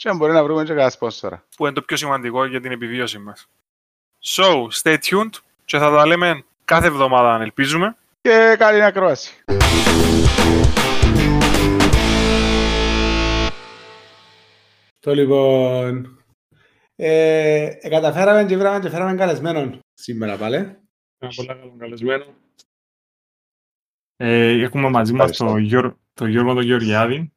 Και 0.00 0.08
αν 0.08 0.16
μπορεί 0.16 0.32
να 0.32 0.44
βρούμε 0.44 0.62
και 0.62 0.68
κανένα 0.68 0.90
σπόνσορα. 0.90 1.44
Που 1.56 1.64
είναι 1.64 1.74
το 1.74 1.82
πιο 1.82 1.96
σημαντικό 1.96 2.44
για 2.44 2.60
την 2.60 2.72
επιβίωση 2.72 3.18
μας. 3.18 3.48
So, 4.24 4.66
stay 4.82 4.96
tuned 4.96 5.30
και 5.64 5.78
θα 5.78 5.90
τα 5.90 6.06
λέμε 6.06 6.44
κάθε 6.64 6.86
εβδομάδα 6.86 7.34
αν 7.34 7.40
ελπίζουμε. 7.40 7.96
Και 8.20 8.56
καλή 8.58 8.82
ακρόαση. 8.82 9.44
Το 14.98 15.14
λοιπόν... 15.14 16.18
Ε, 16.96 17.64
ε, 17.80 17.88
καταφέραμε 17.88 18.44
και 18.44 18.56
βράμε 18.56 18.80
και 18.80 18.88
φέραμε 18.88 19.14
καλεσμένον 19.14 19.80
σήμερα 19.94 20.36
πάλι. 20.36 20.56
Ένα 21.18 21.32
πολύ 21.36 21.48
καλό 21.48 21.74
καλεσμένο. 21.78 22.24
Ε, 24.16 24.62
έχουμε 24.62 24.88
μαζί 24.88 25.12
μας 25.12 25.36
το, 25.36 25.56
Γιώργο, 25.56 25.96
το 26.14 26.26
Γιώργο 26.26 26.54
τον 26.54 26.62
Γεωργιάδη. 26.62 27.32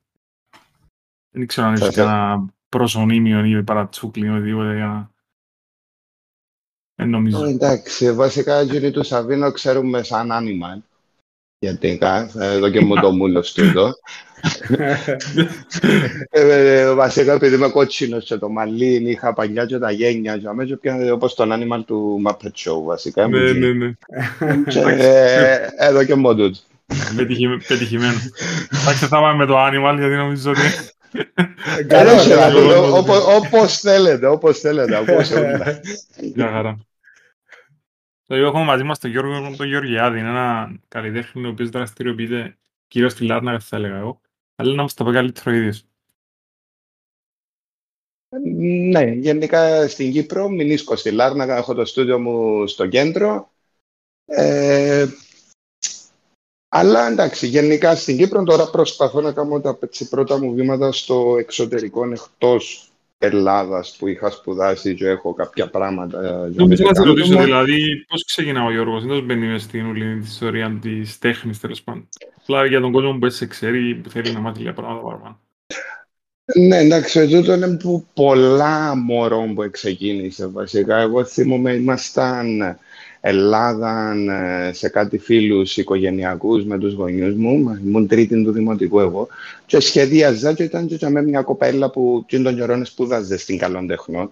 Δεν 1.35 1.47
ξέρω 1.47 1.67
αν 1.67 1.73
έχεις 1.73 1.95
κανένα 1.95 2.45
προσωνύμιο 2.69 3.45
ή 3.45 3.63
παρατσούκλι 3.63 4.25
ή 4.25 4.29
οτιδήποτε 4.29 4.75
για 4.75 4.85
να... 4.85 5.11
Δεν 6.95 7.09
νομίζω. 7.09 7.45
Εντάξει, 7.45 8.13
βασικά 8.13 8.61
γύρω 8.61 8.91
του 8.91 9.03
Σαββίνο 9.03 9.51
ξέρουμε 9.51 10.03
σαν 10.03 10.29
animal. 10.31 10.81
Γιατί 11.59 11.99
εδώ 12.33 12.69
και 12.69 12.81
μου 12.81 12.95
το 12.95 13.11
μούλο 13.11 13.41
του 13.41 13.61
εδώ. 13.61 13.93
ε, 16.29 16.93
βασικά 16.93 17.33
επειδή 17.33 17.55
είμαι 17.55 17.69
κότσινος 17.69 18.25
και 18.25 18.37
το 18.37 18.49
μαλλί 18.49 19.09
είχα 19.09 19.33
παλιά 19.33 19.65
και 19.65 19.77
τα 19.77 19.91
γένια 19.91 20.37
και 20.37 20.47
αμέσως 20.47 20.79
πιάνε 20.79 21.11
όπως 21.11 21.35
τον 21.35 21.49
animal 21.53 21.83
του 21.85 22.21
Muppet 22.25 22.51
Show 22.55 22.83
βασικά. 22.85 23.27
Ναι, 23.27 23.51
ναι, 23.51 23.73
ναι. 23.73 23.93
Ε, 24.75 25.67
εδώ 25.77 26.03
και 26.03 26.15
μου 26.15 26.35
τούτο. 26.35 26.59
Πετυχημένο. 27.67 28.17
Εντάξει, 28.81 29.05
θα 29.05 29.19
πάμε 29.19 29.35
με 29.37 29.45
το 29.45 29.55
animal 29.57 29.95
γιατί 29.97 30.15
νομίζω 30.15 30.51
ότι... 30.51 30.61
Όπως 33.37 33.79
θέλετε, 33.79 34.27
όπως 34.27 34.59
θέλετε. 34.59 35.81
Για 36.35 36.49
χαρά. 36.49 36.77
Το 38.27 38.35
έχουμε 38.35 38.63
μαζί 38.63 38.83
μας 38.83 38.99
τον 38.99 39.09
Γιώργο 39.09 39.55
τον 39.57 39.67
Γεωργιάδη. 39.67 40.19
Είναι 40.19 40.29
ένα 40.29 40.79
καλλιτέχνη 40.87 41.45
ο 41.45 41.49
οποίος 41.49 41.69
δραστηριοποιείται 41.69 42.57
κυρίως 42.87 43.11
στη 43.11 43.25
Λάρνακα, 43.25 43.59
θα 43.59 43.75
έλεγα 43.75 43.97
εγώ. 43.97 44.21
Αλλά 44.55 44.73
να 44.73 44.81
μας 44.81 44.93
τα 44.93 45.05
πει 45.05 45.11
καλύτερο 45.11 45.55
ίδιος. 45.55 45.85
Ναι, 48.89 49.03
γενικά 49.03 49.87
στην 49.87 50.11
Κύπρο, 50.11 50.49
μηνίσκω 50.49 50.95
στη 50.95 51.11
Λάρνακα, 51.11 51.57
έχω 51.57 51.73
το 51.73 51.85
στούντιο 51.85 52.19
μου 52.19 52.67
στο 52.67 52.87
κέντρο. 52.87 53.51
Ε, 54.25 55.05
αλλά 56.75 57.07
εντάξει, 57.07 57.47
γενικά 57.47 57.95
στην 57.95 58.17
Κύπρο 58.17 58.43
τώρα 58.43 58.69
προσπαθώ 58.69 59.21
να 59.21 59.31
κάνω 59.31 59.61
τα 59.61 59.77
πρώτα 60.09 60.39
μου 60.39 60.53
βήματα 60.53 60.91
στο 60.91 61.35
εξωτερικό 61.39 62.11
εκτός 62.11 62.87
Ελλάδας 63.17 63.95
που 63.99 64.07
είχα 64.07 64.29
σπουδάσει 64.29 64.95
και 64.95 65.07
έχω 65.07 65.33
κάποια 65.33 65.69
πράγματα. 65.69 66.49
Νομίζω 66.55 66.83
να 66.83 66.93
σε 66.93 67.03
ρωτήσω, 67.03 67.43
δηλαδή, 67.43 68.05
πώς 68.07 68.25
ξεκινά 68.25 68.65
ο 68.65 68.71
Γιώργος, 68.71 69.05
δεν 69.05 69.23
μπαίνει 69.23 69.45
μες 69.45 69.61
στην 69.61 69.85
ουλή 69.85 70.19
τη 70.19 70.25
ιστορία 70.25 70.79
της 70.81 71.19
τέχνης, 71.19 71.59
τέλος 71.59 71.81
πάντων. 71.81 72.09
Απλά 72.41 72.65
για 72.65 72.81
τον 72.81 72.91
κόσμο 72.91 73.17
που 73.19 73.29
σε 73.29 73.45
ξέρει, 73.45 73.95
που 73.95 74.09
θέλει 74.09 74.31
να 74.31 74.39
μάθει 74.39 74.59
λίγα 74.59 74.73
πράγματα 74.73 75.01
παραπάνω. 75.01 75.39
Ναι, 76.55 76.77
εντάξει, 76.77 77.27
τούτος 77.27 77.55
είναι 77.55 77.77
που 77.77 78.05
πολλά 78.13 78.95
μωρό 78.95 79.51
που 79.55 79.69
ξεκίνησε 79.71 80.47
βασικά. 80.47 80.97
Εγώ 80.97 81.23
θυμούμαι, 81.25 81.73
ήμασταν 81.73 82.77
Ελλάδα 83.25 84.13
ε, 84.67 84.73
σε 84.73 84.89
κάτι 84.89 85.17
φίλους 85.17 85.77
οικογενειακούς 85.77 86.65
με 86.65 86.77
τους 86.77 86.93
γονιούς 86.93 87.35
μου, 87.35 87.79
ήμουν 87.85 88.07
τρίτη 88.07 88.43
του 88.43 88.51
δημοτικού 88.51 88.99
εγώ 88.99 89.27
και 89.65 89.79
σχεδίαζα 89.79 90.53
και 90.53 90.63
ήταν 90.63 90.87
και 90.87 91.09
με 91.09 91.21
μια 91.23 91.41
κοπέλα 91.41 91.89
που 91.89 92.25
τον 92.27 92.55
καιρό 92.55 92.85
σπούδαζε 92.85 93.37
στην 93.37 93.57
Καλών 93.57 93.87
Τεχνών 93.87 94.31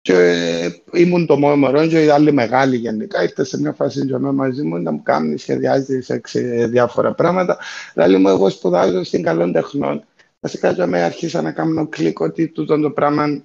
και 0.00 0.12
ε, 0.12 0.68
ήμουν 0.92 1.26
το 1.26 1.38
μόνο 1.38 1.56
μωρό 1.56 1.86
και 1.86 2.04
η 2.04 2.08
άλλη 2.08 2.32
μεγάλη 2.32 2.76
γενικά 2.76 3.22
ήρθε 3.22 3.44
σε 3.44 3.60
μια 3.60 3.72
φάση 3.72 4.06
και 4.06 4.16
μαζί 4.16 4.62
μου 4.62 4.76
να 4.76 4.90
μου 4.90 5.02
κάνει, 5.02 5.38
σχεδιάζει 5.38 6.00
σε 6.00 6.66
διάφορα 6.66 7.14
πράγματα. 7.14 7.58
Δηλαδή 7.94 8.16
μου 8.16 8.28
εγώ 8.28 8.50
σπουδάζω 8.50 9.04
στην 9.04 9.22
Καλών 9.22 9.52
Τεχνών. 9.52 10.04
Βασικά 10.40 10.86
με 10.86 11.02
αρχίσα 11.02 11.42
να 11.42 11.52
κάνω 11.52 11.88
κλικ 11.88 12.20
ότι 12.20 12.48
τούτο 12.48 12.80
το 12.80 12.90
πράγμα 12.90 13.42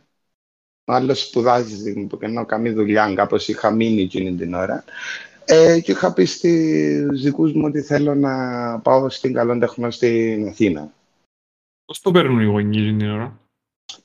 άλλος 0.92 1.22
σπουδάζει 1.22 2.06
που 2.06 2.18
κάνω 2.18 2.46
καμία 2.46 2.74
δουλειά, 2.74 3.14
κάπως 3.16 3.48
είχα 3.48 3.72
μείνει 3.72 4.02
εκείνη 4.02 4.34
την 4.34 4.54
ώρα. 4.54 4.84
Ε, 5.46 5.80
και 5.80 5.92
είχα 5.92 6.14
πει 6.14 6.26
στους 6.26 7.22
δικούς 7.22 7.54
μου 7.54 7.64
ότι 7.66 7.82
θέλω 7.82 8.16
να 8.16 8.34
πάω 8.80 9.10
στην 9.10 9.34
Καλών 9.34 9.60
Τεχνών 9.60 9.92
στην 9.92 10.48
Αθήνα. 10.48 10.92
Πώς 11.86 12.02
το 12.02 12.12
παίρνουν 12.12 12.40
οι 12.40 12.46
γονείς 12.46 12.98
την 12.98 13.10
ώρα, 13.10 13.42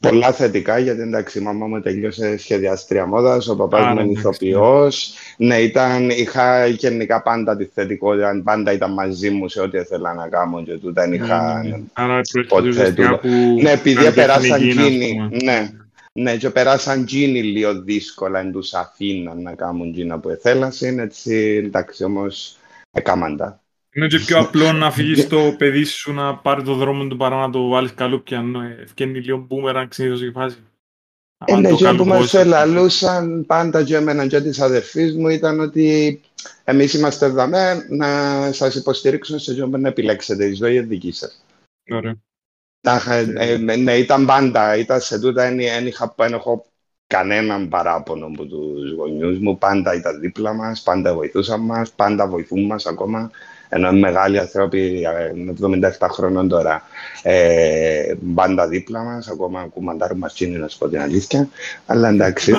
Πολλά 0.00 0.32
θετικά, 0.32 0.78
γιατί 0.78 1.00
εντάξει, 1.00 1.38
η 1.38 1.42
μαμά 1.42 1.66
μου 1.66 1.80
τελείωσε 1.80 2.36
σχεδιάστρια 2.36 3.06
μόδας, 3.06 3.48
ο 3.48 3.56
παπάς 3.56 3.94
μου 3.94 4.00
είναι 4.00 4.12
ηθοποιός. 4.12 5.12
Ναι, 5.36 5.56
ήταν, 5.56 6.10
είχα 6.10 6.66
γενικά 6.66 7.22
πάντα 7.22 7.56
τη 7.56 7.64
θετικότητα, 7.64 8.42
πάντα 8.44 8.72
ήταν 8.72 8.92
μαζί 8.92 9.30
μου 9.30 9.48
σε 9.48 9.60
ό,τι 9.60 9.78
ήθελα 9.78 10.14
να 10.14 10.28
κάνω 10.28 10.62
και 10.62 10.72
του 10.72 10.92
δεν 10.92 11.12
είχα. 11.12 11.62
Άρα, 11.92 12.20
ποτέ, 12.48 12.94
που... 13.22 13.28
Ναι, 13.62 13.70
επειδή 13.70 14.12
περάσαν 14.12 14.62
εκείνοι. 14.62 15.28
Ναι, 15.44 15.70
ναι, 16.16 16.36
και 16.36 16.50
περάσαν 16.50 17.04
τζίνι 17.04 17.42
λίγο 17.42 17.82
δύσκολα 17.82 18.40
εν 18.40 18.52
τους 18.52 18.74
αφήναν 18.74 19.42
να 19.42 19.54
κάνουν 19.54 19.92
τζίνα 19.92 20.18
που 20.18 20.28
εθέλασαν, 20.28 20.98
έτσι 20.98 21.62
εντάξει 21.64 22.04
όμως 22.04 22.56
έκαναν 22.90 23.60
Είναι 23.92 24.06
και 24.06 24.18
πιο 24.18 24.38
απλό 24.38 24.72
να 24.72 24.90
φύγεις 24.90 25.28
το 25.28 25.54
παιδί 25.58 25.84
σου 25.84 26.12
να 26.12 26.36
πάρει 26.36 26.62
το 26.62 26.74
δρόμο 26.74 27.06
του 27.06 27.16
παρά 27.16 27.36
να 27.36 27.50
το 27.50 27.68
βάλεις 27.68 27.94
καλούπια, 27.94 28.38
ενώ 28.38 28.60
ευκαινεί 28.82 29.18
λίγο 29.20 29.38
μπούμεραν 29.38 29.88
συνήθως 29.90 30.22
η 30.22 30.30
φάση. 30.30 30.56
Ε, 31.44 31.56
ναι, 31.56 31.72
και 31.72 31.92
που 31.96 32.04
μας 32.04 32.34
ελαλούσαν 32.34 33.46
πάντα 33.46 33.84
και 33.84 33.96
εμένα 33.96 34.26
και 34.26 34.40
της 34.40 34.60
αδερφής 34.60 35.14
μου 35.16 35.28
ήταν 35.28 35.60
ότι 35.60 36.20
εμείς 36.64 36.94
είμαστε 36.94 37.26
εδώ 37.26 37.46
να 37.88 38.52
σας 38.52 38.74
υποστηρίξουμε 38.74 39.38
σε 39.38 39.50
αυτό 39.50 39.76
να 39.76 39.88
επιλέξετε 39.88 40.44
η 40.44 40.54
ζωή 40.54 40.80
δική 40.80 41.12
σας. 41.12 41.44
Ωραία. 41.90 42.16
Ε, 43.38 43.56
ναι, 43.76 43.92
ήταν 43.92 44.26
πάντα. 44.26 44.76
Ήταν 44.76 45.00
σε 45.00 45.20
τούτα, 45.20 45.42
δεν 45.42 45.86
είχα 45.86 46.14
έχω 46.16 46.66
κανέναν 47.06 47.68
παράπονο 47.68 48.26
από 48.26 48.44
τους 48.44 48.92
γονιούς 48.92 49.38
μου. 49.38 49.58
Πάντα 49.58 49.94
ήταν 49.94 50.20
δίπλα 50.20 50.52
μας, 50.52 50.82
πάντα 50.82 51.14
βοηθούσαν 51.14 51.60
μας, 51.60 51.90
πάντα 51.90 52.26
βοηθούν 52.26 52.66
μας 52.66 52.86
ακόμα. 52.86 53.30
Ενώ 53.68 53.88
είναι 53.88 53.98
μεγάλοι 53.98 54.38
άνθρωποι, 54.38 55.06
77 55.98 56.08
χρονών 56.10 56.48
τώρα, 56.48 56.82
ε, 57.22 58.14
πάντα 58.34 58.68
δίπλα 58.68 59.02
μας, 59.02 59.28
ακόμα 59.28 59.66
κουμαντάρουν 59.66 60.18
μας 60.18 60.32
τσίνη 60.32 60.56
να 60.56 60.68
σου 60.68 60.78
πω 60.78 60.88
την 60.88 61.00
αλήθεια. 61.00 61.48
Αλλά 61.86 62.08
εντάξει. 62.08 62.56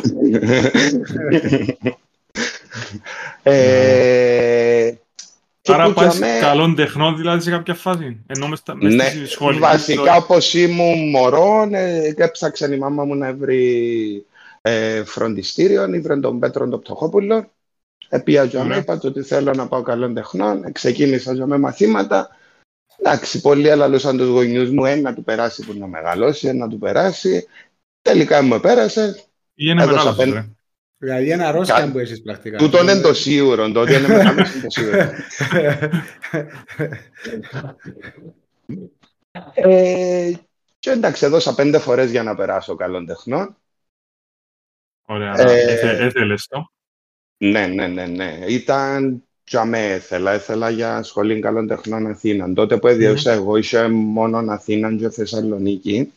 ε, 3.44 4.92
Άρα 5.74 5.94
πας 5.94 6.20
με... 6.20 6.28
καλών 6.42 6.76
τεχνών 6.76 7.18
δηλαδή 7.18 7.44
σε 7.44 7.50
κάποια 7.50 7.74
φάση. 7.74 8.24
Ενώ 8.28 8.48
μες, 8.48 8.64
μες 8.74 8.94
ναι, 8.94 9.04
στη 9.04 9.26
σχολή. 9.26 9.60
Βασικά 9.60 10.16
όπως 10.16 10.54
ήμουν 10.54 11.10
μωρό, 11.10 11.70
ε, 11.72 12.14
έψαξε 12.18 12.74
η 12.74 12.78
μάμα 12.78 13.04
μου 13.04 13.16
να 13.16 13.34
βρει 13.34 14.26
ε, 14.62 15.04
φροντιστήριο, 15.04 15.94
ήβρε 15.94 16.18
τον 16.18 16.40
Πέτρο 16.40 16.70
τον 16.70 16.80
Πτωχόπουλο. 16.80 17.52
Επία 18.10 18.44
για 18.44 18.64
ναι. 18.64 18.76
είπα 18.76 19.00
ότι 19.04 19.22
θέλω 19.22 19.54
να 19.54 19.68
πάω 19.68 19.82
καλών 19.82 20.14
τεχνών. 20.14 20.72
Ξεκίνησα 20.72 21.34
για 21.34 21.46
με 21.46 21.58
μαθήματα. 21.58 22.30
Εντάξει, 23.00 23.42
πολλοί 23.42 23.68
έλαλουσαν 23.68 24.18
τους 24.18 24.28
γονιούς 24.28 24.70
μου, 24.70 24.86
ένα 24.86 25.14
του 25.14 25.24
περάσει 25.24 25.66
που 25.66 25.74
να 25.78 25.88
μεγαλώσει, 25.88 26.48
ένα 26.48 26.68
του 26.68 26.78
περάσει. 26.78 27.48
Τελικά 28.02 28.42
μου 28.42 28.60
πέρασε. 28.60 29.24
Ή 29.54 29.70
ένα 29.70 29.86
μεγάλος. 29.86 30.18
Δηλαδή 30.98 31.32
ένα 31.32 31.48
αρρώστια 31.48 31.92
που 31.92 32.00
έχεις 32.00 32.22
πρακτικά. 32.22 32.58
Τούτο 32.58 32.82
είναι 32.82 33.02
το 33.02 33.14
σίγουρο, 33.14 33.72
το 33.72 33.82
ότι 33.82 33.94
είναι 33.94 34.08
μεγάλος 34.08 34.54
είναι 34.54 34.64
το 34.64 34.70
σίγουρο. 34.70 35.12
ε, 39.54 40.32
και 40.80 40.90
εντάξει, 40.90 41.26
έδωσα 41.26 41.56
πέντε 41.56 41.80
φορές 41.80 42.12
για 42.12 42.24
να 42.24 42.36
περάσω 42.36 42.76
καλών 42.76 43.06
τεχνών. 43.06 43.58
Ωραία, 45.06 45.40
ε, 45.40 46.06
έθελες 46.06 46.48
το; 46.48 46.72
Ναι, 47.38 47.68
ναι, 47.68 47.88
ναι, 47.88 48.06
ναι. 48.06 48.46
Ήταν 48.48 49.24
και 49.44 49.58
αμέ 49.58 49.86
έθελα, 49.86 50.32
έθελα 50.32 50.70
για 50.70 51.04
σχολή 51.04 51.40
καλών 51.40 51.68
τεχνών 51.68 52.08
Αθήνα. 52.08 52.54
Τότε 52.54 52.78
που 52.78 52.88
έδιωσα 52.88 53.34
mm. 53.34 53.36
εγώ, 53.36 53.56
είσαι 53.58 53.88
μόνο 53.90 54.38
Αθήνα 54.38 54.96
και 54.96 55.10
Θεσσαλονίκη. 55.10 56.12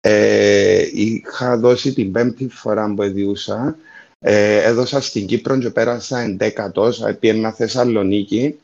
Ε, 0.00 0.88
είχα 0.92 1.58
δώσει 1.58 1.92
την 1.94 2.12
πέμπτη 2.12 2.48
φορά 2.48 2.94
που 2.94 3.02
εδιούσα. 3.02 3.76
Ε, 4.26 4.62
έδωσα 4.62 5.00
στην 5.00 5.26
Κύπρο 5.26 5.58
και 5.58 5.70
πέρασα 5.70 6.20
εντέκατος, 6.20 7.02
επί 7.02 7.28
ένα 7.28 7.52
Θεσσαλονίκη 7.52 8.58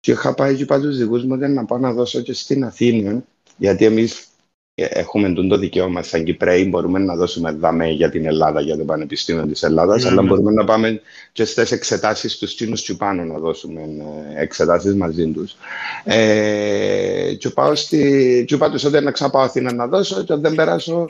και 0.00 0.10
είχα 0.10 0.34
πάει 0.34 0.56
και 0.56 0.62
είπα 0.62 0.80
τους 0.80 0.98
δικούς 0.98 1.24
μου 1.24 1.36
να 1.36 1.64
πάω 1.64 1.78
να 1.78 1.92
δώσω 1.92 2.20
και 2.20 2.32
στην 2.32 2.64
Αθήνα 2.64 3.24
γιατί 3.56 3.84
εμείς 3.84 4.28
ε, 4.74 4.84
έχουμε 4.84 5.32
το 5.32 5.56
δικαίωμα 5.56 6.02
σαν 6.02 6.24
Κυπρέοι, 6.24 6.66
μπορούμε 6.68 6.98
να 6.98 7.16
δώσουμε 7.16 7.52
δάμε 7.52 7.88
για 7.88 8.10
την 8.10 8.26
Ελλάδα, 8.26 8.60
για 8.60 8.76
το 8.76 8.84
Πανεπιστήμιο 8.84 9.46
της 9.46 9.62
Ελλάδας, 9.62 10.02
Ναι, 10.02 10.08
αλλά 10.10 10.22
ναι. 10.22 10.28
μπορούμε 10.28 10.52
να 10.52 10.64
πάμε 10.64 11.00
και 11.32 11.44
στις 11.44 11.72
εξετάσεις 11.72 12.38
τους 12.38 12.54
Τσίνους 12.54 12.82
και 12.82 12.94
πάνω 12.94 13.24
να 13.24 13.38
δώσουμε 13.38 13.80
ε, 13.80 14.42
εξετάσεις 14.42 14.94
μαζί 14.94 15.26
τους. 15.26 15.56
Ε, 16.04 17.34
και, 17.38 17.50
πάω 17.50 17.74
στη, 17.74 17.98
και 18.46 18.54
είπα 18.54 18.70
τους 18.70 18.84
ότι 18.84 19.00
να 19.00 19.10
ξαναπάω 19.10 19.42
Αθήνα 19.42 19.72
να 19.72 19.86
δώσω 19.86 20.24
και 20.24 20.32
αν 20.32 20.40
δεν 20.40 20.54
περάσω 20.54 21.06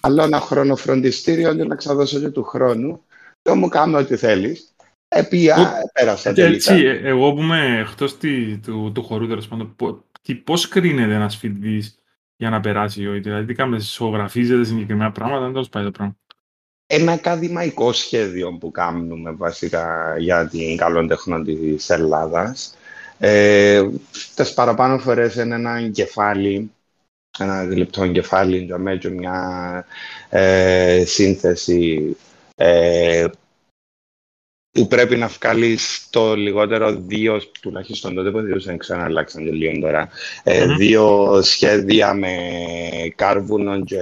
άλλο 0.00 0.22
ένα 0.22 0.40
χρόνο 0.40 0.76
φροντιστήριο 0.76 1.54
και 1.54 1.64
να 1.64 1.74
ξαναδώσω 1.74 2.20
και 2.20 2.28
του 2.28 2.42
χρόνου. 2.42 3.00
Και 3.44 3.52
μου 3.52 3.68
κάνω 3.68 3.98
ό,τι 3.98 4.16
θέλεις. 4.16 4.74
Επία, 5.08 5.56
Ο- 5.84 5.90
πέρασα 5.92 6.32
Και 6.32 6.40
τελικά. 6.42 6.72
έτσι, 6.72 6.86
ε, 6.86 7.08
εγώ 7.08 7.32
που 7.34 7.40
είμαι 7.40 7.78
εκτός 7.88 8.18
τη- 8.18 8.58
του, 8.58 8.92
του 8.94 9.02
χορού, 9.02 9.26
τέλος 9.28 9.48
πάντων, 9.48 9.76
πο- 9.76 10.04
τι- 10.22 10.34
πώς 10.34 10.68
κρίνεται 10.68 11.14
ένας 11.14 11.36
φοιτητής 11.36 11.98
για 12.36 12.50
να 12.50 12.60
περάσει, 12.60 13.06
όχι, 13.06 13.20
δηλαδή 13.20 13.44
τι 13.44 13.54
κάνετε, 13.54 13.82
σογραφίζετε 13.82 14.64
συγκεκριμένα 14.64 15.12
πράγματα, 15.12 15.40
δεν 15.42 15.52
τέλος 15.52 15.68
πάει 15.68 15.84
το 15.84 15.90
πράγμα. 15.90 16.16
ένα 16.86 17.12
ακαδημαϊκό 17.12 17.92
σχέδιο 17.92 18.52
που 18.58 18.70
κάνουμε 18.70 19.30
βασικά 19.32 20.14
για 20.18 20.48
την 20.48 20.76
καλών 20.76 21.08
τεχνών 21.08 21.44
της 21.44 21.90
Ελλάδας. 21.90 22.76
Ε, 23.18 23.88
τις 24.34 24.54
παραπάνω 24.54 24.98
φορές 24.98 25.34
είναι 25.34 25.54
ένα 25.54 25.88
κεφάλι, 25.88 26.70
ένα 27.38 27.64
γλυπτό 27.64 28.08
κεφάλι 28.08 28.58
για 28.58 28.78
μέτω 28.78 29.10
μια 29.10 29.86
ε, 30.28 31.02
σύνθεση 31.06 32.16
ε, 32.54 33.26
που 34.70 34.86
πρέπει 34.86 35.16
να 35.16 35.26
βγάλει 35.26 35.78
το 36.10 36.34
λιγότερο 36.34 36.94
δύο, 36.94 37.40
τουλάχιστον 37.60 38.14
τότε 38.14 38.30
που 38.30 38.40
δεν 38.40 38.78
ξέρω 38.78 39.00
αν 39.00 39.06
αλλάξαν 39.06 39.44
και 39.44 39.50
λίγο 39.50 39.80
τώρα, 39.80 40.08
ε, 40.42 40.64
Μμμ. 40.64 40.76
δύο 40.76 41.38
σχέδια 41.42 42.14
με 42.14 42.36
κάρβουνο 43.14 43.84
και 43.84 43.98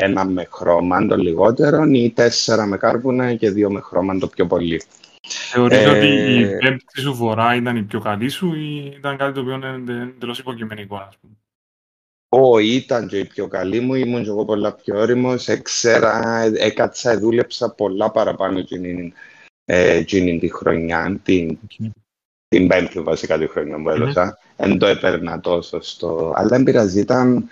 ένα 0.00 0.24
με 0.24 0.48
χρώμα 0.52 1.06
το 1.06 1.16
λιγότερο 1.16 1.84
ή 1.84 2.10
τέσσερα 2.10 2.66
με 2.66 2.76
κάρβουνα 2.76 3.34
και 3.34 3.50
δύο 3.50 3.70
με 3.70 3.80
χρώμα 3.80 4.18
το 4.18 4.26
πιο 4.26 4.46
πολύ. 4.46 4.82
Θεωρείς 5.28 5.78
Ε, 5.78 5.88
ότι 5.88 6.06
η 6.40 6.58
πέμπτη 6.58 7.00
σου 7.00 7.14
φορά 7.14 7.54
ήταν 7.54 7.76
η 7.76 7.82
πιο 7.82 8.00
καλή 8.00 8.28
σου 8.28 8.54
ή 8.54 8.94
ήταν 8.96 9.16
κάτι 9.16 9.32
το 9.32 9.40
οποίο 9.40 9.54
είναι 9.54 10.12
εντελώς 10.16 10.38
υποκειμενικό, 10.38 10.96
ας 10.96 11.16
πούμε; 11.20 11.34
Ω, 12.32 12.58
ήταν 12.58 13.06
και 13.08 13.18
η 13.18 13.24
πιο 13.24 13.48
καλή 13.48 13.80
μου, 13.80 13.94
ήμουν 13.94 14.22
και 14.22 14.28
εγώ 14.28 14.44
πολλά 14.44 14.72
πιο 14.72 14.98
όριμος, 14.98 15.48
έξερα, 15.48 16.42
έκατσα, 16.56 17.18
δούλεψα 17.18 17.70
πολλά 17.70 18.10
παραπάνω 18.10 18.58
εκείνη, 18.58 19.12
ε, 19.64 19.96
εκείνη 19.96 20.38
τη 20.38 20.48
χρονιά, 20.52 21.20
την, 21.22 21.58
την 22.48 22.66
πέμπτη 22.68 23.00
βασικά 23.00 23.38
τη 23.38 23.46
χρονιά 23.46 23.82
που 23.82 23.90
έδωσα. 23.90 24.38
Δεν 24.56 24.78
το 24.78 24.86
έπαιρνα 24.86 25.40
τόσο 25.40 25.80
στο... 25.80 26.32
Αλλά 26.36 26.48
δεν 26.48 26.62
πειράζει, 26.62 27.00
ήταν, 27.00 27.48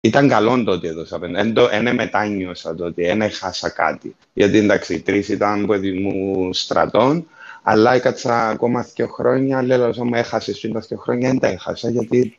ήταν 0.00 0.28
καλό 0.28 0.64
το 0.64 0.70
ότι 0.70 0.88
έδωσα 0.88 1.18
πέντε. 1.18 1.42
Δεν 1.42 1.54
το- 1.54 1.68
δεν 1.68 1.94
μετάνιωσα 1.94 2.74
το 2.74 2.84
ότι 2.84 3.02
δεν 3.02 3.22
έχασα 3.22 3.68
κάτι. 3.68 4.16
Γιατί 4.32 4.58
εντάξει, 4.58 4.94
οι 4.94 5.00
τρεις 5.00 5.28
ήταν 5.28 5.66
που 5.66 5.74
μου 6.00 6.52
στρατών, 6.52 7.26
αλλά 7.62 7.92
έκατσα 7.94 8.48
ακόμα 8.48 8.82
δύο 8.94 9.06
χρόνια, 9.06 9.62
λέω 9.62 9.88
όσο 9.88 10.04
μου 10.04 10.14
έχασες 10.14 10.60
πριν 10.60 10.72
τα 10.72 10.80
δύο 10.80 10.98
χρόνια, 10.98 11.28
δεν 11.28 11.38
τα 11.38 11.46
έχασα, 11.48 11.90
γιατί 11.90 12.38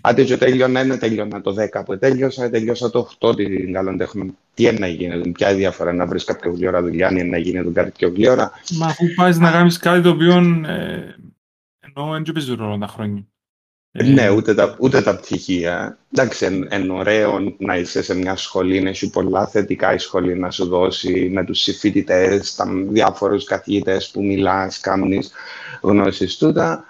Άντε 0.00 0.24
και 0.24 0.36
τέλειωνα, 0.36 0.82
είναι 0.82 0.96
τέλειωνα 0.96 1.40
το 1.40 1.54
10 1.72 1.82
που 1.84 1.98
τέλειωσα, 1.98 2.50
τέλειωσα 2.50 2.90
το 2.90 3.08
8 3.20 3.36
την 3.36 3.72
καλών 3.72 3.96
τέχνων. 3.96 4.36
Τι 4.54 4.62
είναι 4.62 4.78
να 4.78 4.86
γίνει, 4.86 5.30
ποια 5.30 5.48
είναι 5.48 5.56
η 5.56 5.60
διαφορά 5.60 5.92
να 5.92 6.06
βρεις 6.06 6.24
κάποια 6.24 6.50
γλυόρα 6.50 6.82
δουλειά, 6.82 7.06
αν 7.06 7.16
είναι 7.16 7.28
να 7.28 7.38
γίνει 7.38 7.72
κάτι 7.72 7.90
πιο 7.90 8.08
γλυόρα. 8.08 8.52
Μα 8.78 8.86
αφού 8.86 9.04
πας 9.14 9.38
να 9.38 9.50
κάνεις 9.50 9.78
κάτι 9.78 10.02
το 10.02 10.08
οποίο 10.08 10.36
ε, 10.66 11.16
εννοώ 11.80 12.12
δεν 12.12 12.32
παίζει 12.32 12.54
ρόλο 12.54 12.78
τα 12.78 12.86
χρόνια. 12.86 13.26
Ε, 13.92 14.02
Ναι, 14.02 14.30
ούτε 14.30 14.54
τα, 14.54 14.76
ούτε 14.78 15.02
τα 15.02 15.16
πτυχία. 15.16 15.98
Εντάξει, 16.12 16.44
εν, 16.44 16.66
εν 16.70 16.90
ωραίο 16.90 17.54
να 17.58 17.76
είσαι 17.76 18.02
σε 18.02 18.14
μια 18.14 18.36
σχολή, 18.36 18.80
να 18.80 18.88
έχει 18.88 19.10
πολλά 19.10 19.46
θετικά 19.46 19.94
η 19.94 19.98
σχολή 19.98 20.34
να 20.34 20.50
σου 20.50 20.66
δώσει 20.66 21.30
με 21.32 21.44
τους 21.44 21.60
συμφοιτητές, 21.60 22.54
τα 22.54 22.66
διάφορους 22.88 23.44
καθηγητές 23.44 24.10
που 24.10 24.24
μιλάς, 24.24 24.80
κάνεις 24.80 25.30
γνώσεις 25.80 26.36
τούτα. 26.36 26.84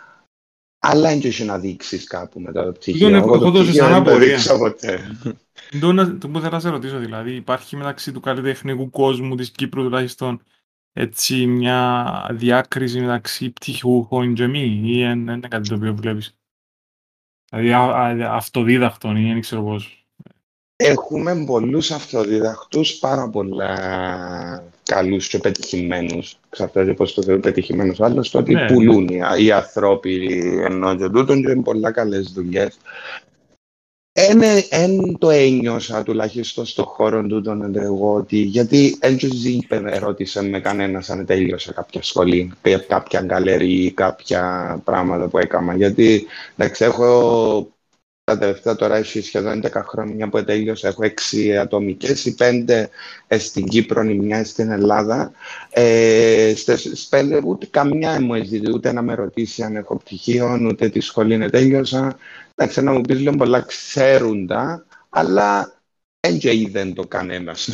Αλλά 0.90 1.08
δεν 1.08 1.20
έχει 1.24 1.44
να 1.44 1.58
δείξεις 1.58 2.06
κάπου 2.06 2.40
με 2.40 2.52
τα 2.52 2.72
πτυχία. 2.72 3.08
έχω- 3.08 3.16
Εγώ 3.16 3.34
έχω 3.34 3.44
το 3.44 3.50
δώσει 3.50 3.62
πτυχίο 3.64 3.82
σαν 3.84 3.92
δεν 3.92 4.02
το 4.04 4.10
απορία. 4.10 4.28
δείξα 4.28 4.58
ποτέ. 4.58 5.00
Το, 5.80 5.92
να- 5.92 6.18
το 6.18 6.28
που 6.28 6.38
θέλω 6.38 6.50
να 6.52 6.60
σε 6.60 6.68
ρωτήσω, 6.68 6.98
δηλαδή, 6.98 7.34
υπάρχει 7.34 7.76
μεταξύ 7.76 8.12
του 8.12 8.20
καλλιτεχνικού 8.20 8.90
κόσμου 8.90 9.34
της 9.34 9.50
Κύπρου 9.50 9.82
τουλάχιστον 9.82 10.42
έτσι 10.92 11.46
μια 11.46 12.26
διάκριση 12.32 13.00
μεταξύ 13.00 13.50
πτυχιούχων 13.50 14.34
και 14.34 14.46
μη 14.46 14.80
ή 14.84 15.02
εν- 15.02 15.28
εν 15.28 15.36
είναι 15.36 15.48
κάτι 15.48 15.68
το 15.68 15.74
οποίο 15.74 15.94
βλέπεις; 15.94 16.38
Δηλαδή 17.50 17.72
α, 17.72 17.80
α, 17.80 18.34
αυτοδίδακτον 18.36 19.16
ή 19.16 19.32
δεν 19.32 19.40
ξέρω 19.40 19.62
πώς. 19.62 20.05
Έχουμε 20.76 21.44
πολλούς 21.46 21.90
αυτοδιδακτούς 21.90 22.98
πάρα 22.98 23.28
πολλά 23.28 23.74
καλούς 24.82 25.28
και 25.28 25.38
πετυχημένους. 25.38 26.38
Ξαρτάται 26.48 26.92
πώς 26.92 27.14
το 27.14 27.22
θεωρεί 27.22 27.40
πετυχημένος 27.40 28.00
ο 28.00 28.04
άλλος, 28.04 28.30
το 28.30 28.38
ότι 28.38 28.54
Ναι. 28.54 28.66
πουλούν 28.66 29.08
οι, 29.08 29.20
οι 29.44 29.50
άνθρωποι 29.50 30.42
ενώ 30.64 30.96
και 30.96 31.08
τούτον 31.08 31.42
και 31.42 31.50
είναι 31.50 31.62
πολλά 31.62 31.90
καλές 31.90 32.32
δουλειές. 32.32 32.78
Εν 34.70 35.18
το 35.18 35.30
ένιωσα 35.30 36.02
τουλάχιστον 36.02 36.64
στο 36.66 36.84
χώρο 36.84 37.26
τούτον 37.26 37.76
εγώ 37.76 38.14
ότι 38.14 38.36
γιατί 38.36 38.96
έτσι 39.00 39.28
είπε 39.44 39.82
ερώτησε 39.86 40.42
με 40.42 40.60
κανένας 40.60 41.10
αν 41.10 41.26
τέλειωσε 41.26 41.72
κάποια 41.72 42.02
σχολή, 42.02 42.52
κα- 42.60 42.78
κάποια 42.78 43.20
γκαλερί 43.20 43.84
ή 43.84 43.90
κάποια 43.90 44.80
πράγματα 44.84 45.28
που 45.28 45.38
έκανα. 45.38 45.76
Γιατί 45.76 46.26
εντάξει, 46.56 46.84
έχω 46.84 47.75
τα 48.26 48.38
τελευταία 48.38 48.76
τώρα 48.76 48.96
έχει 48.96 49.20
σχεδόν 49.20 49.60
10 49.64 49.70
χρόνια 49.86 50.28
που 50.28 50.44
τέλειωσα. 50.44 50.88
Έχω 50.88 51.02
6 51.32 51.50
ατομικές, 51.60 52.24
οι 52.24 52.34
5 52.38 52.86
στην 53.38 53.64
Κύπρο, 53.64 54.02
η 54.02 54.14
μια 54.14 54.44
στην 54.44 54.70
Ελλάδα. 54.70 55.32
Ε, 55.70 56.52
στις 56.56 57.06
πέντε 57.06 57.40
ούτε 57.44 57.66
καμιά 57.66 58.20
μου 58.20 58.34
έχει 58.34 58.46
ζητήσει, 58.46 58.72
ούτε 58.72 58.92
να 58.92 59.02
με 59.02 59.14
ρωτήσει 59.14 59.62
αν 59.62 59.76
έχω 59.76 59.96
πτυχίο, 59.96 60.58
ούτε 60.68 60.88
τη 60.88 61.00
σχολή 61.00 61.34
είναι 61.34 61.50
τέλειωσα. 61.50 62.18
Εντάξει, 62.54 62.82
να 62.82 62.92
μου 62.92 63.00
πεις 63.00 63.18
λίγο 63.18 63.36
πολλά 63.36 63.60
ξέρουν 63.60 64.46
τα, 64.46 64.84
αλλά 65.08 65.80
δεν 66.20 66.38
και 66.38 66.54
είδεν 66.54 66.94
το 66.94 67.06
κανένας. 67.06 67.68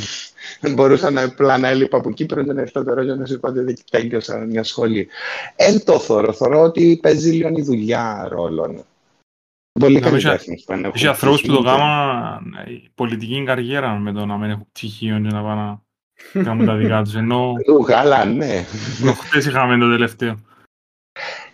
Μπορούσα 0.74 1.10
να 1.10 1.22
απλά 1.22 1.58
να 1.58 1.68
έλειπα 1.68 1.96
από 1.96 2.12
Κύπρο 2.12 2.44
και 2.44 2.52
να 2.52 2.60
έρθω 2.60 2.84
τώρα 2.84 3.02
για 3.02 3.14
να 3.14 3.26
σου 3.26 3.40
πω 3.40 3.48
ότι 3.48 3.60
δεν 3.60 3.76
τέλειωσα 3.90 4.38
μια 4.38 4.64
σχολή. 4.64 5.08
Εν 5.56 5.84
το 5.84 5.98
θωρώ, 5.98 6.32
θωρώ 6.32 6.62
ότι 6.62 6.98
παίζει 7.02 7.30
λίγο 7.30 7.48
η 7.56 7.62
δουλειά 7.62 8.26
ρόλο. 8.30 8.84
Πολύ 9.80 9.94
Να 9.94 10.00
καλή 10.00 10.14
μην 10.14 10.22
τέχνη 10.24 10.54
που 10.56 10.64
δεν 10.66 10.78
έχουν 10.84 10.92
Έχει 10.94 11.06
ανθρώπους 11.06 11.40
που 11.40 11.46
το 11.46 11.52
πτυχίο. 11.52 11.76
κάνουν 11.76 12.54
ε, 12.66 12.90
πολιτική 12.94 13.42
καριέρα 13.46 13.92
με 13.98 14.12
το 14.12 14.26
να 14.26 14.38
μην 14.38 14.50
έχουν 14.50 14.66
πτυχίο 14.72 15.14
και 15.20 15.28
να 15.28 15.42
πάνε 15.42 15.78
να 16.32 16.42
κάνουν 16.42 16.66
τα 16.66 16.76
δικά 16.76 17.02
τους. 17.02 17.14
Ενώ 17.14 17.52
Ου, 17.68 17.82
Καλά, 17.82 18.24
ναι. 18.24 18.64
προχτές 19.00 19.46
είχαμε 19.46 19.78
το 19.78 19.90
τελευταίο. 19.90 20.36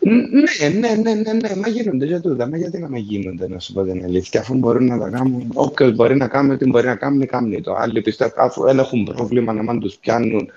Ναι, 0.00 0.68
ναι, 0.68 0.94
ναι, 0.94 1.14
ναι, 1.14 1.32
ναι, 1.32 1.56
μα 1.56 1.68
γίνονται 1.68 2.06
για 2.06 2.20
τούτα. 2.20 2.48
Μα 2.48 2.56
γιατί 2.56 2.78
να 2.78 2.88
μην 2.88 3.02
γίνονται, 3.02 3.48
να 3.48 3.58
σου 3.58 3.72
πω 3.72 3.82
την 3.82 4.04
αλήθεια. 4.04 4.40
Αφού 4.40 4.54
μπορούν 4.54 4.84
να 4.84 4.98
τα 4.98 5.08
κάνουν, 5.08 5.50
όποιος 5.54 5.94
μπορεί 5.94 6.16
να 6.16 6.28
κάνει 6.28 6.50
ό,τι 6.52 6.66
μπορεί 6.66 6.86
να 6.86 6.96
κάνει, 6.96 7.26
κάνει 7.26 7.60
το. 7.60 7.74
Άλλοι 7.74 8.02
πιστεύω, 8.02 8.32
αφού 8.36 8.62
δεν 8.62 8.78
έχουν 8.78 9.04
πρόβλημα 9.04 9.52
να 9.52 9.62
μην 9.62 9.80
τους 9.80 9.94
πιάνουν. 9.96 10.50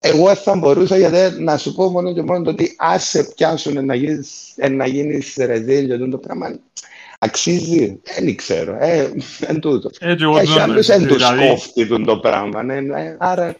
Εγώ 0.00 0.34
θα 0.34 0.56
μπορούσα 0.56 0.96
γιατί 0.98 1.42
να 1.42 1.56
σου 1.56 1.74
πω 1.74 1.90
μόνο 1.90 2.12
και 2.12 2.22
μόνο 2.22 2.42
το 2.42 2.50
ότι 2.50 2.74
α 2.76 2.98
σε 2.98 3.24
πιάσουν 3.24 3.84
να 3.84 3.94
γίνεις 3.94 4.54
να 4.70 4.86
γίνεις 4.86 5.34
ρεζίλ 5.38 5.84
για 5.84 6.08
το 6.08 6.18
πράγμα. 6.18 6.58
Αξίζει, 7.18 8.00
δεν 8.16 8.36
ξέρω. 8.36 8.76
Ε, 8.80 9.10
εν 9.40 9.60
τούτο. 9.60 9.90
Έτσι 10.00 10.24
εγώ 10.24 10.38
Έχει 10.38 10.52
τον- 10.52 10.62
άλλους 10.62 10.86
δεν 10.86 11.06
τους 11.06 11.16
δηλαδή, 11.16 11.48
κόφτει 11.48 11.86
τον 11.86 12.04
το 12.04 12.18
πράγμα. 12.18 12.62
Ναι, 12.62 12.80
ναι, 12.80 13.16
άρα 13.18 13.56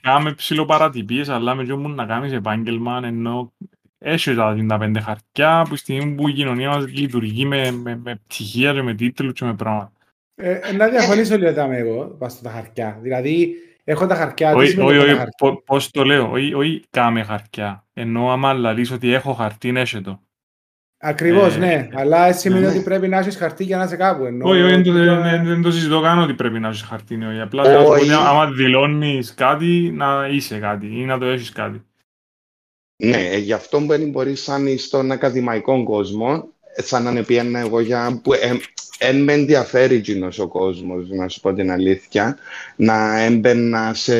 Κάμε 0.00 0.32
ψηλοπαρατυπίες, 0.34 1.28
αλλά 1.28 1.54
με 1.54 1.76
μου 1.76 1.88
να 1.88 2.06
κάνεις 2.06 2.32
επάγγελμα, 2.32 3.00
ενώ 3.04 3.52
έχει 3.98 4.34
τα 4.34 4.54
55 4.54 5.00
χαρτιά 5.02 5.66
που 5.68 5.76
στη 5.76 5.92
στιγμή 5.92 6.14
που 6.14 6.28
η 6.28 6.32
κοινωνία 6.32 6.68
μας 6.68 6.86
λειτουργεί 6.86 7.44
με, 7.44 7.70
με, 7.70 8.00
με 8.02 8.20
πτυχία 8.26 8.72
και 8.72 8.82
με 8.82 8.94
τίτλους 8.94 9.32
και 9.32 9.44
με 9.44 9.54
πράγματα. 9.54 9.92
Ε, 10.34 10.72
να 10.76 10.88
διαφωνήσω 10.88 11.36
λίγο 11.36 11.54
τα 11.54 11.66
με 11.66 11.76
εγώ, 11.76 12.16
πάνω 12.18 12.32
στα 12.32 12.50
χαρτιά. 12.50 12.98
Δηλαδή, 13.02 13.54
έχω 13.90 14.06
τα 14.06 14.14
χαρτιά, 14.14 14.52
τι 14.52 14.56
Όχι, 14.58 14.68
σημαίνει 14.68 14.88
όχι, 14.88 14.96
έχω 14.96 15.04
τα 15.06 15.10
όχι, 15.12 15.18
χαρτιά. 15.20 15.48
πο- 15.50 15.62
πώς 15.66 15.90
το 15.90 16.04
λέω, 16.04 16.30
όχι, 16.30 16.54
όχι 16.54 16.84
κάμε 16.90 17.22
χαρτιά. 17.22 17.86
Ενώ 17.92 18.30
άμα 18.30 18.52
λαλείς 18.52 18.90
ότι 18.90 19.12
έχω 19.12 19.32
χαρτί, 19.32 19.72
έχει 19.76 20.00
το. 20.00 20.22
Ακριβώς, 21.00 21.54
Ε, 21.54 21.58
ναι. 21.58 21.88
Αλλά 21.94 22.26
έτσι 22.26 22.40
σημαίνει 22.40 22.60
ναι. 22.62 22.68
ότι 22.68 22.80
πρέπει 22.80 23.08
να 23.08 23.18
έχεις 23.18 23.36
χαρτί 23.36 23.64
για 23.64 23.76
να 23.76 23.84
είσαι 23.84 23.96
κάπου. 23.96 24.24
Ενώ, 24.24 24.48
Όχι, 24.48 24.60
όχι, 24.62 24.70
δεν 24.74 24.82
το- 24.82 24.92
τούτα- 24.92 25.20
δεν- 25.20 25.44
δεν 25.44 25.62
το 25.62 25.70
συζητώ 25.70 26.00
καν 26.00 26.18
ότι 26.18 26.34
πρέπει 26.34 26.58
να 26.58 26.68
έχεις 26.68 26.82
χαρτί. 26.82 27.16
ναι, 27.16 27.28
όχι. 27.28 27.40
Απλά 27.40 27.64
θέλω 27.64 27.76
να 27.78 27.82
σου 27.84 27.88
πω 27.88 27.94
ότι 27.94 28.02
Όχι. 28.02 28.12
άμα 28.12 28.50
δηλώνεις 28.50 29.34
κάτι, 29.34 29.90
να 29.94 30.28
είσαι 30.28 30.58
κάτι 30.58 30.86
ή 30.86 31.04
να 31.04 31.18
το 31.18 31.24
έχεις 31.24 31.52
κάτι. 31.52 31.82
Ναι, 33.04 33.16
ε, 33.16 33.36
γι' 33.38 33.52
αυτό 33.52 33.78
που 33.78 33.86
δεν 33.86 34.10
μπορείς 34.10 34.42
σαν 34.42 34.78
στον 34.78 35.10
ακαδημαϊκό 35.10 35.82
κόσμο, 35.84 36.48
σαν 36.76 37.02
να 37.02 37.10
είναι 37.10 37.22
πιένα 37.24 37.58
εγώ 37.58 37.80
για... 37.80 38.20
Που, 38.98 39.04
ε, 39.06 39.08
εν 39.08 39.22
με 39.22 39.32
ενδιαφέρει 39.32 39.94
εκείνος 39.94 40.38
ο 40.38 40.48
κόσμος, 40.48 41.08
να 41.08 41.28
σου 41.28 41.40
πω 41.40 41.52
την 41.54 41.70
αλήθεια, 41.70 42.38
να 42.76 43.20
έμπαινα 43.20 43.94
σε, 43.94 44.18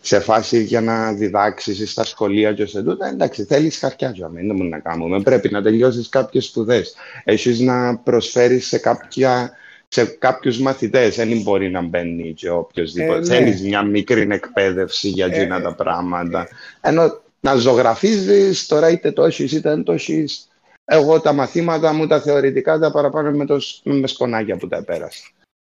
σε 0.00 0.20
φάση 0.20 0.62
για 0.62 0.80
να 0.80 1.12
διδάξεις 1.12 1.90
στα 1.90 2.04
σχολεία 2.04 2.52
και 2.52 2.66
σε 2.66 2.82
τούτα. 2.82 3.08
Εντάξει, 3.08 3.44
θέλεις 3.44 3.78
χαρτιά 3.78 4.10
για 4.10 4.28
μένα, 4.28 4.54
δεν 4.54 4.68
να 4.68 4.78
κάνουμε. 4.78 5.20
Πρέπει 5.20 5.50
να 5.50 5.62
τελειώσεις 5.62 6.08
κάποιες 6.08 6.44
σπουδές. 6.44 6.94
Έχεις 7.24 7.60
να 7.60 7.96
προσφέρεις 7.96 8.66
σε 8.66 8.78
κάποια 8.78 9.52
σε 9.88 10.04
κάποιους 10.04 10.58
μαθητές 10.58 11.16
δεν 11.16 11.40
μπορεί 11.42 11.70
να 11.70 11.82
μπαίνει 11.82 12.32
και 12.32 12.50
οποιοδήποτε. 12.50 13.16
Ε, 13.16 13.20
ναι. 13.20 13.24
Θέλεις 13.24 13.62
μια 13.62 13.82
μικρή 13.82 14.26
εκπαίδευση 14.30 15.08
για 15.08 15.26
εκείνα 15.26 15.56
ε, 15.56 15.60
τα 15.60 15.74
πράγματα. 15.74 16.48
Ενώ 16.80 17.20
να 17.40 17.54
ζωγραφίζεις 17.54 18.66
τώρα 18.66 18.90
είτε 18.90 19.12
το 19.12 19.24
έχεις 19.24 19.52
είτε 19.52 19.68
δεν 19.68 19.82
το 19.82 19.92
έχεις. 19.92 20.48
Εγώ 20.84 21.20
τα 21.20 21.32
μαθήματα 21.32 21.92
μου, 21.92 22.06
τα 22.06 22.20
θεωρητικά, 22.20 22.78
τα 22.78 22.90
παραπάνω 22.90 23.30
με, 23.30 23.46
το, 23.46 23.60
με 23.82 24.06
σκονάκια 24.06 24.56
που 24.56 24.68
τα 24.68 24.84
πέρασα. 24.84 25.22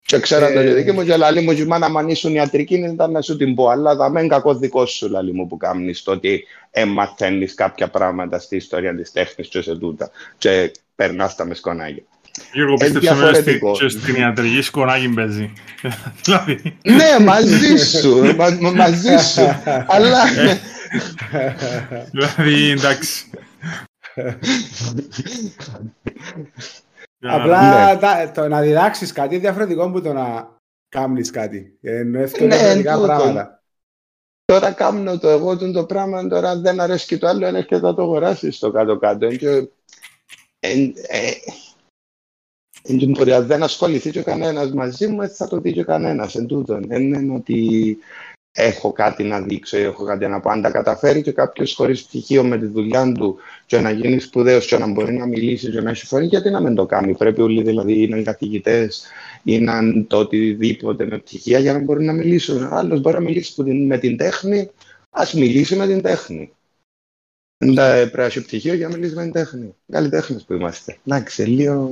Και 0.08 0.20
ξέραν 0.20 0.54
το 0.54 0.74
δική 0.74 0.92
μου 0.92 1.04
και 1.04 1.18
λαλή 1.18 1.42
μου 1.42 1.54
και 1.54 1.66
μάνα 1.66 1.86
αν 1.86 2.08
ήσουν 2.08 2.34
ιατρική 2.34 2.76
ήταν 2.76 3.12
να 3.12 3.22
σου 3.22 3.38
την 3.38 3.56
πω, 3.56 3.68
αλλά 3.68 3.96
θα 3.96 4.10
μεν 4.10 4.28
κακό 4.28 4.56
δικό 4.56 4.86
σου 4.86 5.10
λαλή 5.10 5.34
μου 5.34 5.48
που 5.48 5.58
κάνεις 5.58 6.04
το 6.04 6.12
ότι 6.12 6.44
εμαθαίνεις 6.72 7.54
κάποια 7.54 7.88
πράγματα 7.88 8.40
στη 8.40 8.56
ιστορία 8.56 8.96
της 8.96 9.12
τέχνης 9.12 9.48
και 9.48 9.62
σε 9.62 9.76
τούτα 9.78 10.12
και 10.38 10.72
περνάς 10.96 11.36
τα 11.36 11.46
με 11.46 11.54
σκονάκια. 11.54 12.04
Γιώργο, 12.54 12.76
πίστεψε 12.76 13.16
με 13.16 13.60
και 13.80 13.88
στην 13.88 14.16
ιατρική 14.16 14.62
σκονάκι 14.62 15.10
παίζει. 15.10 15.54
Δηλαδή. 16.24 16.78
Ναι, 16.84 17.26
μαζί 17.26 17.76
σου, 17.76 18.36
μαζί 18.76 19.18
σου. 19.18 19.42
Αλλά... 19.94 20.24
Δηλαδή, 22.12 22.70
εντάξει. 22.70 23.26
Απλά 27.20 27.94
ναι. 27.94 28.32
το 28.32 28.48
να 28.48 28.62
διδάξεις 28.62 29.12
κάτι 29.12 29.38
διαφορετικό 29.38 29.92
που 29.92 30.02
το 30.02 30.14
να 30.14 30.56
κάνεις 30.90 31.32
κάτι. 31.32 31.78
Ενώ 31.82 32.24
αυτό 32.24 32.44
είναι 32.44 32.56
διαφορετικά 32.56 33.02
πράγματα. 33.02 33.62
Τώρα 34.46 34.72
κάνω 34.72 35.18
το 35.18 35.30
εγώ 35.30 35.58
το 35.58 35.86
πράγμα, 35.86 36.28
τώρα 36.28 36.60
δεν 36.60 36.80
αρέσει 36.80 37.08
και 37.08 37.18
το 37.18 37.28
άλλο, 37.28 37.48
είναι 37.48 37.62
και 37.62 37.78
θα 37.78 37.94
το 37.94 38.02
αγοράσεις 38.02 38.56
στο 38.56 38.72
κάτω-κάτω. 38.72 39.28
Δεν 39.28 40.96
δεν 43.46 43.64
ασχοληθεί 43.64 44.12
και 44.12 44.22
κανένας 44.22 44.72
μαζί 44.72 45.08
μου, 45.08 45.22
έτσι 45.22 45.36
θα 45.36 45.48
το 45.48 45.60
δει 45.60 45.74
και 45.74 45.84
κανένας. 45.84 46.36
Εν 46.36 46.48
τούτον. 46.48 46.88
Δεν 46.88 47.14
είναι 47.14 47.36
ότι 47.36 47.98
έχω 48.60 48.92
κάτι 48.92 49.24
να 49.24 49.42
δείξω 49.42 49.78
ή 49.78 49.82
έχω 49.82 50.06
κάτι 50.06 50.28
να 50.28 50.40
πω. 50.40 50.50
Αν 50.50 50.62
τα 50.62 50.72
καταφέρει 50.72 51.22
και 51.22 51.32
κάποιος 51.32 51.74
χωρίς 51.74 52.04
πτυχίο 52.04 52.44
με 52.44 52.58
τη 52.58 52.66
δουλειά 52.66 53.12
του 53.12 53.38
και 53.66 53.80
να 53.80 53.92
γίνει 53.92 54.20
σπουδαίος 54.20 54.68
και 54.68 54.78
να 54.78 54.88
μπορεί 54.88 55.14
να 55.14 55.26
μιλήσει 55.26 55.72
και 55.72 55.82
να 55.82 55.90
έχει 55.90 56.06
φωνή, 56.06 56.26
γιατί 56.26 56.50
να 56.50 56.62
μην 56.62 56.76
το 56.76 56.86
κάνει. 56.86 57.16
Πρέπει 57.16 57.42
όλοι 57.42 57.64
δηλαδή 57.64 58.08
να 58.08 58.16
είναι 58.16 58.26
καθηγητές 58.26 59.06
ή 59.44 59.60
να 59.60 59.78
είναι 59.78 60.04
το 60.04 60.18
οτιδήποτε 60.18 61.06
με 61.06 61.18
πτυχία 61.18 61.60
για 61.60 61.74
να 61.74 61.80
μπορεί 61.80 62.04
να 62.04 62.14
μιλήσουν. 62.14 62.64
Άλλος 62.64 63.02
μπορεί 63.02 63.16
να 63.16 63.22
μιλήσει 63.22 63.64
με 63.64 63.98
την 63.98 64.18
τέχνη, 64.18 64.70
ας 65.10 65.34
μιλήσει 65.34 65.76
με 65.76 65.88
την 65.88 66.02
τέχνη. 66.02 66.52
Δεν 67.58 67.74
πρέπει 67.74 68.18
να 68.18 68.24
έχει 68.24 68.42
πτυχίο 68.42 68.74
για 68.74 68.88
να 68.88 68.96
μιλήσει 68.96 69.16
με 69.16 69.24
την 69.24 69.32
τέχνη. 69.32 69.76
Καλλιτέχνε 69.92 70.40
που 70.48 70.54
είμαστε. 70.54 70.98
Εντάξει, 71.06 71.44
λίγο 71.44 71.92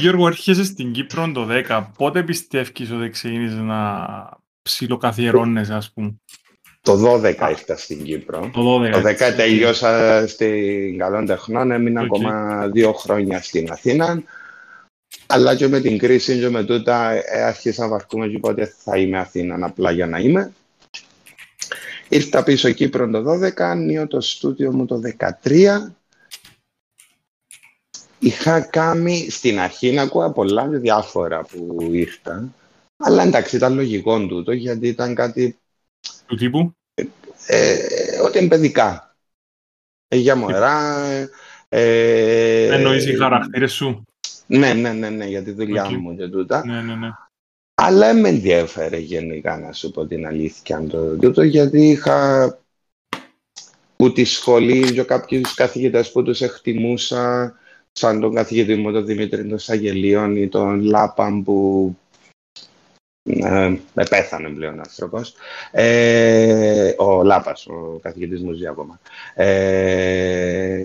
Γιώργο, 0.00 0.26
έρχεσαι 0.26 0.64
στην 0.64 0.92
Κύπρο 0.92 1.32
το 1.32 1.46
10. 1.68 1.86
Πότε 1.96 2.22
πιστεύεις 2.22 2.90
ότι 2.90 3.08
ξεκίνησες 3.10 3.58
να 3.58 4.40
ψιλοκαθιερώνεσαι, 4.62 5.74
ας 5.74 5.92
πούμε. 5.92 6.14
Το 6.80 6.96
12 6.96 7.50
ήρθα 7.50 7.76
στην 7.76 8.04
Κύπρο. 8.04 8.50
Το 8.52 8.74
12, 8.74 8.90
το 8.90 8.98
10 8.98 9.34
τελειώσα 9.36 10.24
στην 10.28 10.98
Καλών 10.98 11.26
Τεχνών, 11.26 11.70
έμεινα 11.70 12.00
okay. 12.00 12.04
ακόμα 12.04 12.66
δύο 12.68 12.92
χρόνια 12.92 13.42
στην 13.42 13.72
Αθήνα. 13.72 14.22
Αλλά 15.26 15.56
και 15.56 15.68
με 15.68 15.80
την 15.80 15.98
κρίση 15.98 16.38
και 16.38 16.48
με 16.48 16.64
τούτα 16.64 17.10
ε, 17.10 17.42
άρχισα 17.42 17.82
να 17.82 17.88
βαρκούμε 17.88 18.28
και 18.28 18.38
πότε 18.38 18.74
θα 18.78 18.98
είμαι 18.98 19.18
Αθήνα 19.18 19.66
απλά 19.66 19.90
για 19.90 20.06
να 20.06 20.18
είμαι. 20.18 20.52
Ήρθα 22.08 22.42
πίσω 22.42 22.70
Κύπρο 22.70 23.10
το 23.10 23.24
12, 23.32 23.60
ανοίγω 23.60 24.06
το 24.06 24.20
στούντιο 24.20 24.72
μου 24.72 24.86
το 24.86 25.00
13 25.44 25.92
Είχα 28.22 28.60
κάνει 28.60 29.30
στην 29.30 29.60
αρχή 29.60 29.92
να 29.92 30.02
ακούω 30.02 30.32
πολλά 30.32 30.68
διάφορα 30.68 31.42
που 31.42 31.88
ήρθαν. 31.90 32.54
Αλλά 33.04 33.22
εντάξει, 33.22 33.56
ήταν 33.56 33.74
λογικό 33.74 34.26
τούτο 34.26 34.52
γιατί 34.52 34.88
ήταν 34.88 35.14
κάτι. 35.14 35.58
Του 36.26 36.36
τύπου; 36.36 36.74
Ε, 36.94 37.04
ε, 37.46 38.18
ότι 38.20 38.38
είναι 38.38 38.48
παιδικά. 38.48 39.16
Ε, 40.08 40.16
για 40.16 40.36
μωρά. 40.36 41.04
Ε, 41.68 42.74
Εννοείς 42.74 43.06
οι 43.06 43.16
χαρακτήρες 43.16 43.72
σου. 43.72 44.04
Ναι, 44.46 44.72
ναι, 44.72 44.92
ναι, 44.92 45.10
ναι, 45.10 45.26
για 45.26 45.42
τη 45.42 45.50
δουλειά 45.50 45.86
okay. 45.86 45.96
μου 45.96 46.16
και 46.16 46.28
τούτα. 46.28 46.66
Ναι, 46.66 46.82
ναι, 46.82 46.94
ναι. 46.94 47.08
Αλλά 47.74 48.14
με 48.14 48.28
ενδιαφέρε 48.28 48.98
γενικά 48.98 49.58
να 49.58 49.72
σου 49.72 49.90
πω 49.90 50.06
την 50.06 50.26
αλήθεια 50.26 50.86
το 50.88 51.16
τούτο, 51.16 51.42
γιατί 51.42 51.90
είχα 51.90 52.58
που 53.96 54.12
τη 54.12 54.24
σχολή 54.24 54.92
και 54.92 55.02
κάποιους 55.02 55.54
καθηγητές 55.54 56.12
που 56.12 56.22
τους 56.22 56.40
εκτιμούσα 56.40 57.54
σαν 57.92 58.20
τον 58.20 58.34
καθηγητή 58.34 58.74
μου, 58.74 58.92
τον 58.92 59.06
Δημήτρη 59.06 59.48
των 59.48 59.58
Σαγγελίων 59.58 60.36
ή 60.36 60.48
τον 60.48 60.80
Λάπαν 60.80 61.42
που 61.42 61.96
ε, 63.22 63.74
πέθανε 64.08 64.48
πλέον 64.48 64.78
άνθρωπος. 64.78 65.34
Ε, 65.70 66.92
ο 66.96 67.22
Λάπας, 67.22 67.66
ο 67.66 67.98
καθηγητής 68.02 68.42
μου 68.42 68.52
ζει 68.52 68.66
ακόμα. 68.66 69.00
Ε, 69.34 70.84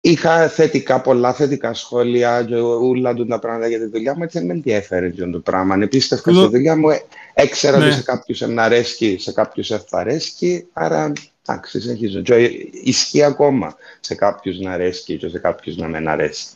είχα 0.00 0.48
θετικά, 0.48 1.00
πολλά 1.00 1.32
θετικά 1.32 1.74
σχόλια 1.74 2.42
και 2.42 2.54
όλα 2.54 3.14
του 3.14 3.26
τα 3.26 3.38
πράγματα 3.38 3.68
για 3.68 3.78
τη 3.78 3.86
δουλειά 3.86 4.16
μου, 4.16 4.22
έτσι 4.22 4.38
δεν 4.38 4.46
με 4.46 4.52
ενδιαφέρει 4.52 5.12
το 5.12 5.38
πράγμα. 5.38 5.74
Αν 5.74 5.88
πίστευκα 5.88 6.32
στη 6.32 6.46
δουλειά 6.46 6.76
μου, 6.76 6.88
έξερα 7.34 7.78
ναι. 7.78 7.84
ότι 7.84 7.94
σε 7.94 8.02
κάποιους 8.02 8.42
αρέσει, 8.42 9.18
σε 9.18 9.32
κάποιους 9.32 9.72
αρέσει, 9.90 10.66
άρα 10.72 11.12
Εντάξει, 11.48 11.80
συνεχίζω. 11.80 12.20
Και 12.20 12.34
ισχύει 12.70 13.22
ακόμα 13.22 13.76
σε 14.00 14.14
κάποιους 14.14 14.58
να 14.58 14.72
αρέσει 14.72 15.16
και 15.16 15.28
σε 15.28 15.38
κάποιους 15.38 15.76
να 15.76 15.88
μην 15.88 16.08
αρέσει. 16.08 16.46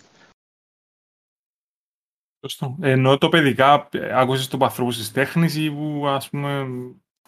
Σωστό. 2.43 2.77
Ενώ 2.81 3.19
το 3.19 3.29
παιδικά, 3.29 3.89
άκουσες 4.15 4.49
το 4.49 4.59
ανθρώπους 4.61 4.97
της 4.97 5.13
τέχνης 5.13 5.57
ή 5.57 5.71
που 5.71 6.05
ας 6.09 6.29
πούμε, 6.29 6.67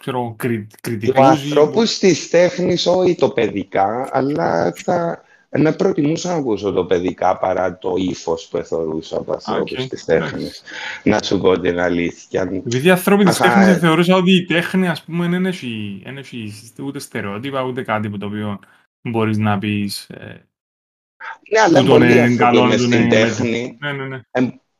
ξέρω, 0.00 0.35
κρι, 0.38 0.66
κριτικούς. 0.81 1.16
Το 1.16 1.23
ανθρώπου 1.23 1.83
της 1.83 2.31
τέχνης, 2.31 2.87
όχι 2.87 3.14
το 3.14 3.31
παιδικά, 3.31 4.09
αλλά 4.12 4.73
θα, 4.73 5.23
να 5.50 5.76
προτιμούσα 5.76 6.28
να 6.28 6.35
ακούσω 6.35 6.73
το 6.73 6.85
παιδικά 6.85 7.38
παρά 7.38 7.78
το 7.78 7.95
ύφος 7.97 8.49
που 8.50 8.57
εθωρούσα 8.57 9.16
από 9.16 9.33
ανθρώπους 9.33 9.85
okay. 9.85 9.88
της 9.88 10.04
τέχνης. 10.04 10.62
Να 11.04 11.23
σου 11.23 11.40
πω 11.40 11.61
την 11.61 11.78
αλήθεια. 11.78 12.42
Επειδή 12.42 12.87
οι 12.87 12.90
άνθρωποι 12.90 13.25
της 13.25 13.37
τέχνης 13.37 13.78
θεωρούσαν 13.78 14.16
ότι 14.16 14.33
η 14.33 14.45
τέχνη, 14.45 14.88
ας 14.88 15.02
πούμε, 15.04 15.28
δεν 15.28 15.47
έχει, 15.47 16.52
ούτε 16.83 16.99
στερεότυπα 16.99 17.62
ούτε 17.62 17.83
κάτι 17.83 18.11
που 18.11 18.19
το 18.19 18.26
οποίο 18.26 18.59
μπορείς 19.02 19.38
να 19.38 19.59
πεις. 19.59 20.09
Ε, 20.11 20.47
ναι, 21.50 21.61
αλλά 21.61 21.85
πολλοί 21.85 22.21
άνθρωποι 22.21 22.66
με 22.66 22.76
στην 22.76 23.09
τέχνη. 23.09 23.76
Ναι, 23.81 23.92
ναι, 23.92 24.04
ναι. 24.04 24.21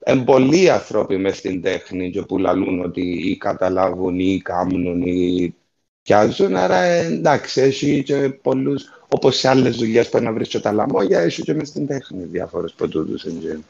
Εν 0.05 0.25
πολλοί 0.25 0.71
άνθρωποι 0.71 1.17
μες 1.17 1.37
στην 1.37 1.63
τέχνη 1.63 2.11
και 2.11 2.23
που 2.23 2.39
λαλούν 2.39 2.81
ότι 2.81 3.01
ή 3.01 3.37
καταλάβουν 3.37 4.19
ή 4.19 4.41
κάμνουν 4.41 5.03
ή 5.03 5.55
πιάζουν, 6.03 6.57
άρα 6.57 6.81
εντάξει, 6.83 7.61
έχει 7.61 8.03
και 8.03 8.29
πολλούς 8.29 8.85
Όπως 9.15 9.37
σε 9.37 9.49
άλλες 9.49 9.77
δουλειές 9.77 10.09
που 10.09 10.19
να 10.19 10.33
βρεις 10.33 10.61
τα 10.61 10.73
λαμόγια, 10.73 11.21
έχει 11.21 11.43
και 11.43 11.55
μες 11.55 11.69
στην 11.69 11.87
τέχνη 11.87 12.25
διάφορου 12.25 12.69
πρωτούτου 12.77 13.19
engine. 13.21 13.61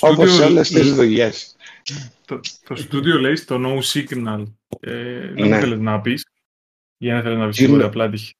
Όπως 0.00 0.34
σε 0.34 0.44
όλες 0.44 0.68
τις 0.68 0.94
δουλειές. 0.94 1.56
Το, 2.24 2.40
το 2.68 2.76
στούντιο 2.76 3.18
λέει 3.18 3.36
στο 3.36 3.60
No 3.64 3.78
Signal. 3.92 4.42
Ε, 4.80 5.32
δεν 5.32 5.48
ναι. 5.48 5.58
θέλεις 5.58 5.78
να 5.78 6.00
πεις. 6.00 6.26
Για 6.96 7.14
να 7.14 7.22
θέλεις 7.22 7.38
να 7.38 7.46
πεις 7.46 7.56
τίποτα 7.56 7.86
απλά 7.86 8.10
τυχαία. 8.10 8.32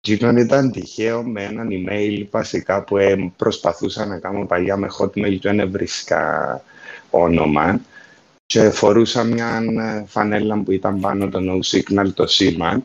Γίνον 0.00 0.36
ήταν 0.36 0.70
τυχαίο 0.70 1.22
με 1.22 1.44
έναν 1.44 1.68
email 1.70 2.26
βασικά 2.30 2.84
που 2.84 2.96
ε, 2.96 3.32
προσπαθούσα 3.36 4.06
να 4.06 4.18
κάνω 4.18 4.46
παλιά 4.46 4.76
με 4.76 4.88
hotmail 4.98 5.38
και 5.40 5.52
δεν 5.52 5.70
βρίσκα 5.70 6.62
όνομα 7.10 7.80
και 8.46 8.70
φορούσα 8.70 9.24
μια 9.24 9.62
ε, 9.80 10.04
φανέλα 10.06 10.62
που 10.62 10.72
ήταν 10.72 11.00
πάνω 11.00 11.28
το 11.28 11.38
No 11.42 11.60
Signal 11.64 12.12
το 12.14 12.26
σήμα 12.26 12.82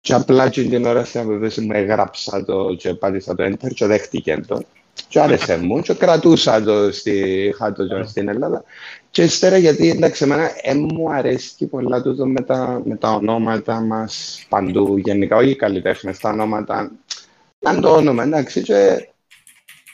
και 0.00 0.14
απλά 0.14 0.48
και 0.48 0.62
την 0.62 0.84
ώρα 0.84 1.04
στην 1.04 1.20
απεβίωση 1.20 1.60
μου 1.60 1.72
έγραψα 1.72 2.44
το 2.44 2.74
και 2.74 2.94
πάτησα 2.94 3.34
το 3.34 3.44
enter 3.44 3.72
και 3.74 3.86
δέχτηκε 3.86 4.40
το. 4.46 4.62
Και 5.08 5.20
άρεσε 5.20 5.56
μου 5.56 5.80
και 5.80 5.94
κρατούσα 5.94 6.62
το 6.62 6.92
στη 6.92 7.54
χάτο 7.58 7.84
yeah. 7.84 8.06
στην 8.06 8.28
Ελλάδα. 8.28 8.64
Και 9.10 9.22
ύστερα 9.22 9.56
γιατί 9.56 9.90
εντάξει 9.90 10.24
εμένα 10.24 10.50
ε, 10.62 10.74
μου 10.74 11.12
αρέσει 11.12 11.52
και 11.56 11.66
πολλά 11.66 12.02
τούτο 12.02 12.26
με 12.26 12.40
τα, 12.40 12.82
με 12.84 12.96
τα 12.96 13.12
ονόματα 13.12 13.80
μας 13.80 14.44
παντού 14.48 14.96
γενικά, 14.98 15.36
όχι 15.36 15.50
οι 15.50 15.56
καλλιτέχνες, 15.56 16.18
τα 16.18 16.30
ονόματα. 16.30 16.90
Αν 17.62 17.80
το 17.80 17.96
όνομα 17.96 18.22
εντάξει 18.22 18.62
και 18.62 19.08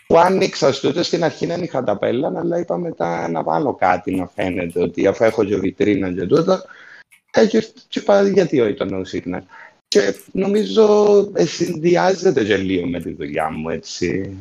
που 0.06 0.18
άνοιξα 0.18 0.72
στο 0.72 1.02
στην 1.02 1.24
αρχή 1.24 1.46
δεν 1.46 1.62
είχα 1.62 1.84
τα 1.84 1.96
πέλα, 1.96 2.32
αλλά 2.36 2.58
είπα 2.58 2.76
μετά 2.78 3.28
να 3.28 3.42
βάλω 3.42 3.74
κάτι 3.74 4.14
να 4.14 4.26
φαίνεται 4.26 4.82
ότι 4.82 5.06
αφού 5.06 5.24
έχω 5.24 5.44
και 5.44 5.56
βιτρίνα 5.56 6.12
και 6.12 6.26
τούτο, 6.26 6.62
έτσι 7.30 7.72
και 7.88 7.98
είπα 7.98 8.28
γιατί 8.28 8.60
όχι 8.60 8.74
το 8.74 8.86
No 8.90 9.16
Signal. 9.16 9.42
Και 9.88 10.14
νομίζω 10.32 11.16
ε, 11.34 11.44
συνδυάζεται 11.44 12.44
και 12.44 12.56
λίγο 12.56 12.86
με 12.86 13.00
τη 13.00 13.12
δουλειά 13.12 13.50
μου, 13.50 13.68
έτσι. 13.68 14.36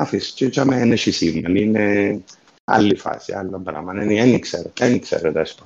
Αφήσεις, 0.00 0.32
και 0.32 0.46
για 0.46 0.64
μένα 0.64 0.92
έχει 0.92 1.10
σήμερα, 1.10 1.58
είναι 1.58 2.20
άλλη 2.64 2.96
φάση, 2.96 3.32
άλλο 3.32 3.60
πράγμα. 3.64 3.92
Δεν 3.92 4.08
δεν 4.08 4.40
ξέρω, 4.40 4.72
δεν 4.78 5.00
ξέρω, 5.00 5.32
δέσπο. 5.32 5.64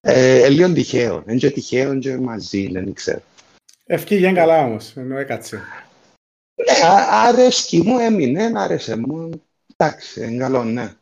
Ε, 0.00 0.42
ε, 0.42 0.48
λίγο 0.48 0.72
τυχαίο, 0.72 1.22
δεν 1.26 1.38
και 1.38 1.50
τυχαίο 1.50 1.98
και 1.98 2.16
μαζί, 2.16 2.68
δεν 2.72 2.92
ξέρω. 2.92 3.22
Ευκήγεν 3.84 4.34
καλά 4.34 4.64
όμως, 4.64 4.96
ενώ 4.96 5.18
έκατσε. 5.18 5.62
Ναι, 6.54 6.86
α- 6.86 7.28
αρέσκει 7.28 7.82
μου, 7.82 7.98
έμεινε, 7.98 8.52
άρεσε 8.54 8.96
μου. 8.96 9.42
Εντάξει, 9.76 10.24
είναι 10.24 10.36
καλό, 10.36 10.64
ναι. 10.64 10.94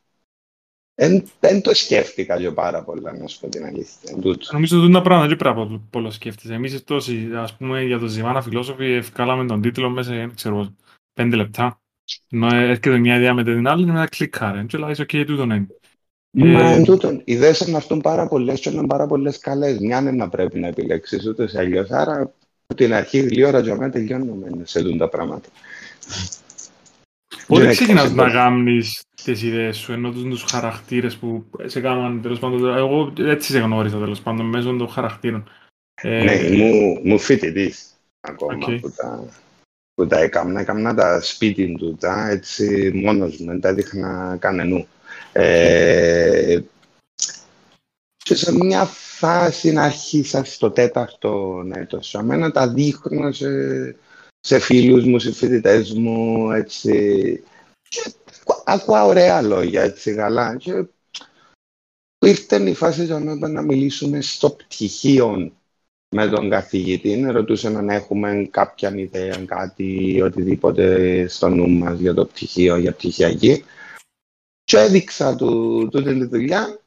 Δεν 1.41 1.63
το 1.63 1.75
σκέφτηκα 1.75 2.39
και 2.39 2.51
πάρα 2.51 2.83
πολλά, 2.83 3.17
να 3.17 3.27
σου 3.27 3.41
πω 3.41 3.49
την 3.49 3.65
αλήθεια. 3.65 4.11
εν 4.11 4.21
τούτο. 4.21 4.53
Νομίζω 4.53 4.83
ότι 4.83 4.93
τα 4.93 5.03
πράγματα 5.03 5.29
δεν 5.29 5.37
πρέπει 5.37 5.59
να 5.59 5.81
πολλά 5.91 6.11
σκέφτεσαι. 6.11 6.55
Εμείς 6.55 6.85
τόσοι, 6.85 7.31
ας 7.35 7.57
πούμε, 7.57 7.83
για 7.83 7.99
το 7.99 8.07
Ζημάνα 8.07 8.43
Φιλόσοφοι 8.43 8.85
ευκάλαμε 8.85 9.47
τον 9.47 9.61
τίτλο 9.61 9.91
μέσα, 9.91 10.11
δεν 10.11 10.35
ξέρω, 10.35 10.75
πέντε 11.13 11.37
λεπτά. 11.37 11.81
Ενώ 12.31 12.49
έρχεται 12.55 12.99
μια 12.99 13.17
ιδέα 13.17 13.35
με 13.35 13.45
την 13.45 13.69
άλλη, 13.69 13.87
μετά 13.87 14.07
κλικάρε. 14.07 14.65
Και 14.65 14.79
λέει, 14.79 14.91
οκ, 15.01 15.27
τούτο 15.27 15.43
είναι. 15.43 15.67
Μα 16.31 16.61
Ε, 16.71 16.73
εν 16.75 16.85
τούτον, 16.85 17.15
οι 17.25 17.33
ιδέες 17.33 17.61
είναι 17.61 17.77
αυτόν 17.77 18.01
πάρα 18.01 18.29
πολλές 18.29 18.61
και 18.61 18.71
είναι 18.71 18.87
πάρα 18.87 19.07
πολλές 19.07 19.39
καλές. 19.39 19.79
Μια 19.79 19.99
είναι 19.99 20.11
να 20.13 20.29
πρέπει 20.29 20.59
να 20.59 20.67
επιλέξεις 20.67 21.27
ούτε 21.27 21.47
σε 21.49 21.59
αλλιώς. 21.59 21.91
Άρα, 21.91 22.21
από 22.67 22.75
την 22.75 22.95
αρχή, 22.95 23.21
λίγη 23.21 23.45
ώρα 23.45 23.61
για 23.61 23.77
μένα 23.77 23.93
τελειώνουμε 23.93 24.49
σε 24.65 24.83
τούν 24.83 24.99
τα 24.99 25.09
πράγματα. 25.09 25.49
Πότε 27.47 27.63
Δεν 27.63 27.71
ξεκινάς 27.73 28.05
έκανα 28.05 28.17
να 28.17 28.23
πολλά. 28.23 28.35
κάνεις 28.35 29.03
τις 29.25 29.43
ιδέες 29.43 29.77
σου, 29.77 29.93
ενώ 29.93 30.11
τους, 30.11 30.23
τους 30.23 30.43
χαρακτήρες 30.51 31.17
που 31.17 31.45
σε 31.65 31.81
κάναν, 31.81 32.23
τέλος 32.23 32.39
πάντων, 32.39 32.77
εγώ 32.77 33.13
έτσι 33.19 33.53
σε 33.53 33.59
γνώρισα, 33.59 33.99
τέλος 33.99 34.21
πάντων, 34.21 34.47
μέσω 34.47 34.77
των 34.77 34.89
χαρακτήρων. 34.89 35.49
Ε, 36.03 36.25
Ναι, 36.25 36.57
μου, 36.57 37.01
μου 37.05 37.19
φοιτητής 37.19 37.91
ακόμα 38.21 38.55
Οκ. 38.55 38.81
που, 38.81 38.93
τα, 38.97 39.25
που 39.99 40.07
τα 40.07 40.19
έκανα. 40.19 40.61
Έκανα 40.61 40.95
τα 40.95 41.21
σπίτι 41.23 41.77
του, 41.79 41.97
τα 42.01 42.29
έτσι 42.29 42.91
μόνος 42.95 43.37
μου, 43.37 43.47
δεν 43.47 43.61
τα 43.61 43.75
δείχνα 43.75 44.37
κανενού. 44.41 44.87
Ε, 45.33 46.61
και 48.17 48.35
σε 48.35 48.53
μια 48.53 48.85
φάση 48.85 49.73
να 49.73 49.83
αρχίσα 49.83 50.45
στο 50.45 50.71
τέταρτο 50.71 51.63
έτος. 51.75 52.11
Για 52.11 52.23
μένα 52.23 52.51
τα 52.51 52.69
δείχνω 52.69 53.33
σε, 53.33 53.49
σε 54.41 54.59
φίλους 54.59 55.05
μου, 55.05 55.19
σε 55.19 55.33
φοιτητές 55.33 55.93
μου, 55.93 56.51
έτσι. 56.51 57.43
Και 57.89 58.13
ακούω 58.65 59.07
ωραία 59.07 59.43
λόγια, 59.43 59.83
έτσι, 59.83 60.15
καλά. 60.15 60.57
Και 60.57 60.85
ήρθε 62.19 62.71
η 62.71 62.75
φάση 62.75 63.05
για 63.05 63.19
μένα 63.19 63.49
να 63.49 63.63
μιλήσουμε 63.63 64.21
στο 64.21 64.51
πτυχίο 64.51 65.53
με 66.11 66.29
τον 66.29 66.51
καθηγητή, 66.51 67.25
ρωτούσε 67.31 67.67
αν 67.67 67.89
έχουμε 67.89 68.49
κάποια 68.51 68.95
ιδέα, 68.95 69.45
κάτι, 69.45 70.21
οτιδήποτε 70.23 71.27
στο 71.29 71.49
νου 71.49 71.69
μας 71.69 71.99
για 71.99 72.15
το 72.15 72.27
πτυχίο, 72.27 72.77
για 72.77 72.93
πτυχιακή. 72.93 73.65
Και 74.65 74.79
έδειξα 74.79 75.37
του 75.37 75.89
τούτη 75.91 76.19
τη 76.19 76.25
δουλειά 76.25 76.81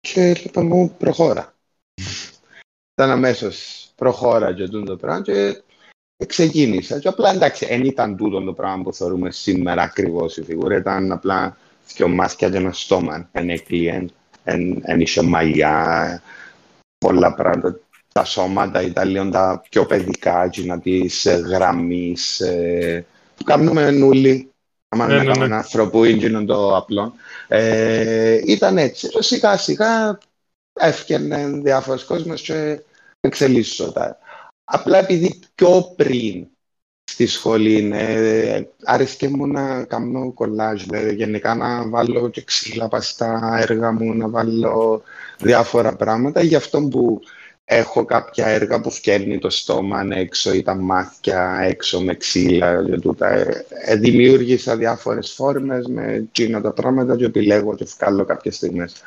και 0.00 0.30
είπα 0.30 0.62
μου 0.62 0.94
προχώρα. 0.98 1.54
Ήταν 2.92 3.10
αμέσως 3.10 3.88
προχώρα 3.94 4.54
και 4.54 4.68
τούτο 4.68 4.84
το 4.84 4.96
πράγμα 4.96 5.22
και 5.22 5.62
ξεκίνησα. 6.26 6.98
Και 6.98 7.08
απλά 7.08 7.30
εντάξει, 7.30 7.66
δεν 7.66 7.84
ήταν 7.84 8.16
τούτο 8.16 8.42
το 8.42 8.52
πράγμα 8.52 8.82
που 8.82 8.92
θεωρούμε 8.92 9.30
σήμερα 9.30 9.82
ακριβώς 9.82 10.36
η 10.36 10.42
φιγούρα. 10.42 10.76
Ήταν 10.76 11.12
απλά 11.12 11.56
δυο 11.94 12.08
μάτια 12.08 12.50
και 12.50 12.56
ένα 12.56 12.72
στόμα. 12.72 13.28
Ένα 13.32 13.58
κλειέν, 13.58 14.12
ένα 14.44 14.96
είχε 14.98 15.22
μαλλιά, 15.22 16.22
πολλά 16.98 17.34
πράγματα. 17.34 17.80
Τα 18.12 18.24
σώματα 18.24 18.82
ήταν 18.82 19.08
λίγο 19.08 19.28
τα 19.28 19.62
πιο 19.70 19.86
παιδικά, 19.86 20.44
εκείνα 20.44 20.80
της 20.80 21.26
ε, 21.26 21.34
γραμμής, 21.34 22.40
ε, 22.40 23.06
που 23.36 23.44
κάνουμε 23.44 23.90
νουλί. 23.90 24.52
Άμα 24.88 25.06
Ναι, 25.06 25.12
να 25.12 25.18
ναι, 25.18 25.24
κάνουμε 25.24 25.46
ναι. 25.46 25.52
ένα 25.54 25.62
άνθρωπο 25.62 26.04
είναι 26.04 26.44
το 26.44 26.76
απλό. 26.76 27.14
Ε, 27.48 28.40
ήταν 28.46 28.78
έτσι. 28.78 29.08
Και 29.08 29.22
Σιγά 29.22 29.56
σιγά 29.56 30.18
έφτιανε 30.80 31.60
διάφορες 31.62 32.04
κόσμες 32.04 32.40
και 32.40 32.80
εξελίσσονταν. 33.20 34.16
Απλά 34.64 34.98
επειδή 34.98 35.38
πιο 35.54 35.94
πριν 35.96 36.46
στη 37.10 37.26
σχολή 37.26 37.90
ε, 37.92 38.62
άρεσκε 38.84 39.28
μου 39.28 39.46
να 39.46 39.84
κάνω 39.84 40.32
κολλάζ, 40.32 40.82
δηλαδή 40.82 41.14
γενικά 41.14 41.54
να 41.54 41.88
βάλω 41.88 42.28
και 42.28 42.42
ξύλα 42.42 42.88
πας 42.88 43.08
στα 43.08 43.58
έργα 43.60 43.92
μου, 43.92 44.14
να 44.14 44.28
βάλω 44.28 45.02
διάφορα 45.38 45.96
πράγματα. 45.96 46.42
Γι' 46.42 46.54
αυτό 46.54 46.82
που 46.82 47.20
έχω 47.70 48.04
κάποια 48.04 48.46
έργα 48.46 48.80
που 48.80 48.90
φτιάχνει 48.90 49.38
το 49.38 49.50
στόμα 49.50 50.06
έξω 50.10 50.52
ή 50.52 50.62
τα 50.62 50.74
μάτια 50.74 51.58
έξω 51.62 52.00
με 52.00 52.14
ξύλα 52.14 52.84
και 52.84 52.98
τούτα. 52.98 53.28
Ε, 53.28 53.66
ε, 53.84 53.96
δημιούργησα 53.96 54.76
διάφορες 54.76 55.32
φόρμες 55.32 55.86
με 55.86 56.12
εκείνα 56.12 56.60
τα 56.60 56.72
πράγματα 56.72 57.16
και 57.16 57.24
επιλέγω 57.24 57.74
και 57.74 57.86
βγάλω 57.98 58.24
κάποιες 58.24 58.56
στιγμές. 58.56 59.02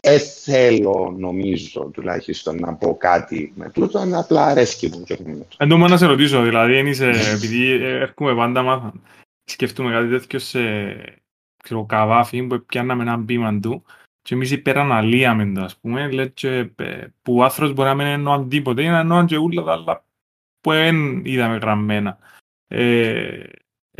Ε, 0.00 0.18
θέλω, 0.18 1.14
νομίζω, 1.18 1.90
τουλάχιστον 1.92 2.56
να 2.56 2.74
πω 2.74 2.96
κάτι 2.96 3.52
με 3.56 3.70
τούτο, 3.70 3.98
αλλά 3.98 4.18
απλά 4.18 4.46
αρέσκει 4.46 4.88
μου 4.88 5.02
και 5.02 5.16
με 5.24 5.32
τούτο. 5.32 5.56
Εν 5.56 5.68
τω 5.68 5.76
να 5.76 5.96
σε 5.96 6.06
ρωτήσω, 6.06 6.42
δηλαδή, 6.42 6.76
εν 6.76 6.86
είσαι, 6.86 7.10
επειδή 7.34 7.70
έρχομαι 7.82 8.34
πάντα 8.34 8.62
μάθα, 8.62 8.92
σκεφτούμε 9.44 9.90
κάτι 9.90 10.08
τέτοιο 10.08 10.38
σε 10.38 10.60
ξέρω, 11.62 11.84
καβάφι 11.84 12.42
που 12.42 12.64
πιάνναμε 12.66 13.02
έναν 13.02 13.24
πείμα 13.24 13.60
του 13.60 13.84
και 14.22 14.34
εμείς 14.34 14.50
υπεραναλύαμε 14.50 15.52
το, 15.54 15.60
ας 15.64 15.76
πούμε, 15.76 16.10
λέει 16.10 16.30
και 16.30 16.70
ε, 16.76 17.06
που 17.22 17.36
ο 17.36 17.44
άνθρωπος 17.44 17.74
μπορεί 17.74 17.88
να 17.88 17.94
μην 17.94 18.06
εννοώ 18.06 18.44
τίποτε, 18.44 18.82
είναι 18.82 18.90
να 18.92 18.98
εννοώ 18.98 19.24
και 19.24 19.36
όλα 19.36 19.62
τα 19.62 19.72
άλλα 19.72 20.04
που 20.60 20.70
δεν 20.70 21.24
είδαμε 21.24 21.56
γραμμένα. 21.56 22.18
Ε, 22.66 23.42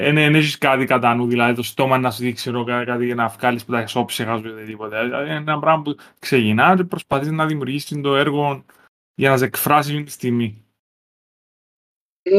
Εν 0.03 0.17
εν 0.17 0.35
έχεις 0.35 0.59
κάτι 0.59 0.85
κατά 0.85 1.15
νου, 1.15 1.27
δηλαδή 1.27 1.55
το 1.55 1.63
στόμα 1.63 1.99
να 1.99 2.11
σου 2.11 2.23
δείξει 2.23 2.35
ξέρω, 2.35 2.65
κά- 2.65 2.87
κάτι 2.87 3.05
για 3.05 3.15
να 3.15 3.29
βγάλεις 3.29 3.65
που 3.65 3.73
τα 3.73 3.79
εξόψυχα 3.79 4.39
σου 4.39 4.47
ή 4.47 4.51
οτιδήποτε. 4.51 5.05
Δηλαδή, 5.05 5.25
Είναι 5.25 5.35
ένα 5.35 5.59
πράγμα 5.59 5.83
που 5.83 5.97
ξεκινά 6.19 6.77
και 6.77 6.85
προσπαθείς 6.85 7.31
να 7.31 7.47
δημιουργήσεις 7.47 8.01
το 8.01 8.17
έργο 8.17 8.65
για 9.15 9.31
να 9.31 9.37
σε 9.37 9.45
εκφράσει 9.45 9.91
αυτή 9.93 10.05
τη 10.05 10.11
στιγμή. 10.11 10.65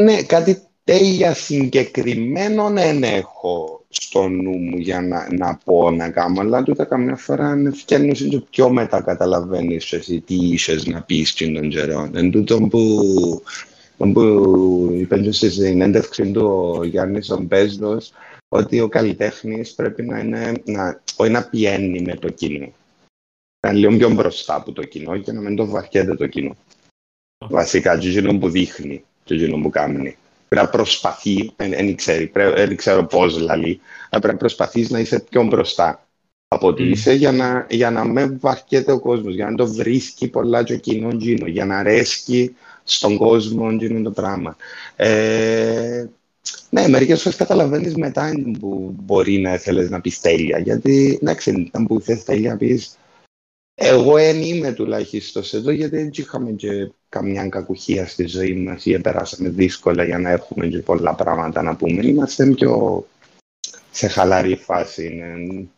Ναι, 0.02 0.22
κάτι 0.22 0.62
τέλεια 0.84 1.34
συγκεκριμένο 1.34 2.70
δεν 2.70 3.02
έχω 3.02 3.81
στο 3.92 4.28
νου 4.28 4.50
μου 4.50 4.76
για 4.76 5.00
να, 5.00 5.32
να 5.32 5.60
πω 5.64 5.90
να 5.90 6.10
κάνω, 6.10 6.40
αλλά 6.40 6.62
τούτα 6.62 6.84
καμιά 6.84 7.16
φορά 7.16 7.58
φτιάχνεις 7.72 8.26
και 8.28 8.40
πιο 8.50 8.70
μετά 8.70 9.00
καταλαβαίνεις 9.00 9.92
εσύ 9.92 10.20
τι 10.20 10.34
είσαι 10.34 10.78
να 10.84 11.02
πεις 11.02 11.32
και 11.32 11.52
τον 11.52 11.68
καιρό. 11.68 12.10
Εν 12.14 12.30
τούτο 12.30 12.60
που, 12.60 13.42
που 13.96 14.20
είπε 14.94 15.18
και 15.18 15.32
στη 15.32 15.50
συνέντευξη 15.50 16.30
του 16.30 16.74
ο 16.78 16.84
Γιάννης 16.84 17.30
ο 17.30 17.40
Μπέσδος, 17.40 18.12
ότι 18.48 18.80
ο 18.80 18.88
καλλιτέχνης 18.88 19.74
πρέπει 19.74 20.02
να 20.02 20.18
είναι, 20.18 20.52
να, 20.64 21.00
όχι 21.16 21.30
να 21.30 21.48
πιένει 21.48 22.00
με 22.00 22.14
το 22.14 22.28
κοινό. 22.28 22.72
Να 23.60 23.70
είναι 23.70 23.78
λίγο 23.78 23.96
πιο 23.96 24.10
μπροστά 24.10 24.54
από 24.54 24.72
το 24.72 24.82
κοινό 24.82 25.18
και 25.18 25.32
να 25.32 25.40
μην 25.40 25.56
το 25.56 25.66
βαρκέται 25.66 26.14
το 26.14 26.26
κοινό. 26.26 26.56
Βασικά, 27.48 27.98
και 27.98 28.08
εκείνο 28.08 28.38
που 28.38 28.48
δείχνει 28.48 29.04
και 29.24 29.34
εκείνο 29.34 29.60
που 29.60 29.70
κάνει. 29.70 30.16
Πρέπει 30.52 30.66
να 30.66 30.72
προσπαθεί, 30.72 31.52
δεν 31.56 31.96
ξέρει, 31.96 32.26
πρέ- 32.26 32.54
δεν 32.54 32.76
ξέρω 32.76 33.06
πώς 33.06 33.36
δηλαδή, 33.36 33.80
αλλά 34.10 34.20
πρέπει 34.20 34.32
να 34.32 34.36
προσπαθείς 34.38 34.90
να 34.90 34.98
είσαι 34.98 35.20
πιο 35.30 35.44
μπροστά 35.44 36.06
από 36.48 36.66
ότι 36.66 36.82
Μμμ. 36.82 36.90
είσαι 36.90 37.12
για 37.12 37.32
να, 37.32 37.66
για 37.70 37.90
να 37.90 38.04
μην 38.04 38.38
βαρκέται 38.40 38.92
ο 38.92 39.00
κόσμος, 39.00 39.34
για 39.34 39.50
να 39.50 39.56
το 39.56 39.66
βρίσκει 39.66 40.28
πολλά 40.28 40.62
και 40.62 40.72
ο 40.72 40.76
κοινός 40.76 41.14
εκείνο, 41.14 41.46
για 41.46 41.64
να 41.64 41.78
αρέσκει 41.78 42.56
στον 42.84 43.16
κόσμο 43.16 43.68
εκείνο 43.72 44.02
το 44.02 44.10
πράγμα. 44.10 44.56
Ε, 44.96 46.04
ναι, 46.70 46.88
μερικές 46.88 47.22
φορές 47.22 47.38
καταλαβαίνεις 47.38 47.94
μετά 47.94 48.28
είναι 48.28 48.58
που 48.58 48.94
μπορεί 49.02 49.38
να 49.38 49.56
θέλεις 49.56 49.90
να 49.90 50.00
πεις 50.00 50.20
τέλεια, 50.20 50.58
γιατί 50.58 51.18
εντάξει, 51.22 51.50
ήταν 51.50 51.86
που 51.86 52.00
θες 52.00 52.24
τέλεια 52.24 52.50
να 52.50 52.56
πεις 52.56 52.98
εγώ 53.82 54.14
δεν 54.14 54.42
είμαι 54.42 54.72
τουλάχιστον 54.72 55.42
εδώ, 55.52 55.70
γιατί 55.70 55.96
δεν 55.96 56.10
είχαμε 56.12 56.50
και 56.50 56.92
καμιά 57.08 57.48
κακουχία 57.48 58.06
στη 58.06 58.26
ζωή 58.26 58.54
μας 58.54 58.86
ή 58.86 59.00
περάσαμε 59.00 59.48
δύσκολα 59.48 60.04
για 60.04 60.18
να 60.18 60.30
έχουμε 60.30 60.66
και 60.66 60.78
πολλά 60.78 61.14
πράγματα 61.14 61.62
να 61.62 61.76
πούμε. 61.76 62.06
Είμαστε 62.06 62.46
πιο 62.46 63.04
σε 63.90 64.08
χαλαρή 64.08 64.56
φάση. 64.56 65.06
Είναι... 65.06 65.68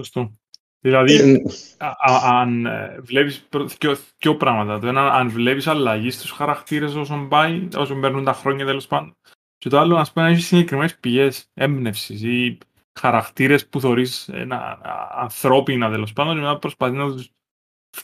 Σωστό. 0.00 0.32
Δηλαδή, 0.80 1.14
Ε, 1.14 1.42
α- 1.76 2.12
α- 2.12 2.40
αν 2.40 2.66
ε, 2.66 2.98
βλέπεις 3.00 3.46
προ- 3.48 3.70
δυο, 3.80 3.96
δυο 4.18 4.36
πράγματα. 4.36 4.78
Το 4.78 4.86
ένα, 4.86 5.12
αν 5.12 5.30
βλέπεις 5.30 5.66
αλλαγή 5.66 6.10
στους 6.10 6.30
χαρακτήρες 6.30 6.94
όσον 6.94 7.28
πάει, 7.28 7.68
όσον 7.76 8.00
παίρνουν 8.00 8.24
τα 8.24 8.32
χρόνια 8.32 8.64
τέλος 8.64 8.86
πάντων. 8.86 9.16
Και 9.58 9.68
το 9.68 9.78
άλλο, 9.78 9.96
ας 9.96 10.12
πούμε, 10.12 10.24
να 10.24 10.30
έχεις 10.32 10.46
συγκεκριμένες 10.46 10.96
πηγές 10.96 11.50
έμπνευσης 11.54 12.22
ή 12.22 12.58
χαρακτήρες 13.00 13.66
που 13.66 13.80
θεωρείς 13.80 14.28
ένα, 14.32 14.56
α- 14.56 15.22
ανθρώπινα 15.22 15.90
τέλος 15.90 16.12
πάντων 16.12 16.34
και 16.34 16.40
μετά 16.40 16.58
προσπαθείς 16.58 16.96
να 16.98 17.12
τους 17.12 17.30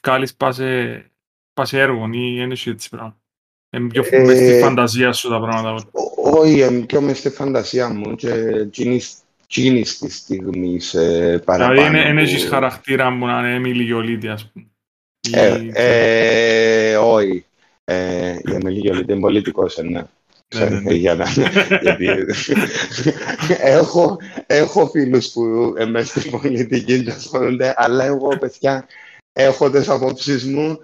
βγάλεις 0.03 0.35
πας 0.35 0.55
σε, 0.55 1.11
πας 1.55 1.69
σε 1.69 1.81
έργο 1.81 2.09
ή 2.13 2.41
ένα 2.41 2.57
έτσι 2.67 2.89
πράγμα. 2.89 3.19
Είναι 3.77 3.89
πιο 3.89 4.05
Ε, 4.11 4.25
μες 4.25 4.37
στη 4.39 4.59
φαντασία 4.61 5.13
σου 5.13 5.29
τα 5.29 5.41
πράγματα. 5.41 5.71
όλα. 5.71 5.83
ό- 5.93 6.39
Όχι, 6.39 6.59
είμαι 6.61 6.85
πιο 6.87 7.01
μες 7.01 7.19
στη 7.19 7.31
φαντασία 7.31 7.89
μου 7.89 8.15
και 8.15 8.31
εκείνης 8.31 9.25
της 9.99 10.17
στιγμής 10.17 10.91
παραπάνω. 11.45 11.73
Δηλαδή, 11.75 11.99
δεν 11.99 12.13
που- 12.15 12.19
έχεις 12.21 12.45
χαρακτήρα 12.49 13.19
που 13.19 13.27
να 13.27 13.39
είναι 13.39 13.57
Emily 13.69 13.83
Γιολίτη, 13.85 14.29
ας 14.29 14.51
πούμε. 14.53 14.65
Ή- 15.29 15.71
Ε, 15.75 16.91
ε, 16.93 16.97
όχι. 16.97 17.45
Ε, 17.85 18.39
η 18.45 18.53
Εμίλη 18.55 18.79
Γιολίτη 18.79 19.13
είναι 19.13 19.21
πολιτικός, 19.21 19.77
ε, 19.79 19.83
ναι. 19.83 20.03
Ναι, 20.55 20.65
ναι, 20.65 20.81
ναι. 20.81 20.95
Για 20.95 21.15
να, 21.15 21.25
γιατί, 21.81 22.09
έχω, 23.79 24.19
έχω 24.47 24.87
φίλους 24.87 25.31
που 25.33 25.75
είμαι 25.81 26.03
στην 26.03 26.31
πολιτική 26.31 27.03
και 27.03 27.11
ασχολούνται, 27.11 27.75
αλλά 27.77 28.05
εγώ, 28.05 28.39
παιδιά, 28.39 28.87
έχω 29.33 29.71
τις 29.71 29.89
απόψεις 29.89 30.45
μου 30.45 30.79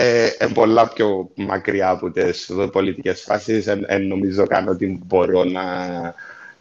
ε, 0.00 0.30
ε, 0.38 0.46
πολλά 0.46 0.88
πιο 0.88 1.30
μακριά 1.34 1.88
από 1.88 2.10
τις 2.10 2.50
πολιτικές 2.72 3.22
φάσεις. 3.22 3.66
Ε, 3.66 3.80
ε, 3.86 3.98
νομίζω 3.98 4.46
καν 4.46 4.68
ότι 4.68 5.00
μπορώ 5.06 5.44
να... 5.44 5.62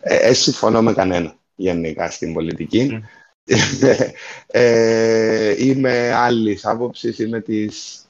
Ε, 0.01 0.15
ε, 0.15 0.33
συμφωνώ 0.33 0.81
με 0.81 0.93
κανένα 0.93 1.35
γενικά 1.55 2.09
στην 2.09 2.33
πολιτική. 2.33 3.03
ε, 4.47 5.65
είμαι 5.65 6.13
άλλης 6.13 6.65
άποψης, 6.65 7.19
είμαι 7.19 7.41
της 7.41 8.06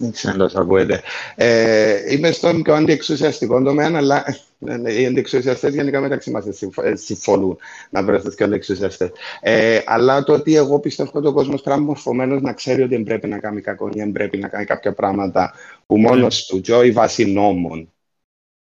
δεν 0.00 0.12
ξέρω 0.12 0.44
αν 0.44 0.50
ακούετε. 0.54 1.02
Ε, 1.34 2.12
είμαι 2.12 2.30
στον 2.30 2.62
πιο 2.62 2.74
αντιεξουσιαστικό 2.74 3.62
τομέα, 3.62 3.90
αλλά 3.94 4.24
ε, 4.66 5.00
οι 5.00 5.06
αντιεξουσιαστές 5.06 5.74
γενικά 5.74 6.00
μεταξύ 6.00 6.30
μας 6.30 6.46
ε, 6.82 6.96
συμφωνούν 6.96 7.58
να 7.90 8.02
βρεθούν 8.02 8.34
και 8.34 8.44
αντιεξουσιαστές. 8.44 9.10
Ε, 9.40 9.80
αλλά 9.86 10.22
το 10.22 10.32
ότι 10.32 10.56
εγώ 10.56 10.80
πιστεύω 10.80 11.10
ότι 11.14 11.26
ο 11.26 11.32
κόσμος 11.32 11.62
πρέπει 11.62 11.80
μορφωμένο 11.80 12.40
να 12.40 12.52
ξέρει 12.52 12.82
ότι 12.82 12.94
δεν 12.94 13.04
πρέπει 13.04 13.28
να 13.28 13.38
κάνει 13.38 13.60
κακό 13.60 13.88
ή 13.88 13.98
δεν 13.98 14.12
πρέπει 14.12 14.38
να 14.38 14.48
κάνει 14.48 14.64
κάποια 14.64 14.92
πράγματα 14.92 15.52
που 15.86 15.98
μόνος 15.98 16.44
mm. 16.44 16.46
του 16.48 16.60
τζόι 16.60 16.90
βάσει 16.90 17.24
νόμων. 17.24 17.92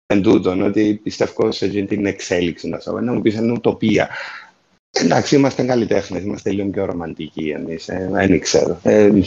Εν 0.06 0.22
τούτον, 0.22 0.62
ότι 0.62 1.00
πιστεύω 1.02 1.52
σε 1.52 1.68
την 1.68 2.06
εξέλιξη, 2.06 2.68
να 2.68 2.78
σου 2.78 2.98
να 2.98 3.12
μου 3.12 3.20
πεις 3.20 3.34
είναι 3.34 3.52
ουτοπία. 3.52 4.08
Εντάξει, 4.90 5.36
είμαστε 5.36 5.64
καλλιτέχνες, 5.64 6.22
είμαστε 6.22 6.50
λίγο 6.50 6.68
πιο 6.68 6.84
ρομαντικοί 6.84 7.48
εμείς. 7.48 7.88
Ε, 7.88 8.08
δεν 8.12 8.40
ξέρω. 8.40 8.78
Δεν 8.82 9.22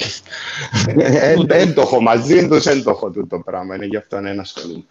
ε, 0.97 1.35
ε, 1.49 1.73
το 1.73 1.81
έχω 1.81 2.01
μαζί 2.01 2.47
του, 2.47 2.59
δεν 2.59 2.83
το 2.83 2.89
έχω 2.89 3.09
τούτο 3.11 3.39
πράγμα. 3.39 3.75
Είναι 3.75 3.85
γι' 3.85 3.97
αυτό 3.97 4.17
ένα 4.17 4.41
ασχολούμαι. 4.41 4.85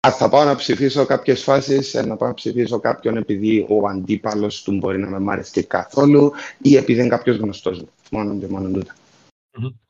Αν 0.00 0.12
θα 0.12 0.28
πάω 0.28 0.44
να 0.44 0.56
ψηφίσω 0.56 1.06
κάποιες 1.06 1.42
φάσεις, 1.42 1.94
να 1.94 2.16
πάω 2.16 2.28
να 2.28 2.34
ψηφίσω 2.34 2.80
κάποιον 2.80 3.16
επειδή 3.16 3.66
ο 3.68 3.86
αντίπαλος 3.88 4.62
του 4.62 4.72
μπορεί 4.72 4.98
να 4.98 5.08
με 5.08 5.18
μ' 5.18 5.30
άρεσε 5.30 5.62
καθόλου 5.62 6.32
ή 6.58 6.76
επειδή 6.76 7.00
είναι 7.00 7.08
κάποιος 7.08 7.36
γνωστός 7.36 7.78
μου. 7.78 7.88
Μόνο 8.10 8.38
και 8.38 8.46
μόνο 8.46 8.68
τούτα. 8.68 8.94
Mm-hmm. 9.60 9.85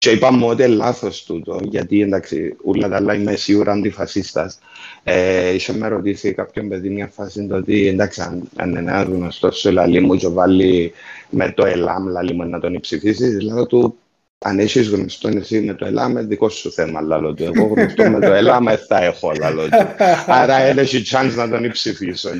Και 0.00 0.10
είπαμε 0.10 0.46
ότι 0.46 0.62
είναι 0.62 0.74
λάθος 0.74 1.24
τούτο, 1.24 1.60
γιατί 1.62 2.02
εντάξει, 2.02 2.56
ούλα 2.64 2.88
τα 2.88 2.96
άλλα 2.96 3.14
είμαι 3.14 3.36
σίγουρα 3.36 3.72
αντιφασίστας. 3.72 4.58
Ε, 5.02 5.54
είχε 5.54 5.72
με 5.72 5.88
ρωτήσει 5.88 6.32
κάποιον 6.32 6.68
παιδί 6.68 6.90
μια 6.90 7.06
φάση 7.06 7.46
το 7.46 7.56
ότι 7.56 7.86
εντάξει, 7.86 8.20
αν, 8.20 8.48
αν 8.56 8.70
είναι 8.70 8.78
ένας 8.78 9.04
γνωστός 9.06 9.58
σου 9.58 9.70
λαλί 9.70 10.00
μου 10.00 10.16
και 10.16 10.28
βάλει 10.28 10.92
με 11.30 11.52
το 11.52 11.66
ΕΛΑΜ 11.66 12.08
λαλί 12.08 12.34
μου 12.34 12.44
να 12.44 12.60
τον 12.60 12.80
ψηφίσει, 12.80 13.28
δηλαδή 13.28 13.66
του 13.66 13.98
αν 14.38 14.58
έχεις 14.58 14.88
γνωστό 14.88 15.28
εσύ 15.28 15.60
με 15.60 15.74
το 15.74 15.86
ΕΛΑΜ, 15.86 16.18
δικό 16.18 16.48
σου 16.48 16.72
θέμα, 16.72 17.00
λαλό 17.00 17.34
του. 17.34 17.42
Εγώ 17.42 17.66
γνωστό 17.66 18.10
με 18.10 18.20
το 18.20 18.32
ΕΛΑΜ, 18.32 18.64
θα 18.88 19.04
έχω, 19.04 19.32
λαλό 19.38 19.68
του. 19.68 20.04
Άρα 20.26 20.56
έχει 20.56 21.02
chance 21.10 21.34
να 21.36 21.48
τον 21.48 21.70
ψηφίσω. 21.70 22.30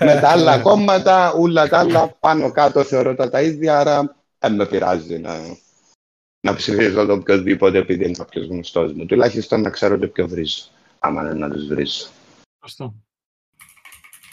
με 0.00 0.18
τα 0.20 0.28
άλλα 0.28 0.58
κόμματα, 0.58 1.32
όλα 1.32 1.68
τα 1.68 1.78
άλλα 1.78 2.16
πάνω 2.20 2.50
κάτω 2.50 2.82
θεωρώ 2.82 3.14
τα, 3.14 3.30
τα 3.30 3.42
ίδια, 3.42 3.78
άρα 3.78 4.16
δεν 4.38 4.54
με 4.54 4.66
πειράζει 4.66 5.18
να, 5.18 5.30
να 6.46 6.54
ψηφίζω 6.54 7.06
το 7.06 7.12
οποιοδήποτε 7.12 7.78
επειδή 7.78 8.04
είναι 8.04 8.16
κάποιος 8.16 8.46
γνωστός 8.46 8.92
μου. 8.92 9.06
Τουλάχιστον 9.06 9.60
να 9.60 9.70
ξέρω 9.70 9.98
το 9.98 10.08
ποιο 10.08 10.28
βρίζω 10.28 10.62
άμα 10.98 11.22
είναι 11.22 11.34
να 11.34 11.50
τους 11.50 11.66
βρεις. 11.66 12.10
Αυτό. 12.58 12.94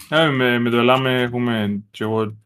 Ε, 0.10 0.30
με, 0.30 0.60
με 0.60 0.69
το 0.69 0.78
Ελάμε 0.78 1.21
έχουμε 1.21 1.84
και 1.91 2.04
εγώ 2.04 2.38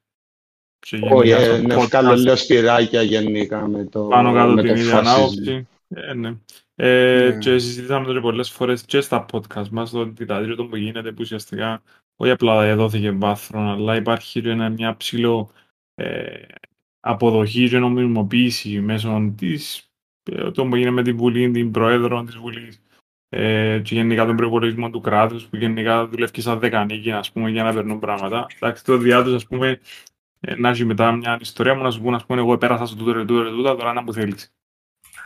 Όχι, 1.12 1.30
ε, 1.30 1.58
ναι, 1.58 1.76
βγάλω 1.76 2.16
λίγο 2.16 2.36
σπυράκια 2.36 3.02
γενικά 3.02 3.68
με 3.68 3.84
το 3.86 4.04
Πάνω 4.04 4.34
κάτω 4.34 4.56
την 4.56 4.76
ίδια 4.76 4.98
ανάποψη. 4.98 5.68
Ε, 5.88 6.14
ναι. 6.14 6.38
Ε, 6.76 7.30
ναι. 7.30 7.38
Και 7.38 7.58
συζητήσαμε 7.58 8.14
το 8.14 8.22
πολλές 8.22 8.50
φορές 8.50 8.84
και 8.84 9.02
στα 9.02 9.26
podcast 9.32 9.70
μας, 9.70 9.90
το 9.90 10.06
διδάτηριο 10.06 10.68
που 10.68 10.76
γίνεται, 10.76 11.12
που 11.12 11.20
ουσιαστικά 11.20 11.82
όχι 12.16 12.32
απλά 12.32 12.76
δόθηκε 12.76 13.12
βάθρο, 13.12 13.60
αλλά 13.60 13.96
υπάρχει 13.96 14.40
ένα, 14.40 14.70
μια 14.70 14.98
ψηλό 14.98 15.52
ε, 15.96 16.42
αποδοχής 17.08 17.70
και 17.70 17.80
νομιμοποίηση 17.80 18.80
μέσω 18.80 19.34
της, 19.38 19.92
ε, 20.32 20.52
το 20.52 20.66
που 20.66 20.76
γίνεται 20.76 20.96
με 20.96 21.04
την 21.04 21.18
Βουλή, 21.18 21.52
την 21.52 21.72
Πρόεδρο 21.72 22.24
της 22.24 22.36
Βουλής, 22.36 22.82
ε, 23.30 23.80
και 23.84 23.96
γενικά 23.96 24.26
τον 24.26 24.36
προπολογισμό 24.36 24.90
του 24.90 25.02
κράτους 25.02 25.46
που 25.46 25.56
γενικά 25.56 26.08
δουλεύει 26.08 26.42
σαν 26.42 26.60
δεκανίκη 26.60 27.12
ας 27.12 27.32
πούμε, 27.32 27.50
για 27.50 27.64
να 27.64 27.74
περνούν 27.74 28.00
πράγματα. 28.00 28.46
Εντάξει, 28.56 28.84
το 28.84 28.98
διάτος, 28.98 29.34
ας 29.34 29.46
πούμε, 29.48 29.80
ε, 30.40 30.56
να 30.56 30.70
έχει 30.70 30.86
μετά 30.86 31.12
μια 31.12 31.38
ιστορία 31.42 31.76
μου 31.76 31.84
να 31.84 31.92
σου 31.92 32.02
πούν, 32.02 32.14
ας 32.14 32.26
πούμε, 32.26 32.40
εγώ 32.40 32.58
πέρασα 32.58 32.86
στο 32.86 32.96
τούτο, 32.96 33.26
τούτο, 33.26 33.50
τούτο, 33.50 33.76
τώρα 33.76 33.94
να 33.94 34.02
μου 34.02 34.14
θέλεις. 34.14 34.54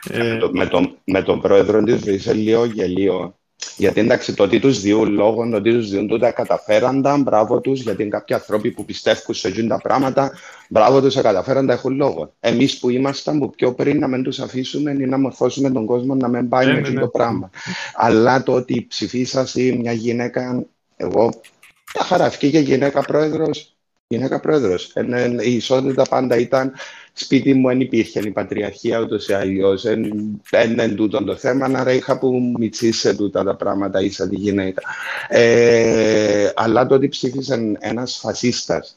Ε, 0.09 0.39
με, 0.51 0.67
τον, 0.67 0.97
με 1.03 1.23
τον 1.23 1.41
πρόεδρο 1.41 1.83
της 1.83 2.03
Βης, 2.03 2.33
λίγο 2.33 2.65
γελίο. 2.65 3.39
Γιατί 3.77 3.99
εντάξει, 3.99 4.33
το 4.33 4.43
ότι 4.43 4.59
τους 4.59 4.81
διούν 4.81 5.13
λόγο, 5.13 5.49
το 5.49 5.55
ότι 5.55 5.71
τους 5.71 5.89
διούν 5.89 6.07
τούτα 6.07 6.31
καταφέραντα, 6.31 7.17
μπράβο 7.17 7.61
τους, 7.61 7.81
γιατί 7.81 8.01
είναι 8.01 8.11
κάποιοι 8.11 8.35
άνθρωποι 8.35 8.71
που 8.71 8.85
πιστεύουν 8.85 9.35
σε 9.35 9.47
εκείνα 9.47 9.67
τα 9.67 9.81
πράγματα, 9.81 10.31
μπράβο 10.69 11.01
τους, 11.01 11.15
καταφέραντα 11.15 11.73
έχουν 11.73 11.95
λόγο. 11.95 12.33
Εμείς 12.39 12.79
που 12.79 12.89
ήμασταν 12.89 13.39
που 13.39 13.49
πιο 13.49 13.73
πριν 13.73 13.99
να 13.99 14.07
μην 14.07 14.23
τους 14.23 14.39
αφήσουμε 14.39 14.91
ή 14.91 15.05
να 15.05 15.17
μορφώσουμε 15.17 15.69
τον 15.69 15.85
κόσμο 15.85 16.15
να 16.15 16.27
μην 16.27 16.49
πάει 16.49 16.67
ε, 16.67 16.71
με 16.71 16.79
αυτό 16.79 16.91
ναι, 16.91 16.99
το 16.99 17.05
ναι. 17.05 17.11
πράγμα. 17.11 17.49
Αλλά 17.93 18.43
το 18.43 18.53
ότι 18.53 18.85
ψηφίσασαι 18.89 19.77
μια 19.79 19.91
γυναίκα, 19.91 20.65
εγώ 20.95 21.29
τα 21.93 22.03
χαρά, 22.03 22.29
και 22.29 22.47
γυναίκα 22.47 23.01
πρόεδρος, 23.01 23.75
γυναίκα 24.07 24.39
πρόεδρος. 24.39 24.93
Η 25.41 25.55
ισότητα 25.55 26.03
πάντα 26.09 26.37
ήταν 26.37 26.73
σπίτι 27.13 27.53
μου 27.53 27.67
δεν 27.67 27.81
υπήρχε 27.81 28.19
η 28.19 28.31
πατριαρχία 28.31 28.99
ούτως 28.99 29.27
ή 29.27 29.33
αλλιώς. 29.33 29.81
Δεν 30.49 30.71
είναι 30.71 30.87
τούτο 30.87 31.23
το 31.23 31.35
θέμα, 31.35 31.65
άρα 31.65 31.91
είχα 31.91 32.19
που 32.19 32.53
μιτσίσε 32.59 33.15
τούτα 33.15 33.43
τα 33.43 33.55
πράγματα 33.55 34.01
ίσα 34.01 34.29
τη 34.29 34.35
γυναίκα. 34.35 34.81
Ε, 35.29 36.51
αλλά 36.55 36.85
το 36.85 36.95
ότι 36.95 37.07
ψήφισε 37.07 37.77
ένας 37.79 38.17
φασίστας 38.17 38.95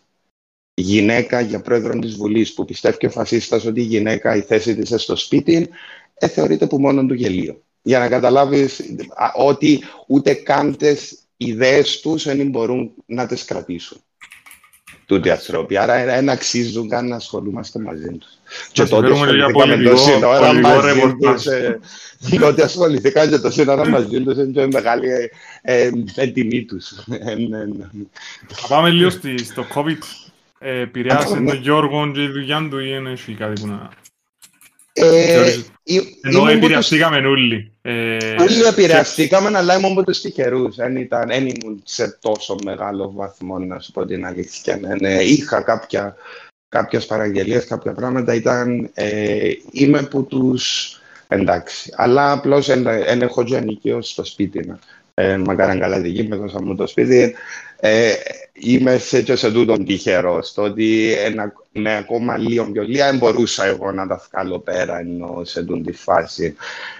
γυναίκα 0.74 1.40
για 1.40 1.61
πρόεδρο 1.61 1.98
της 1.98 2.14
Βουλής, 2.14 2.55
που 2.55 2.64
πιστεύει 2.64 3.07
ο 3.07 3.11
φασίστας 3.11 3.64
ότι 3.64 3.81
η 3.81 3.85
γυναίκα 3.85 4.37
η 4.37 4.40
θέση 4.40 4.74
της 4.74 5.03
στο 5.03 5.16
σπίτι, 5.16 5.68
ε, 6.14 6.29
θεωρείται 6.29 6.66
που 6.66 6.81
μόνο 6.81 7.07
του 7.07 7.14
γελίο. 7.14 7.62
Για 7.83 7.98
να 7.98 8.09
καταλάβεις 8.09 8.81
ότι 9.37 9.81
ούτε 10.07 10.35
καν 10.35 10.77
τι 10.77 10.94
ιδέες 11.37 12.00
τους 12.00 12.24
δεν 12.24 12.48
μπορούν 12.48 12.92
να 13.07 13.27
τι 13.27 13.44
κρατήσουν 13.44 14.03
τούτοι 15.06 15.30
άνθρωποι. 15.30 15.76
Άρα 15.76 16.04
δεν 16.04 16.28
αξίζουν 16.28 16.88
καν 16.88 17.08
να 17.08 17.16
ασχολούμαστε 17.16 17.78
μαζί 17.78 18.08
τους. 18.18 18.38
Και 18.72 18.84
τότε 18.84 19.12
ασχοληθήκαμε 19.12 19.76
το 19.76 19.96
σύνορα 19.96 20.52
μαζί 20.52 21.14
τους. 21.20 21.46
Ε, 21.46 21.80
τότε 22.40 22.62
ασχοληθήκαμε 22.62 23.30
και 23.30 23.38
το 23.38 23.50
σύνορα 23.50 23.88
μαζί 23.88 24.20
τους. 24.20 24.36
Είναι 24.36 24.66
μεγάλη 24.66 25.08
ε, 25.62 25.90
ε, 26.14 26.26
τιμή 26.26 26.64
τους. 26.64 26.92
Θα 28.46 28.68
πάμε 28.68 28.90
λίγο 28.90 29.10
στο 29.10 29.66
COVID. 29.74 29.98
Επηρεάσε 30.58 31.34
τον 31.34 31.54
Γιώργο 31.54 32.10
και 32.12 32.22
η 32.22 32.28
δουλειά 32.28 32.66
του 32.70 32.78
ή 32.78 32.86
είναι 32.98 33.34
κάτι 33.38 33.60
που 33.60 33.66
να... 33.66 33.90
Ενώ 36.22 36.48
επηρεαστήκαμε 36.48 37.16
όλοι. 37.16 37.72
Όλοι 38.40 38.62
επηρεαστήκαμε, 38.68 39.59
αλλά 39.59 39.76
ήμουν 39.76 39.92
από 39.92 40.04
τους 40.04 40.20
τυχερούς. 40.20 40.76
Δεν 40.76 40.96
ήμουν 41.46 41.83
σε 41.85 42.18
τόσο 42.20 42.57
μεγάλο 42.64 43.12
βαθμό, 43.14 43.59
να 43.59 43.80
σου 43.80 43.92
πω 43.92 44.07
την 44.07 44.26
αλήθεια. 44.26 44.76
Ναι, 44.76 44.94
ναι. 45.00 45.22
Είχα 45.22 45.61
κάποια, 45.61 46.16
κάποιες 46.68 47.07
παραγγελίες, 47.07 47.64
κάποια 47.64 47.92
πράγματα. 47.92 48.35
Ήταν, 48.35 48.90
ε, 48.94 49.50
είμαι 49.70 49.98
από 49.98 50.22
τους... 50.22 50.96
Εντάξει. 51.28 51.92
Αλλά 51.96 52.33
απλώς 52.33 52.66
δεν 52.66 53.22
έχω 53.22 53.44
και 53.44 53.57
ενοικείο 53.57 54.02
στο 54.02 54.24
σπίτι. 54.24 54.66
Ναι. 54.66 54.74
Ε, 55.14 55.37
μακάραν 55.37 55.80
καλά 55.80 56.00
δική 56.00 56.22
με 56.22 56.37
δώσα 56.37 56.62
μου 56.62 56.76
το 56.76 56.87
σπίτι. 56.87 57.35
Ε, 57.87 58.14
είμαι 58.53 58.99
σε, 58.99 59.23
και 59.23 59.37
σε 59.37 59.53
τούτον 59.53 59.85
τυχερό, 59.85 60.42
στο 60.42 60.62
ότι 60.62 61.12
ένα, 61.12 61.53
με 61.73 61.97
ακόμα 61.97 62.37
λίγο 62.37 62.70
πιο 62.70 62.83
λίγα 62.83 63.11
δεν 63.11 63.18
μπορούσα 63.18 63.64
εγώ 63.64 63.92
να 63.92 64.07
τα 64.07 64.23
βγάλω 64.31 64.59
πέρα 64.59 64.99
ενώ 64.99 65.40
σε 65.44 65.64
τούτη 65.64 65.92
φάση. 65.92 66.57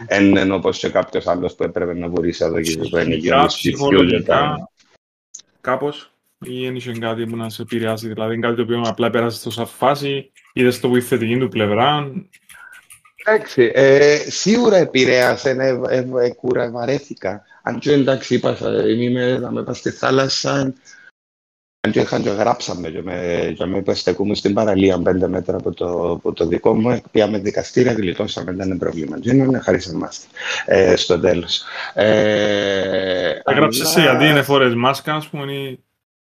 Εν, 0.07 0.37
ενώ 0.37 0.55
όπως 0.55 0.79
και 0.79 0.89
κάποιος 0.89 1.27
άλλος 1.27 1.55
που 1.55 1.63
έπρεπε 1.63 1.95
να 1.95 2.09
μπορείς 2.09 2.41
εδώ 2.41 2.61
και 2.61 2.77
το 2.77 2.99
ενοικιό 2.99 3.45
ψηφιού. 3.47 4.25
Κάπως 5.61 6.13
ή 6.41 6.67
ένιξε 6.67 6.93
κάτι 6.93 7.27
που 7.27 7.37
να 7.37 7.51
σε 7.51 7.63
επηρεάσει, 7.63 8.09
δηλαδή 8.09 8.39
κάτι 8.39 8.57
το 8.57 8.63
οποίο 8.63 8.83
απλά 8.85 9.11
πέρασε 9.11 9.51
στο 9.51 9.67
φάση, 9.67 10.31
είδες 10.53 10.81
το 10.81 10.89
που 10.89 10.97
η 10.97 11.01
θετική 11.01 11.39
του 11.39 11.49
πλευρά. 11.49 12.13
Εντάξει, 13.25 13.71
ε, 13.75 14.17
σίγουρα 14.17 14.77
επηρέασε, 14.77 15.51
ε, 15.51 15.97
ε, 15.97 16.07
ε, 16.25 16.31
κουραβαρέθηκα. 16.31 17.43
Αν 17.67 17.79
και 17.79 17.93
εντάξει, 17.93 18.35
είπα, 18.35 18.57
είμαι, 18.89 19.39
θα 19.43 19.51
με 19.51 19.63
πάω 19.63 19.75
στη 19.75 19.91
θάλασσα, 19.91 20.75
αν 21.81 21.93
και 21.93 22.01
είχαν 22.01 22.23
και 22.23 22.31
γράψαμε 22.31 22.91
και 22.91 23.03
με, 23.03 23.53
και 23.57 23.65
με 23.65 23.95
στεκούμε 23.95 24.35
στην 24.35 24.55
παραλία 24.55 24.99
πέντε 24.99 25.29
μέτρα 25.29 25.57
από 25.57 25.75
το, 25.75 26.11
από 26.11 26.33
το 26.33 26.47
δικό 26.47 26.75
μου, 26.75 27.01
πήγαμε 27.11 27.39
δικαστήρια, 27.39 27.93
γλιτώσαμε, 27.93 28.53
δεν 28.53 28.67
είναι 28.67 28.79
πρόβλημα. 28.79 29.17
Δεν 29.23 29.39
είναι 29.39 29.59
χάρη 29.59 29.81
σε 29.81 29.91
εμάς, 29.91 30.27
ε, 30.67 30.97
στο 30.97 31.21
τέλος. 31.21 31.63
Ε, 31.95 33.41
Έγραψες 33.45 33.97
αλλά... 33.97 34.05
εσύ, 34.05 34.17
αντί 34.17 34.27
είναι 34.27 34.43
φορές 34.43 34.75
μάσκα, 34.75 35.15
ας 35.15 35.29
πούμε, 35.29 35.53
ή... 35.53 35.79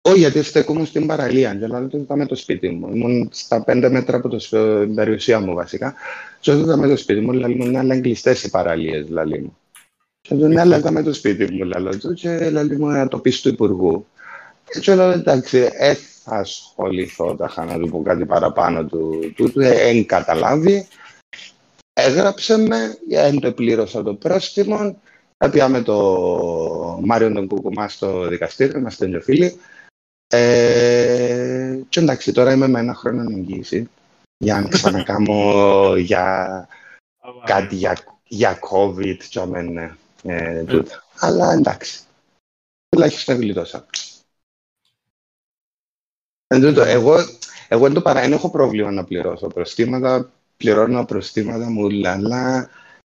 Όχι, 0.02 0.19
γιατί 0.19 0.43
στεκόμουν 0.43 0.86
στην 0.86 1.08
παραλία. 1.08 1.56
Και 1.56 1.67
λέω, 1.67 1.88
το 1.88 2.15
με 2.15 2.26
το 2.26 2.36
σπίτι 2.36 2.69
μου. 2.69 2.96
Ήμουν 2.96 3.30
στα 3.32 3.63
πέντε 3.63 3.89
μέτρα 3.89 4.17
από 4.17 4.30
το 4.30 4.39
σ- 4.39 4.56
την 4.82 4.96
περιουσία 4.96 5.39
μου, 5.39 5.54
βασικά. 5.54 5.93
Και 6.39 6.52
όταν 6.52 6.80
με 6.80 6.88
το 6.88 6.98
σπίτι 6.98 7.19
μου, 7.19 7.32
λέει 7.32 7.56
μου, 7.56 7.65
ναι, 7.65 7.80
αλλά 7.80 7.93
είναι 7.93 8.04
κλειστές 8.04 8.43
οι 8.43 8.50
παραλίες, 8.50 9.10
λέει 9.10 9.39
μου. 9.39 9.58
Και 10.27 10.36
του 10.36 10.47
ναι, 10.47 10.62
αλλά 10.62 10.77
ήταν 10.77 10.93
με 10.93 11.03
το 11.03 11.13
σπίτι 11.13 11.53
μου, 11.53 11.63
λέω 11.63 11.97
του, 11.97 12.13
και 12.13 12.49
λέει 12.49 12.77
μου, 12.77 12.88
να 12.88 13.07
το 13.07 13.19
πεις 13.19 13.41
του 13.41 13.49
Υπουργού. 13.49 14.05
Και 14.65 14.79
του 14.79 14.95
λέω, 14.95 15.12
εντάξει, 15.12 15.69
ε, 15.73 15.93
θα 15.93 16.36
ασχοληθώ 16.36 17.36
τα 17.36 17.65
να 17.65 17.79
του 17.79 17.89
πω 17.89 18.01
κάτι 18.01 18.25
παραπάνω 18.25 18.86
του, 18.86 19.33
του, 19.36 19.51
του 19.51 19.62
εν 19.62 20.05
καταλάβει. 20.05 20.88
Έγραψε 21.93 22.57
με, 22.57 22.97
εν 23.09 23.39
το 23.39 23.51
πλήρωσα 23.51 24.03
το 24.03 24.13
πρόστιμο, 24.13 24.95
Πήγαμε 25.51 25.81
το 25.81 26.99
Μάριο 27.03 27.31
τον 27.31 27.47
Κουκουμά 27.47 27.88
στο 27.88 28.27
δικαστήριο, 28.27 28.79
είμαστε 28.79 29.05
δύο 29.05 29.21
φίλοι. 29.21 29.59
Ε, 30.27 31.79
και 31.89 31.99
εντάξει, 31.99 32.31
τώρα 32.31 32.53
είμαι 32.53 32.67
με 32.67 32.79
ένα 32.79 32.93
χρόνο 32.93 33.21
εγγύηση 33.21 33.89
για 34.38 34.62
να 34.62 34.67
ξανακάμω 34.67 35.95
για 35.97 36.67
κάτι 37.45 37.75
για, 37.75 37.97
για 38.27 38.59
COVID 38.71 39.17
και 39.29 39.39
αμέν, 39.39 39.97
ε, 40.23 40.63
τούτα. 40.63 41.03
Αλλά 41.19 41.51
εντάξει, 41.51 41.99
τουλάχιστον 42.89 43.36
γλιτώσα. 43.36 43.86
Εν 46.47 46.62
τούτο, 46.62 46.81
εγώ, 46.81 47.15
εγώ 47.67 47.86
εν 47.86 47.93
το 47.93 48.01
παρά, 48.01 48.21
δεν 48.21 48.31
έχω 48.31 48.49
πρόβλημα 48.49 48.91
να 48.91 49.03
πληρώσω 49.03 49.47
προστήματα, 49.47 50.31
πληρώνω 50.57 51.05
προστήματα 51.05 51.69
μου, 51.69 52.07
αλλά 52.07 52.69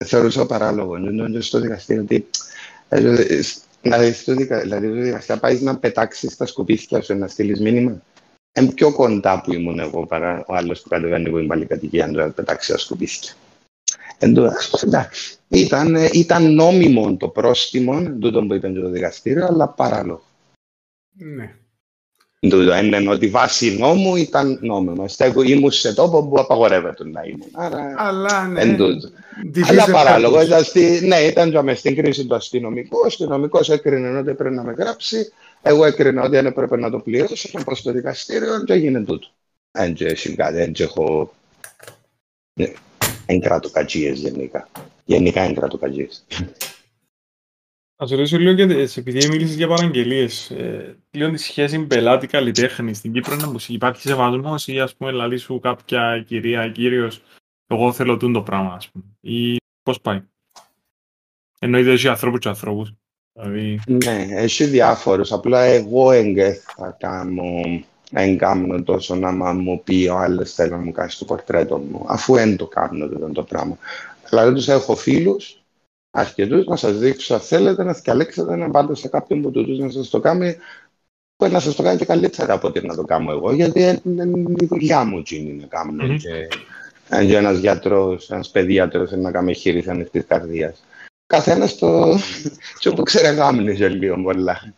θεωρούσα 0.05 0.45
παράλογο. 0.45 0.97
Νομίζω 0.97 1.41
στο 1.41 1.59
δικαστήριο 1.59 2.01
ότι 2.01 2.27
ε, 2.89 3.41
Δηλαδή, 3.81 4.11
στο 4.11 4.33
δικα... 4.33 4.59
δηλαδή, 4.59 4.87
στο 4.87 5.01
δικαστήριο 5.01 5.41
πάεις 5.41 5.61
να 5.61 5.77
πετάξεις 5.77 6.37
τα 6.37 6.45
σκουπίστια 6.45 7.01
σου 7.01 7.17
να 7.17 7.27
στείλεις 7.27 7.59
μήνυμα. 7.59 8.01
Είναι 8.59 8.71
πιο 8.71 8.93
κοντά 8.93 9.41
που 9.41 9.53
ήμουν 9.53 9.79
εγώ 9.79 10.05
παρά 10.05 10.43
ο 10.47 10.55
άλλος 10.55 10.81
που 10.81 10.89
κατεβαίνει 10.89 11.29
που 11.29 11.37
είναι 11.37 11.47
πάλι 11.47 11.65
κατοικία 11.65 12.07
να 12.07 12.31
πετάξει 12.31 12.71
τα 12.71 12.77
σκουπίστια. 12.77 13.33
εντάξει. 14.81 15.36
Ήταν, 15.47 15.95
ήταν 15.95 16.53
νόμιμο 16.53 17.17
το 17.17 17.27
πρόστιμο, 17.27 18.03
τούτο 18.19 18.45
που 18.45 18.53
είπε 18.53 18.69
το 18.69 18.89
δικαστήριο, 18.89 19.45
αλλά 19.45 19.67
παράλογο. 19.67 20.23
Ναι. 21.11 21.55
Τούτο 22.39 22.77
είναι 22.77 23.09
ότι 23.09 23.27
βάσει 23.27 23.77
νόμου 23.77 24.15
ήταν 24.15 24.59
νόμιμο. 24.61 25.07
Στέκω, 25.07 25.41
ήμουν 25.41 25.71
σε 25.71 25.93
τόπο 25.93 26.27
που 26.27 26.39
απαγορεύεται 26.39 27.03
να 27.09 27.21
ήμουν. 27.23 27.47
Άρα, 27.53 27.93
Αλλά 27.97 28.47
ναι. 28.47 28.61
εν 28.61 28.77
τούτο. 28.77 29.09
Division 29.53 29.63
Αλλά 29.67 29.85
παράλογο. 29.91 30.37
purpose. 30.39 30.45
Ήταν 30.45 30.63
στη, 30.63 30.99
ναι, 31.03 31.15
ήταν 31.15 31.51
και 31.51 31.61
μες 31.61 31.79
στην 31.79 31.95
κρίση 31.95 32.25
του 32.25 32.35
αστυνομικού. 32.35 32.97
Ο 33.03 33.05
αστυνομικός 33.05 33.69
έκρινε 33.69 34.17
ότι 34.17 34.33
πρέπει 34.33 34.55
να 34.55 34.63
με 34.63 34.73
γράψει. 34.77 35.31
Εγώ 35.61 35.85
έκρινα 35.85 36.21
ότι 36.21 36.31
δεν 36.31 36.45
έπρεπε 36.45 36.77
να 36.77 36.89
το 36.89 36.99
πληρώσω. 36.99 37.49
Να 37.53 37.63
πάω 37.63 37.75
στο 37.75 37.91
δικαστήριο 37.91 38.63
και 38.63 38.73
έγινε 38.73 39.03
τούτο. 39.03 39.27
Δεν 39.71 39.95
έχει 39.99 40.35
κάτι, 40.35 40.55
δεν 40.55 40.73
έχω. 40.77 41.33
Ναι, 42.53 42.73
Εν 43.25 43.39
κρατοκατζίε 43.39 44.11
γενικά. 44.11 44.67
Γενικά 45.07 45.41
εν 45.41 45.53
κρατοκατζίε. 45.55 46.07
Να 47.99 48.07
σε 48.07 48.15
ρωτήσω 48.15 48.37
λίγο, 48.37 48.51
γιατί 48.51 48.99
επειδή 48.99 49.27
μίλησες 49.27 49.55
για 49.55 49.67
παραγγελίες, 49.67 50.51
ε, 50.51 50.97
λίγο 51.11 51.31
τη 51.31 51.37
σχέση 51.37 51.79
πελάτη-καλλιτέχνη 51.79 52.93
στην 52.93 53.13
Κύπρο 53.13 53.33
είναι 53.33 53.51
πως 53.51 53.69
υπάρχει 53.69 54.01
σεβασμός 54.01 54.67
ή 54.67 54.79
ας 54.79 54.95
πούμε 54.95 55.11
λαλή 55.11 55.37
σου 55.37 55.59
κάποια 55.59 56.23
κυρία, 56.27 56.69
κύριος, 56.69 57.21
εγώ 57.67 57.93
θέλω 57.93 58.17
τούν 58.17 58.33
το 58.33 58.41
πράγμα 58.41 58.73
ας 58.73 58.89
πούμε, 58.89 59.05
ή 59.21 59.55
πώς 59.83 60.01
πάει; 60.01 60.21
Εννοείται 61.59 61.91
έχει 61.91 62.07
ανθρώπους 62.07 62.39
και 62.39 62.49
ανθρώπους. 62.49 62.93
Δηλαδή, 63.33 63.79
Ναι, 63.87 64.25
έχει 64.29 64.65
διάφορους. 64.65 65.31
Απλά 65.31 65.61
εγώ 65.61 66.09
δεν 66.09 66.35
θα 66.55 66.97
κάνω, 66.99 67.43
δεν 68.11 68.37
κάνω 68.37 68.83
τόσο 68.83 69.15
να 69.15 69.31
μα 69.31 69.53
μου 69.53 69.81
πει 69.83 70.07
ο 70.07 70.17
άλλος 70.17 70.53
θέλω 70.53 70.75
να 70.75 70.83
μου 70.83 70.91
κάνεις 70.91 71.17
το 71.17 71.25
πορτρέτο 71.25 71.77
μου, 71.77 72.05
αφού 72.07 72.33
δεν 72.33 72.57
το 72.57 72.67
κάνω 72.67 73.07
τούτο 73.07 73.31
το 73.31 73.43
πράγμα. 73.43 73.77
Δηλαδή 74.29 74.53
τους 74.53 74.67
έχω 74.67 74.95
φίλους, 74.95 75.63
αρκετούς, 76.11 76.65
να 76.65 76.75
σας 76.75 76.97
δείξω 76.97 77.33
αν 77.33 77.39
θέλετε, 77.39 77.83
να 77.83 77.93
διαλέξετε 77.93 78.55
να 78.55 78.69
πάτε 78.69 78.95
σε 78.95 79.07
κάποιον 79.07 79.39
από 79.39 79.51
τούτους 79.51 79.79
να 79.79 79.89
σας 79.89 80.09
το 80.09 80.19
κάνει 80.19 80.55
που 81.37 81.47
να 81.47 81.59
σας 81.59 81.75
το 81.75 81.83
κάνει 81.83 81.97
και 81.97 82.05
καλύτερα 82.05 82.53
από 82.53 82.67
ότι 82.67 82.85
να 82.85 82.95
το 82.95 83.03
κάνω 83.03 83.31
εγώ, 83.31 83.51
γιατί 83.53 84.01
είναι 84.03 84.23
η 84.59 84.65
δουλειά 84.65 85.03
μου 85.03 85.17
εκείνη 85.17 85.53
να 85.53 85.65
κάνω 85.65 86.03
Μμμ. 86.03 86.17
και, 86.17 86.47
και 87.25 87.37
ένας 87.37 87.57
γιατρός, 87.57 88.29
ένας 88.29 88.49
παιδίατρος 88.49 89.11
να 89.11 89.31
κάνει 89.31 89.53
χείριση 89.53 89.89
ανοιχτής 89.89 90.25
καρδίας. 90.27 90.83
Καθένας 91.27 91.77
το, 91.77 92.17
και 92.79 92.89
όπου 92.89 93.03
ξέρει 93.03 93.35
γάμνη 93.35 93.75
και 93.75 93.87
λίγο 93.87 94.21
πολλά. 94.21 94.73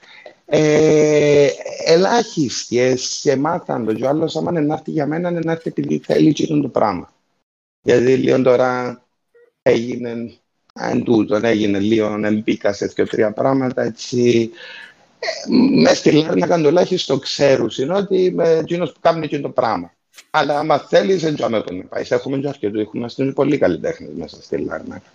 Ε, 0.45 1.47
ελάχιστοι 1.85 2.79
ε, 2.79 2.95
σε 2.95 3.35
μάθαν 3.35 3.85
το 3.85 3.93
και 3.93 4.03
ο 4.03 4.09
άλλος 4.09 4.35
άμα 4.35 4.51
να 4.51 4.73
έρθει 4.73 4.91
για 4.91 5.05
μένα 5.05 5.31
να 5.31 5.51
έρθει 5.51 5.69
επειδή 5.69 5.97
θέλει 5.97 6.27
εκείνο 6.27 6.61
το 6.61 6.67
πράγμα. 6.67 7.13
Γιατί 7.81 8.15
λίγο 8.15 8.41
τώρα 8.41 9.01
έγινε 9.69 10.31
εν 10.73 11.03
τούτον, 11.03 11.43
έγινε 11.43 11.79
λίγο, 11.79 12.19
εμπίκα 12.23 12.73
σε 12.73 12.85
δύο 12.85 13.07
τρία 13.07 13.31
πράγματα 13.31 13.83
έτσι. 13.83 14.49
Ε, 15.19 15.51
μες 15.81 15.97
στη 15.97 16.11
Λάρνακα 16.11 16.61
τουλάχιστον 16.61 17.19
ξέρουν 17.19 17.69
είναι 17.77 17.93
ότι 17.93 18.23
είμαι 18.23 18.49
εκείνος 18.49 18.91
που 18.91 18.99
κάνει 19.01 19.25
εκείνο 19.25 19.41
το 19.41 19.49
πράγμα. 19.49 19.93
Αλλά 20.29 20.59
άμα 20.59 20.77
θέλεις, 20.77 21.21
δεν 21.21 21.33
ξέρω 21.33 21.49
με 21.49 21.63
πάει. 21.89 22.03
Έχουμε 22.09 22.37
και 22.37 22.47
αρκετού, 22.47 22.79
έχουμε 22.79 22.99
είμαστε 22.99 23.25
πολύ 23.25 23.57
καλλιτέχνες 23.57 24.11
μέσα 24.13 24.41
στη 24.41 24.57
Λάρνακα. 24.57 25.11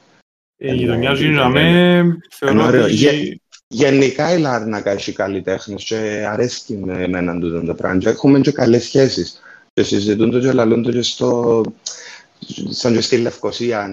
η 0.56 0.74
γειτονιά 0.74 1.10
ναι, 1.10 1.16
σου 1.16 1.24
ναι, 1.24 1.32
για 1.32 1.48
ναι. 1.48 2.02
μέ, 2.02 2.16
θεωρώ 2.30 2.64
ωραίο. 2.64 2.82
ότι... 2.84 2.92
Γε- 2.92 3.38
Γενικά 3.66 4.34
η 4.34 4.38
Λάρνακα 4.38 4.90
έχει 4.90 5.12
καλλιτέχνε 5.12 5.74
και 5.74 6.26
αρέσκει 6.28 6.74
με 6.74 7.02
εμένα 7.02 7.38
τούτο 7.38 7.64
το 7.64 7.74
πράγμα. 7.74 7.98
Και 7.98 8.08
έχουμε 8.08 8.40
και 8.40 8.50
καλές 8.50 8.84
σχέσεις. 8.84 9.40
Και 9.72 9.82
συζητούν 9.82 10.30
το 10.30 10.40
και 10.40 10.52
λαλούν 10.52 10.82
το 10.82 10.92
και 10.92 11.02
στο. 11.02 11.62
Σαν 12.68 12.94
και 12.94 13.00
στη 13.00 13.16
Λευκοσία, 13.16 13.88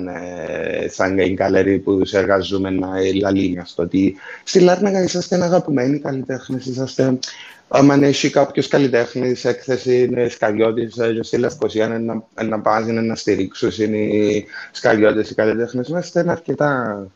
ε, 0.82 0.90
σαν 0.90 1.18
οι 1.18 1.34
καλεροί 1.34 1.80
που 1.80 2.06
σε 2.06 2.18
εργαζούμε 2.18 2.70
να 2.70 2.88
λαλεί 3.22 3.56
μας 3.58 3.74
το 3.76 3.82
ότι 3.82 4.16
στη 4.44 4.60
Λάρνακα 4.60 5.04
είσαστε 5.04 5.44
αγαπημένοι 5.44 6.00
καλλιτέχνες, 6.00 6.66
είσαστε 6.66 7.20
άμα 7.68 8.06
έχει 8.06 8.30
κάποιος 8.30 8.68
καλλιτέχνης 8.68 9.46
έκθεση 9.46 10.04
είναι 10.04 10.30
σκαλιώτης 10.30 10.98
ε, 10.98 11.14
και 11.14 11.24
στη 11.24 11.38
Λευκοσία 11.38 11.86
είναι 11.86 11.98
να, 11.98 12.44
να 12.44 12.60
πας, 12.60 12.88
είναι 12.88 13.02
να 13.02 13.16
στηρίξουν 13.16 13.72
είναι 13.78 13.98
οι 13.98 14.46
σκαλιώτες 14.72 15.30
οι 15.30 15.36
καλλιτέχνες 15.36 15.90
μας, 15.90 16.14
είναι 16.14 16.32
αρκετά 16.32 17.08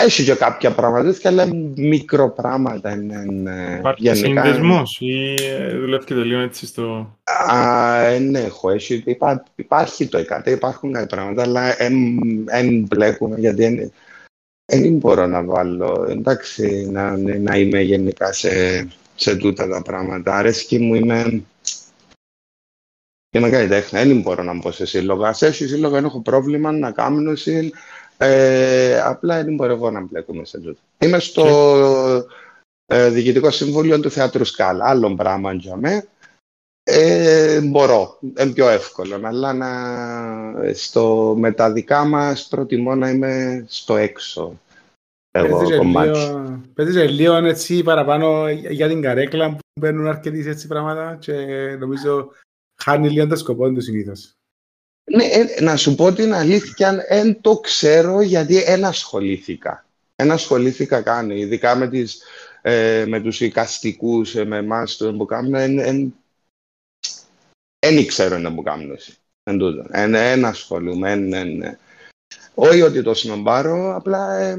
έχει 0.00 0.24
και 0.24 0.34
κάποια 0.34 0.70
πράγματα, 0.72 1.28
αλλά 1.28 1.46
μικροπράγματα 1.76 2.92
είναι 2.94 3.24
είναι, 3.30 3.76
Υπάρχει 3.78 4.02
γενικά. 4.02 4.44
σύνδεσμος 4.44 4.96
ή 5.00 5.34
ε, 5.40 5.76
δουλεύετε 5.78 6.14
λίγο 6.14 6.40
έτσι 6.40 6.66
στο... 6.66 7.16
Α, 7.50 8.10
δεν 8.10 8.34
έχω. 8.34 8.70
Έχει, 8.70 9.02
υπά, 9.06 9.44
υπάρχει 9.54 10.06
το 10.08 10.18
εκατέ, 10.18 10.50
υπάρχουν 10.50 10.92
κάποια 10.92 11.06
πράγματα, 11.16 11.42
αλλά 11.42 11.74
δεν 12.44 12.80
μπλέκουμε 12.82 13.38
γιατί 13.38 13.62
δεν- 13.62 13.92
δεν 14.72 14.92
μπορώ 14.92 15.26
να 15.26 15.44
βάλω. 15.44 16.06
Εντάξει, 16.08 16.88
να, 16.90 17.16
να 17.16 17.56
είμαι 17.58 17.80
γενικά 17.80 18.32
σε, 18.32 18.50
σε 19.14 19.36
τούτα 19.36 19.68
τα 19.68 19.82
πράγματα. 19.82 20.36
Αρέσκει 20.36 20.78
μου 20.78 20.94
είμαι. 20.94 21.42
Είμαι 23.34 23.50
καλλιτέχνη, 23.50 24.02
δεν 24.04 24.20
μπορώ 24.20 24.42
να 24.42 24.54
μπω 24.54 24.70
σε 24.70 24.86
σύλλογο. 24.86 25.24
Ας 25.24 25.42
έχει 25.42 25.66
σύλλογο, 25.66 25.94
δεν 25.94 26.04
έχω 26.04 26.20
πρόβλημα 26.20 26.72
να 26.72 26.90
κάνω 26.90 27.34
συν. 27.34 27.72
Ε, 28.18 29.00
απλά 29.00 29.44
δεν 29.44 29.54
μπορώ 29.54 29.72
εγώ 29.72 29.90
να 29.90 30.00
μπλέκουμε 30.00 30.44
σε 30.44 30.58
τούτα. 30.60 30.80
Είμαι 30.98 31.18
στο 31.18 31.46
ε, 32.86 33.08
Διοικητικό 33.10 33.50
Συμβούλιο 33.50 34.00
του 34.00 34.10
Θεάτρου 34.10 34.44
Σκάλα. 34.44 34.84
Άλλο 34.88 35.14
πράγμα 35.14 35.52
για 35.52 35.76
μέ. 35.76 36.06
Ε, 36.84 37.60
μπορώ, 37.60 38.18
είναι 38.38 38.52
πιο 38.52 38.68
εύκολο, 38.68 39.20
αλλά 39.22 39.52
να, 39.52 40.72
στο, 40.74 41.34
με 41.38 41.52
τα 41.52 41.72
δικά 41.72 42.04
μας 42.04 42.48
προτιμώ 42.48 42.94
να 42.94 43.10
είμαι 43.10 43.64
στο 43.68 43.96
έξω 43.96 44.60
εγώ 45.34 45.48
Παίζεις 45.56 45.68
και 45.68 45.76
κομμάτι. 45.76 46.18
λίγο- 46.18 46.60
Παίζεις 46.74 46.94
και 46.96 47.06
λίγο 47.06 47.34
έτσι 47.34 47.82
παραπάνω 47.82 48.48
για 48.50 48.88
την 48.88 49.00
καρέκλα 49.02 49.50
που 49.50 49.58
μπαίνουν 49.80 50.06
αρκετοί 50.06 50.42
σε 50.42 50.48
έτσι 50.50 50.66
πράγματα 50.66 51.16
και 51.20 51.32
νομίζω 51.78 52.28
χάνει 52.82 53.08
λίγο 53.10 53.26
το 53.26 53.36
σκοπό 53.36 53.72
του 53.72 53.80
συνήθως. 53.80 54.32
Ναι, 55.04 55.24
ε, 55.24 55.60
να 55.60 55.76
σου 55.76 55.94
πω 55.94 56.12
την 56.12 56.34
αλήθεια, 56.34 57.04
δεν 57.08 57.40
το 57.40 57.58
ξέρω 57.58 58.20
γιατί 58.20 58.62
δεν 58.62 58.84
ασχολήθηκα. 58.84 59.86
Δεν 60.16 60.30
ασχολήθηκα 60.30 61.02
καν, 61.02 61.30
ειδικά 61.30 61.76
με, 61.76 61.88
τις, 61.88 62.22
ε, 62.62 63.04
με 63.08 63.20
τους 63.20 63.40
οικαστικούς, 63.40 64.34
ε, 64.34 64.44
με 64.44 64.56
εμάς 64.56 64.96
το 64.96 65.14
που 65.14 65.24
κάνουν, 65.24 66.14
δεν 67.78 68.06
ξέρω 68.06 68.38
να 68.38 68.54
που 68.54 68.62
κάνουν. 68.62 68.98
Εν 69.42 69.58
τούτο. 69.58 69.82
Δεν 69.90 70.44
ασχολούμαι. 70.44 71.12
εν- 71.12 71.32
εν- 71.32 71.78
όχι 72.54 72.82
ότι 72.82 73.02
το 73.02 73.14
συνομπάρω, 73.14 73.96
απλά 73.96 74.38
ε, 74.38 74.56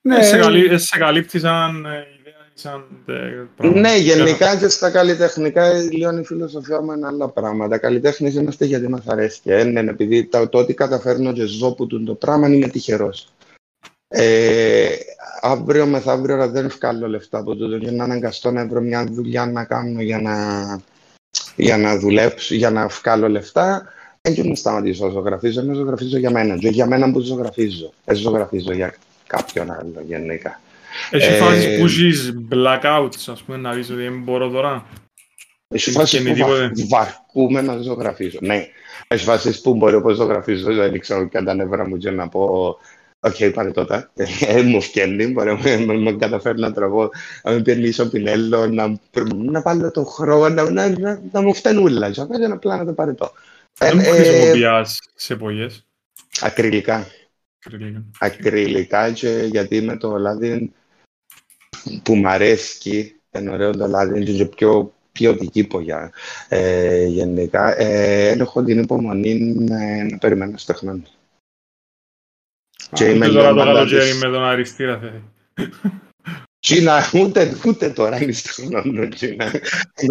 Ναι, 0.00 0.18
Ε, 0.18 0.22
σε, 0.22 0.38
καλύ, 0.38 0.64
ε, 0.64 0.78
σε 0.78 0.98
καλύπτει 0.98 1.38
σαν 1.38 1.84
ε, 1.84 2.06
ιδέα 2.18 2.22
ή 2.22 2.23
σαν 2.54 2.84
ε, 3.06 3.12
πράγμα. 3.56 3.80
Ναι, 3.80 3.96
γενικά 3.96 4.56
και 4.56 4.68
στα 4.68 4.90
καλλιτεχνικά 4.90 5.72
λίγο 5.72 6.18
η 6.18 6.24
φιλοσοφία 6.24 6.80
μου 6.80 6.92
είναι 6.92 7.06
άλλα 7.06 7.28
πράγματα. 7.28 7.78
Καλλιτέχνες 7.78 8.34
είμαστε 8.34 8.64
γιατί 8.64 8.88
μας 8.88 9.06
αρέσει. 9.06 9.40
Και 9.40 9.54
είναι 9.54 9.80
επειδή 9.80 10.24
το, 10.24 10.48
το 10.48 10.58
ότι 10.58 10.74
καταφέρνω 10.74 11.32
και 11.32 11.44
ζω 11.44 11.74
που 11.74 11.86
το 11.86 12.14
πράγμα 12.14 12.48
είμαι 12.48 12.68
τυχερός. 12.68 13.28
Ε, 14.08 14.88
αύριο 15.40 15.86
μεθαύριο 15.86 16.48
δεν 16.48 16.68
βγάλω 16.68 17.08
λεφτά 17.08 17.38
από 17.38 17.56
τούτο 17.56 17.76
για 17.76 17.92
να 17.92 18.04
αναγκαστώ 18.04 18.50
να 18.50 18.66
βρω 18.66 18.80
μια 18.80 19.04
δουλειά 19.04 19.46
να 19.46 19.64
κάνω 19.64 20.00
για 20.00 20.20
να, 20.20 20.34
για 21.56 21.76
να 21.76 21.98
δουλέψω, 21.98 22.54
για 22.54 22.70
να 22.70 22.86
βγάλω 22.86 23.28
λεφτά. 23.28 23.86
Δεν 24.20 24.48
να 24.48 24.54
σταματήσω 24.54 25.06
να 25.06 25.12
ζωγραφίζω, 25.12 25.62
να 25.62 25.74
ζωγραφίζω 25.74 26.18
για 26.18 26.30
μένα. 26.30 26.56
Και 26.56 26.68
για 26.68 26.86
μένα 26.86 27.12
που 27.12 27.20
ζωγραφίζω. 27.20 27.92
Δεν 28.04 28.16
ζωγραφίζω 28.16 28.72
για 28.72 28.94
κάποιον 29.26 29.70
άλλο 29.70 30.02
γενικά. 30.06 30.60
Έχει 31.10 31.30
Ε, 31.32 31.36
φάσεις 31.36 31.78
που 31.78 31.84
έχεις 31.84 32.32
blackouts, 32.50 33.30
ας 33.32 33.42
πούμε, 33.42 33.58
να 33.58 33.72
δεις 33.72 33.90
ότι 33.90 34.02
δεν 34.02 34.22
μπορώ 34.22 34.48
τώρα. 34.48 34.86
Έχει 35.68 35.90
Και 35.90 35.98
φάσει 35.98 36.20
με 36.20 36.28
που 36.30 36.34
τίποτε. 36.36 36.60
βα- 36.60 36.72
βαρκούμε 36.88 37.60
να 37.60 37.76
ζωγραφίζω. 37.76 38.38
Ναι, 38.40 38.66
έχει 39.08 39.24
φάσεις 39.24 39.60
που 39.60 39.74
μπορεί 39.74 39.94
όπως 39.94 40.16
ζωγραφίζω, 40.16 40.72
δεν 40.74 40.98
ξέρω 41.00 41.28
και 41.28 41.42
τα 41.42 41.54
νεύρα 41.54 41.88
μου 41.88 41.96
και 41.96 42.10
να 42.10 42.28
πω 42.28 42.76
Οκ, 43.26 43.36
πάρε 43.54 43.70
τότε. 43.70 44.10
Ε, 44.46 44.62
μου 44.62 44.80
φκένει, 44.82 45.26
μπορεί 45.26 45.48
να 45.52 45.58
με- 45.78 45.96
με 45.98 46.12
καταφέρει 46.12 46.58
να 46.58 46.72
τραβώ, 46.72 47.10
να 47.44 47.50
με 47.52 47.60
πιερνήσω 47.62 48.08
πινέλο, 48.08 48.66
να, 48.66 48.96
να 49.34 49.60
βάλω 49.62 49.90
το 49.90 50.04
χρόνο, 50.04 50.48
να, 50.48 50.70
να, 50.70 50.88
να, 50.98 51.20
να 51.32 51.40
μου 51.42 51.54
φταίνούλα. 51.54 52.10
Και 52.10 52.20
αυτό 52.20 52.34
είναι 52.34 52.52
απλά 52.52 52.76
να 52.76 52.84
το 52.84 52.92
πάρει 52.92 53.14
το. 53.14 53.32
Δεν 53.78 53.92
μου 53.96 54.02
Ε, 54.02 54.08
ε, 54.08 54.10
χρησιμοποιάς 54.12 54.98
σε 55.14 55.32
εποχές. 55.32 55.84
Ακριλικά. 56.40 57.06
Κριτικά. 57.58 58.04
ακριλικά 58.18 59.10
και 59.12 59.48
γιατί 59.50 59.80
με 59.80 59.96
το 59.96 60.16
λάδι 60.16 60.72
που 62.02 62.16
μ' 62.16 62.26
αρέσει, 62.26 63.20
είναι 63.30 63.50
ωραίο 63.50 63.76
το 63.76 63.86
λάδι, 63.86 64.20
είναι 64.20 64.30
και 64.30 64.46
πιο 64.46 64.94
ποιοτική 65.12 65.64
πογιά 65.64 66.12
ε, 66.48 67.06
γενικά. 67.06 67.80
Ε, 67.80 68.28
έχω 68.28 68.62
την 68.64 68.78
υπομονή 68.78 69.40
να, 69.40 70.04
να 70.04 70.18
περιμένω 70.18 70.56
στο 70.56 70.74
χρόνο. 70.74 71.02
Και 72.92 73.04
είμαι 73.04 73.26
Ούτε 73.26 73.34
τώρα 73.36 73.48
το 73.48 73.54
λίγο 73.54 73.64
καλοκαίρι 73.64 73.94
μαντάτης. 73.94 74.22
με 74.22 74.30
τον 74.30 74.42
αριστήρα 74.42 74.98
θέλει. 74.98 75.22
Κίνα, 76.64 77.10
ούτε, 77.14 77.56
ούτε 77.66 77.90
τώρα 77.90 78.22
είναι 78.22 78.32
στο 78.32 78.62
χρόνο, 78.62 79.06
Κίνα. 79.06 79.50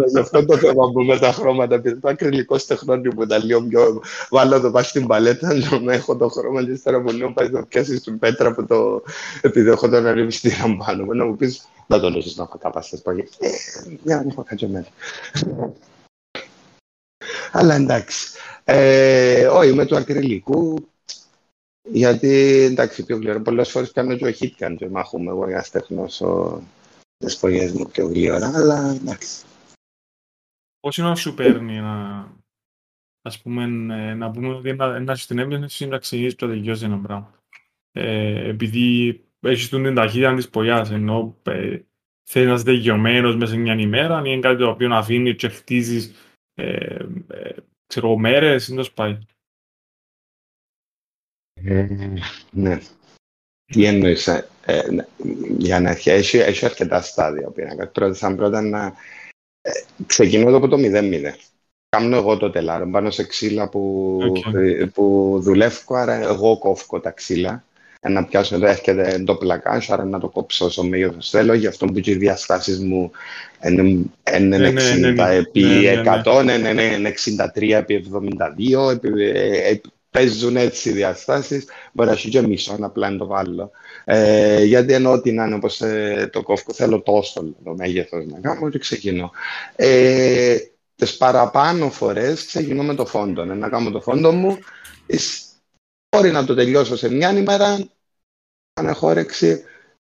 Σε 0.06 0.20
αυτό 0.20 0.44
το 0.44 0.56
θέμα 0.56 0.90
που 0.92 1.02
με 1.02 1.18
τα 1.18 1.32
χρώματα, 1.32 1.74
επειδή 1.74 2.00
το 2.00 2.08
ακριλικό 2.08 2.58
στο 2.58 2.76
χρόνο 2.76 3.10
που 3.10 3.26
τα 3.26 3.38
λίγο 3.38 3.62
πιο... 3.62 4.02
Βάλω 4.30 4.60
το 4.60 4.70
πάει 4.70 4.82
στην 4.82 5.06
παλέτα, 5.06 5.54
να 5.54 5.80
με 5.80 5.94
έχω 5.94 6.16
το 6.16 6.28
χρώμα 6.28 6.64
και 6.64 6.70
ύστερα 6.70 7.00
μου 7.00 7.10
λέω 7.10 7.32
πάει 7.32 7.48
να 7.48 7.64
πιάσεις 7.66 8.02
την 8.02 8.18
πέτρα 8.18 8.54
που 8.54 8.66
το... 8.66 9.02
Επειδή 9.40 9.70
έχω 9.70 9.88
τον 9.88 10.06
ανεμιστήρα 10.06 10.76
πάνω 10.86 11.04
μου, 11.04 11.14
να 11.14 11.24
μου 11.24 11.36
πεις 11.36 11.68
να 11.86 12.00
το 12.00 12.08
λύσεις 12.08 12.36
να 12.36 12.42
έχω 12.42 12.58
τα 12.58 12.70
πάστες 12.70 13.00
παγιές. 13.00 13.30
Ε, 13.38 13.48
για 14.02 14.16
να 14.16 14.24
έχω 14.30 14.42
κατσωμένο. 14.42 14.86
Αλλά 17.52 17.74
εντάξει. 17.74 18.28
Ε, 18.64 19.46
όχι, 19.46 19.72
με 19.72 19.86
του 19.86 19.96
ακριλικού, 19.96 20.88
γιατί 21.88 22.28
εντάξει, 22.70 23.04
πιο 23.04 23.16
γλυόρα. 23.16 23.40
Πολλές 23.40 23.70
φορές 23.70 23.92
κάνω 23.92 24.16
και 24.16 24.26
ο 24.26 24.30
χίτκαν 24.30 24.76
και 24.76 24.88
μάχομαι 24.88 25.30
εγώ 25.30 25.46
για 25.46 25.56
να 25.56 25.62
στέχνωσω 25.62 26.62
τις 27.16 27.38
πογιές 27.38 27.72
μου 27.72 27.90
πιο 27.90 28.06
γλυόρα, 28.06 28.50
αλλά 28.54 28.90
εντάξει. 28.90 29.44
Πώς 30.80 30.96
είναι 30.96 31.08
να 31.08 31.14
σου 31.14 31.34
παίρνει 31.34 31.80
να, 31.80 32.26
ας 33.22 33.40
πούμε, 33.40 33.64
ε, 33.94 34.14
να 34.14 34.30
πούμε 34.30 34.48
ότι 34.48 34.68
ένα, 34.68 34.94
ένας 34.96 35.22
στην 35.22 35.38
έμπνευση 35.38 35.86
να 35.86 35.98
ξεκινήσεις 35.98 36.38
το 36.38 36.46
τελειώσει 36.46 36.84
ένα 36.84 36.98
πράγμα. 36.98 37.38
Ε, 37.92 38.48
επειδή 38.48 39.20
έχεις 39.40 39.68
τον 39.68 39.82
την 39.82 39.94
ταχύτητα 39.94 40.34
της 40.34 40.48
πογιάς, 40.48 40.90
ενώ 40.90 41.36
ε, 41.42 41.78
θέλεις 42.28 42.48
να 42.48 42.54
είσαι 42.54 42.64
τελειωμένος 42.64 43.36
μέσα 43.36 43.52
σε 43.52 43.58
μια 43.58 43.74
ημέρα, 43.74 44.18
ή 44.18 44.22
είναι 44.24 44.40
κάτι 44.40 44.58
το 44.58 44.68
οποίο 44.68 44.88
να 44.88 44.98
αφήνεις 44.98 45.36
και 45.36 45.48
χτίζεις, 45.48 46.14
ε, 46.54 46.96
ε, 47.28 47.54
ξέρω 47.86 48.06
εγώ, 48.06 48.18
μέρες, 48.18 48.68
είναι 48.68 48.76
το 48.76 48.84
σπάει. 48.84 49.18
Ναι. 52.50 52.78
Τι 53.66 53.84
εννοείς, 53.84 54.26
ε, 54.26 54.48
ε, 54.66 54.90
ναι, 54.90 55.06
για 55.58 55.80
να 55.80 55.90
αρχίσει, 55.90 56.10
έχει, 56.10 56.38
έχει 56.38 56.64
αρκετά 56.64 57.00
στάδια 57.00 57.46
ο 57.46 57.50
πίνακας. 57.50 57.90
Πρώτα, 57.92 58.14
σαν 58.14 58.36
πρώτα 58.36 58.60
να 58.60 58.92
ε, 59.60 59.70
ξεκινώ 60.06 60.48
εδώ 60.48 60.56
από 60.56 60.68
το 60.68 60.76
0-0. 60.80 61.34
Κάνω 61.88 62.16
εγώ 62.16 62.36
το 62.36 62.50
τελάρο 62.50 62.88
πάνω 62.90 63.10
σε 63.10 63.24
ξύλα 63.24 63.68
που, 63.68 64.18
Οκ. 64.22 64.54
ε, 64.54 64.84
που 64.94 65.38
δουλεύω, 65.42 65.94
άρα 65.94 66.14
εγώ 66.14 66.58
κόφω 66.58 67.00
τα 67.00 67.10
ξύλα. 67.10 67.64
Ε, 68.00 68.08
Να 68.08 68.24
πιάσω 68.24 68.54
εδώ, 68.54 68.66
έρχεται 68.66 69.22
το 69.26 69.34
πλακάζ, 69.34 69.90
άρα 69.90 70.04
να 70.04 70.20
το 70.20 70.28
κόψω 70.28 70.64
όσο 70.64 70.82
μέγεθος 70.84 71.30
θέλω. 71.30 71.54
Γι' 71.54 71.66
αυτό 71.66 71.86
που 71.86 72.00
και 72.00 72.10
οι 72.10 72.16
διαστάσεις 72.16 72.78
μου 72.78 73.10
είναι, 73.64 73.82
είναι 73.82 74.58
Ναι, 74.58 74.70
ναι, 74.70 74.94
60 74.94 74.98
ναι, 74.98 75.10
ναι. 75.10 75.34
επί 75.34 75.62
Ναι, 75.62 75.92
ναι, 75.92 76.02
ναι. 76.02 76.22
100, 76.24 76.42
είναι, 76.42 76.68
είναι, 76.68 76.82
είναι 76.82 77.14
63 77.54 77.70
επί 77.70 78.06
72, 78.76 78.92
επί, 78.92 79.22
ε, 79.22 79.68
ε, 79.68 79.80
παίζουν 80.14 80.56
έτσι 80.56 80.88
οι 80.88 80.92
διαστάσεις. 80.92 81.64
Μπορεί 81.92 82.08
να 82.08 82.14
έχει 82.14 82.28
και 82.28 82.42
μισό, 82.42 82.76
να 82.78 82.86
απλά 82.86 83.10
να 83.10 83.18
το 83.18 83.26
βάλω. 83.26 83.70
Ε, 84.04 84.64
γιατί 84.64 84.92
ενώ 84.92 85.12
ότι 85.12 85.32
να 85.32 85.44
είναι 85.44 85.54
όπως 85.54 85.80
ε, 85.80 86.28
το 86.32 86.42
κόφκο, 86.42 86.72
θέλω 86.72 87.00
τόσο 87.00 87.54
το 87.64 87.74
μέγεθος 87.74 88.26
να 88.26 88.40
κάνω 88.40 88.68
και 88.68 88.78
ξεκινώ. 88.78 89.30
Ε, 89.76 90.56
τις 90.96 91.16
παραπάνω 91.16 91.90
φορές 91.90 92.46
ξεκινώ 92.46 92.82
με 92.82 92.94
το 92.94 93.06
φόντο. 93.06 93.42
Ε, 93.42 93.44
να 93.44 93.68
κάνω 93.68 93.90
το 93.90 94.00
φόντο 94.00 94.32
μου, 94.32 94.58
εις- 95.06 95.46
μπορεί 96.16 96.30
να 96.30 96.44
το 96.44 96.54
τελειώσω 96.54 96.96
σε 96.96 97.10
μια 97.10 97.38
ημέρα, 97.38 97.88
αν 98.74 98.86
έχω 98.86 99.06
όρεξη, 99.06 99.62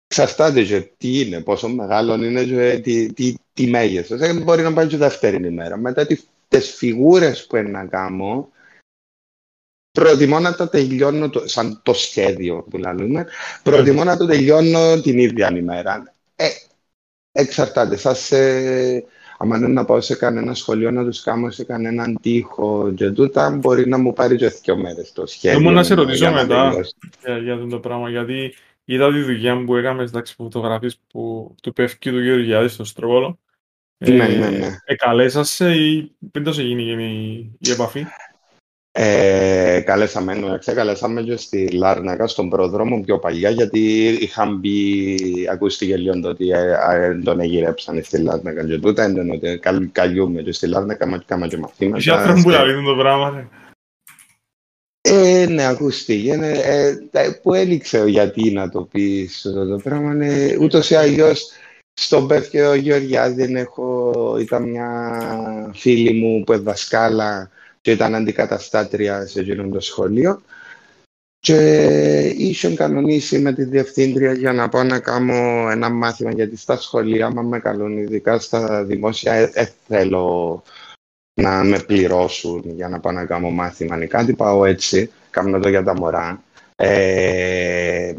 εξαρτάται 0.06 0.62
και 0.62 0.80
τι 0.96 1.20
είναι, 1.20 1.40
πόσο 1.40 1.68
μεγάλο 1.68 2.14
είναι 2.14 2.44
και 2.44 2.80
τι, 2.82 3.12
τι, 3.12 3.34
τι 3.52 3.66
μέγεθος. 3.66 4.20
Ε, 4.20 4.32
μπορεί 4.32 4.62
να 4.62 4.72
πάει 4.72 4.86
και 4.86 4.96
δεύτερη 4.96 5.46
ημέρα. 5.46 5.76
Μετά 5.76 6.06
τι, 6.06 6.20
τις 6.48 6.74
φιγούρες 6.74 7.46
που 7.46 7.56
είναι 7.56 7.70
να 7.70 7.86
κάνω, 7.86 8.50
προτιμώ 10.00 10.38
να 10.38 10.54
τα 10.54 10.68
τελειώνω, 10.68 11.30
το, 11.30 11.42
σαν 11.48 11.80
το 11.82 11.92
σχέδιο 11.94 12.66
που 12.70 12.76
λέμε, 12.76 13.26
προτιμώ 13.62 14.04
να 14.04 14.16
το 14.16 14.26
τελειώνω 14.26 15.00
την 15.00 15.18
ίδια 15.18 15.56
ημέρα. 15.56 16.14
Ε, 16.36 16.46
εξαρτάται. 17.32 17.96
Σας, 17.96 18.32
ε, 18.32 19.04
άμα 19.38 19.56
είναι 19.56 19.68
να 19.68 19.84
πάω 19.84 20.00
σε 20.00 20.14
κανένα 20.14 20.54
σχολείο 20.54 20.90
να 20.90 21.04
τους 21.04 21.22
κάνω 21.22 21.50
σε 21.50 21.64
κανέναν 21.64 22.18
τοίχο 22.22 22.92
και 22.96 23.10
τούτα, 23.10 23.50
μπορεί 23.50 23.88
να 23.88 23.98
μου 23.98 24.12
πάρει 24.12 24.36
και 24.36 24.48
δύο 24.48 24.76
μέρες 24.76 25.12
το 25.12 25.26
σχέδιο. 25.26 25.60
Ήμουν 25.60 25.74
να 25.74 25.82
σε 25.82 25.94
για 25.94 26.02
ρωτήσω 26.02 26.30
μετά. 26.30 26.68
τελειώσει. 26.68 26.94
για, 27.24 27.38
για 27.38 27.54
αυτό 27.54 27.66
το 27.66 27.78
πράγμα, 27.78 28.10
γιατί 28.10 28.54
είδα 28.84 29.12
τη 29.12 29.20
δουλειά 29.22 29.54
μου 29.54 29.64
που 29.64 29.76
έκαμε 29.76 30.02
εντάξει 30.02 30.34
φωτογραφίες 30.34 31.00
που 31.12 31.54
του 31.62 31.72
πέφτει 31.72 32.10
του 32.10 32.20
Γεωργιάδης 32.20 32.72
στο 32.72 32.84
Στρογόλο. 32.84 33.38
Ναι, 33.98 34.28
ναι, 34.28 34.50
ναι. 34.50 34.76
Εκαλέσασε 34.84 35.74
ή 35.74 36.16
πριν 36.30 36.44
το 36.44 36.52
σε 36.52 36.62
γίνει 36.62 37.02
η, 37.02 37.68
η 37.68 37.70
επαφή; 37.70 38.06
Ε, 38.98 39.80
καλέσαμε, 39.86 40.34
ναι, 40.34 40.58
ξεκαλέσαμε 40.58 41.22
και 41.22 41.36
στη 41.36 41.68
Λάρνακα, 41.68 42.26
στον 42.26 42.48
πρόδρομο 42.48 43.00
πιο 43.00 43.18
παλιά, 43.18 43.50
γιατί 43.50 43.80
είχαν 44.20 44.56
μπει, 44.56 45.16
ακούστηκε 45.52 45.96
λίγο 45.96 46.20
το 46.20 46.28
ότι 46.28 46.48
ε, 46.50 46.76
ε, 46.92 47.14
τον 47.24 47.40
εγυρέψαν 47.40 48.02
στη 48.02 48.18
Λάρνακα 48.18 48.66
και 48.66 48.78
τούτα, 48.78 49.08
είναι 49.08 49.32
ότι 49.32 49.58
καλ, 49.58 49.88
καλιούμε 49.92 50.42
και 50.42 50.52
στη 50.52 50.66
Λάρνακα, 50.66 51.06
μα 51.06 51.22
κάναμε 51.26 51.48
και 51.48 51.56
μαθήματα. 51.56 51.96
Έχει 51.96 52.10
άνθρωποι 52.10 52.42
που 52.42 52.50
σε- 52.50 52.56
τα 52.56 52.64
λύνουν 52.64 52.84
το 52.84 52.94
πράγμα. 52.96 53.30
ρε. 53.30 53.48
Ε, 55.08 55.46
ναι, 55.46 55.66
ακούστηκε. 55.66 56.32
Ε, 56.42 56.86
ε, 56.86 56.96
τα- 57.10 57.40
που 57.42 57.54
έληξε 57.54 58.04
γιατί 58.06 58.50
να 58.50 58.68
το 58.68 58.82
πεις 58.82 59.46
αυτό 59.46 59.66
το 59.66 59.76
πράγμα. 59.76 60.14
Ναι, 60.14 60.56
ούτως 60.60 60.90
ή 60.90 60.94
αλλιώς 60.94 61.50
στον 62.00 62.26
Πέφκιο 62.26 62.74
Γεωργιάδη 62.74 63.52
έχω, 63.54 64.12
ήταν 64.40 64.62
μια 64.70 64.90
φίλη 65.74 66.12
μου 66.12 66.44
που 66.44 66.62
δασκάλα 66.62 67.50
και 67.86 67.92
ήταν 67.92 68.14
αντικαταστάτρια 68.14 69.26
σε 69.26 69.40
εκείνο 69.40 69.68
το 69.68 69.80
σχολείο 69.80 70.42
και 71.38 72.34
είχε 72.36 72.74
κανονίσει 72.74 73.38
με 73.38 73.52
τη 73.52 73.64
διευθύντρια 73.64 74.32
για 74.32 74.52
να 74.52 74.68
πάω 74.68 74.82
να 74.82 74.98
κάνω 74.98 75.70
ένα 75.70 75.90
μάθημα 75.90 76.30
γιατί 76.30 76.56
στα 76.56 76.76
σχολεία, 76.76 77.26
άμα 77.26 77.42
με 77.42 77.58
καλούν 77.58 77.98
ειδικά 77.98 78.38
στα 78.38 78.84
δημόσια, 78.84 79.32
ε, 79.32 79.50
ε, 79.54 79.68
θέλω 79.86 80.62
να 81.40 81.64
με 81.64 81.78
πληρώσουν 81.78 82.62
για 82.64 82.88
να 82.88 83.00
πάω 83.00 83.12
να 83.12 83.24
κάνω 83.24 83.50
μάθημα 83.50 84.02
ή 84.02 84.06
κάτι, 84.06 84.32
πάω 84.32 84.64
έτσι, 84.64 85.10
κάνω 85.30 85.58
το 85.58 85.68
για 85.68 85.82
τα 85.82 85.94
μωρά. 85.94 86.42
Ε, 86.76 88.14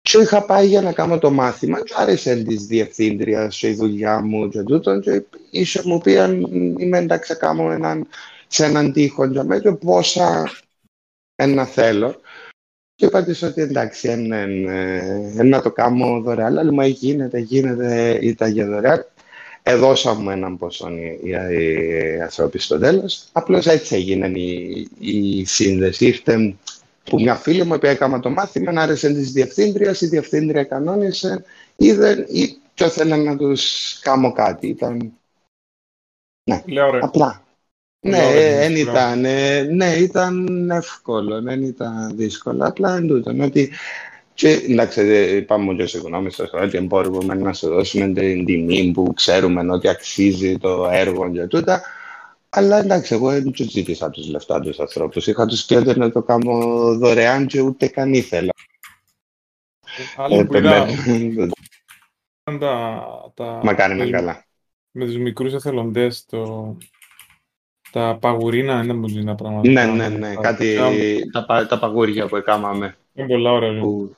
και 0.00 0.18
είχα 0.18 0.44
πάει 0.44 0.66
για 0.66 0.82
να 0.82 0.92
κάνω 0.92 1.18
το 1.18 1.30
μάθημα 1.30 1.82
και 1.82 1.94
άρεσε 1.96 2.36
της 2.36 2.66
διευθύντριας 2.66 3.62
η 3.62 3.74
δουλειά 3.74 4.20
μου 4.20 4.48
και 4.48 4.62
τούτο 4.62 4.98
και 4.98 5.10
ίσως 5.10 5.37
μου 5.84 5.98
πει 5.98 6.18
αν 6.18 6.40
είμαι 6.78 6.98
εντάξει 6.98 7.32
να 7.32 7.38
κάνω 7.38 7.70
έναν, 7.70 8.06
σε 8.46 8.64
έναν 8.64 8.92
τείχο 8.92 9.30
και 9.30 9.42
με 9.42 9.60
και 9.60 9.72
πόσα 9.72 10.50
ένα 11.34 11.64
θέλω. 11.64 12.20
Και 12.94 13.06
είπα 13.06 13.24
της 13.24 13.42
ότι 13.42 13.60
εντάξει, 13.60 14.08
εν, 14.08 14.32
εν, 14.32 14.68
ε, 14.68 15.32
εν 15.36 15.48
να 15.48 15.62
το 15.62 15.70
κάνω 15.70 16.20
δωρεάν, 16.20 16.58
αλλά 16.58 16.72
μου 16.72 16.82
γίνεται, 16.82 17.38
γίνεται, 17.38 18.18
ήταν 18.20 18.52
για 18.52 18.66
δωρεάν. 18.66 19.06
Έδωσα 19.62 20.14
μου 20.14 20.30
έναν 20.30 20.58
ποσό 20.58 20.88
οι, 20.88 21.20
οι, 21.22 21.30
οι 21.30 22.20
άνθρωποι 22.20 22.58
στο 22.58 22.78
τέλος. 22.78 23.24
Απλώς 23.32 23.66
έτσι 23.66 23.94
έγινε 23.94 24.26
η, 24.26 24.88
η 24.98 25.44
σύνδεση. 25.44 26.06
Ήρθε 26.06 26.54
που 27.04 27.20
μια 27.20 27.34
φίλη 27.34 27.64
μου 27.64 27.78
που 27.78 27.86
έκανα 27.86 28.20
το 28.20 28.30
μάθημα, 28.30 28.72
να 28.72 28.82
άρεσε 28.82 29.12
της 29.12 29.32
διευθύντριας, 29.32 30.00
η 30.00 30.06
διευθύντρια 30.06 30.64
κανόνισε, 30.64 31.44
είδε 31.76 32.26
ή 32.28 32.56
και 32.74 32.84
ήθελα 32.84 33.16
να 33.16 33.36
τους 33.36 33.98
κάνω 34.02 34.32
κάτι. 34.32 34.66
Ήταν 34.68 35.12
Λέω 36.66 36.90
ρε. 36.90 36.98
απλά. 37.02 37.42
Ναι, 38.00 38.16
Λέω, 38.18 38.32
ρε, 38.32 38.56
δεν 38.56 38.74
δύσκολο. 38.74 38.90
ήταν, 38.90 39.24
ε, 39.24 39.62
ναι, 39.62 39.86
ήταν 39.94 40.70
εύκολο, 40.70 41.42
δεν 41.42 41.62
ήταν 41.62 42.16
δύσκολο. 42.16 42.66
Απλά 42.66 42.96
εν 42.96 43.06
τούτον, 43.06 43.40
ότι 43.40 43.70
Και 44.34 44.50
εντάξει, 44.50 45.00
ε, 45.00 45.36
είπαμε 45.36 45.74
και 45.74 45.86
συγγνώμη 45.86 46.30
στο 46.30 46.46
σχολείο 46.46 46.66
ότι 46.66 46.80
μπορούμε 46.80 47.34
να 47.34 47.52
σου 47.52 47.68
δώσουμε 47.68 48.12
την 48.12 48.44
τιμή 48.44 48.90
που 48.92 49.12
ξέρουμε 49.14 49.72
ότι 49.72 49.88
αξίζει 49.88 50.58
το 50.58 50.88
έργο 50.92 51.30
και 51.32 51.46
τούτα. 51.46 51.82
Αλλά 52.48 52.78
εντάξει, 52.78 53.14
εγώ 53.14 53.30
δεν 53.30 53.50
τους 53.52 53.70
ζήτησα 53.70 54.10
τους 54.10 54.28
λεφτά 54.28 54.60
τους 54.60 54.78
ανθρώπους. 54.80 55.26
Είχα 55.26 55.46
τους 55.46 55.64
πει 55.64 55.74
ότι 55.74 55.98
να 55.98 56.12
το 56.12 56.22
κάνω 56.22 56.52
δωρεάν 56.98 57.46
και 57.46 57.60
ούτε 57.60 57.88
καν 57.88 58.12
ήθελα. 58.12 58.52
Άλλο 60.16 60.40
Ε, 60.40 60.44
που 60.44 60.56
είδα, 60.56 60.86
περιμένω. 61.04 61.52
τα, 62.58 63.00
τα, 63.34 63.60
Μα 63.62 63.74
κάνει 63.74 63.94
με 63.94 64.04
με, 64.04 64.10
καλά. 64.10 64.46
Με 64.92 65.04
τους 65.04 65.16
μικρούς 65.16 65.52
εθελοντές, 65.52 66.24
το, 66.26 66.76
τα 67.92 68.18
παγουρίνα, 68.20 68.82
δεν 68.82 68.96
μου 68.96 69.24
τα 69.24 69.34
πράγματα. 69.34 69.70
Ναι, 69.70 69.84
ναι, 69.84 70.08
ναι. 70.08 70.34
Τα- 70.34 70.40
Κάτι, 70.40 70.74
τα- 70.76 70.90
τα, 71.32 71.46
πα- 71.46 71.66
τα 71.66 71.78
παγούρια 71.78 72.26
που 72.26 72.36
έκαναμε. 72.36 72.96
Είναι 73.14 73.26
πολλά 73.26 73.52
ωραία. 73.52 73.80
Που... 73.80 74.16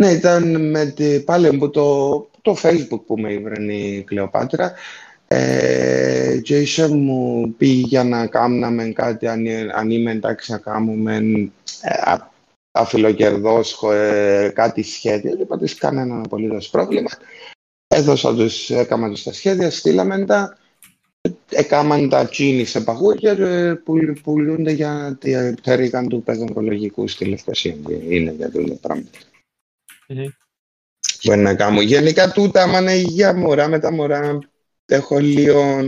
Ναι, 0.00 0.10
ήταν 0.10 0.70
με 0.70 0.86
τη, 0.86 1.20
πάλι 1.20 1.58
που 1.58 1.70
το, 1.70 2.18
το 2.42 2.56
facebook 2.62 3.00
που 3.06 3.18
με 3.18 3.32
ήβρε 3.32 3.72
η 3.74 4.02
Κλεοπάτρα 4.02 4.72
ε, 5.28 6.40
και 6.42 6.58
είχε 6.60 6.88
μου 6.88 7.48
πει 7.56 7.66
για 7.66 8.04
να 8.04 8.26
κάνουμε 8.26 8.88
κάτι 8.88 9.26
αν, 9.26 9.46
αν 9.74 9.90
είμαι 9.90 10.10
εντάξει 10.10 10.52
να 10.52 10.58
κάνουμε 10.58 11.16
ε, 11.82 12.10
α- 12.10 12.30
αφιλοκερδός 12.70 13.82
ε, 13.82 14.50
κάτι 14.54 14.82
σχέδιο 14.82 15.36
και 15.36 15.42
είπα 15.42 15.58
της 15.58 15.74
κανένα 15.74 16.20
απολύτως 16.24 16.70
πρόβλημα 16.70 17.10
έδωσα 17.88 18.34
τους, 18.34 18.70
έκανα 18.70 19.10
τους 19.10 19.22
τα 19.22 19.32
σχέδια, 19.32 19.70
στείλαμε 19.70 20.24
τα 20.24 20.58
έκαναν 21.50 22.08
τα 22.08 22.28
τσίνη 22.28 22.64
σε 22.64 22.80
παγούρια 22.80 23.34
και 23.34 23.74
πουλ- 23.84 24.20
πουλούνται 24.20 24.70
για 24.70 25.16
τη 25.20 25.32
πτέρυγα 25.54 26.06
του 26.06 26.22
παιδογκολογικού 26.22 27.08
στη 27.08 27.24
Λευκοσία. 27.24 27.76
Είναι 28.08 28.30
για 28.30 28.50
το 28.50 28.78
πράγματα. 28.80 29.18
Μμμ. 30.08 30.24
Μπορεί 31.22 31.40
να 31.40 31.54
κάνω. 31.54 31.80
Γενικά 31.80 32.30
τούτα, 32.30 32.62
άμα 32.62 32.78
είναι 32.78 32.96
για 32.96 33.34
μωρά, 33.34 33.68
με 33.68 33.78
τα 33.78 33.92
μωρά 33.92 34.38
έχω 34.86 35.18
λίγο... 35.18 35.80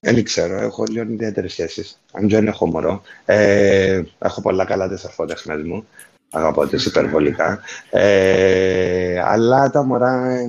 Δεν 0.00 0.24
ξέρω, 0.24 0.60
έχω 0.60 0.84
λίγο 0.84 1.10
ιδιαίτερες 1.10 1.52
σχέσεις. 1.52 2.00
Αν 2.12 2.28
δεν 2.28 2.46
έχω 2.46 2.66
μωρό. 2.66 3.02
Ε, 3.24 4.02
έχω 4.18 4.40
πολλά 4.40 4.64
καλά 4.64 4.88
τι 4.88 5.02
αρφότεχνε 5.04 5.56
μου. 5.56 5.86
Αγαπώ 6.30 6.66
τι 6.66 6.84
υπερβολικά. 6.86 7.60
Ε, 7.90 9.20
αλλά 9.24 9.70
τα 9.70 9.82
μωρά 9.82 10.30
ε, 10.30 10.48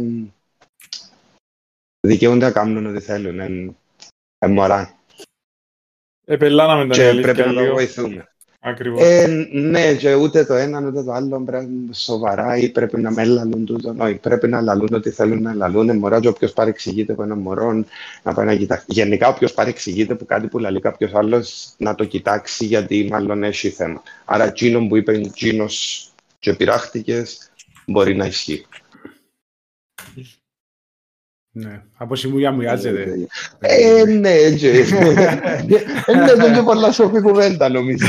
δικαιούνται 2.00 2.46
να 2.46 2.52
κάνουν 2.52 2.86
ό,τι 2.86 3.00
θέλουν. 3.00 3.40
Ε, 3.40 3.76
ε, 4.38 4.48
μωρά. 4.48 5.00
Επελάναμε 6.26 6.88
τα 6.88 6.94
Και 6.94 7.08
αλήθεια 7.08 7.34
πρέπει 7.34 7.50
να 7.50 7.56
τα 7.56 7.62
λίγο. 7.62 7.74
βοηθούμε. 7.74 8.35
Ακριβώς. 8.68 9.02
Ε, 9.04 9.48
ναι, 9.52 9.94
και 9.94 10.14
ούτε 10.14 10.46
το 10.46 10.54
ένα 10.54 10.84
ούτε 10.88 11.04
το 11.04 11.12
άλλο 11.12 11.42
πρέπει 11.46 11.66
να 11.88 11.94
σοβαρά 11.94 12.58
ή 12.58 12.70
πρέπει 12.70 13.02
να 13.02 13.12
με 13.12 13.26
λαλούν 13.26 13.66
τούτο. 13.66 13.96
Όχι, 13.98 14.16
πρέπει 14.16 14.48
να 14.48 14.62
λαλούν 14.62 14.94
ό,τι 14.94 15.10
θέλουν 15.10 15.42
να 15.42 15.54
λαλούν. 15.54 15.98
Μωρά, 15.98 16.20
και 16.20 16.28
όποιος 16.28 16.54
παρεξηγείται 16.54 17.14
από 17.14 17.24
ένα 17.24 17.36
μωρό 17.36 17.86
να 18.24 18.34
πάει 18.34 18.46
να 18.46 18.56
κοιτάξει. 18.56 18.86
Γενικά, 18.90 19.28
όποιος 19.28 19.54
παρεξηγείται 19.54 20.14
από 20.14 20.26
κάτι 20.26 20.48
που 20.48 20.60
λαλεί 20.60 20.80
κάποιος 20.80 21.14
άλλος 21.14 21.74
να 21.78 21.96
το 21.96 22.06
κοιτάξει 22.06 22.66
γιατί 22.66 23.08
μάλλον 23.12 23.44
έχει 23.44 23.70
θέμα. 23.70 24.02
Άρα, 24.26 24.46
εκείνο 24.46 24.88
που 24.88 24.96
είπε 24.96 25.12
εκείνος 25.12 26.08
και 26.40 26.54
πειράχτηκες 26.54 27.52
μπορεί 27.86 28.16
να 28.16 28.26
ισχύει. 28.26 28.66
Ναι. 31.58 31.84
Από 31.98 32.16
σημούλια 32.16 32.52
μου 32.52 32.62
γιάζεται. 32.62 33.28
Ε, 33.60 34.04
ναι, 34.04 34.30
έτσι. 34.30 34.68
Ε, 34.68 36.16
ναι, 36.16 36.34
δεν 36.36 36.54
είναι 36.54 36.64
πολλά 36.64 36.92
σοφή 36.92 37.22
κουβέντα, 37.22 37.70
νομίζω. 37.70 38.08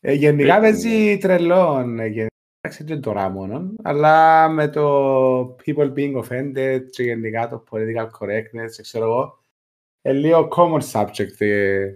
Ε, 0.00 0.12
γενικά 0.12 0.60
παίζει 0.60 1.18
τρελόν. 1.18 1.98
ε, 1.98 2.06
γενικά, 2.06 2.26
Εντάξει, 2.60 2.84
δεν 2.84 3.00
τώρα 3.00 3.28
μόνο, 3.28 3.72
αλλά 3.82 4.48
με 4.48 4.68
το 4.68 5.56
people 5.66 5.92
being 5.94 6.22
offended 6.22 6.80
και 6.90 7.02
γενικά 7.02 7.48
το 7.48 7.64
political 7.70 8.08
correctness, 8.20 8.70
ξέρω 8.82 9.04
εγώ, 9.04 9.38
είναι 10.02 10.18
λίγο 10.18 10.48
common 10.56 10.80
subject 10.92 11.40
ε, 11.40 11.92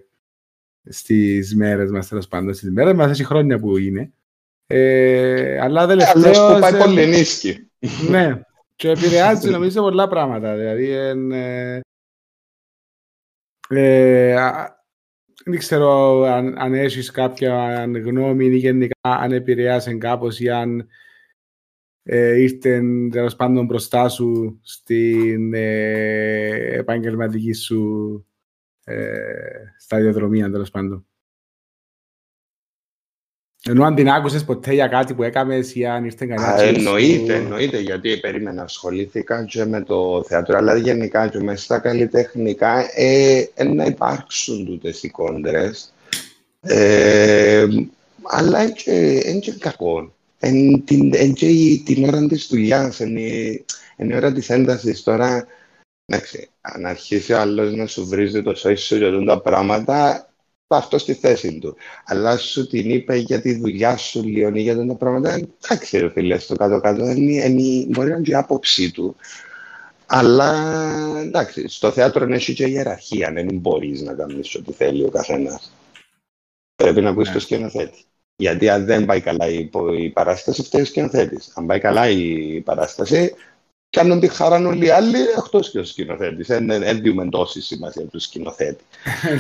στις 0.89 1.55
μέρες 1.55 1.91
μας, 1.91 2.09
τέλος 2.09 2.29
πάντων, 2.29 2.55
στις 2.55 2.71
μέρες 2.71 2.95
μας, 2.95 3.11
έχει 3.11 3.25
χρόνια 3.25 3.59
που 3.59 3.77
είναι. 3.77 4.13
Ε, 4.67 5.59
αλλά 5.61 5.81
Άλλος 5.81 6.05
τελευταίως... 6.05 6.55
που 6.55 6.61
πάει 6.61 6.75
ε, 6.75 6.79
πολύ 6.79 7.07
νίσκι. 7.07 7.71
ναι, 8.09 8.41
και 8.77 8.91
επηρεάζει 8.91 9.51
νομίζω 9.57 9.83
πολλά 9.83 10.09
πράγματα. 10.09 10.57
Δηλαδή, 10.57 10.91
εν, 10.91 11.33
ε, 11.33 11.81
ε, 13.69 14.35
α- 14.37 14.85
δεν 15.45 15.59
ξέρω 15.59 16.23
αν, 16.23 16.59
αν 16.59 16.75
έχεις 16.75 17.11
κάποια 17.11 17.85
γνώμη 17.85 18.47
ή 18.47 18.57
γενικά 18.57 18.95
αν 19.01 19.33
επηρεάσει 19.33 19.99
κάπως 19.99 20.41
ή 20.41 20.51
αν 20.51 20.89
ε, 22.03 22.41
ήρθε 22.41 22.83
τέλος 23.11 23.37
πάντων 23.37 23.65
μπροστά 23.67 24.09
σου 24.09 24.61
στην 24.63 25.55
ε, 25.55 26.77
επαγγελματική 26.77 27.53
σου 27.53 28.27
ε, 28.85 29.19
σταδιοδρομία 29.79 30.51
τέλος 30.51 30.71
πάντων. 30.71 31.06
Ενώ 33.69 33.85
αν 33.85 33.95
την 33.95 34.09
άκουσες 34.11 34.45
ποτέ 34.45 34.73
για 34.73 34.87
κάτι 34.87 35.15
που 35.15 35.23
έκαμες 35.23 35.75
ή 35.75 35.87
αν 35.87 36.05
ήρθε 36.05 36.27
κανένα 36.27 36.49
Α, 36.49 36.57
τσίρ 36.57 36.69
σου- 36.69 36.77
εννοείται, 36.77 37.35
εννοείται, 37.35 37.79
γιατί 37.79 38.17
περίμενα, 38.17 38.63
ασχολήθηκα 38.63 39.45
και 39.45 39.65
με 39.65 39.81
το 39.83 40.25
θέατρο, 40.29 40.57
αλλά 40.57 40.77
γενικά 40.77 41.29
και 41.29 41.39
μέσα 41.39 41.63
στα 41.65 41.79
καλλιτεχνικά 41.79 42.87
ε, 42.95 43.49
ε, 43.55 43.65
να 43.65 43.85
υπάρξουν 43.85 44.67
τούτες 44.67 45.03
οι 45.03 45.09
κόντρες. 45.11 45.93
Ε, 46.61 47.67
αλλά 48.23 48.63
είναι 48.63 48.73
και, 48.73 49.21
εν 49.25 49.41
και 49.41 49.53
κακό. 49.59 50.13
Εν, 50.39 50.85
την, 50.85 51.13
εν 51.15 51.33
και 51.33 51.47
η- 51.49 51.83
την 51.85 52.05
ώρα 52.05 52.27
της 52.27 52.47
δουλειάς, 52.51 53.01
εν, 53.01 53.17
η- 53.17 53.65
εν 53.97 54.11
η 54.11 54.17
ώρα 54.17 54.33
της 54.33 54.51
έντασης 54.51 55.03
τώρα, 55.03 55.47
εντάξει, 56.07 56.49
αν 56.61 56.87
αρχίσει 56.87 57.33
ο 57.33 57.41
άλλος 57.41 57.75
να 57.75 57.87
σου 57.87 58.07
βρίζει 58.07 58.43
το 58.43 58.55
σώμα 58.55 58.77
σου 58.77 58.97
για 58.97 59.25
τα 59.27 59.41
πράγματα, 59.41 60.29
αυτό 60.75 60.99
στη 60.99 61.15
θέση 61.15 61.59
του. 61.59 61.77
Αλλά 62.05 62.37
σου 62.37 62.67
την 62.67 62.91
είπε 62.91 63.17
για 63.17 63.41
τη 63.41 63.55
δουλειά 63.55 63.97
σου 63.97 64.23
λίγο 64.23 64.51
ή 64.55 64.61
για 64.61 64.87
τα 64.87 64.95
πράγματα. 64.95 65.35
Εντάξει, 65.65 65.99
ρε 65.99 66.11
φίλε, 66.11 66.39
στο 66.39 66.55
κάτω-κάτω 66.57 67.11
είναι, 67.11 67.45
είναι, 67.45 67.87
μπορεί 67.89 68.09
να 68.09 68.15
είναι 68.15 68.25
και 68.25 68.31
η 68.31 68.35
άποψή 68.35 68.91
του. 68.91 69.17
Αλλά 70.07 70.53
εντάξει, 71.19 71.69
στο 71.69 71.91
θέατρο 71.91 72.33
έχει 72.33 72.55
και 72.55 72.67
ιεραρχία. 72.67 73.33
Δεν 73.33 73.49
μπορείς 73.53 74.03
να 74.03 74.15
κάνεις 74.15 74.55
ό,τι 74.55 74.73
θέλει 74.73 75.05
ο 75.05 75.09
καθένας. 75.11 75.73
Πρέπει 76.75 77.01
να 77.01 77.11
ακούσει 77.11 77.29
Ναι. 77.29 77.35
το 77.35 77.41
σκηνοθέτη. 77.41 78.05
Γιατί 78.37 78.69
αν 78.69 78.85
δεν 78.85 79.05
πάει 79.05 79.21
καλά 79.21 79.49
η, 79.49 79.71
η 79.99 80.09
παράσταση, 80.11 80.63
φταίει 80.63 80.81
ο 80.81 80.85
σκηνοθέτης. 80.85 81.53
Αν 81.55 81.67
πάει 81.67 81.81
καλά 81.81 82.09
η 82.09 82.61
παράσταση, 82.61 83.35
κάνουν 83.91 84.21
τη 84.21 84.29
χαρά 84.29 84.67
όλοι 84.67 84.87
οι 84.87 84.91
άλλοι 84.91 85.19
εκτός 85.37 85.71
και 85.71 85.79
ο 85.79 85.85
σκηνοθέτης. 85.85 86.47
Δεν 86.47 87.01
δίνουμε 87.03 87.29
τόση 87.29 87.61
σημασία 87.61 88.07
του 88.07 88.21
σκηνοθέτη. 88.21 88.85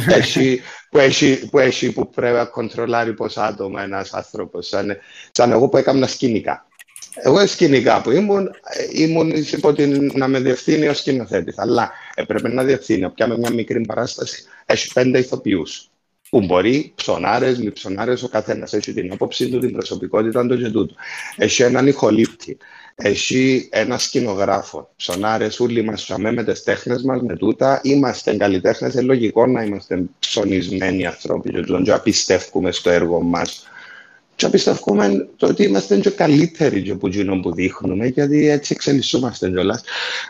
έχει, 0.08 0.60
που, 0.90 0.98
έχει, 0.98 1.48
που 1.48 1.58
έχει 1.58 1.92
που 1.92 2.10
πρέπει 2.10 2.36
να 2.36 2.44
κοντρολάρει 2.44 3.14
πόσα 3.14 3.44
άτομα 3.44 3.82
ένας 3.82 4.12
άνθρωπος. 4.12 4.68
Σαν, 4.68 4.96
σαν 5.30 5.50
εγώ 5.50 5.68
που 5.68 5.76
έκανα 5.76 6.06
σκηνικά. 6.06 6.66
Εγώ 7.14 7.46
σκηνικά 7.46 8.02
που 8.02 8.10
ήμουν, 8.10 8.46
ε, 8.46 9.02
ήμουν 9.02 9.30
υπό 9.30 9.72
την, 9.72 10.12
να 10.14 10.28
με 10.28 10.40
διευθύνει 10.40 10.88
ο 10.88 10.94
σκηνοθέτης. 10.94 11.58
Αλλά 11.58 11.92
έπρεπε 12.14 12.48
να 12.48 12.64
διευθύνει. 12.64 13.10
Πιάμε 13.10 13.38
μια 13.38 13.50
μικρή 13.50 13.80
παράσταση, 13.80 14.44
έχει 14.66 14.92
πέντε 14.92 15.18
ηθοποιούς. 15.18 15.90
Που 16.30 16.40
μπορεί, 16.40 16.92
ψωνάρες, 16.94 17.58
λιψονάρε, 17.58 18.12
ο 18.12 18.28
καθένας 18.28 18.72
έχει 18.72 18.92
την 18.92 19.12
άποψή 19.12 19.48
του, 19.48 19.58
την 19.58 19.72
προσωπικότητα 19.72 20.46
του 20.46 20.58
και 20.58 20.68
τούτου. 20.68 20.94
Έχει 21.36 21.62
έναν 21.62 21.86
ηχολήπτη. 21.86 22.56
Έχει 22.98 23.68
ένας 23.72 24.02
σκηνογράφος. 24.02 24.86
Ψωνάρες, 24.96 25.60
όλοι 25.60 25.82
μας 25.82 26.02
ψαμέ 26.02 26.32
με 26.32 26.44
τις 26.44 26.62
τέχνες 26.62 27.02
μας, 27.02 27.20
με 27.20 27.36
τούτα. 27.36 27.80
Είμαστε 27.82 28.36
καλλιτέχνες. 28.36 28.92
Είναι 28.92 29.02
λογικό 29.02 29.46
να 29.46 29.62
είμαστε 29.62 30.02
ψωνισμένοι 30.18 31.06
άνθρωποι 31.06 31.50
και 31.50 31.60
τούτο, 31.60 31.82
και 31.82 31.90
να 31.90 32.00
πιστεύουμε 32.00 32.72
στο 32.72 32.90
έργο 32.90 33.20
μας. 33.20 33.68
Και 34.36 34.48
πιστεύουμε 34.48 35.28
το 35.36 35.46
ότι 35.46 35.62
είμαστε 35.62 35.96
και 35.96 36.10
καλύτεροι 36.10 36.82
και 36.82 36.90
από 36.90 37.06
εκείνο 37.06 37.40
που 37.40 37.54
δείχνουμε, 37.54 38.06
γιατί 38.06 38.48
έτσι 38.48 38.72
εξελισσόμαστε 38.72 39.50
κιόλας. 39.50 39.82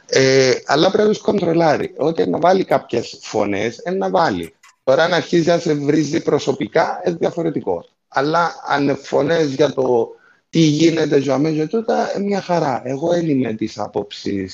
Ε, 0.07 0.53
αλλά 0.65 0.91
πρέπει 0.91 1.09
να 1.09 1.13
τους 1.13 1.23
κοντρολάρει. 1.23 1.93
Ότι 1.97 2.29
να 2.29 2.39
βάλει 2.39 2.65
κάποιες 2.65 3.19
φωνές, 3.23 3.83
να 3.97 4.11
βάλει. 4.11 4.55
Τώρα, 4.85 5.05
αν 5.05 5.13
αρχίζει 5.13 5.49
να 5.49 5.59
σε 5.59 5.75
βρίζει 5.75 6.23
προσωπικά, 6.23 7.03
είναι 7.07 7.17
διαφορετικό. 7.21 7.85
Αλλά 8.09 8.55
αν 8.67 8.99
φωνές 9.03 9.55
για 9.55 9.73
το 9.73 10.16
τι 10.57 10.63
γίνεται 10.63 11.19
για 11.19 11.39
μένα 11.39 11.57
και 11.57 11.67
τούτα, 11.67 12.17
ε, 12.17 12.19
μια 12.19 12.41
χαρά. 12.41 12.83
Εγώ 12.85 13.09
δεν 13.09 13.29
είμαι 13.29 13.53
τη 13.53 13.69
άποψη 13.77 14.51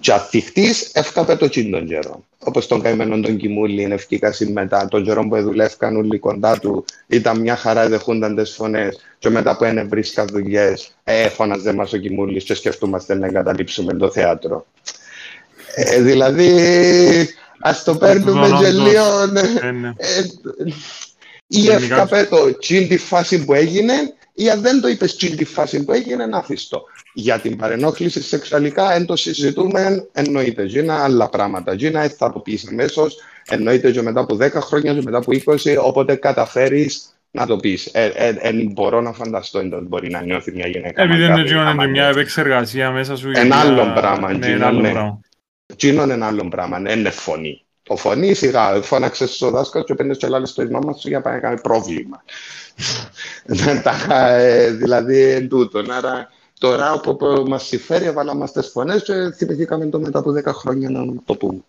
και 0.00 0.12
αθιχτής 0.12 0.90
έφκαπε 0.92 1.36
το 1.36 1.48
τσιν 1.48 1.70
τον 1.70 1.86
καιρό. 1.86 2.24
Όπως 2.38 2.66
τον 2.66 2.82
καημένο 2.82 3.20
τον 3.20 3.36
Κιμούλη, 3.36 3.82
είναι 3.82 3.94
ευκήκα 3.94 4.34
μετά, 4.52 4.88
τον 4.88 5.04
καιρό 5.04 5.28
που 5.28 5.42
δουλεύκαν 5.42 5.96
όλοι 5.96 6.18
κοντά 6.18 6.58
του, 6.58 6.84
ήταν 7.06 7.40
μια 7.40 7.56
χαρά, 7.56 7.88
δεχούνταν 7.88 8.36
τις 8.36 8.54
φωνές 8.54 8.98
και 9.18 9.28
μετά 9.28 9.56
που 9.56 9.64
είναι 9.64 9.82
βρίσκα 9.82 10.24
δουλειές, 10.24 10.94
ε, 11.04 11.28
φώναζε 11.28 11.72
μας 11.72 11.92
ο 11.92 11.96
Κιμούλης 11.96 12.44
και 12.44 12.54
σκεφτούμαστε 12.54 13.14
να 13.14 13.26
εγκαταλείψουμε 13.26 13.92
το 13.92 14.10
θέατρο. 14.10 14.66
Ε, 15.74 16.00
δηλαδή, 16.02 16.50
ας 17.60 17.84
το 17.84 17.96
παίρνουμε 17.96 18.46
και 18.46 18.54
όντως. 18.54 18.72
λίγο... 18.72 19.22
Ε, 19.62 19.70
ναι. 19.70 19.88
Ε, 19.96 20.24
Ή 21.50 21.58
Γενικά- 21.60 21.82
έφταπε 22.02 22.24
το 22.30 22.58
τσιν 22.58 22.88
τη 22.88 22.96
φάση 22.96 23.44
που 23.44 23.54
έγινε, 23.54 23.92
ή 24.40 24.50
αν 24.50 24.60
δεν 24.60 24.80
το 24.80 24.88
είπες 24.88 25.16
τσιν 25.16 25.36
τη 25.36 25.44
φάση 25.44 25.84
που 25.84 25.92
έγινε, 25.92 26.26
να 26.26 26.38
αφήσει 26.38 26.68
το. 26.68 26.82
Για 27.12 27.38
την 27.38 27.56
παρενόχληση 27.56 28.22
σεξουαλικά, 28.22 28.94
εν 28.94 29.06
το 29.06 29.16
συζητούμε, 29.16 30.06
εννοείται. 30.12 30.66
Τζίνα 30.66 31.02
άλλα 31.04 31.28
πράγματα. 31.28 31.76
Τζίνα 31.76 32.00
δεν 32.00 32.10
θα 32.10 32.32
το 32.32 32.38
πεις 32.38 32.68
αμέσως, 32.70 33.16
εννοείται 33.48 33.90
και 33.90 34.02
μετά 34.02 34.20
από 34.20 34.36
10 34.36 34.50
χρόνια, 34.60 34.94
και 34.94 35.00
μετά 35.04 35.16
από 35.18 35.32
20, 35.32 35.76
όποτε 35.82 36.14
καταφέρεις 36.14 37.12
να 37.30 37.46
το 37.46 37.56
πεις. 37.56 37.86
Ε, 37.92 38.04
ε, 38.14 38.36
ε, 38.40 38.52
μπορώ 38.52 39.00
να 39.00 39.12
φανταστώ 39.12 39.58
ότι 39.58 39.68
μπορεί 39.88 40.10
να 40.10 40.22
νιώθει 40.22 40.52
μια 40.52 40.66
γυναίκα. 40.66 41.02
Επειδή 41.02 41.20
μακάρι, 41.22 41.40
είναι 41.40 41.48
γίνονται 41.48 41.68
άμα 41.70 41.84
και 41.84 41.90
μια 41.90 42.02
νιώθει. 42.02 42.18
επεξεργασία 42.18 42.90
μέσα 42.90 43.16
σου. 43.16 43.28
Ένα 43.34 43.42
για- 43.44 43.56
άλλο 43.58 43.92
πράγμα, 43.94 44.32
Ναι, 44.32 44.46
Gino, 44.46 44.50
ένα 44.50 44.66
άλλο 44.66 44.80
ναι. 44.80 44.90
πράγμα. 44.90 45.20
Τζίνο 45.76 46.02
είναι 46.02 46.12
ένα 46.12 46.26
άλλο 46.26 46.48
πράγμα, 46.48 46.80
δεν 46.80 46.98
είναι 46.98 47.10
φωνή. 47.10 47.62
Το 47.88 47.96
φωνή 47.96 48.34
σιγά, 48.34 48.82
φώναξε 48.82 49.26
στο 49.26 49.50
δάσκαλο 49.50 49.84
και 49.84 49.94
παίρνει 49.94 50.16
και 50.16 50.26
λάλε 50.28 50.46
στο 50.46 50.62
όνομά 50.62 50.92
σου 50.92 51.08
για 51.08 51.20
να 51.24 51.38
κάνει 51.38 51.60
πρόβλημα. 51.60 52.22
Δεν 53.62 53.82
τα, 53.82 54.34
ε, 54.34 54.70
δηλαδή 54.70 55.20
εν 55.22 55.48
τούτον. 55.48 55.90
Άρα 55.90 56.28
τώρα 56.58 56.92
όπου 56.92 57.44
μας 57.48 57.66
συμφέρει, 57.66 58.04
έβαλαμε 58.04 58.46
τις 58.48 58.68
φωνές 58.68 59.02
και 59.02 59.12
θυμηθήκαμε 59.36 59.86
το 59.86 60.00
μετά 60.00 60.18
από 60.18 60.30
10 60.32 60.44
χρόνια 60.44 60.90
να 60.90 61.04
το 61.24 61.34
πούμε. 61.34 61.60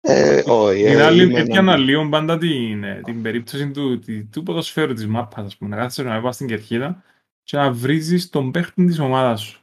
Ε, 0.00 0.42
όχι, 0.46 0.84
Την 0.84 0.98
ε, 0.98 1.02
άλλη, 1.02 1.22
είμαι 1.22 1.38
έτσι 1.40 1.50
ένα- 1.58 1.72
αναλύω 1.72 2.08
πάντα 2.10 2.38
την, 2.38 2.84
ε, 2.84 3.00
την 3.04 3.22
περίπτωση 3.22 3.70
του, 3.70 3.98
τη- 3.98 4.22
του 4.24 4.42
ποδοσφαίρου 4.42 4.92
της 4.94 5.06
μάπας, 5.06 5.44
ας 5.44 5.56
πούμε, 5.56 5.70
να 5.70 5.82
κάθεσαι 5.82 6.02
να 6.02 6.20
πας 6.20 6.34
στην 6.34 6.46
κερκίδα 6.46 7.02
και 7.42 7.56
να 7.56 7.70
βρίζεις 7.72 8.30
τον 8.30 8.50
παίχτη 8.50 8.84
της 8.86 8.98
ομάδας 8.98 9.40
σου. 9.40 9.60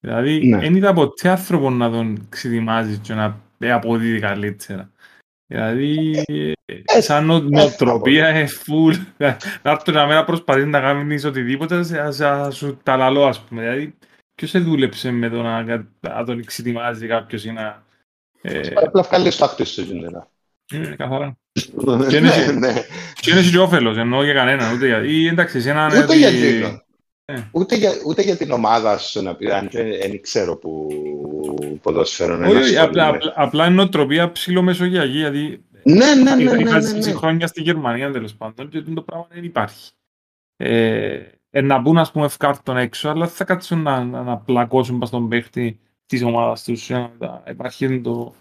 Δηλαδή, 0.00 0.46
Ναι. 0.48 0.58
δεν 0.58 0.74
είδα 0.76 0.92
ποτέ 0.92 1.28
άνθρωπο 1.28 1.70
να 1.70 1.90
τον 1.90 2.26
ξετοιμάζεις 2.28 2.98
και 3.02 3.14
να 3.14 3.36
ε, 3.58 3.72
αποδίδει 3.72 4.20
καλύτερα. 4.20 4.90
Δηλαδή, 5.52 6.22
ε, 6.26 7.00
σαν 7.00 7.24
νο, 7.26 7.38
νοοτροπία, 7.40 8.26
ε, 8.26 8.46
φουλ, 8.46 8.94
να 9.16 9.36
έρθουν 9.70 9.94
να 9.94 10.06
μένα 10.06 10.24
προσπαθείς 10.24 10.66
να 10.66 10.80
κάνεις 10.80 11.24
οτιδήποτε, 11.24 11.82
θα- 11.82 12.12
θα 12.12 12.50
σου 12.50 12.78
τα 12.82 12.96
λαλώ, 12.96 13.24
ας 13.26 13.40
πούμε. 13.40 13.60
Δηλαδή, 13.62 13.94
ποιος 14.34 14.50
σε 14.50 14.58
δούλεψε 14.58 15.10
με 15.10 15.28
το 15.28 15.42
να, 15.42 15.62
να 16.00 16.24
τον 16.24 16.44
ξετοιμάζει 16.44 17.06
κάποιος 17.06 17.44
ή 17.44 17.50
να... 17.52 17.84
Ε, 18.42 18.60
Απλά 18.86 19.02
βγάλεις 19.02 19.36
το 19.36 19.44
άκρη 19.44 19.64
σου, 19.66 19.84
Τζίνερα. 19.84 20.30
ε, 20.72 20.78
καθαρά. 20.96 21.36
Ναι, 21.84 22.16
είναι- 22.16 22.52
ναι. 22.58 22.72
Και 23.20 23.30
είναι 23.30 23.42
και 23.50 23.58
όφελος, 23.58 23.96
εννοώ 23.96 24.24
για 24.24 24.34
κανέναν, 24.34 24.74
ούτε 24.74 24.86
για... 24.86 25.04
Ή 25.04 25.26
εντάξει, 25.26 25.56
εσένα 25.58 25.88
είναι 25.92 26.02
Ούτε 26.04 26.16
για 26.16 26.28
Τζίνο. 26.28 26.82
Ε. 27.36 27.48
Ούτε 27.52 27.76
για, 27.76 27.90
ούτε 28.06 28.22
για 28.22 28.36
την 28.36 28.50
ομάδα 28.50 28.98
σου 28.98 29.22
να 29.22 29.34
πει, 29.34 29.50
αν 29.50 29.68
και 29.68 29.82
δεν 29.82 30.20
ξέρω 30.20 30.56
που 30.56 30.88
ποδοσφαίρο 31.82 32.36
να 32.36 32.46
Όχι, 32.48 32.56
όχι, 32.56 32.76
ασχολούμαι. 32.76 33.02
απλά, 33.02 33.08
απλά, 33.08 33.32
απλά 33.36 33.66
είναι 33.66 33.74
νοοτροπία 33.74 34.32
ψηλομεσογειακή, 34.32 35.18
γιατί 35.18 35.64
Ναι, 35.82 36.14
ναι, 36.14 36.34
ναι, 36.34 36.52
ναι, 36.54 36.62
είχα 36.62 36.74
ναι, 36.74 36.80
ζήσει 36.80 37.10
ναι. 37.10 37.16
χρόνια 37.16 37.46
στη 37.46 37.62
Γερμανία 37.62 38.10
τέλος 38.12 38.34
πάντων 38.34 38.68
και 38.68 38.80
το 38.82 39.02
πράγμα 39.02 39.26
δεν 39.30 39.44
υπάρχει. 39.44 39.90
Ε, 40.56 41.20
ε, 41.50 41.60
να 41.60 41.78
μπουν 41.78 41.98
ας 41.98 42.12
πούμε 42.12 42.24
ευκάρτων 42.24 42.76
έξω, 42.76 43.08
αλλά 43.08 43.24
δεν 43.26 43.34
θα 43.34 43.44
κάτσουν 43.44 43.82
να, 43.82 44.04
να, 44.04 44.22
να 44.22 44.36
πλακώσουν 44.38 44.98
πας 44.98 45.08
στον 45.08 45.28
παίχτη 45.28 45.78
της 46.06 46.22
ομάδας 46.22 46.62
τους 46.64 46.86
για 46.86 46.98
να 46.98 47.10
τα- 47.26 47.42
υπάρχει 47.50 48.00
το 48.00 48.34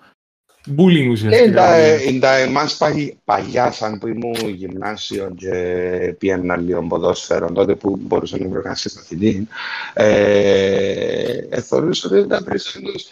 bullying 0.68 1.05
Ε, 1.05 1.10
ουσιαστικά. 1.10 1.74
εντά- 1.74 2.01
εντά 2.07 2.32
εμάς 2.32 2.78
παγι- 2.78 3.16
παλιά, 3.24 3.72
σαν 3.72 3.99
που 3.99 4.07
ήμουν 4.07 4.49
γυμνάσιο 4.49 5.34
και 5.38 6.16
πιένα 6.18 6.57
λίγο 6.57 6.82
ποδόσφαιρο, 6.88 7.51
τότε 7.51 7.76
που 7.76 7.97
μπορούσα 8.01 8.38
να 8.38 8.47
βρω 8.47 8.62
κανένα 8.62 8.80
μαθητή, 8.95 9.47
ε, 9.93 11.38
ε, 11.49 11.62
θεωρούσα 11.62 12.10
ότι 12.12 12.20
ήταν 12.20 12.43
περισσότερους 12.43 13.05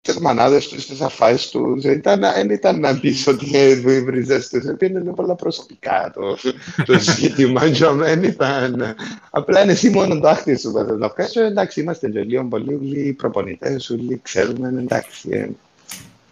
τις 0.00 0.18
μανάδες 0.18 0.68
τους, 0.68 0.86
τις 0.86 1.00
αφάσεις 1.00 1.48
τους, 1.48 1.84
ήταν, 1.84 2.20
δεν 2.20 2.50
ήταν 2.50 2.80
να 2.80 2.98
πεις 3.00 3.26
ότι 3.26 3.50
ε, 3.58 3.74
βρίζες 4.00 4.48
τους, 4.48 4.62
πήγαινε 4.78 5.12
πολλά 5.12 5.34
προσωπικά 5.34 6.12
το, 6.14 6.36
το 6.84 6.98
ζήτημα, 7.16 7.70
και 7.70 7.86
δεν 7.86 8.22
ήταν, 8.22 8.94
απλά 9.30 9.62
είναι 9.62 9.72
εσύ 9.72 9.90
μόνο 9.90 10.20
το 10.20 10.28
άχτη 10.28 10.58
σου 10.58 10.72
που 10.72 10.78
θες 10.78 10.98
να 10.98 11.08
βγάλεις, 11.08 11.36
εντάξει, 11.36 11.80
είμαστε 11.80 12.08
και 12.10 12.20
λίγο 12.20 12.44
πολύ 12.44 12.74
όλοι 12.74 13.12
προπονητές, 13.12 13.90
όλοι 13.90 14.20
ξέρουμε, 14.22 14.68
εντάξει, 14.68 15.28
ε, 15.32 15.48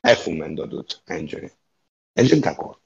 έχουμε 0.08 0.52
το 0.54 0.68
τούτο, 0.68 0.96
έτσι. 1.04 1.52
Έτσι 2.12 2.32
είναι 2.34 2.46
κακό. 2.46 2.80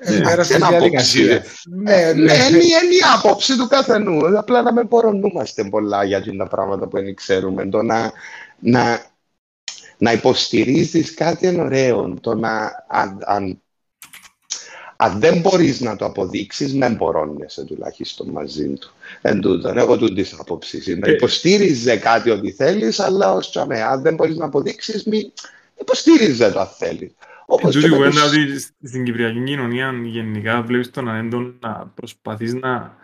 Ε, 0.00 0.20
Πέρα 0.20 0.44
στη 0.44 0.54
Ένα 0.54 0.68
διαδικασία. 0.68 1.36
άποψη, 1.36 1.68
Ναι, 1.70 2.12
Ναι, 2.12 2.12
ναι. 2.12 2.32
είναι 2.32 2.58
είναι 2.58 2.94
η 2.94 3.00
άποψη 3.16 3.56
του 3.56 3.68
καθενού. 3.68 4.38
Απλά 4.38 4.62
να 4.62 4.72
μην 4.72 4.88
πορωνούμαστε 4.88 5.64
πολλά 5.64 6.04
για 6.04 6.36
τα 6.36 6.46
πράγματα 6.46 6.88
που 6.88 6.96
δεν 6.96 7.14
ξέρουμε. 7.14 7.66
Το 7.66 7.82
να, 7.82 8.12
να, 8.58 9.06
να 9.98 10.12
υποστηρίζεις 10.12 11.14
κάτι 11.14 11.46
είναι 11.46 11.62
ωραίο. 11.62 12.14
Το 12.20 12.34
να, 12.34 12.84
αν, 12.88 13.18
αν, 13.24 13.62
αν 15.00 15.20
δεν 15.20 15.40
μπορείς 15.40 15.80
να 15.80 15.96
το 15.96 16.04
αποδείξεις, 16.04 16.72
δεν 16.72 16.94
μπορώνεσαι 16.94 17.64
τουλάχιστον 17.64 18.28
μαζί 18.28 18.68
του. 18.68 18.90
Εν 19.20 19.40
τούτον, 19.40 19.78
εγώ 19.78 19.96
του 19.98 20.12
της 20.14 20.32
άποψης 20.38 20.86
είμαι. 20.86 21.08
Ε. 21.08 21.12
Υποστήριζε 21.12 21.96
κάτι 21.96 22.30
ότι 22.30 22.50
θέλεις, 22.52 23.00
αλλά 23.00 23.32
ως 23.32 23.50
τσαμέ, 23.50 23.82
αν 23.82 24.02
δεν 24.02 24.14
μπορείς 24.14 24.36
να 24.36 24.44
αποδείξεις, 24.44 25.04
μη 25.04 25.32
υποστήριζε 25.80 26.50
το 26.50 26.60
αν 26.60 26.66
θέλεις. 26.66 27.12
Όπως 27.46 27.74
Εν 27.74 27.80
και 27.80 27.86
τούτη 27.88 28.00
με 28.00 28.06
κουβέντα 28.06 28.28
τους- 28.28 28.36
ότι 28.36 28.88
στην 28.88 29.04
Κυπριακή 29.04 29.44
κοινωνία 29.44 29.92
γενικά 30.04 30.62
βλέπεις 30.62 30.90
τον 30.90 31.08
ανέντον 31.08 31.56
να 31.60 31.92
προσπαθείς 31.94 32.54
να 32.54 32.96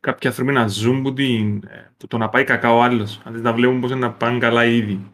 κάποιοι 0.00 0.28
άνθρωποι 0.28 0.52
να 0.52 0.66
ζουν 0.68 1.02
που, 1.02 1.12
την, 1.12 1.56
ε, 1.56 1.90
που 1.96 2.06
το 2.06 2.18
να 2.18 2.28
πάει 2.28 2.44
κακά 2.44 2.74
ο 2.74 2.82
άλλος. 2.82 3.20
Αντί 3.24 3.40
να 3.40 3.52
βλέπουν 3.52 3.80
πως 3.80 3.90
είναι 3.90 4.00
να 4.00 4.12
πάνε 4.12 4.38
καλά 4.38 4.64
ήδη. 4.64 5.10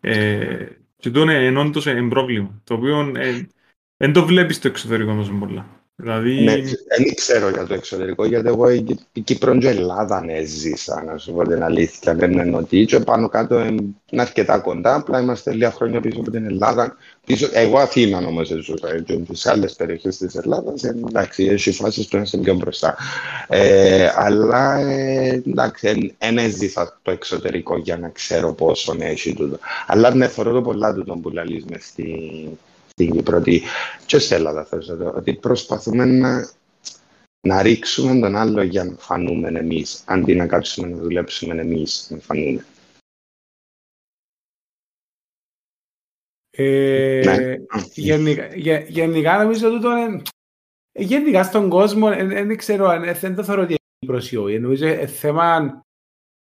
Ε, 0.00 0.66
και 0.96 1.10
το 1.10 1.20
είναι 1.20 1.46
εν 1.46 1.56
όντως 1.56 1.86
είναι 1.86 2.08
πρόβλημα. 2.08 2.60
Το 2.64 2.74
οποίο 2.74 3.12
ε, 3.16 3.46
δεν 3.96 4.12
το 4.12 4.24
βλέπεις 4.26 4.56
στο 4.56 4.68
εξωτερικό 4.68 5.14
τόσο 5.14 5.32
πολλά. 5.32 5.66
Δηλαδή, 5.98 6.44
Ναι, 6.44 6.54
δεν 6.96 7.14
ξέρω 7.14 7.48
για 7.48 7.66
το 7.66 7.74
εξωτερικό, 7.74 8.24
γιατί 8.24 8.48
εγώ 8.48 8.70
η, 8.70 8.98
η 9.12 9.20
Κύπρο 9.20 9.58
και 9.58 9.66
η 9.66 9.70
Ελλάδα 9.70 10.24
ναι, 10.24 10.44
ζήσα, 10.44 11.04
να 11.04 11.18
σου 11.18 11.32
πω 11.32 11.42
την 11.42 11.62
αλήθεια. 11.62 12.14
Δεν 12.14 12.38
εννοώ 12.38 12.60
ότι 12.60 12.84
και 12.84 13.00
πάνω 13.00 13.28
κάτω 13.28 13.60
είναι 13.60 14.22
αρκετά 14.22 14.58
κοντά, 14.58 14.94
απλά 14.94 15.20
είμαστε 15.20 15.52
λίγα 15.52 15.70
χρόνια 15.70 16.00
πίσω 16.00 16.20
από 16.20 16.30
την 16.30 16.44
Ελλάδα. 16.44 16.96
Πίσω, 17.26 17.48
εγώ 17.52 17.78
Αθήνα 17.78 18.18
όμω 18.18 18.44
ζούσα, 18.44 19.00
και 19.04 19.20
στι 19.32 19.48
άλλες 19.48 19.74
περιοχές 19.74 20.16
της 20.16 20.34
Ελλάδας, 20.34 20.84
εντάξει, 20.84 21.44
έχει 21.44 21.72
φάσει 21.72 22.08
που 22.08 22.16
είμαστε 22.16 22.38
πιο 22.38 22.54
μπροστά. 22.54 22.96
Ε, 23.48 24.08
αλλά 24.14 24.78
ε, 24.78 25.42
εντάξει, 25.46 26.14
δεν 26.18 26.38
έζησα 26.38 26.98
το 27.02 27.10
εξωτερικό 27.10 27.78
για 27.78 27.96
να 27.98 28.08
ξέρω 28.08 28.52
πόσο 28.52 28.96
έχει 28.98 29.34
τούτο. 29.34 29.58
Αλλά 29.86 30.14
ναι, 30.14 30.28
θεωρώ 30.28 30.52
το 30.52 30.62
πολλά 30.62 30.94
του 30.94 31.20
που 31.22 31.30
λαλείς 31.30 31.64
μες 31.64 31.84
στη, 31.84 32.04
στην 33.00 33.10
Κύπρο 33.12 33.36
ότι 33.36 33.62
και 34.06 34.18
στην 34.18 34.36
Ελλάδα 34.36 34.64
θέλω 34.64 34.82
να 34.86 34.96
το 34.96 35.16
ότι 35.16 35.34
προσπαθούμε 35.34 36.04
να, 36.04 36.50
να 37.46 37.62
ρίξουμε 37.62 38.20
τον 38.20 38.36
άλλο 38.36 38.62
για 38.62 38.84
να 38.84 38.96
φανούμε 38.96 39.48
εμείς, 39.48 40.04
αντί 40.06 40.34
να 40.34 40.46
κάτσουμε 40.46 40.88
να 40.88 40.96
δουλέψουμε 40.96 41.60
εμείς 41.60 42.10
να 42.10 42.18
φανούμε. 42.18 42.64
Ε, 46.50 47.22
Ναι. 47.24 47.56
γενικά, 47.94 48.54
γε- 48.54 48.88
γενικά 48.88 49.42
νομίζω 49.42 49.74
ότι 49.74 49.86
είναι 49.86 50.22
γενικά 50.92 51.42
στον 51.44 51.68
κόσμο 51.68 52.08
ε, 52.14 52.24
δεν 52.24 52.56
ξέρω 52.56 52.86
αν 52.86 53.02
ε, 53.02 53.12
δεν 53.12 53.34
το 53.34 53.44
θεωρώ 53.44 53.62
ότι 53.62 53.70
είναι 53.70 54.12
προσιό. 54.12 54.48
Νομίζω 54.58 54.86
είναι 54.86 55.06
θέμα 55.06 55.80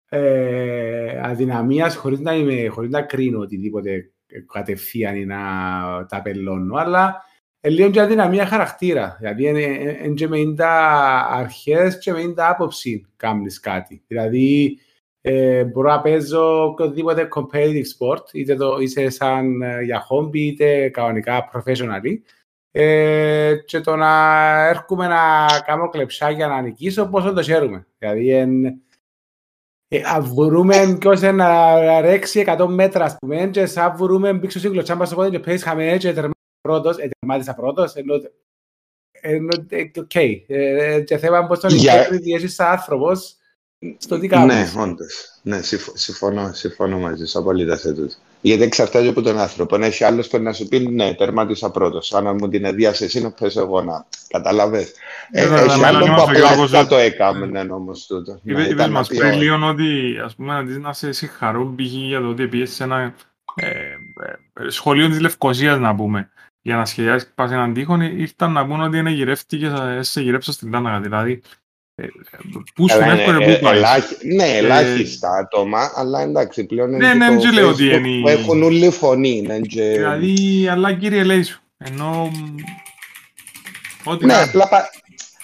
ε, 0.09 1.21
αδυναμίας 1.23 1.97
χωρίς 1.97 2.21
να, 2.21 2.35
είμαι, 2.35 2.69
χωρίς 2.69 2.91
να 2.91 3.03
κρίνω 3.03 3.39
οτιδήποτε 3.41 4.13
κατευθείαν 4.53 5.17
ή 5.17 5.25
να 5.25 5.37
τα 6.09 6.17
απελώνω, 6.17 6.77
αλλά 6.77 7.25
ε, 7.61 7.69
λίγο 7.69 7.91
και 7.91 8.01
αδυναμία 8.01 8.47
χαρακτήρα. 8.47 9.17
Δηλαδή 9.19 9.47
είναι 9.47 10.15
και 10.15 10.29
με 10.29 10.55
τα 10.57 10.73
αρχές 11.31 11.99
και 11.99 12.13
με 12.13 12.33
τα 12.33 12.49
άποψη 12.49 13.07
κάνεις 13.17 13.61
κάτι. 13.61 14.03
Δηλαδή 14.07 14.79
ε, 15.21 15.65
μπορώ 15.65 15.91
να 15.91 16.01
παίζω 16.01 16.65
οποιοδήποτε 16.65 17.29
competitive 17.35 17.85
sport, 17.99 18.33
είτε 18.33 18.55
το 18.55 18.77
είσαι 18.81 19.09
σαν 19.09 19.63
ε, 19.63 19.83
για 19.83 20.07
hobby, 20.11 20.37
είτε 20.37 20.89
κανονικά 20.89 21.51
professionally. 21.53 22.19
Ε, 22.71 23.57
και 23.65 23.81
το 23.81 23.97
να 23.97 24.67
έρχομαι 24.69 25.07
να 25.07 25.47
κάνω 25.67 25.89
κλεψάκια 25.89 26.47
να 26.47 26.61
νικήσω, 26.61 27.07
πόσο 27.09 27.33
το 27.33 27.43
χαίρομαι. 27.43 27.87
Δηλαδή, 27.99 28.31
εν, 28.31 28.65
ε, 28.65 28.71
αν 28.71 28.79
βρούμε 30.21 30.97
ποιος 31.01 31.21
είναι 31.21 31.33
να 31.33 32.01
ρέξει 32.01 32.45
100 32.47 32.67
μέτρα, 32.67 33.05
ας 33.05 33.17
πούμε, 33.19 33.49
και 33.53 33.67
σαν 33.67 33.97
βρούμε 33.97 34.39
πήξω 34.39 34.59
στην 34.59 34.71
κλωτσάμπα 34.71 35.05
στο 35.05 35.15
πόδι 35.15 35.31
και 35.31 35.39
παίζεις 35.39 35.65
χαμέ 35.65 35.97
και 35.97 36.13
τερμάτισα 36.13 36.35
πρώτος, 36.61 36.97
ε, 36.99 37.09
τερμάτισα 37.19 37.55
πρώτος, 37.55 37.95
ενώ, 37.95 38.15
ενώ, 39.21 39.49
ε, 39.69 39.91
οκ. 40.01 40.15
Ε, 40.15 40.43
ε, 40.47 41.01
και 41.01 41.19
θέμα 41.19 41.47
πώς 41.47 41.61
τον 41.61 41.71
Για- 41.71 42.09
integrity 42.09 42.35
έχεις 42.35 42.55
σαν 42.55 42.71
άνθρωπος, 42.71 43.37
στο 43.99 44.15
τι 44.19 44.27
Ναι, 44.29 44.35
κάνεις. 44.37 44.77
όντως. 44.77 45.39
Ναι, 45.43 45.63
συμφ- 45.63 45.97
συμφωνώ, 45.99 46.53
συμφωνώ 46.53 46.99
μαζί 46.99 47.25
σου 47.25 47.39
απολύτω 47.39 47.77
σε 47.77 47.93
τούτο. 47.95 48.15
Γιατί 48.41 48.63
εξαρτάται 48.63 49.09
από 49.09 49.23
τον 49.23 49.39
άνθρωπο. 49.39 49.75
Αν 49.75 49.83
έχει 49.83 50.05
άλλος 50.05 50.29
που 50.29 50.39
να 50.39 50.53
σου 50.53 50.69
πει 50.69 50.79
ναι, 50.79 51.15
τερμάτισα 51.15 51.71
πρώτος. 51.71 52.15
Αν 52.15 52.37
μου 52.41 52.49
την 52.49 52.65
ενδιάσει 52.65 53.05
εσύ 53.05 53.23
να 53.23 53.31
παίζω 53.31 53.61
εγώ 53.61 53.83
να. 53.83 54.07
Καταλαβέ. 54.29 54.87
Ε, 55.31 55.43
Βέβαια, 55.43 55.63
έχει 55.65 55.73
εμένα 55.73 55.89
άλλο 55.89 55.99
που 55.99 56.05
νιώθω 56.05 56.33
και 56.33 56.39
απλά 56.39 56.53
όπως- 56.53 56.71
θα 56.71 56.87
το 56.87 56.97
έκαμε 56.97 57.67
όμως 57.71 58.07
τούτο. 58.07 58.33
Να 58.33 58.53
Είπε, 58.53 58.61
ήταν 58.61 58.73
είπες 58.73 58.87
να 58.87 58.93
μας 58.93 59.09
πει, 59.09 59.17
πριν 59.17 59.31
«Όχι». 59.31 59.39
λίγο 59.39 59.69
ότι 59.69 60.19
ας 60.25 60.35
πούμε 60.35 60.57
αντί 60.57 60.79
να 60.79 60.93
σε 60.93 61.13
συγχαρούν 61.13 61.75
π.χ. 61.75 61.83
για 61.83 62.21
το 62.21 62.29
ότι 62.29 62.49
πήγες 62.49 62.71
σε 62.71 62.85
ένα 62.85 63.15
ε, 63.55 63.69
ε, 63.69 64.69
σχολείο 64.69 65.09
της 65.09 65.21
Λευκοσίας 65.21 65.79
να 65.79 65.95
πούμε 65.95 66.31
για 66.63 66.77
να 66.77 66.85
σχεδιάσεις 66.85 67.33
πας 67.35 67.51
έναν 67.51 67.75
τείχο 67.75 68.01
ήρθαν 68.01 68.53
να 68.53 68.67
πούν 68.67 68.81
ότι 68.81 68.99
είναι 68.99 69.11
γυρεύτηκε, 69.11 69.73
σε 70.01 70.21
γυρέψα 70.21 70.53
στην 70.53 70.71
Λάρνακα. 70.71 71.01
Δηλαδή, 71.01 71.43
ε, 72.01 72.07
πού 72.75 72.89
σου 72.91 72.99
Καλά, 72.99 73.13
εύκολε 73.13 73.37
είναι, 73.37 73.45
πού 73.45 73.51
ε, 73.51 73.55
πάει. 73.69 73.77
ελάχι- 73.77 74.25
Ναι, 74.25 74.45
ελάχιστα 74.57 75.31
άτομα, 75.31 75.93
αλλά 75.97 76.21
εντάξει, 76.21 76.65
πλέον 76.65 76.89
είναι 76.93 77.07
Ναι, 77.07 77.13
και 77.13 77.19
ναι, 77.19 77.35
το 77.37 77.41
δεν 77.43 77.53
λέω 77.53 77.69
ότι 77.69 77.91
Facebook 77.93 77.99
είναι- 78.07 78.21
που 78.21 78.29
έχουν 78.29 78.63
όλη 78.63 78.91
φωνή. 78.91 79.37
είναι 79.45 79.59
και- 79.61 79.83
Δηλαδή, 79.83 80.69
αλλά 80.71 80.93
κύριε 80.93 81.23
λέει 81.25 81.43
σου. 81.43 81.61
Ενώ... 81.79 82.31
Ό,τι 84.05 84.27
Ναι, 84.27 84.33
να- 84.33 84.43
απλά, 84.43 84.69
πα- 84.69 84.91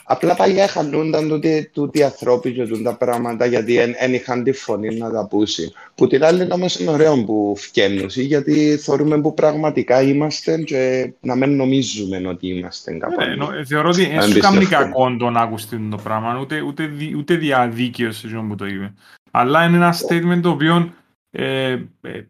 απλά 0.04 0.34
παλιά 0.34 0.68
χανούνταν 0.68 1.28
τούτοι, 1.28 1.70
τούτοι 1.72 1.98
οι 1.98 2.02
ανθρώποι 2.02 2.52
και 2.52 2.66
τούτα 2.66 2.90
τα 2.90 2.96
πράγματα 2.96 3.46
γιατί 3.46 3.74
δεν 3.74 4.14
είχαν 4.14 4.42
τη 4.42 4.52
φωνή 4.52 4.96
να 4.96 5.10
τα 5.10 5.26
πούσει. 5.26 5.72
Που 5.94 6.06
την 6.06 6.24
άλλη 6.24 6.46
όμως 6.50 6.78
είναι 6.80 6.90
ωραίο 6.90 7.24
που 7.24 7.54
φκένουν 7.56 8.06
γιατί 8.08 8.76
θεωρούμε 8.76 9.20
που 9.20 9.34
πραγματικά 9.34 10.02
είμαστε 10.02 10.56
και 10.58 11.12
να 11.20 11.34
μην 11.36 11.56
νομίζουμε 11.56 12.22
ότι 12.28 12.48
είμαστε 12.48 12.92
κάπου. 12.92 13.20
Ναι, 13.20 13.34
νο- 13.34 13.52
ε, 13.52 13.64
θεωρώ 13.64 13.88
ότι 13.88 14.06
δεν 14.06 14.18
Αν 14.20 14.28
σου 14.28 14.38
κάνει 14.38 14.58
πιστεύω. 14.58 14.82
κακό 14.82 15.16
το 15.16 15.30
να 15.30 15.40
ακούσει 15.40 15.66
το 15.90 15.98
πράγμα, 16.02 16.38
ούτε, 16.40 16.60
ούτε, 16.60 16.86
δι- 16.86 17.16
ούτε 17.16 17.34
διαδίκαιος 17.36 18.16
σε 18.16 18.26
εκείνον 18.26 18.48
που 18.48 18.54
το 18.54 18.66
είπες. 18.66 18.90
Αλλά 19.30 19.64
είναι 19.64 19.76
ένα 19.76 19.94
statement 19.94 20.40
το 20.42 20.50
οποίο 20.50 20.92
ε, 21.30 21.70
ε, 22.00 22.20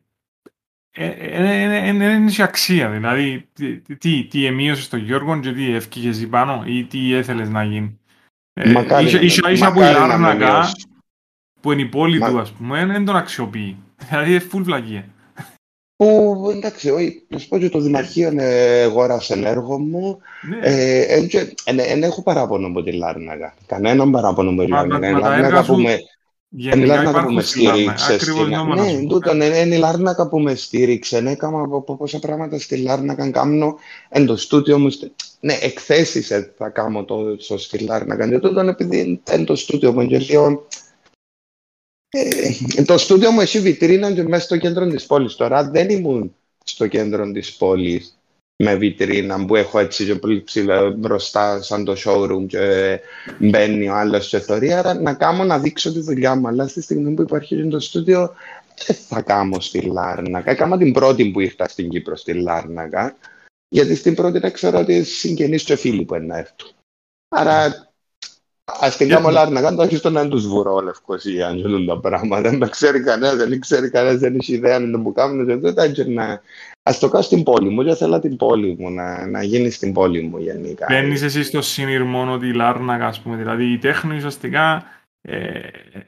ε, 0.96 1.06
ε, 1.06 1.64
ε, 1.64 1.88
ε, 1.88 1.92
δεν 1.92 2.26
έχει 2.26 2.42
αξία. 2.42 2.90
Δηλαδή, 2.90 3.48
τι, 3.52 3.80
τι, 3.80 4.24
τι 4.24 4.46
εμείωσες 4.46 4.88
τον 4.88 4.98
Γιώργο 5.00 5.40
και 5.40 5.52
τι 5.52 5.74
ευκήγε 5.74 6.08
εσύ 6.08 6.26
πάνω 6.26 6.62
ή 6.66 6.84
τι 6.84 7.14
έθελες 7.14 7.48
να 7.48 7.64
γίνει. 7.64 7.98
Ε, 8.52 8.70
Μακάρι 8.70 9.04
ίσα- 9.06 9.16
να- 9.18 9.22
ίσα- 9.24 9.50
ίσα 9.50 9.72
που 9.72 9.80
η 9.80 9.82
μακάρι 9.84 9.98
να 10.08 10.18
με 10.18 10.26
Λάρνακα, 10.26 10.52
μειώσει. 10.52 10.72
που 11.60 11.72
είναι 11.72 11.82
η 11.82 11.86
πόλη 11.86 12.18
Μα- 12.18 12.30
του, 12.30 12.38
ας 12.38 12.50
πούμε, 12.52 12.86
δεν 12.86 13.04
τον 13.04 13.16
αξιοποιεί. 13.16 13.76
Δηλαδή, 14.08 14.30
είναι 14.30 14.42
full 14.52 14.60
βλακία. 14.62 15.04
Που 15.96 16.50
εντάξει, 16.56 16.90
όχι, 16.90 17.22
να 17.28 17.38
σου 17.38 17.48
πω 17.48 17.56
ότι 17.56 17.68
το 17.68 17.80
Δημαρχείο 17.80 18.32
ε, 18.36 18.82
αγόρασε 18.82 19.40
έργο 19.44 19.78
μου. 19.78 20.18
Ναι. 20.48 20.58
Δεν 21.74 22.02
έχω 22.02 22.22
παράπονο 22.22 22.66
από 22.66 22.82
τη 22.82 22.92
Λάρνακα. 22.92 23.54
Κανέναν 23.66 24.10
παράπονο 24.10 24.50
από 24.50 24.64
τη 24.64 24.70
Μα- 24.70 24.86
Λάρνακα. 24.86 25.64
Μα 26.56 26.68
Η 26.68 26.70
τα 26.70 26.76
Λάρνακα 26.76 26.82
έργα 26.82 26.82
που 26.82 26.82
σου 26.82 26.82
με- 26.84 26.84
Είναι 26.84 26.84
η 26.84 26.86
Γενικά 26.86 26.94
Λάρνακα 26.94 27.10
που 27.10 27.16
υπάρχουν 27.18 27.34
με 27.34 27.42
στη 27.42 27.62
Λάρνακα. 27.62 27.96
στήριξε. 27.98 28.12
Ακριβώς 28.14 28.40
στην- 28.40 28.56
νόμο 28.56 28.74
να 28.74 28.82
Ναι, 28.84 28.90
σου 28.90 29.00
πω. 29.02 29.06
τούτο 29.08 29.32
είναι 29.34 29.44
είναι 29.44 29.74
η 29.74 29.78
Λάρνακα 29.78 30.28
που 30.28 30.40
με 30.40 30.54
στήριξε. 30.54 31.20
Ναι, 31.20 31.30
έκανα 31.30 31.60
από- 31.60 31.76
από 31.76 31.96
πόσα 31.96 32.18
πράγματα 32.18 32.58
στη 32.58 32.76
Λάρνακα 32.76 33.30
κάνω 33.30 33.78
εν 34.08 34.26
το 34.26 34.36
στούτιο 34.36 34.78
μου. 34.78 34.90
στη- 34.90 35.12
Ναι, 35.40 35.58
εκθέσεις 35.60 36.30
ε, 36.30 36.54
θα 36.58 36.68
κάνω 36.68 37.04
τόσο 37.04 37.58
στη 37.58 37.78
Λάρνακα. 37.78 38.28
Και 38.28 38.38
τούτο 38.38 38.60
είναι 38.60 38.70
επειδή 38.70 39.20
εν 39.24 39.44
το 39.44 39.56
στούτιο 39.56 39.92
μου 39.92 40.06
και 40.06 40.18
λίγο... 40.18 40.66
Ε, 42.76 42.82
το 42.84 42.98
στούτιο 42.98 43.30
μου 43.30 43.40
έχει 43.40 43.60
βιτρίνα 43.60 44.12
και 44.12 44.22
μέσα 44.22 44.44
στο 44.44 44.56
κέντρο 44.56 44.86
της 44.86 45.06
πόλης. 45.06 45.34
Τώρα 45.34 45.70
δεν 45.70 45.88
ήμουν 45.88 46.34
στο 46.64 46.86
κέντρο 46.86 47.30
της 47.32 47.54
πόλης 47.56 48.18
με 48.62 48.74
βιτρίνα 48.74 49.44
που 49.44 49.56
έχω 49.56 49.78
έτσι 49.78 50.04
και 50.04 50.14
πολύ 50.14 50.42
ψηλά 50.42 50.90
μπροστά 50.90 51.62
σαν 51.62 51.84
το 51.84 51.94
showroom 52.04 52.46
και 52.46 53.00
μπαίνει 53.38 53.88
ο 53.88 53.94
άλλος 53.94 54.28
και 54.28 54.38
θωρεί, 54.38 54.72
άρα 54.72 54.94
να 54.94 55.14
κάνω 55.14 55.44
να 55.44 55.58
δείξω 55.58 55.92
τη 55.92 56.00
δουλειά 56.00 56.34
μου, 56.34 56.48
αλλά 56.48 56.68
στη 56.68 56.82
στιγμή 56.82 57.14
που 57.14 57.22
υπάρχει 57.22 57.56
και 57.56 57.68
το 57.68 57.80
στούντιο 57.80 58.34
δεν 58.86 58.96
θα 58.96 59.22
κάνω 59.22 59.60
στη 59.60 59.80
Λάρνακα. 59.80 60.50
Έκανα 60.50 60.78
την 60.78 60.92
πρώτη 60.92 61.30
που 61.30 61.40
ήρθα 61.40 61.68
στην 61.68 61.88
Κύπρο 61.88 62.16
στη 62.16 62.32
Λάρνακα, 62.32 63.16
γιατί 63.68 63.94
στην 63.94 64.14
πρώτη 64.14 64.38
δεν 64.38 64.52
ξέρω 64.52 64.78
ότι 64.78 65.04
συγγενείς 65.04 65.62
και 65.64 65.76
φίλοι 65.76 66.04
που 66.04 66.14
είναι 66.14 66.26
να 66.26 66.38
έρθουν. 66.38 66.70
Άρα 67.28 67.88
ας 68.64 68.96
την 68.96 69.08
κάνω 69.08 69.30
Λάρνακα, 69.30 69.70
τουλάχιστον 69.70 70.12
να 70.12 70.28
τους 70.28 70.46
βουρώ 70.46 70.80
Λευκοσία, 70.80 71.46
αν 71.46 71.56
γίνουν 71.56 71.86
τα 71.86 72.00
πράγματα. 72.00 72.50
Δεν 72.50 72.58
τα 72.58 72.66
ξέρει 72.66 73.02
κανένας, 73.02 73.36
δεν 73.36 73.60
ξέρει 73.60 73.90
κανένας, 73.90 74.18
δεν 74.18 74.34
έχει 74.34 74.52
ιδέα 74.52 74.76
αν 74.76 74.84
είναι 74.84 74.98
που 74.98 75.12
κάνουν 75.12 75.46
και 75.46 75.56
τότε 75.56 75.88
και 75.88 76.04
να... 76.04 76.42
Ας 76.86 76.98
το 76.98 77.08
κάνω 77.08 77.22
στην 77.22 77.42
πόλη 77.42 77.68
μου, 77.68 77.84
και 77.84 77.94
θέλω 77.94 78.18
την 78.18 78.36
πόλη 78.36 78.76
μου, 78.78 78.90
να, 78.90 79.26
να 79.26 79.42
γίνει 79.42 79.70
στην 79.70 79.92
πόλη 79.92 80.22
μου 80.22 80.38
γενικά. 80.38 80.86
Μπαίνεις 80.88 81.22
εσύ 81.22 81.42
στο 81.42 81.62
συνειρμό 81.62 82.32
ότι 82.32 82.46
η 82.46 82.52
Λάρνακα, 82.52 83.06
ας 83.06 83.20
πούμε, 83.20 83.36
δηλαδή 83.36 83.72
η 83.72 83.78
τέχνη 83.78 84.16
ουσιαστικά 84.16 84.84
ε, 85.20 85.60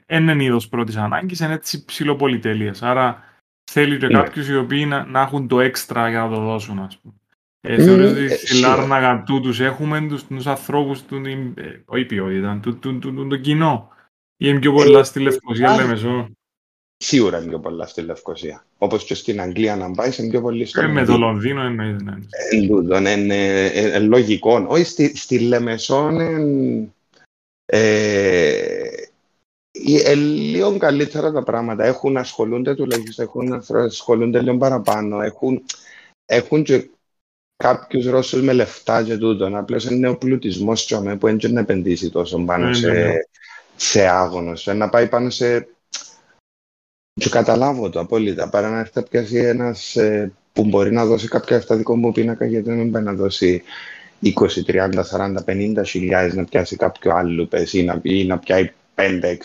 δεν 0.07 0.27
είναι 0.27 0.43
είδος 0.43 0.67
πρώτης 0.67 0.95
ανάγκης, 0.95 1.39
είναι 1.39 1.53
έτσι 1.53 1.85
ψηλοπολιτέλειας. 1.85 2.81
Άρα 2.81 3.23
θέλει 3.71 3.97
και 3.97 4.07
Ναι. 4.07 4.13
κάποιους 4.13 4.47
οι 4.47 4.55
οποίοι 4.57 4.85
να, 4.87 5.05
να 5.05 5.21
έχουν 5.21 5.47
το 5.47 5.59
έξτρα 5.59 6.09
για 6.09 6.19
να 6.19 6.29
το 6.29 6.39
δώσουν, 6.41 6.79
ας 6.79 6.97
πούμε. 6.97 7.13
Ε, 7.61 7.75
Mm, 7.75 7.81
θεωρείς 7.85 8.11
ότι 8.11 8.23
ε, 8.23 8.27
στη 8.27 8.47
σίγουρα. 8.47 8.75
Λάρνακα 8.75 9.23
τούτους 9.25 9.59
έχουμε 9.59 10.01
τους, 10.01 10.27
τους 10.27 10.47
ανθρώπους 10.47 11.01
του, 11.01 11.21
ε, 11.55 11.81
όχι 11.85 12.05
ποιότητα, 12.05 12.59
του, 12.61 12.79
του, 12.79 12.99
του, 12.99 13.13
του, 13.13 13.27
το 13.27 13.37
κοινό. 13.37 13.89
Ή 14.37 14.45
είναι 14.49 14.59
πιο 14.59 14.73
πολλά 14.73 15.03
στη 15.03 15.19
Λευκοσία, 15.19 15.69
α, 15.71 15.75
λέμε 15.75 15.95
ζω. 15.95 16.29
Σίγουρα 16.97 17.37
είναι 17.37 17.47
πιο 17.47 17.59
πολλά 17.59 17.85
στη 17.85 18.01
Λευκοσία. 18.01 18.65
Όπως 18.77 19.03
και 19.03 19.13
στην 19.13 19.41
Αγγλία 19.41 19.75
να 19.75 19.91
πάει, 19.91 20.11
είναι 20.19 20.29
πιο 20.29 20.41
πολύ 20.41 20.65
στο 20.65 20.81
Ε, 20.81 20.87
με 20.87 21.05
το 21.05 21.17
Λονδίνο 21.17 21.61
εννοείς, 21.61 22.01
ναι. 22.01 22.13
Εν 22.51 22.67
τούτον, 22.67 23.05
είναι 23.05 23.65
ε, 23.65 23.95
ε, 23.95 23.99
λογικό. 23.99 24.65
Όχι, 24.67 24.83
στη, 24.83 25.17
στη 25.17 25.39
Λεμεσόν 25.39 26.19
εν, 26.19 26.93
ε, 27.65 28.87
ε, 30.03 30.15
λίγο 30.15 30.77
καλύτερα 30.77 31.31
τα 31.31 31.43
πράγματα. 31.43 31.85
Έχουν 31.85 32.17
ασχολούνται 32.17 32.75
τουλάχιστον, 32.75 33.25
έχουν 33.25 33.53
ανθρώπους, 33.53 33.91
ασχολούνται 33.91 34.41
λίγο 34.41 34.57
παραπάνω. 34.57 35.21
Έχουν, 35.21 35.63
έχουν 36.25 36.63
και 36.63 36.89
κάποιους 37.63 38.05
Ρώσους 38.05 38.41
με 38.41 38.53
λεφτά 38.53 39.03
και 39.03 39.17
τούτον. 39.17 39.55
Απλώς 39.55 39.85
είναι 39.85 40.07
ο 40.07 40.17
πλουτισμός 40.17 40.85
τσόμε 40.85 41.17
που 41.17 41.27
δεν 41.27 41.53
να 41.53 41.59
επενδύσει 41.59 42.09
τόσο 42.09 42.39
πάνω 42.39 42.67
Ναι, 42.67 42.73
σε, 42.73 42.91
ναι, 42.91 43.03
ναι. 43.03 43.13
σε 43.75 44.07
άγωνος. 44.07 44.65
Να 44.65 44.89
πάει 44.89 45.07
πάνω 45.07 45.29
σε... 45.29 45.67
Και 47.17 47.29
καταλάβω 47.29 47.89
το 47.89 47.99
απόλυτα. 47.99 48.49
Παρά 48.49 48.69
να 48.69 48.79
έρθει 48.79 48.91
να 48.93 49.01
πιάσει 49.01 49.37
ένας 49.37 49.95
ε, 49.95 50.31
που 50.53 50.65
μπορεί 50.65 50.91
να 50.91 51.05
δώσει 51.05 51.27
κάποια 51.27 51.57
αυτά 51.57 51.75
δικό 51.75 51.95
μου 51.95 52.11
πίνακα 52.11 52.45
γιατί 52.45 52.69
δεν 52.69 52.91
πάει 52.91 53.03
να 53.03 53.13
δώσει 53.13 53.63
20, 54.23 54.29
30, 54.67 54.89
40, 55.11 55.35
50 55.45 55.85
χιλιάδες 55.85 56.33
να 56.33 56.43
πιάσει 56.43 56.75
κάποιο 56.75 57.15
άλλο 57.15 57.45
πες 57.45 57.73
ή 57.73 57.83
να, 57.83 57.99
ή 58.01 58.25
να 58.25 58.37
πιάει 58.37 58.71
5-6 58.95 59.01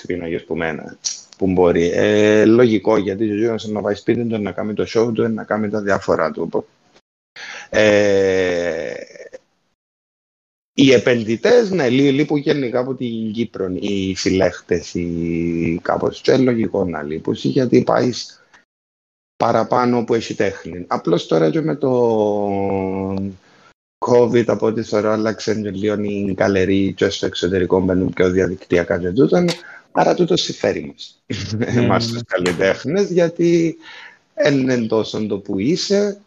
πίνακες 0.07 0.45
που 0.45 0.57
μένα 0.57 0.97
που 1.37 1.47
μπορεί. 1.47 1.91
Ε, 1.95 2.45
λογικό 2.45 2.97
γιατί 2.97 3.31
ο 3.31 3.35
Γιώργος 3.35 3.67
να 3.69 3.81
πάει 3.81 3.95
σπίτι 3.95 4.25
του 4.25 4.43
να 4.43 4.53
κάνει 4.53 4.75
το 4.75 4.85
show 4.89 5.15
του 5.15 5.29
να 5.29 5.45
κάνει 5.45 5.69
τα 5.69 5.81
διάφορα 5.81 6.31
του. 6.31 6.67
Ε, 7.71 8.93
οι 10.75 10.93
επενδυτές, 10.93 11.71
ναι, 11.71 11.89
λί- 11.89 12.13
λείπουν 12.13 12.39
γενικά 12.39 12.81
από 12.81 12.95
την 12.95 13.33
Κύπρο, 13.33 13.69
οι 13.81 14.15
συλλέχτες, 14.15 14.95
οι 14.95 15.79
κάπως 15.83 16.21
και 16.21 16.37
λογικό 16.37 16.85
να 16.85 17.03
λείπουν, 17.03 17.35
γιατί 17.35 17.83
πάει 17.83 18.11
παραπάνω 19.37 20.05
που 20.05 20.15
έχει 20.15 20.35
τέχνη. 20.35 20.85
Απλώς 20.87 21.27
τώρα 21.27 21.51
και 21.51 21.61
με 21.61 21.77
το 21.77 21.93
COVID 24.07 24.45
από 24.47 24.67
ό,τι 24.67 24.83
θεωρώ 24.83 25.11
άλλαξε 25.11 25.55
και 25.55 25.71
λίγο 25.71 26.03
οι 26.03 26.35
καλερί 26.37 26.93
και 26.97 27.09
στο 27.09 27.27
εξωτερικό 27.27 27.81
μπαίνουν 27.81 28.13
πιο 28.13 28.31
διαδικτυακά 28.31 28.99
και 28.99 29.11
τούτον, 29.11 29.49
άρα 29.93 30.15
τούτο 30.15 30.37
συμφέρει 30.37 30.87
μας. 30.87 31.23
Εμάς 31.59 32.07
ναι. 32.07 32.13
τους 32.13 32.23
καλλιτέχνες, 32.27 33.11
γιατί 33.11 33.77
δεν 34.35 34.59
είναι 34.59 34.87
τόσο 34.87 35.27
το 35.27 35.39
που 35.39 35.59
είσαι, 35.59 36.21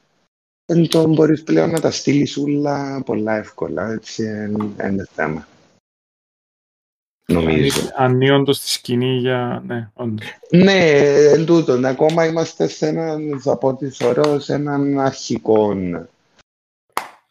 δεν 0.65 0.87
το 0.87 1.07
μπορείς 1.07 1.43
πλέον 1.43 1.69
να 1.69 1.79
τα 1.79 1.91
στείλεις 1.91 2.37
όλα 2.37 3.01
πολλά 3.05 3.37
εύκολα, 3.37 3.91
έτσι 3.91 4.23
δεν 4.75 4.91
είναι 4.91 5.07
θέμα. 5.15 5.47
Νομίζω. 7.27 7.91
Ανοίγοντο 7.95 8.53
στη 8.53 8.69
σκηνή 8.69 9.17
για. 9.17 9.63
Ναι, 9.67 9.89
όντως. 9.93 10.25
Ναι, 10.49 10.89
εν 11.31 11.45
τούτον, 11.45 11.85
ακόμα 11.85 12.25
είμαστε 12.25 12.67
σε 12.67 12.87
έναν, 12.87 13.39
θα 13.41 13.57
πω 13.57 13.67
ότι 13.67 13.89
θεωρώ, 13.89 14.39
σε 14.39 14.53
έναν 14.53 14.99
αρχικό 14.99 15.75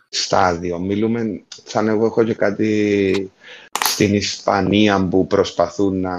στάδιο. 0.09 0.79
Μιλούμε, 0.79 1.43
σαν 1.65 1.89
εγώ 1.89 2.07
έχω 2.07 2.25
και 2.25 2.35
κάτι 2.35 3.33
στην 3.85 4.15
Ισπανία 4.15 5.07
που 5.09 5.27
προσπαθούν 5.27 6.01
να 6.01 6.17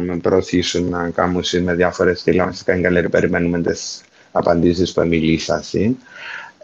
με 0.00 0.16
προωθήσουν 0.16 0.88
να 0.88 1.10
κάνουν 1.10 1.42
με 1.62 1.74
διάφορες 1.74 2.20
στήλες. 2.20 2.62
Κάνει 2.62 2.82
καλή, 2.82 3.08
περιμένουμε 3.08 3.62
τις 3.62 4.02
απαντήσεις 4.32 4.92
που 4.92 5.06
μιλήσασαι. 5.06 5.96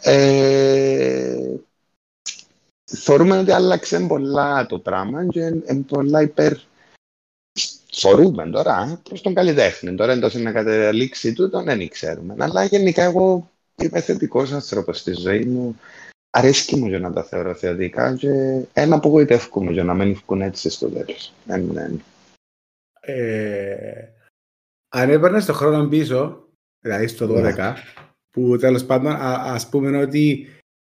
Ε, 0.03 1.57
θεωρούμε 2.85 3.39
ότι 3.39 3.51
άλλαξε 3.51 4.01
πολλά 4.01 4.67
το 4.67 4.79
πράγμα 4.79 5.27
και 5.27 5.41
είναι 5.41 5.85
πολλά 5.87 6.23
υπέρ 6.23 6.57
θεωρούμε 7.93 8.51
τώρα 8.51 9.01
προς 9.03 9.21
τον 9.21 9.35
καλλιτέχνη. 9.35 9.95
Τώρα 9.95 10.13
εντός 10.13 10.35
να 10.35 10.53
καταλήξει 10.53 11.33
τούτο 11.33 11.63
δεν 11.63 11.89
ξέρουμε. 11.89 12.35
Αλλά 12.39 12.65
γενικά 12.65 13.03
εγώ 13.03 13.51
είμαι 13.83 14.01
θετικός 14.01 14.53
άνθρωπος 14.53 14.99
στη 14.99 15.13
ζωή 15.13 15.45
μου. 15.45 15.81
Αρέσκει 16.31 16.77
μου 16.77 16.87
για 16.87 16.99
να 16.99 17.13
τα 17.13 17.23
θεωρώ 17.23 17.55
θετικά 17.55 18.17
και 18.17 18.29
ένα 18.73 18.97
απογοητεύομαι 18.97 19.73
για 19.73 19.85
να 19.85 19.95
μην 19.95 20.15
βγουν 20.15 20.41
έτσι 20.41 20.71
στο 20.71 20.89
τέλος. 20.89 21.33
Ε, 23.01 24.09
αν 24.89 25.11
έπαιρνες 25.11 25.45
το 25.45 25.53
χρόνο 25.53 25.89
πίσω, 25.89 26.49
δηλαδή 26.81 27.07
στο 27.07 27.27
12, 27.31 27.75
που 28.33 28.57
τέλος 28.59 28.85
πάντων 28.85 29.13
α 29.13 29.43
ας 29.45 29.69
πούμε 29.69 29.97
ότι 29.97 30.47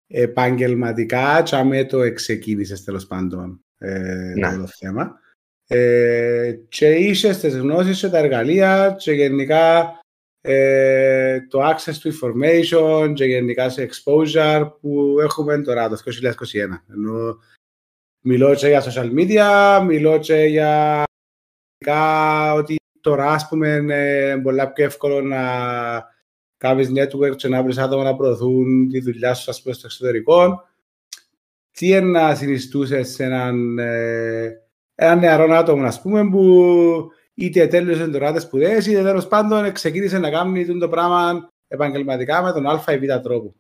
επαγγελματικά 0.08 1.41
τσάμε 1.44 1.84
το 1.86 2.02
εξεκίνησες 2.02 2.84
τέλος 2.84 3.08
πάντων 3.08 3.64
ε, 3.78 4.34
Ναι. 4.36 4.58
το 4.58 4.68
θέμα. 4.68 5.20
Ε, 5.68 6.56
και 6.70 6.89
είσαι 6.89 7.34
στις 7.34 7.58
γνώσεις 7.58 8.00
και 8.00 8.10
τα 8.10 8.18
εργαλεία 8.18 8.96
και 9.00 9.12
γενικά 9.12 10.00
ε, 10.41 11.41
το 11.41 11.60
access 11.70 11.94
to 11.94 12.12
information 12.12 13.14
και 13.14 13.26
γενικά 13.26 13.70
σε 13.70 13.89
exposure 13.89 14.72
που 14.82 15.18
έχουμε 15.22 15.62
τώρα 15.62 15.89
το 15.89 15.98
2021. 16.06 16.34
Ενώ 16.94 17.38
μιλώ 18.26 18.56
και 18.56 18.68
για 18.68 18.84
social 18.84 19.14
media, 19.14 19.84
μιλώ 19.86 20.20
και 20.20 20.36
για 20.36 21.04
ότι 22.56 22.76
τώρα 23.02 23.32
ας 23.32 23.48
πούμε 23.48 23.68
είναι 23.70 24.39
πολύ 24.44 24.72
πιο 24.74 24.86
εύκολο 24.86 25.22
να 25.22 25.41
κάνεις 26.64 26.89
network 26.95 27.36
και 27.36 27.47
να 27.47 27.64
βρεις 27.64 27.78
άτομα 27.78 28.03
να 28.03 28.16
προωθούν 28.16 28.89
τη 28.89 28.99
δουλειά 28.99 29.34
σου 29.34 29.51
ας 29.51 29.61
πούμε 29.61 29.74
στο 29.74 29.86
εξωτερικό. 29.86 30.64
Τι 31.72 31.88
είναι 31.88 31.99
να 31.99 32.36
συνιστούσε 32.36 33.03
σε 33.03 33.24
έναν, 33.24 33.78
ε, 33.78 34.61
έναν 34.95 35.20
νεαρό 35.20 35.53
άτομο 35.53 35.86
ας 35.86 36.01
πούμε 36.01 36.30
που 36.30 37.11
είτε 37.34 37.68
τέλειωσε 37.68 38.07
τώρα 38.07 38.34
τις 38.34 38.43
σπουδές 38.43 38.88
είτε 38.88 39.03
τέλος 39.03 39.28
πάντων 39.28 39.72
ξεκίνησε 39.72 40.20
να 40.20 40.30
κάνει 40.30 40.78
το 40.78 40.89
πράγμα 40.89 41.49
επαγγελματικά 41.68 42.41
με 42.41 42.51
τον 42.51 42.68
α 42.68 42.84
ή 42.88 42.97
β 42.97 43.22
τρόπο. 43.22 43.55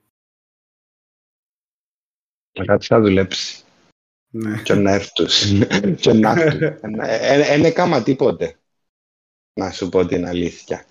Να 2.51 2.65
κάτσει 2.65 2.93
να 2.93 2.99
δουλέψει. 2.99 3.63
Ναι. 4.29 4.61
Και 4.63 4.73
να 4.73 4.91
έρθουν. 4.91 5.27
Και 5.95 6.13
να 6.13 6.31
έρθουν. 6.31 6.93
Είναι 7.57 7.71
κάμα 7.71 8.03
τίποτε. 8.03 8.55
Να 9.53 9.71
σου 9.71 9.89
πω 9.89 10.05
την 10.05 10.25
αλήθεια. 10.25 10.85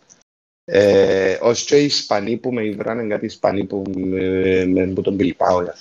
Ε, 0.65 1.39
ως 1.41 1.65
και 1.65 1.77
οι 1.77 1.85
Ισπανοί 1.85 2.37
που 2.37 2.53
με 2.53 2.63
υβράνε, 2.63 3.03
κάτι 3.03 3.25
Ισπανοί 3.25 3.65
που, 3.65 3.83
με, 3.97 4.65
με, 4.67 4.87
που 4.87 5.01
τον 5.01 5.17
Πιλπάω, 5.17 5.63
για 5.63 5.75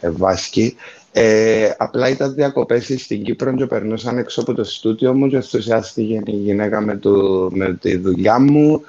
ε, 0.00 0.10
Βάσκοι, 0.10 0.76
ε, 1.12 1.70
απλά 1.76 2.08
ήταν 2.08 2.34
διακοπές 2.34 2.84
στην 2.84 3.22
Κύπρο 3.22 3.54
και 3.54 3.66
περνούσαν 3.66 4.18
έξω 4.18 4.40
από 4.40 4.54
το 4.54 4.64
στούτιο 4.64 5.14
μου 5.14 5.28
και 5.28 5.36
ενθουσιάστηκε 5.36 6.22
η 6.24 6.36
γυναίκα 6.36 6.80
με, 6.80 6.96
το, 6.96 7.48
με 7.52 7.74
τη 7.74 7.96
δουλειά 7.96 8.38
μου 8.38 8.82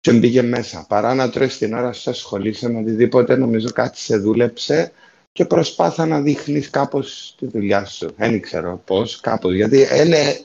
και 0.00 0.12
μπήκε 0.12 0.42
μέσα. 0.42 0.86
Παρά 0.88 1.14
να 1.14 1.30
τρώει 1.30 1.46
την 1.46 1.74
ώρα 1.74 1.92
σου 1.92 2.10
ασχολείσαι 2.10 2.70
με 2.70 2.78
οτιδήποτε, 2.78 3.36
νομίζω 3.36 3.70
κάτι 3.70 3.98
σε 3.98 4.16
δούλεψε 4.16 4.92
και 5.32 5.44
προσπάθα 5.44 6.06
να 6.06 6.20
δείχνεις 6.20 6.70
κάπως 6.70 7.34
τη 7.38 7.46
δουλειά 7.46 7.84
σου. 7.84 8.14
Δεν 8.16 8.40
ξέρω 8.40 8.82
πώς, 8.84 9.20
κάπως. 9.20 9.54
Γιατί 9.54 9.86
είναι, 10.04 10.40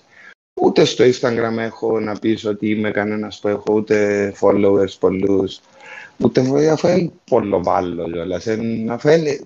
ούτε 0.62 0.86
στο 0.86 1.04
Instagram 1.04 1.58
έχω 1.58 2.00
να 2.00 2.20
πεις 2.20 2.46
ότι 2.46 2.70
είμαι 2.70 2.92
κανένας 2.92 3.40
που 3.40 3.48
έχω 3.48 3.74
ούτε 3.74 4.34
followers 4.40 4.98
πολλούς, 5.00 5.60
ούτε 6.18 6.70
αφού 6.72 6.88
είναι 6.88 7.12
πολύ 7.30 7.60
βάλω 7.62 8.12
κιόλας. 8.12 8.48
Αφού 8.90 9.10
είναι, 9.10 9.40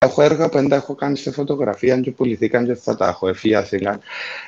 Έχω 0.00 0.22
έργα 0.22 0.48
που 0.48 0.56
δεν 0.56 0.68
τα 0.68 0.76
έχω 0.76 0.94
κάνει 0.94 1.16
σε 1.16 1.30
φωτογραφία 1.30 2.00
και 2.00 2.10
πουληθήκαν 2.10 2.66
και 2.66 2.74
θα 2.74 2.96
τα 2.96 3.08
έχω, 3.08 3.28
εφιάθηκαν. 3.28 4.00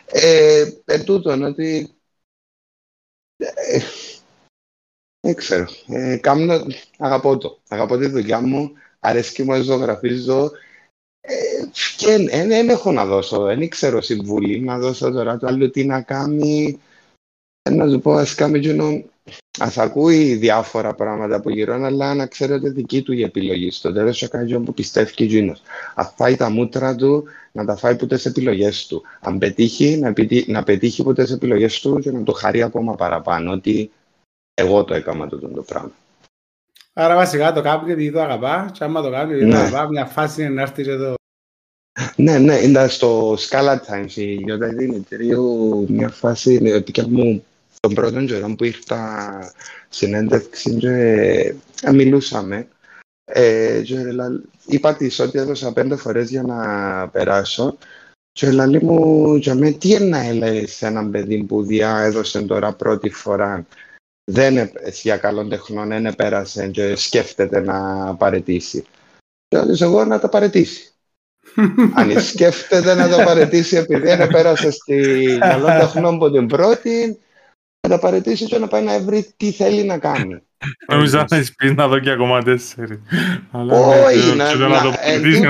Ε, 0.06 0.70
εν 0.84 1.04
τούτον, 1.04 1.42
ότι... 1.42 1.94
Ε, 3.36 3.80
δεν 5.20 5.34
ξέρω. 5.34 5.66
Ε, 5.88 6.16
κάνω, 6.16 6.66
αγαπώ 6.98 7.38
το. 7.38 7.60
Αγαπώ 7.68 7.96
τη 7.96 8.06
δουλειά 8.06 8.40
μου. 8.40 8.72
Αρέσκει 9.00 9.42
μου 9.42 9.50
να 9.50 9.60
ζωγραφίζω. 9.60 10.50
Ε, 12.06 12.18
και 12.18 12.46
δεν 12.46 12.68
έχω 12.68 12.92
να 12.92 13.06
δώσω. 13.06 13.42
Δεν 13.42 13.68
ξέρω 13.68 14.00
συμβουλή 14.00 14.60
να 14.60 14.78
δώσω 14.78 15.10
τώρα 15.10 15.36
το 15.36 15.46
άλλο 15.46 15.70
τι 15.70 15.84
να 15.84 16.02
κάνει. 16.02 16.78
Να 17.70 17.88
σου 17.88 18.00
πω, 18.00 18.12
ας 18.12 18.34
κάνει 18.34 18.58
Α 19.58 19.68
ακούει 19.76 20.34
διάφορα 20.34 20.94
πράγματα 20.94 21.36
από 21.36 21.50
γύρω, 21.50 21.84
αλλά 21.84 22.14
να 22.14 22.26
ξέρει 22.26 22.52
ότι 22.52 22.68
δική 22.68 23.02
του 23.02 23.12
η 23.12 23.22
επιλογή. 23.22 23.70
Στο 23.70 23.92
τέλος, 23.92 24.18
θα 24.18 24.28
κάνει 24.28 24.60
που 24.60 24.74
πιστεύει 24.74 25.12
και 25.12 25.24
εκείνος. 25.24 25.62
Αν 25.94 26.12
φάει 26.16 26.36
τα 26.36 26.50
μούτρα 26.50 26.94
του, 26.94 27.24
να 27.52 27.64
τα 27.64 27.76
φάει 27.76 27.96
ποτέ 27.96 28.16
τι 28.16 28.22
επιλογές 28.28 28.86
του. 28.86 29.02
Αν 29.20 29.38
πετύχει, 29.38 29.96
να, 29.96 30.12
πετύχει, 30.12 30.50
να 30.50 30.62
πετύχει 30.62 31.02
ποτέ 31.02 31.24
τι 31.24 31.32
επιλογές 31.32 31.80
του 31.80 31.98
και 31.98 32.10
να 32.10 32.22
το 32.22 32.32
χαρεί 32.32 32.62
ακόμα 32.62 32.94
παραπάνω. 32.94 33.52
Ότι 33.52 33.90
εγώ 34.54 34.84
το 34.84 34.94
έκανα 34.94 35.28
το, 35.28 35.38
το 35.38 35.62
πράγμα. 35.62 35.92
Άρα 36.92 37.14
βασικά 37.14 37.52
το 37.52 37.62
κάνει 37.62 37.82
γιατί 37.86 38.12
το 38.12 38.20
αγαπά, 38.20 38.70
και 38.72 38.84
άμα 38.84 39.02
το 39.02 39.10
κάνει 39.10 39.34
γιατί 39.34 39.44
ναι. 39.44 39.52
το 39.52 39.58
αγαπά, 39.58 39.88
μια 39.88 40.06
φάση 40.06 40.42
είναι 40.42 40.50
να 40.50 40.62
έρθει 40.62 40.88
εδώ. 40.88 41.14
Ναι, 42.16 42.38
ναι, 42.38 42.54
είναι 42.54 42.88
στο 42.88 43.34
Scala 43.34 43.76
Times 43.76 44.12
η 44.14 44.34
Γιώτα 44.34 44.68
Δημητρίου, 44.68 45.86
μια 45.88 46.08
φάση, 46.08 46.72
ότι 46.72 47.06
μου 47.08 47.44
τον 47.80 47.94
πρώτο 47.94 48.24
καιρό 48.24 48.54
που 48.54 48.64
ήρθα 48.64 49.52
συνέντευξη 49.88 50.74
και 50.74 50.90
ε, 51.82 51.92
μιλούσαμε 51.92 52.68
ε, 53.24 53.82
και, 53.84 53.96
είπα 54.66 54.94
της 54.94 55.18
ότι 55.18 55.38
έδωσα 55.38 55.72
πέντε 55.72 55.96
φορές 55.96 56.30
για 56.30 56.42
να 56.42 57.08
περάσω 57.08 57.76
και 58.32 58.50
λέει 58.50 58.78
μου 58.82 59.34
για 59.34 59.54
με 59.54 59.70
τι 59.70 59.88
είναι 59.88 60.04
να 60.04 60.20
έλεγες 60.20 60.72
σε 60.72 60.86
έναν 60.86 61.10
παιδί 61.10 61.44
που 61.44 61.62
διά 61.62 61.98
έδωσε 61.98 62.42
τώρα 62.42 62.72
πρώτη 62.72 63.10
φορά 63.10 63.66
δεν 64.30 64.70
για 65.02 65.16
καλών 65.16 65.48
τεχνών 65.48 65.88
δεν 65.88 66.14
πέρασε 66.14 66.68
και 66.68 66.96
σκέφτεται 66.96 67.60
να 67.60 68.14
παρετήσει. 68.14 68.84
Και 69.48 69.84
εγώ 69.84 70.04
να 70.04 70.18
τα 70.18 70.28
παρετήσει. 70.28 70.92
Αν 71.94 72.20
σκέφτεται 72.20 72.94
να 72.94 73.08
τα 73.08 73.24
παρετήσει 73.24 73.76
επειδή 73.76 74.16
δεν 74.16 74.28
πέρασε 74.28 74.70
στη 74.70 75.26
καλών 75.40 75.78
τεχνών 75.78 76.14
από 76.14 76.30
την 76.30 76.46
πρώτη, 76.46 77.18
να 77.88 77.94
τα 77.94 77.98
παρετήσει 77.98 78.44
και 78.44 78.58
να 78.58 78.66
πάει 78.66 78.82
να 78.82 79.00
βρει 79.00 79.32
τι 79.36 79.50
θέλει 79.50 79.84
να 79.84 79.98
κάνει. 79.98 80.42
Νομίζω 80.88 81.16
να 81.16 81.36
έχεις 81.36 81.54
πει 81.54 81.74
να 81.74 81.88
δω 81.88 81.98
και 81.98 82.10
ακόμα 82.10 82.42
τέσσερι. 82.42 83.02
Όχι, 83.52 84.36
να 84.36 84.52
το 84.82 84.90
παρετήσει. 84.90 85.46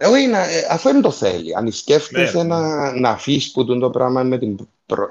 Όχι, 0.00 0.28
αφού 0.70 0.92
δεν 0.92 1.00
το 1.00 1.10
θέλει. 1.10 1.56
Αν 1.56 1.72
σκέφτεσαι 1.72 2.36
ναι. 2.36 2.42
να, 2.42 2.92
να 2.92 3.10
αφήσεις 3.10 3.52
που 3.52 3.64
το 3.64 3.90
πράγμα 3.90 4.22
με 4.22 4.38
την 4.38 4.56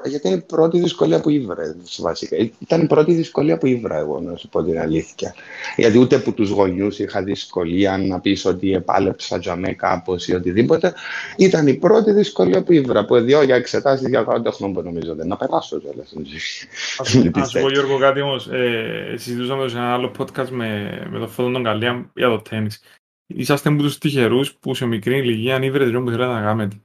γιατί 0.04 0.28
είναι 0.28 0.38
η 0.38 0.42
πρώτη 0.42 0.80
δυσκολία 0.80 1.22
που 1.22 1.30
ήβρα, 1.30 1.76
βασικά. 2.00 2.36
Ήταν 2.60 2.82
η 2.82 2.88
πρώτη 2.88 3.14
δυσκολία 3.14 3.58
που 3.58 3.68
ήβρα, 3.68 3.98
εγώ, 3.98 4.20
να 4.20 4.36
σου 4.36 4.50
πω 4.50 4.64
την 4.64 4.80
αλήθεια. 4.80 5.36
Γιατί 5.76 5.98
ούτε 5.98 6.16
από 6.16 6.32
τους 6.32 6.50
γονιούς 6.50 7.00
είχα 7.00 7.24
δυσκολία 7.24 7.98
να 7.98 8.20
πεις 8.20 8.46
ότι 8.46 8.74
επάλεψα 8.74 9.38
για 9.38 9.56
μέ 9.56 9.74
κάπως 9.74 10.28
ή 10.28 10.36
οτιδήποτε. 10.36 10.94
Ήταν 11.38 11.68
η 11.68 11.74
πρώτη 11.74 12.12
δυσκολία 12.12 12.64
που 12.64 12.74
ήβρα. 12.74 13.06
Που 13.06 13.20
δύο 13.20 13.42
για 13.42 13.56
εξετάσεις 13.56 14.08
για 14.08 14.24
κάτω 14.24 14.42
τεχνών 14.42 14.74
που 14.74 14.82
νομίζω 14.82 15.16
δεν 15.16 15.28
να 15.28 15.38
περάσω 15.38 15.80
κιόλας. 15.80 16.14
Α 17.02 17.04
σου 17.04 17.60
πω, 17.62 17.70
Γιώργο, 17.70 17.98
κάτι 17.98 18.22
όμως. 18.22 18.48
Ε, 18.48 19.14
συζητούσαμε 19.18 19.68
σε 19.68 19.78
ένα 19.78 19.94
άλλο 19.94 20.12
podcast 20.18 20.50
με, 20.50 21.00
με 21.10 21.20
τον 21.20 21.30
Φώτον 21.30 21.54
τον 21.54 21.64
Καλία 21.64 22.12
για 22.16 22.28
το 22.28 22.42
τέννη. 22.42 22.70
Είσαστε 23.28 23.70
από 23.70 23.82
τους 23.82 23.98
τυχερούς 23.98 24.54
που 24.54 24.76
σε 24.76 24.86
μικρή 24.86 25.18
ηλικία 25.18 25.56
αν 25.56 25.64
ήβρετε 25.64 26.00
που 26.00 26.10
θέλετε 26.10 26.34
να 26.34 26.42
κάνετε. 26.42 26.82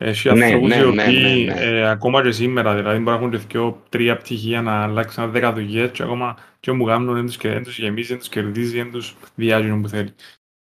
Έχει 0.00 0.32
ναι, 0.32 0.44
ανθρώπους 0.44 0.68
ναι, 0.68 0.76
οι 0.76 0.78
ναι, 0.78 0.84
οποίοι 0.84 1.44
ναι, 1.48 1.54
ναι. 1.54 1.60
Ε, 1.60 1.88
ακόμα 1.88 2.22
και 2.22 2.30
σήμερα 2.30 2.74
δηλαδή 2.74 2.98
μπορεί 2.98 3.18
να 3.20 3.26
έχουν 3.26 3.46
και 3.46 3.58
τρία 3.88 4.16
πτυχία 4.16 4.62
να 4.62 4.82
αλλάξουν 4.82 5.30
δέκα 5.30 5.52
δουλειές 5.52 5.90
και 5.90 6.02
ακόμα 6.02 6.36
και 6.60 6.72
μου 6.72 6.84
κάνουν 6.84 7.14
δεν 7.14 7.26
τους, 7.26 7.36
δεν 7.36 7.62
τους 7.62 7.78
γεμίζει, 7.78 8.08
δεν 8.08 8.18
τους 8.18 8.28
κερδίζει, 8.28 8.76
δεν 8.76 8.90
τους 8.92 9.16
διάζει 9.34 9.80
που, 9.80 9.88
θέλει, 9.88 10.14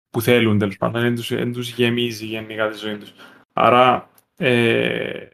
που 0.10 0.22
θέλουν 0.22 0.58
τέλος 0.58 0.78
πάντων, 0.78 1.02
δεν 1.02 1.16
τους, 1.16 1.30
δεν 1.30 1.54
τους 1.54 1.70
γεμίζει 1.70 2.26
γενικά 2.26 2.70
τη 2.70 2.78
ζωή 2.78 2.98
τους. 2.98 3.14
Άρα 3.54 4.10
ε, 4.38 5.28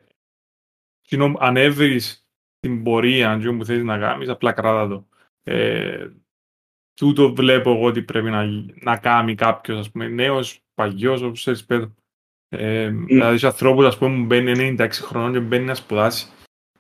αν 1.37 1.57
έβρεις 1.57 2.27
την 2.59 2.83
πορεία 2.83 3.31
αν 3.31 3.57
που 3.57 3.65
θέλεις 3.65 3.83
να 3.83 3.97
κάνεις, 3.97 4.29
απλά 4.29 4.51
κράτα 4.51 4.87
το. 4.87 5.07
Ε, 5.43 6.09
τούτο 6.93 7.33
βλέπω 7.33 7.71
εγώ 7.71 7.85
ότι 7.85 8.01
πρέπει 8.01 8.29
να, 8.29 8.45
να 8.81 8.97
κάνει 8.97 9.35
κάποιος, 9.35 9.79
ας 9.79 9.91
πούμε, 9.91 10.07
νέος, 10.07 10.63
παγιός, 10.73 11.21
όπως 11.21 11.43
θέλεις 11.43 11.65
πέτω. 11.65 11.95
Ε, 12.53 12.89
δηλαδή 13.07 13.37
σε 13.37 13.45
ανθρώπους 13.45 13.97
που 13.97 14.09
μπαίνει 14.25 14.75
96 14.79 14.87
χρόνων 14.91 15.33
και 15.33 15.39
μπαίνει 15.39 15.65
να 15.65 15.75
σπουδάσει. 15.75 16.27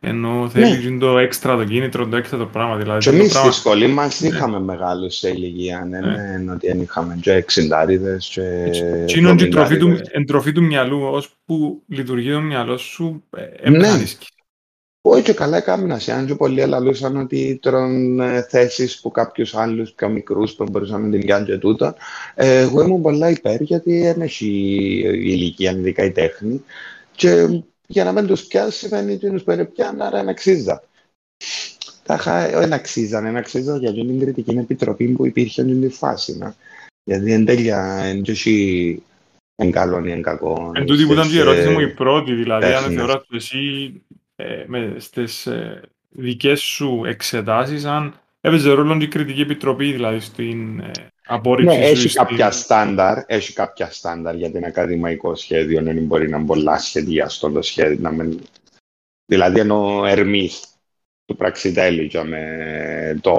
Ενώ 0.03 0.49
θέλει 0.49 0.89
ναι. 0.89 0.99
το 0.99 1.17
έξτρα 1.17 1.57
το 1.57 1.65
κίνητρο, 1.65 2.07
το 2.07 2.15
έξτρα 2.15 2.37
το 2.37 2.45
πράγμα. 2.45 2.77
Δηλαδή, 2.77 2.99
και 2.99 3.09
εμείς 3.09 3.33
στη 3.33 3.51
σχολή 3.51 3.87
μας 3.87 4.21
ναι. 4.21 4.27
είχαμε 4.27 4.59
μεγάλους 4.59 5.15
σε 5.15 5.29
ηλικία, 5.29 5.85
ναι, 5.89 5.99
ναι, 5.99 6.37
ναι, 6.43 6.51
ότι 6.51 6.67
δεν 6.67 6.81
είχαμε 6.81 7.17
και 7.21 7.31
εξιντάριδες 7.31 8.29
και... 8.33 8.69
Τι 9.05 9.19
είναι 9.19 9.35
η 9.39 9.47
τροφή 9.47 9.77
του, 9.77 9.97
τροφή 10.25 10.51
του 10.51 10.63
μυαλού, 10.63 11.01
ώσπου 11.03 11.83
λειτουργεί 11.87 12.31
το 12.31 12.41
μυαλό 12.41 12.77
σου, 12.77 13.23
εμφανίσκει. 13.61 14.27
Όχι 15.03 15.23
και 15.23 15.33
καλά 15.33 15.57
έκαναν 15.57 15.99
αν 16.07 16.25
και 16.25 16.35
πολλοί 16.35 16.61
ελαλούσαν 16.61 17.17
ότι 17.17 17.59
τρώνε 17.61 18.45
θέσεις 18.49 18.99
που 18.99 19.11
κάποιους 19.11 19.55
άλλους 19.55 19.91
πιο 19.91 20.09
μικρούς 20.09 20.53
που 20.53 20.65
μπορούσαν 20.71 21.01
να 21.01 21.17
την 21.17 21.27
κάνουν 21.27 21.45
και 21.45 21.57
τούτο. 21.57 21.93
Εγώ 22.35 22.81
ήμουν 22.81 23.01
πολλά 23.01 23.29
υπέρ 23.29 23.61
γιατί 23.61 24.01
δεν 24.01 24.21
έχει 24.21 24.47
ηλικία, 25.05 25.71
ειδικά 25.71 26.03
η 26.03 26.11
τέχνη. 26.11 26.63
Και 27.15 27.61
για 27.87 28.03
να 28.03 28.11
μην 28.11 28.27
τους 28.27 28.43
πιάσει 28.43 28.77
σημαίνει 28.77 29.13
ότι 29.13 29.29
τους 29.29 29.43
πήρε 29.43 29.65
πιάνε, 29.65 30.05
άρα 30.05 30.23
να 30.23 30.31
αξίζα. 30.31 30.83
Τα 32.03 32.49
δεν 32.53 32.73
αξίζαν, 32.73 33.23
δεν 33.23 33.37
αξίζαν 33.37 33.79
για 33.79 33.93
την 33.93 34.19
κριτική 34.19 34.57
επιτροπή 34.57 35.07
που 35.07 35.25
υπήρχε 35.25 35.61
στην 35.61 35.91
φάση. 35.91 36.37
Να. 36.37 36.55
Γιατί 37.03 37.33
εν 37.33 37.45
τέλεια, 37.45 38.01
εν 38.03 38.23
έχει 38.27 39.03
εν 39.55 39.71
καλό 39.71 40.05
ή 40.05 40.11
εν 40.11 40.21
κακό. 40.21 40.71
Εν 40.75 40.85
τούτη 40.85 41.05
που 41.05 41.13
ήταν 41.13 41.33
η 41.33 41.37
ερώτηση 41.37 41.69
μου 41.69 41.79
η 41.79 41.87
πρώτη, 41.87 42.33
δηλαδή 42.33 42.65
αν 42.65 42.91
θεωράς 42.91 43.15
ότι 43.15 43.35
εσύ 43.35 43.57
ε, 44.41 44.65
με 44.67 44.95
στις 44.97 45.45
ε, 45.45 45.81
δικές 46.09 46.61
σου 46.61 47.03
εξετάσεις 47.05 47.85
αν 47.85 48.13
έπαιζε 48.41 48.71
ρόλο 48.71 48.97
η 49.01 49.07
κριτική 49.07 49.41
επιτροπή 49.41 49.91
δηλαδή 49.91 50.19
στην 50.19 50.79
ε, 50.79 50.91
απόρριψη 51.25 51.77
ναι, 51.77 51.85
έχει 51.85 52.13
κάποια 52.13 52.51
στάνταρ, 52.51 53.17
έχει 53.25 53.53
κάποια 53.53 53.91
στάνταρ 53.91 54.35
για 54.35 54.51
την 54.51 54.65
ακαδημαϊκό 54.65 55.35
σχέδιο, 55.35 55.83
δεν 55.83 56.03
μπορεί 56.03 56.29
να 56.29 56.37
είναι 56.37 56.45
πολλά 56.45 56.77
σχεδία 56.77 57.29
στο 57.29 57.61
σχέδιο, 57.61 57.97
να 58.01 58.11
μην... 58.11 58.39
δηλαδή 59.25 59.59
ενώ 59.59 60.03
Ερμής 60.05 60.71
του 61.25 61.35
πραξιτέλη 61.35 62.07
και 62.07 62.23
με 62.23 63.19
το 63.21 63.33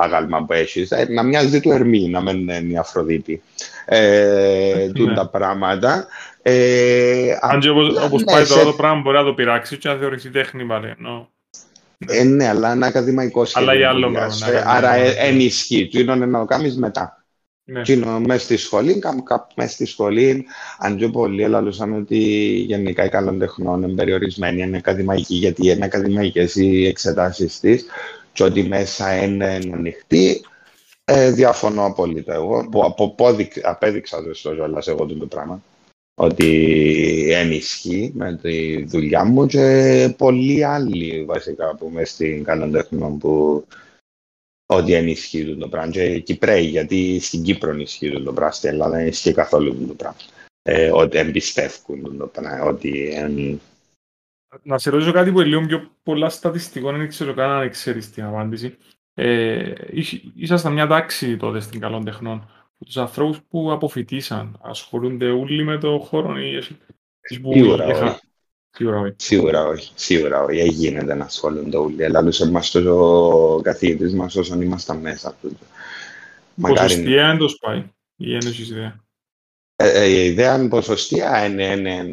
άγαλμα 0.00 0.44
που 0.44 0.52
έχεις. 0.52 0.90
Ε, 0.90 1.06
να 1.08 1.22
μοιάζει 1.22 1.60
του 1.60 1.70
Ερμή, 1.70 2.08
να 2.08 2.22
μην 2.22 2.36
είναι 2.36 2.72
η 2.72 2.76
Αφροδίτη. 2.76 3.42
Ε, 3.84 4.88
τούν 4.94 5.14
τα 5.14 5.28
πράγματα. 5.28 6.06
Ε, 6.46 7.36
Αν 7.40 7.60
και 7.60 7.68
όπως, 7.68 7.88
απλά, 7.88 8.04
όπως 8.04 8.24
ναι, 8.24 8.32
πάει 8.32 8.44
σε- 8.44 8.52
τώρα 8.52 8.64
το 8.64 8.72
πράγμα 8.72 9.00
μπορεί 9.00 9.16
να 9.16 9.24
το 9.24 9.34
πειράξει 9.34 9.76
και 9.78 9.88
να 9.88 9.96
θεωρηθεί 9.96 10.30
τέχνη 10.30 10.64
πάλι. 10.64 10.94
ενώ- 10.98 11.28
Ε, 12.06 12.22
ναι, 12.24 12.48
αλλά 12.48 12.74
είναι 12.74 12.86
ακαδημαϊκός 12.86 13.48
σχέδιο. 13.48 13.68
Αλλά 13.70 13.78
για 13.78 13.88
άλλο 13.88 14.06
που 14.06 14.12
πράγμα, 14.12 14.34
βγάζει. 14.34 14.50
είναι 14.50 14.62
Άρα 14.66 14.88
ακαδημαϊκό. 14.90 15.20
ε, 15.20 15.26
ενισχύει. 15.28 15.88
Του 15.88 16.00
είναι 16.00 16.14
να 16.14 16.38
το 16.38 16.44
κάνεις 16.44 16.76
μετά. 16.76 17.24
Ναι. 17.64 17.82
Τι 17.82 17.92
είναι 17.92 18.18
μέσα 18.26 18.44
στη 18.44 18.56
σχολή, 18.56 18.98
κάπου 18.98 19.22
κάπου 19.22 19.46
μέσα 19.56 19.68
στη 19.72 19.84
σχολή, 19.86 20.46
αν 20.78 20.96
και 20.96 21.08
πολλοί 21.08 21.42
ελαλούσαν 21.42 21.92
ότι 21.94 22.18
γενικά 22.66 23.04
οι 23.04 23.08
καλών 23.08 23.38
τεχνών 23.38 23.82
είναι 23.82 23.94
περιορισμένοι, 23.94 24.62
είναι 24.62 24.76
ακαδημαϊκοί, 24.76 25.34
γιατί 25.34 25.68
είναι 25.70 25.84
ακαδημαϊκές 25.84 26.54
οι 26.54 26.86
εξετάσεις 26.86 27.60
της 27.60 27.84
και 28.32 28.42
ότι 28.44 28.62
μέσα 28.62 29.22
είναι 29.24 29.58
ανοιχτή. 29.72 30.40
Ε, 31.04 31.30
διαφωνώ 31.30 31.84
απόλυτα 31.84 32.34
εγώ. 32.34 32.68
Που, 32.70 32.84
από, 32.84 33.04
απόδειξ- 33.04 33.64
απέδειξα 33.64 34.22
το 34.22 34.34
στο 34.34 34.54
Ζώλας 34.54 34.86
εγώ 34.88 35.06
το 35.06 35.26
πράγμα. 35.26 35.62
Ότι 36.14 37.32
ενισχύει 37.32 38.12
με 38.14 38.36
τη 38.36 38.84
δουλειά 38.84 39.24
μου 39.24 39.46
και 39.46 40.14
πολλοί 40.18 40.64
άλλοι 40.64 41.24
βασικά 41.24 41.74
που 41.74 41.88
είμαι 41.90 42.04
στην 42.04 42.44
καλών 42.44 42.72
τεχνών 42.72 43.18
που 43.18 43.64
ότι 44.66 44.92
ενισχύουν 44.92 45.58
το 45.58 45.68
πράγμα. 45.68 45.92
Και 45.92 46.18
Κυπρέοι, 46.18 46.64
γιατί 46.64 47.20
στην 47.20 47.42
Κύπρο 47.42 47.70
ενισχύουν 47.70 48.24
το 48.24 48.32
πράγμα, 48.32 48.52
στην 48.52 48.68
Ελλάδα 48.70 48.96
δεν 48.96 49.06
ισχύει 49.06 49.32
καθόλου 49.32 49.86
το 49.86 49.94
πράγμα. 49.94 50.16
Ε, 50.62 50.90
ότι 50.90 51.18
εμπιστεύουν 51.18 52.16
το 52.18 52.26
πράγμα, 52.26 52.64
ότι 52.64 53.10
εν, 53.14 53.60
Να 54.62 54.78
σε 54.78 54.90
ρωτήσω 54.90 55.12
κάτι 55.12 55.32
που 55.32 55.40
είναι 55.40 55.48
λίγο 55.48 55.66
πιο 55.66 55.90
πολλά 56.02 56.28
στατιστικό, 56.28 56.92
δεν 56.92 57.08
ξέρω 57.08 57.34
καν 57.34 57.50
αν 57.50 57.70
ξέρεις 57.70 58.10
την 58.10 58.24
απάντηση. 58.24 58.76
Ε, 59.14 59.72
ήσ- 59.90 60.22
ήσασταν 60.34 60.72
μια 60.72 60.86
τάξη 60.86 61.36
τότε 61.36 61.60
στην 61.60 61.80
καλών 61.80 62.04
τεχνών. 62.04 62.50
Τους 62.84 62.96
ανθρώπους 62.96 63.40
που 63.48 63.72
αποφοιτήσαν, 63.72 64.58
ασχολούνται 64.62 65.30
όλοι 65.30 65.64
με 65.64 65.78
το 65.78 65.98
χώρο 65.98 66.38
ή 66.38 66.56
εσύ 66.56 66.78
εσείς 67.20 67.40
που 67.40 67.52
Σίγουρα 67.52 67.86
είχα- 67.86 68.04
όχι. 68.10 68.20
Σίγουρα 68.70 68.98
όχι. 69.00 69.14
Σίγουρα 69.16 69.66
όχι, 69.66 69.92
σίγουρα 69.94 70.42
όχι. 70.42 70.56
Δεν 70.56 70.66
γίνεται 70.66 71.14
να 71.14 71.24
ασχολούνται 71.24 71.76
όλοι. 71.76 72.02
Ελάλουσε 72.02 72.50
μας 72.50 72.70
το 72.70 72.94
ο 73.56 73.60
καθηγητής 73.60 74.14
μας 74.14 74.36
όσον 74.36 74.60
ήμασταν 74.62 74.96
μέσα. 74.98 75.36
Μακάρι 76.54 76.88
Ποσοστία 76.88 77.26
δεν 77.26 77.38
το 77.38 77.48
σπάει 77.48 77.84
η 78.16 78.34
Ένωση 78.34 78.62
ιδέα. 78.62 79.04
Ε, 79.76 80.02
ε, 80.02 80.06
η 80.06 80.26
ιδέα 80.26 80.56
είναι 80.56 80.68
ποσοστία, 80.68 81.54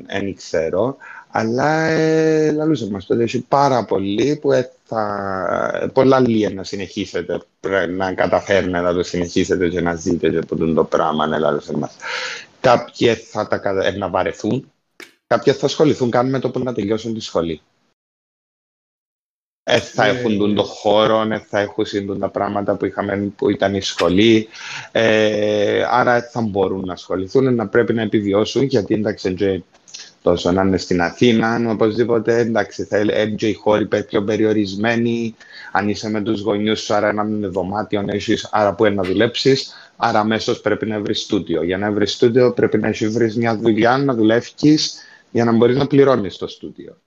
δεν 0.07 0.33
ξέρω, 0.35 0.97
αλλά 1.31 1.81
ε, 1.83 2.51
λαλούσε 2.51 2.89
μας 2.89 3.05
τότε 3.05 3.23
έχει 3.23 3.41
πάρα 3.47 3.85
πολλοί 3.85 4.37
που 4.41 4.51
ε, 4.51 4.71
θα, 4.83 5.89
πολλά 5.93 6.19
λίγα 6.19 6.49
να 6.49 6.63
συνεχίσετε, 6.63 7.41
πρέ- 7.59 7.89
να 7.89 8.13
καταφέρνετε 8.13 8.79
να 8.79 8.93
το 8.93 9.03
συνεχίσετε 9.03 9.69
και 9.69 9.81
να 9.81 9.95
ζείτε 9.95 10.29
και 10.29 10.37
από 10.37 10.55
τούτο 10.55 10.73
το 10.73 10.83
πράγμα, 10.83 11.27
ναι, 11.27 11.37
λαλούσε 11.37 11.77
μας. 11.77 11.95
Κάποιοι 12.61 13.13
θα 13.15 13.47
τα 13.47 13.57
κατα- 13.57 13.85
ε, 13.85 13.91
να 13.91 14.09
βαρεθούν, 14.09 14.71
κάποιοι 15.27 15.53
θα 15.53 15.65
ασχοληθούν 15.65 16.09
καν 16.09 16.29
με 16.29 16.39
το 16.39 16.49
που 16.49 16.59
να 16.59 16.73
τελειώσουν 16.73 17.13
τη 17.13 17.19
σχολή. 17.19 17.61
Ε, 19.63 19.79
θα 19.79 20.05
Ε, 20.05 20.09
έχουν 20.09 20.37
τον 20.37 20.55
το 20.55 20.63
χώρο, 20.63 21.21
ε, 21.31 21.39
θα 21.39 21.59
έχουν 21.59 21.85
συντούν 21.85 22.19
τα 22.19 22.29
πράγματα 22.29 22.75
που, 22.75 22.85
είχαμε, 22.85 23.31
που 23.35 23.49
ήταν 23.49 23.75
η 23.75 23.81
σχολή. 23.81 24.47
Ε, 24.91 25.83
άρα 25.89 26.21
θα 26.21 26.41
μπορούν 26.41 26.85
να 26.85 26.93
ασχοληθούν, 26.93 27.55
να 27.55 27.67
πρέπει 27.67 27.93
να 27.93 28.01
επιβιώσουν, 28.01 28.63
γιατί 28.63 28.93
εντάξει, 28.93 29.33
και 29.33 29.61
τόσο 30.21 30.51
να 30.51 30.61
είναι 30.61 30.77
στην 30.77 31.01
Αθήνα, 31.01 31.71
οπωσδήποτε, 31.71 32.37
εντάξει, 32.37 32.83
θα 32.83 32.99
είναι 32.99 33.25
και 33.25 33.47
οι 33.47 33.53
χώροι 33.53 33.85
πε- 33.85 34.07
πιο 34.07 34.23
περιορισμένοι, 34.23 35.35
αν 35.71 35.89
είσαι 35.89 36.09
με 36.09 36.21
τους 36.21 36.41
γονιούς 36.41 36.81
σου, 36.81 36.93
άρα 36.93 37.13
να 37.13 37.23
είναι 37.23 37.47
δωμάτιο, 37.47 38.01
να 38.01 38.13
έχεις, 38.13 38.49
άρα 38.51 38.75
που 38.75 38.85
είναι 38.85 38.95
να 38.95 39.03
δουλέψεις, 39.03 39.73
άρα 39.95 40.19
αμέσως 40.19 40.61
πρέπει 40.61 40.85
να 40.85 40.99
βρεις 40.99 41.21
στούντιο. 41.21 41.63
Για 41.63 41.77
να 41.77 41.91
βρεις 41.91 42.11
στούντιο 42.11 42.53
πρέπει 42.53 42.77
να 42.77 42.87
έχεις 42.87 43.09
βρεις 43.09 43.35
μια 43.35 43.57
δουλειά, 43.57 43.97
να 43.97 44.13
δουλεύεις, 44.13 44.95
για 45.31 45.45
να 45.45 45.51
μπορείς 45.51 45.77
να 45.77 45.87
πληρώνεις 45.87 46.37
το 46.37 46.47
στούντιο. 46.47 47.01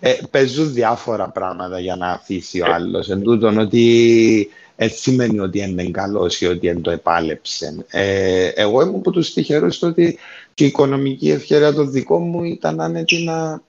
Ε, 0.00 0.14
παίζουν 0.30 0.72
διάφορα 0.72 1.30
πράγματα 1.30 1.80
για 1.80 1.96
να 1.96 2.10
αφήσει 2.10 2.60
ο 2.60 2.72
άλλος. 2.72 3.10
Εν 3.10 3.22
τούτον 3.22 3.58
ότι 3.58 4.48
δεν 4.78 4.90
σημαίνει 4.90 5.38
ότι 5.38 5.58
είναι 5.58 5.90
καλός 5.90 6.40
ή 6.40 6.46
ότι 6.46 6.66
δεν 6.66 6.82
το 6.82 6.90
επάλεψε. 6.90 7.84
Ε, 7.90 8.48
εγώ 8.48 8.80
ήμουν 8.80 8.94
από 8.94 9.10
τους 9.10 9.32
τυχερούς 9.32 9.74
στο 9.74 9.86
ότι 9.86 10.18
και 10.54 10.64
η 10.64 10.66
οικονομική 10.66 11.30
ευκαιρία 11.30 11.72
το 11.72 11.84
δικό 11.84 12.18
μου 12.18 12.44
ήταν 12.44 12.80
άνετη 12.80 13.24
να, 13.24 13.62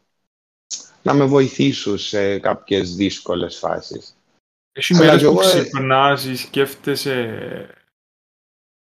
να 1.03 1.13
με 1.13 1.25
βοηθήσουν 1.25 1.97
σε 1.97 2.39
κάποιες 2.39 2.95
δύσκολες 2.95 3.57
φάσεις. 3.57 4.15
Έχει 4.71 4.93
Αλλά 4.93 5.05
μέρες 5.05 5.21
κι 5.21 5.25
που 5.25 5.39
εγώ, 5.39 5.49
ε, 5.49 5.61
ξυπνάς 5.61 6.25
ή 6.25 6.35
σκέφτεσαι 6.35 7.39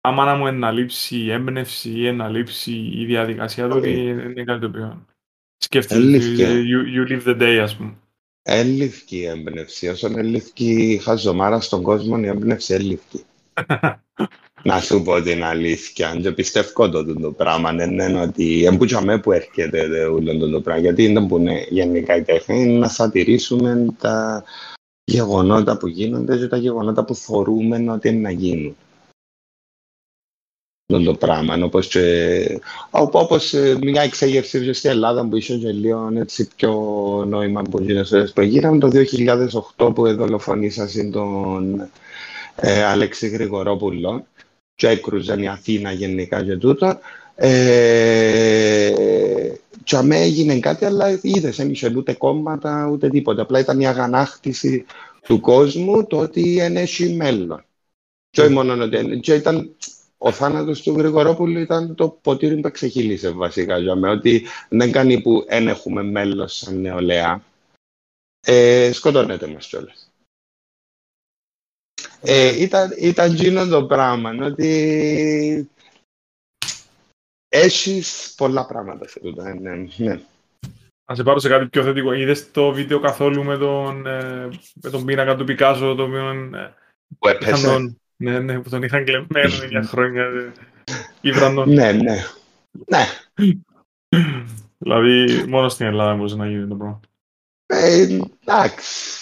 άμα 0.00 0.24
να 0.24 0.34
μου 0.34 0.46
εναλείψει 0.46 1.16
η 1.16 1.32
έμπνευση 1.32 1.90
ή 1.90 2.06
εναλείψει 2.06 2.72
η 2.72 3.04
διαδικασία 3.04 3.68
του 3.68 3.76
Όχι. 3.76 3.88
ότι 3.88 4.00
είναι 4.00 4.44
κάτι 4.44 4.60
το 4.60 4.66
οποίο 4.66 5.06
σκέφτεσαι. 5.56 6.00
Αλήθεια. 6.00 6.48
You, 6.48 6.96
you 6.96 7.12
live 7.12 7.28
the 7.28 7.40
day, 7.40 7.58
ας 7.62 7.76
πούμε. 7.76 7.96
Έλειφκη 8.46 9.16
η 9.16 9.24
έμπνευση. 9.24 9.88
Όσον 9.88 10.18
έλειφκη 10.18 10.70
η 10.70 10.98
χαζομάρα 10.98 11.60
στον 11.60 11.82
κόσμο, 11.82 12.16
η 12.20 12.26
έμπνευση 12.26 12.74
έλειφκη. 12.74 13.24
να 14.62 14.80
σου 14.80 15.02
πω 15.02 15.22
την 15.22 15.44
αλήθεια. 15.44 16.18
Και 16.22 16.32
πιστεύω 16.32 16.88
το, 16.88 17.04
το, 17.04 17.20
το 17.20 17.32
πράγμα. 17.32 17.72
Δεν 17.72 17.90
είναι 17.90 18.20
ότι 18.20 18.64
εμπούτσαμε 18.64 19.18
που 19.18 19.32
έρχεται 19.32 19.88
το, 19.88 20.12
όλο 20.12 20.38
το, 20.38 20.50
το 20.50 20.60
πράγμα. 20.60 20.80
Γιατί 20.80 21.12
δεν 21.12 21.26
που 21.26 21.36
είναι 21.36 21.66
γενικά 21.68 22.16
η 22.16 22.22
τέχνη 22.22 22.62
είναι 22.62 22.78
να 22.78 22.88
σατηρήσουμε 22.88 23.86
τα 23.98 24.44
γεγονότα 25.04 25.76
που 25.76 25.86
γίνονται 25.86 26.36
και 26.36 26.46
τα 26.46 26.56
γεγονότα 26.56 27.04
που 27.04 27.14
θεωρούμε 27.14 27.90
ότι 27.90 28.08
είναι 28.08 28.20
να 28.20 28.30
γίνουν. 28.30 28.76
Το, 30.86 31.02
το 31.02 31.14
πράγμα. 31.14 31.64
Όπως, 31.64 31.88
και, 31.88 32.60
οπ- 32.90 33.14
όπως 33.14 33.54
ε, 33.54 33.78
μια 33.80 34.02
εξέγερση 34.02 34.64
και 34.64 34.72
στην 34.72 34.90
Ελλάδα 34.90 35.28
που 35.28 35.36
είχε 35.36 35.56
και 35.56 35.72
λίγο 35.72 36.10
έτσι 36.16 36.48
πιο 36.56 36.72
νόημα 37.28 37.62
που 37.62 37.80
γίνεται 37.82 38.30
που 38.34 38.40
γίναμε 38.40 38.78
το 38.78 38.90
2008 39.86 39.94
που 39.94 40.14
δολοφονήσασαν 40.14 41.10
τον 41.10 41.90
ε, 42.56 42.84
Αλέξη 42.84 43.28
Γρηγορόπουλο 43.28 44.26
και 44.74 44.88
έκρουζαν 44.88 45.42
η 45.42 45.48
Αθήνα 45.48 45.92
γενικά 45.92 46.44
και 46.44 46.56
τούτο. 46.56 46.98
Ε, 47.34 48.92
και 49.84 49.96
αμέ 49.96 50.20
έγινε 50.20 50.58
κάτι, 50.58 50.84
αλλά 50.84 51.18
είδες, 51.22 51.56
δεν 51.56 51.70
είχε 51.70 51.92
ούτε 51.96 52.12
κόμματα 52.12 52.88
ούτε 52.92 53.08
τίποτα. 53.08 53.42
Απλά 53.42 53.58
ήταν 53.58 53.80
η 53.80 53.86
αγανάκτηση 53.86 54.84
του 55.22 55.40
κόσμου 55.40 56.06
το 56.06 56.18
ότι 56.18 56.54
δεν 56.54 56.76
έχει 56.76 57.08
μέλλον. 57.08 57.64
Και 58.30 58.40
όχι 58.40 58.52
μόνο 58.52 58.82
ότι 58.82 59.20
και 59.20 59.34
ήταν, 59.34 59.76
ο 60.18 60.32
θάνατος 60.32 60.82
του 60.82 60.92
Γρηγορόπουλου 60.98 61.58
ήταν 61.58 61.94
το 61.94 62.08
ποτήρι 62.08 62.60
που 62.60 62.70
ξεχύλισε 62.70 63.30
βασικά 63.30 63.78
για 63.78 63.94
μένα, 63.94 64.14
ότι 64.14 64.46
δεν 64.68 64.92
κάνει 64.92 65.20
που 65.20 65.44
δεν 65.48 65.68
έχουμε 65.68 66.02
μέλλον 66.02 66.48
σαν 66.48 66.80
νεολαία. 66.80 67.42
Ε, 68.46 68.90
σκοτώνεται 68.92 69.46
μας 69.46 69.66
κιόλας. 69.66 70.12
Ε, 72.20 72.62
ήταν, 72.62 72.94
ήταν 72.98 73.32
εκείνο 73.32 73.66
το 73.66 73.86
πράγμα, 73.86 74.30
ότι 74.44 75.70
έχεις 77.48 78.34
πολλά 78.36 78.66
πράγματα 78.66 79.08
σε 79.08 79.20
τούτα. 79.20 79.54
Ναι, 79.54 79.74
ναι. 79.96 80.20
Να 81.06 81.14
σε 81.14 81.22
πάρω 81.22 81.38
σε 81.38 81.48
κάτι 81.48 81.66
πιο 81.66 81.82
θετικό. 81.82 82.12
Είδες 82.12 82.50
το 82.50 82.72
βίντεο 82.72 83.00
καθόλου 83.00 83.44
με 83.44 83.56
τον, 83.58 84.06
ε, 84.06 84.48
με 84.74 84.90
τον 84.90 85.04
πίνακα 85.04 85.36
του 85.36 85.44
Πικάσο, 85.44 85.94
το 85.94 86.02
οποίο 86.02 86.30
ε, 86.30 86.74
Που 87.18 87.28
είχαν 87.28 87.42
έπεσε. 87.42 87.66
τον, 87.66 88.00
ναι, 88.16 88.38
ναι, 88.38 88.60
που 88.60 88.68
τον 88.68 88.82
είχαν 88.82 89.04
κλεμμένο 89.04 89.64
για 89.68 89.82
χρόνια. 89.82 90.22
ε, 90.22 90.52
Ήβραν 91.20 91.54
τον. 91.54 91.72
Ναι, 91.72 91.92
ναι. 91.92 92.16
Ναι. 92.86 93.04
Δηλαδή, 94.78 95.44
μόνο 95.48 95.68
στην 95.68 95.86
Ελλάδα 95.86 96.14
μπορούσε 96.14 96.36
να 96.36 96.48
γίνει 96.48 96.66
το 96.66 96.74
πράγμα. 96.74 97.00
Ε, 97.66 98.02
εντάξει. 98.46 99.18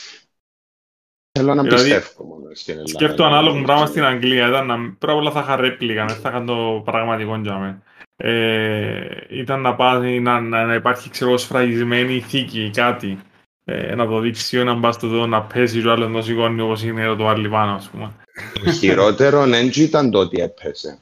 Θέλω 1.38 1.55
να 1.55 1.62
Δηλαδή, 1.62 1.95
πιστεύω 1.95 2.24
μόνο 2.24 2.55
στην 2.55 2.74
Ελλάδα. 2.74 2.88
Σκέφτομαι 2.88 3.28
ανάλογο 3.28 3.62
πράγμα 3.62 3.86
στην 3.86 4.05
Αγγλία. 4.05 4.49
Ήταν 4.49 4.66
να, 4.66 4.76
πρώτα 4.99 5.12
απ' 5.12 5.18
όλα 5.18 5.30
θα 5.30 5.40
είχα 5.40 5.57
ρέπλικα, 5.57 6.05
δεν 6.05 6.16
θα 6.16 6.28
είχαν 6.28 6.47
το 6.47 6.82
πραγματικό 6.84 7.36
για 7.36 7.59
μένα. 7.59 7.82
Ε, 8.16 9.07
ήταν 9.28 9.61
να, 9.61 9.74
πάει, 9.74 10.20
να, 10.20 10.40
να, 10.40 10.64
να 10.66 10.74
υπάρχει 10.74 11.11
ξέρω, 11.11 11.36
σφραγισμένη 11.36 12.20
θήκη 12.20 12.64
ή 12.64 12.70
κάτι. 12.70 13.18
Ε, 13.64 13.94
να 13.94 14.06
το 14.06 14.20
δείξει 14.20 14.58
έναν 14.58 14.78
μπάστο 14.78 15.06
εδώ 15.06 15.26
να 15.26 15.42
πέσει 15.42 15.80
και 15.80 15.88
ο 15.88 15.92
άλλος 15.92 16.10
να 16.10 16.22
σηκώνει 16.22 16.60
όπως 16.60 16.82
είναι 16.82 17.14
το 17.14 17.28
άλλη 17.28 17.48
πάνω, 17.48 17.72
ας 17.74 17.88
πούμε. 17.88 18.12
Το 18.64 18.72
χειρότερο 18.72 19.46
δεν 19.46 19.70
ήταν 19.74 20.10
το 20.10 20.18
ότι 20.18 20.40
έπεσε. 20.40 20.98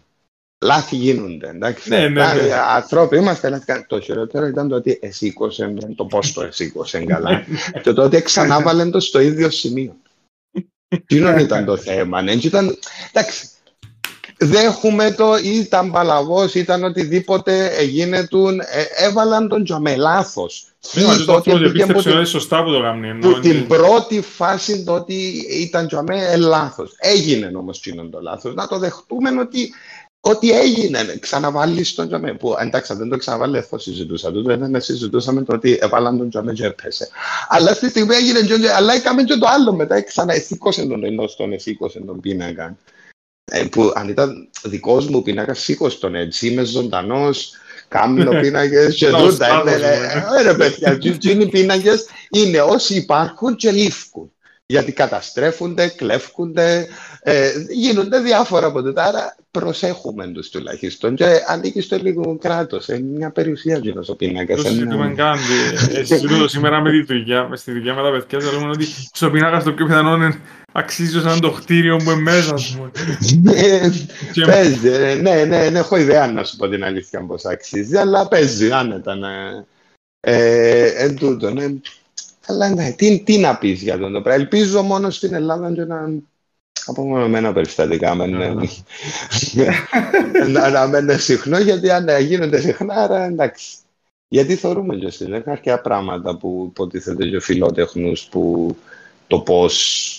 Λάθη 0.65 0.97
γίνονται, 0.97 1.49
εντάξει. 1.49 1.89
Ναι, 1.89 1.99
ναι, 1.99 2.09
ναι. 2.09 2.21
Λάθη, 2.21 2.53
Ανθρώποι 2.53 3.17
είμαστε, 3.17 3.49
λάθη. 3.49 3.85
Το 3.87 4.01
χειρότερο 4.01 4.47
ήταν 4.47 4.69
το 4.69 4.75
ότι 4.75 4.99
εσήκωσε, 5.03 5.75
το 5.97 6.05
πώς 6.05 6.33
το 6.33 6.43
εσήκωσε 6.43 7.05
καλά. 7.05 7.45
και 7.83 7.93
το 7.93 8.03
ότι 8.03 8.23
ξανά 8.23 8.63
βάλεν 8.63 8.91
το 8.91 9.01
στο 9.01 9.21
ίδιο 9.21 9.51
σημείο. 9.51 9.97
Τι 11.07 11.17
ήταν 11.41 11.65
το 11.65 11.77
θέμα, 11.77 12.23
ναι. 12.23 12.37
Και 12.37 12.47
ήταν, 12.47 12.79
εντάξει, 13.13 13.49
δέχουμε 14.41 15.11
το, 15.11 15.37
ήταν 15.45 15.91
παλαβός, 15.91 16.55
ήταν 16.55 16.85
οτιδήποτε 16.85 17.67
έγινε 17.67 18.27
του, 18.27 18.49
ε, 18.49 19.07
έβαλαν 19.07 19.49
τον 19.49 19.65
Τζαμέ, 19.65 19.97
λάθος. 19.97 20.65
Ναι, 20.93 21.05
μα 21.05 21.17
το 21.17 21.33
ότι 21.33 21.51
επίστεψε 21.51 22.11
ότι 22.11 22.27
σωστά 22.27 22.65
που 22.65 22.71
το 22.71 22.81
κάνει. 22.81 23.19
Την 23.41 23.67
πρώτη 23.67 24.21
φάση 24.21 24.85
το 24.85 24.93
ότι 24.93 25.47
ήταν 25.51 25.87
Τζαμέ, 25.87 26.27
ε, 26.33 26.37
λάθος. 26.37 26.95
Έγινε 26.99 27.51
όμως 27.55 27.81
το 28.11 28.21
λάθος. 28.21 28.55
Να 28.55 28.67
το 28.67 28.79
δεχτούμε 28.79 29.31
ότι 29.41 29.71
Ό,τι 30.23 30.51
έγινε, 30.51 31.17
ξαναβάλεις 31.21 31.95
τον 31.95 32.07
Τζαμέ. 32.07 32.35
Που 32.35 32.57
εντάξει, 32.61 32.95
δεν 32.95 33.09
το 33.09 33.17
ξαναβάλει, 33.17 33.61
θα 33.61 33.79
συζητούσα. 33.79 34.33
Τότε 34.33 34.57
δεν 34.57 34.81
συζητούσαμε 34.81 35.43
το 35.43 35.55
ότι 35.55 35.79
έβαλαν 35.81 36.19
τον 36.19 36.29
Τζαμέ 36.29 36.53
και 36.53 36.67
έπεσε. 36.67 37.09
Αλλά 37.49 37.75
στη 37.75 37.89
στιγμή 37.89 38.15
έγινε 38.15 38.41
και 38.41 38.71
αλλά 38.77 38.95
έκαμε 38.95 39.23
και 39.23 39.35
το 39.35 39.47
άλλο 39.49 39.73
μετά. 39.73 40.03
Ξανά 40.03 40.35
σήκωσε 40.35 40.87
τον 40.87 41.05
ενός 41.05 41.37
τον, 41.37 41.61
σήκωσε 41.61 42.01
τον 42.01 42.21
πίνακα. 42.21 42.77
Ε, 43.51 43.65
που 43.65 43.93
αν 43.95 44.09
ήταν 44.09 44.49
δικός 44.63 45.07
μου 45.09 45.23
πίνακα, 45.23 45.55
σήκωσε 45.55 45.99
τον 45.99 46.15
έτσι. 46.15 46.49
Είμαι 46.49 46.65
ζωντανός, 46.65 47.53
κάνω 47.89 48.41
πίνακες 48.41 48.97
και 48.97 49.11
τούτα. 49.11 49.63
Ρε 50.43 50.55
παιδιά, 50.55 50.99
οι 51.21 51.49
πίνακες 51.49 52.07
είναι 52.31 52.61
όσοι 52.61 52.95
υπάρχουν 52.95 53.57
και 53.57 53.71
λήφκουν 53.71 54.33
γιατί 54.71 54.93
καταστρέφονται, 54.93 55.89
κλέφκονται, 55.89 56.89
ε, 57.23 57.51
γίνονται 57.71 58.21
διάφορα 58.21 58.67
από 58.67 58.83
τότε. 58.83 59.03
Άρα 59.03 59.37
προσέχουμε 59.51 60.27
τους 60.27 60.49
τουλάχιστον 60.49 61.15
και 61.15 61.27
ανήκει 61.47 61.81
στο 61.81 61.97
λίγο 61.97 62.39
κράτος. 62.41 62.89
Είναι 62.89 63.17
μια 63.17 63.31
περιουσία 63.31 63.77
γύρω 63.77 64.05
ο 64.09 64.15
πίνακα. 64.15 64.57
Το 64.57 64.63
συζητούμε 64.63 65.15
κάτι. 65.17 65.41
Συζητώ 66.05 66.49
σήμερα 66.49 66.81
με 66.81 66.91
τη 66.91 67.03
δουλειά, 67.03 67.49
με 67.49 67.57
στη 67.57 67.73
δουλειά 67.73 67.95
με 67.95 68.03
τα 68.03 68.11
παιδιά, 68.11 68.39
και 68.39 68.57
λέμε 68.57 68.71
ότι 68.71 68.87
στο 69.13 69.31
πίνακα 69.31 69.63
το 69.63 69.73
πιο 69.73 69.87
πιθανό 69.87 70.15
είναι 70.15 70.41
αξίζει 70.73 71.21
σαν 71.21 71.41
το 71.41 71.51
κτίριο 71.51 71.97
που 71.97 72.11
είναι 72.11 72.21
μέσα, 72.21 72.55
ας 72.55 72.77
πούμε. 72.77 72.91
Παίζει, 74.47 74.89
ε, 74.89 75.15
ναι, 75.15 75.45
ναι, 75.45 75.71
ναι, 75.71 75.79
έχω 75.79 75.97
ιδέα 75.97 76.27
να 76.27 76.45
σου 76.45 76.57
πω 76.57 76.69
την 76.69 76.85
αλήθεια 76.85 77.25
πώς 77.27 77.45
αξίζει, 77.45 77.97
αλλά 77.97 78.29
παίζει 78.29 78.71
άνετα. 78.71 79.15
Ναι. 79.15 79.29
Ε, 80.21 81.05
εν 81.05 81.17
τούτο, 81.17 81.51
ναι. 81.51 81.65
Αλλά 82.47 82.69
ναι, 82.69 82.93
τι, 82.97 83.23
τι 83.25 83.39
να 83.39 83.57
πεις 83.57 83.83
για 83.83 83.99
τον 83.99 84.13
το 84.13 84.21
πράγμα. 84.21 84.43
Ελπίζω 84.43 84.83
μόνο 84.83 85.11
στην 85.11 85.35
Ελλάδα 85.35 85.73
και 85.73 85.85
να 85.85 86.09
απομονωμένα 86.87 87.53
περιστατικά 87.53 88.15
ναι, 88.15 88.27
ναι. 88.27 88.67
να, 90.53 90.71
να 90.71 90.87
μένουν 90.87 91.19
συχνό, 91.19 91.59
γιατί 91.59 91.91
αν 91.91 92.09
γίνονται 92.21 92.61
συχνά, 92.61 92.95
άρα 92.95 93.25
εντάξει. 93.25 93.77
Γιατί 94.29 94.57
θεωρούμε 94.57 94.97
και 94.97 95.11
στην 95.11 95.33
έχουν 95.33 95.53
αρκετά 95.53 95.81
πράγματα 95.81 96.37
που 96.37 96.67
υποτίθεται 96.71 97.29
και 97.29 97.41
φιλότεχνους 97.41 98.25
που 98.25 98.77
το 99.27 99.41
πώς 99.41 100.15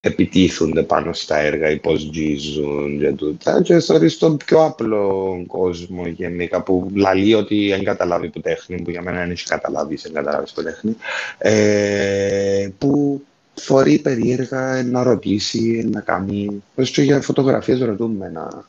επιτίθονται 0.00 0.82
πάνω 0.82 1.12
στα 1.12 1.36
έργα 1.36 1.70
ή 1.70 1.78
πώς 1.78 2.10
τζίζουν 2.10 2.98
και 2.98 3.12
τούτα 3.12 3.62
και 3.62 3.80
θεωρείς 3.80 4.18
τον 4.18 4.36
πιο 4.36 4.64
απλό 4.64 5.44
κόσμο 5.46 6.06
γενικά 6.06 6.62
που 6.62 6.90
λαλεί 6.94 7.34
ότι 7.34 7.68
δεν 7.68 7.84
καταλάβει 7.84 8.28
που 8.28 8.40
τέχνη 8.40 8.82
που 8.82 8.90
για 8.90 9.02
μένα 9.02 9.18
δεν 9.18 9.30
έχει 9.30 9.44
καταλάβει 9.44 9.96
σε 9.96 10.10
καταλάβεις 10.10 10.52
που 10.52 10.62
τέχνη 10.62 10.96
ε, 11.38 12.68
που 12.78 13.22
φορεί 13.54 13.98
περίεργα 13.98 14.82
να 14.82 15.02
ρωτήσει, 15.02 15.88
να 15.92 16.00
κάνει 16.00 16.62
πώς 16.74 16.90
και 16.90 17.02
για 17.02 17.20
φωτογραφίες 17.20 17.80
ρωτούμε 17.80 18.28
να, 18.28 18.64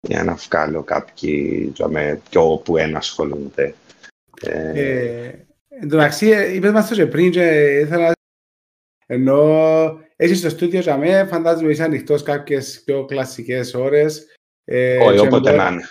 για 0.00 0.24
να 0.24 0.34
βγάλω 0.34 0.82
κάποιοι 0.82 1.72
με 1.88 2.20
πιο 2.30 2.60
που 2.64 2.76
ένα 2.76 2.98
ασχολούνται 2.98 3.74
ε, 4.42 4.70
ε, 4.74 5.46
Εν 5.80 5.88
τω 5.88 5.96
μεταξύ, 5.96 6.54
είπες 6.54 6.72
μας 6.72 6.88
το 6.88 6.94
και 6.94 7.06
πριν 7.06 7.30
και 7.30 7.78
ήθελα 7.80 8.12
ενώ 9.06 10.00
εσύ 10.16 10.34
στο 10.34 10.48
στούντιο 10.48 10.80
για 10.80 10.96
μέ, 10.96 11.24
φαντάζομαι 11.24 11.70
είσαι 11.70 11.82
ανοιχτός 11.82 12.22
κάποιες 12.22 12.82
πιο 12.84 13.04
κλασικές 13.04 13.74
ώρες. 13.74 14.26
Ε, 14.64 14.98
Όχι, 14.98 15.18
όποτε 15.18 15.52
να 15.52 15.68
είναι. 15.68 15.88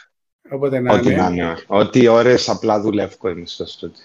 Όποτε 0.49 0.79
να 0.79 0.93
είναι. 0.93 1.55
Ό,τι 1.67 2.07
ώρες 2.07 2.49
απλά 2.49 2.81
δουλεύω 2.81 3.29
είμαι 3.29 3.45
στο 3.45 3.65
στούντιο. 3.65 4.03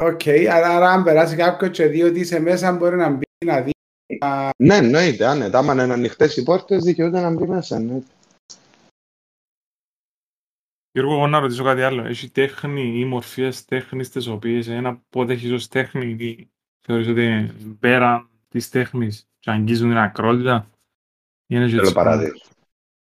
Οκ, 0.00 0.20
άρα 0.50 0.90
αν 0.90 1.02
περάσει 1.02 1.36
κάποιο 1.36 1.68
και 1.68 1.86
δει 1.86 2.02
ότι 2.02 2.20
είσαι 2.20 2.40
μέσα 2.40 2.72
μπορεί 2.72 2.96
να 2.96 3.08
μπει 3.08 3.25
να 3.44 3.60
δει. 3.60 3.70
Ναι, 4.56 4.76
εννοείται, 4.76 5.26
άνετα. 5.26 5.58
Άμα 5.58 5.72
είναι 5.72 5.92
ανοιχτές 5.92 6.36
οι 6.36 6.42
πόρτες, 6.42 6.82
δικαιούται 6.82 7.20
να 7.20 7.30
μπει 7.30 7.46
μέσα. 7.46 7.78
Ναι. 7.78 8.00
Γιώργο, 10.92 11.14
εγώ 11.14 11.26
να 11.26 11.38
ρωτήσω 11.38 11.64
κάτι 11.64 11.82
άλλο. 11.82 12.04
Έχει 12.04 12.30
τέχνη 12.30 12.98
ή 12.98 13.04
μορφές 13.04 13.64
τέχνης 13.64 14.10
τις 14.10 14.26
οποίες 14.26 14.68
ένα 14.68 14.88
αποδέχεις 14.88 15.50
ως 15.50 15.68
τέχνη 15.68 16.16
ή 16.18 16.50
θεωρείς 16.80 17.08
ότι 17.08 17.50
πέραν 17.80 18.28
της 18.48 18.68
τέχνης 18.68 19.28
και 19.38 19.50
αγγίζουν 19.50 19.88
την 19.88 19.98
ακρότητα; 19.98 20.70
Θέλω 21.46 21.92
παράδειγμα. 21.92 22.40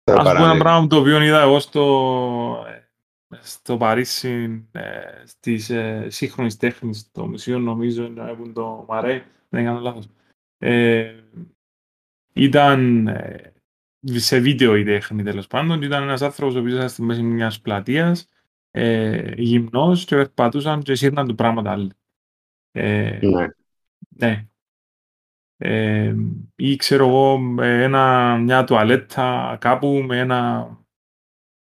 Ας 0.04 0.32
πούμε 0.32 0.50
ένα 0.50 0.58
πράγμα 0.58 0.86
το 0.86 0.96
οποίο 0.96 1.22
είδα 1.22 1.40
εγώ 1.40 1.60
στο, 1.60 2.66
στο 3.40 3.76
Παρίσι 3.76 4.64
ε, 4.72 4.82
στις 5.24 5.70
ε, 5.70 6.06
σύγχρονες 6.10 6.56
τέχνης, 6.56 7.10
το 7.12 7.26
μουσείο 7.26 7.58
νομίζω 7.58 8.04
είναι 8.04 8.52
το 8.52 8.84
Μαρέ, 8.88 9.24
δεν 9.48 9.64
κάνω 9.64 9.80
λάθος. 9.80 10.08
Ε, 10.58 11.14
ήταν 12.32 13.06
ε, 13.06 13.52
σε 14.00 14.38
βίντεο 14.38 14.76
η 14.76 14.84
τέχνη 14.84 15.22
τέλος 15.22 15.46
πάντων. 15.46 15.82
Ήταν 15.82 16.02
ένας 16.02 16.22
άνθρωπος 16.22 16.54
ο 16.54 16.58
οποίος 16.58 16.74
ήταν 16.74 16.88
στη 16.88 17.02
μέση 17.02 17.22
μιας 17.22 17.60
πλατείας, 17.60 18.28
ε, 18.70 19.32
γυμνός 19.36 20.04
και 20.04 20.16
περπατούσαν 20.16 20.82
και 20.82 20.94
σύρναν 20.94 21.28
του 21.28 21.34
πράγματα 21.34 21.70
άλλοι. 21.70 21.90
Ε, 22.72 23.18
ναι. 23.22 23.46
ναι. 24.08 24.46
Ε, 25.60 26.14
ή 26.56 26.76
ξέρω 26.76 27.06
εγώ 27.06 27.54
ένα, 27.60 28.36
μια 28.36 28.64
τουαλέτα 28.64 29.56
κάπου 29.60 30.04
με 30.06 30.18
ένα 30.18 30.70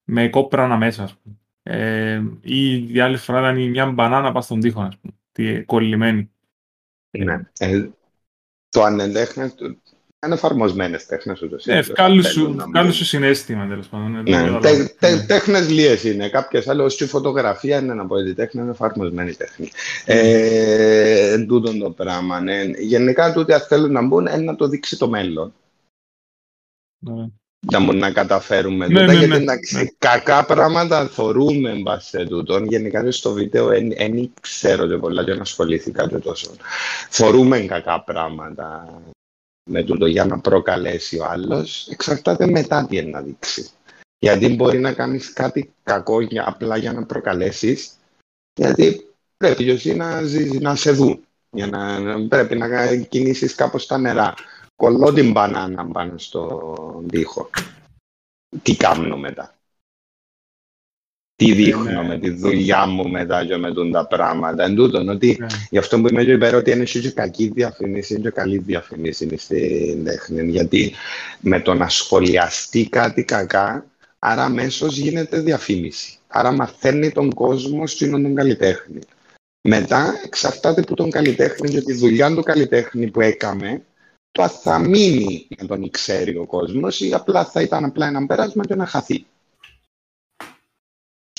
με 0.04 0.30
κόπρανα 0.30 0.78
μέσα 0.78 1.04
ας 1.04 1.18
πούμε. 1.18 1.36
Ε, 1.64 2.24
ή 2.42 2.94
η 2.94 3.00
άλλη 3.00 3.18
φορά 3.18 3.40
ήταν 3.40 3.70
μια 3.70 3.92
μπανάνα 3.92 4.32
πας 4.32 4.46
στον 4.46 4.60
τοίχο 4.60 4.82
ας 4.82 4.98
πούμε, 4.98 5.64
κολλημένη. 5.66 6.32
Ναι. 7.10 7.40
Ε, 7.58 7.90
το 8.76 8.84
ανεντέχνε 8.84 9.54
είναι 10.26 10.34
εφαρμοσμένες 10.34 11.06
τέχνες 11.06 11.42
ούτως 11.42 11.66
ή 11.66 11.72
άλλως. 11.72 12.96
σου 12.96 13.06
συνέστημα 13.06 13.68
τέλος 13.68 13.88
πάντων. 13.88 14.24
Ναι, 14.24 14.60
τέχνες 15.28 15.70
λίες 15.70 16.04
είναι. 16.04 16.30
Κάποιες 16.30 16.68
άλλες, 16.68 16.86
ως 16.86 17.00
η 17.00 17.08
φωτογραφία 17.08 17.80
είναι 17.80 17.94
να 17.94 18.06
πω 18.06 18.16
ότι 18.16 18.34
τέχνη 18.34 18.62
είναι 18.62 18.72
εφαρμοσμένη 18.72 19.34
τέχνη. 19.34 19.72
Ε, 20.06 21.32
εν 21.34 21.48
τούτο 21.48 21.78
το 21.78 21.92
πράγμα. 21.92 22.40
Ναι. 22.40 22.64
Γενικά, 22.64 23.34
τούτοι 23.34 23.54
αν 23.54 23.62
θέλουν 23.62 23.92
να 23.92 24.02
μπουν, 24.02 24.26
είναι 24.26 24.38
να 24.38 24.56
το 24.56 24.68
δείξει 24.68 24.98
το 24.98 25.10
μέλλον. 25.10 25.54
Ναι. 27.72 27.78
Να 27.78 27.86
μπορούμε 27.86 28.08
να 28.08 28.12
καταφέρουμε 28.12 28.88
ναι, 28.88 28.94
τούτα, 29.00 29.06
ναι, 29.06 29.14
γιατί 29.14 29.44
ναι, 29.44 29.54
ναι. 29.54 29.86
κακά 29.98 30.46
πράγματα 30.46 31.08
θεωρούμε 31.08 31.74
μπάσε 31.74 32.26
τούτον. 32.26 32.66
Γενικά 32.66 33.12
στο 33.12 33.32
βίντεο 33.32 33.68
δεν 33.68 34.32
ξέρω 34.42 34.88
και 34.88 34.98
πολλά 34.98 35.24
και 35.24 35.34
να 35.34 35.42
ασχολήθηκα 35.42 36.08
και 36.08 36.18
τόσο. 36.18 36.52
Θεωρούμε 37.10 37.60
κακά 37.60 38.02
πράγματα 38.02 39.00
με 39.70 39.84
τούτο 39.84 40.06
για 40.06 40.26
να 40.26 40.40
προκαλέσει 40.40 41.18
ο 41.18 41.26
άλλος, 41.26 41.88
εξαρτάται 41.88 42.48
μετά 42.48 42.86
τι 42.90 42.98
είναι 42.98 43.10
να 43.10 43.22
δείξει. 43.22 43.70
Γιατί 44.20 44.56
μπορεί 44.56 44.80
να 44.80 44.94
κάνεις 44.94 45.34
κάτι 45.34 45.74
κακό 45.84 46.22
για, 46.22 46.44
απλά 46.48 46.78
για 46.78 46.94
να 46.94 47.06
προκαλέσεις, 47.06 47.92
γιατί 48.60 49.06
πρέπει 49.38 49.78
και 49.78 49.94
να, 49.94 50.22
ζεις, 50.22 50.60
να 50.60 50.76
σε 50.76 50.92
δουν. 50.92 51.20
Για 51.50 51.68
να, 51.68 52.00
πρέπει 52.28 52.56
να 52.56 52.96
κινήσεις 52.96 53.56
κάπως 53.56 53.86
τα 53.86 53.98
νερά. 53.98 54.34
Κολλώ 54.76 55.14
την 55.14 55.32
μπανάνα 55.32 55.86
πάνω 55.86 56.18
στον 56.18 57.08
τοίχο. 57.08 57.50
Τι 58.62 58.76
κάνω 58.76 59.18
μετά 59.18 59.56
τι 61.36 61.54
δείχνω 61.54 62.04
με 62.04 62.20
τη 62.20 62.30
δουλειά 62.30 62.86
μου 62.86 63.10
μετά 63.10 63.46
και 63.46 63.58
με 63.58 63.74
τα 63.92 64.08
πράγματα. 64.08 64.64
Εν 64.64 64.76
τούτον, 64.76 65.10
ότι 65.10 65.38
ναι. 65.40 65.48
γι' 65.70 65.78
αυτό 65.78 66.02
που 66.02 66.08
είμαι 66.08 66.24
και 66.24 66.32
υπέρ 66.32 66.56
ότι 66.56 66.72
είναι 66.72 66.84
και 66.84 67.12
κακή 67.12 67.48
διαφήμιση 67.48 68.20
και 68.20 68.30
καλή 68.30 68.58
διαφήμιση 68.58 69.38
στην 69.38 70.04
τέχνη. 70.04 70.50
Γιατί 70.50 70.94
με 71.40 71.60
το 71.60 71.74
να 71.74 71.90
σχολιαστεί 71.90 72.90
κάτι 72.90 73.24
κακά, 73.24 73.86
άρα 74.20 74.44
αμέσως 74.44 74.98
γίνεται 74.98 75.40
διαφήμιση. 75.40 76.18
Άρα 76.28 76.52
μαθαίνει 76.52 77.12
τον 77.12 77.34
κόσμο 77.34 77.88
στην 77.88 78.12
τον 78.12 78.36
καλλιτέχνη. 78.36 79.00
Μετά 79.62 80.14
εξαρτάται 80.26 80.82
από 80.82 80.96
τον 80.96 81.10
καλλιτέχνη 81.10 81.70
και 81.70 81.82
τη 81.82 81.94
δουλειά 81.94 82.36
του 82.36 82.44
καλλιτέχνη 82.44 83.08
που 83.08 83.22
έκαμε, 83.22 83.82
το 84.36 84.48
θα 84.48 84.80
μείνει 84.80 85.48
να 85.58 85.68
τον 85.68 85.90
ξέρει 85.90 86.38
ο 86.38 86.46
κόσμος 86.46 87.00
ή 87.00 87.14
απλά 87.14 87.46
θα 87.46 87.62
ήταν 87.62 87.84
απλά 87.84 88.08
ένα 88.08 88.26
πέρασμα 88.26 88.66
και 88.66 88.76
να 88.76 88.86
χαθεί. 88.86 89.26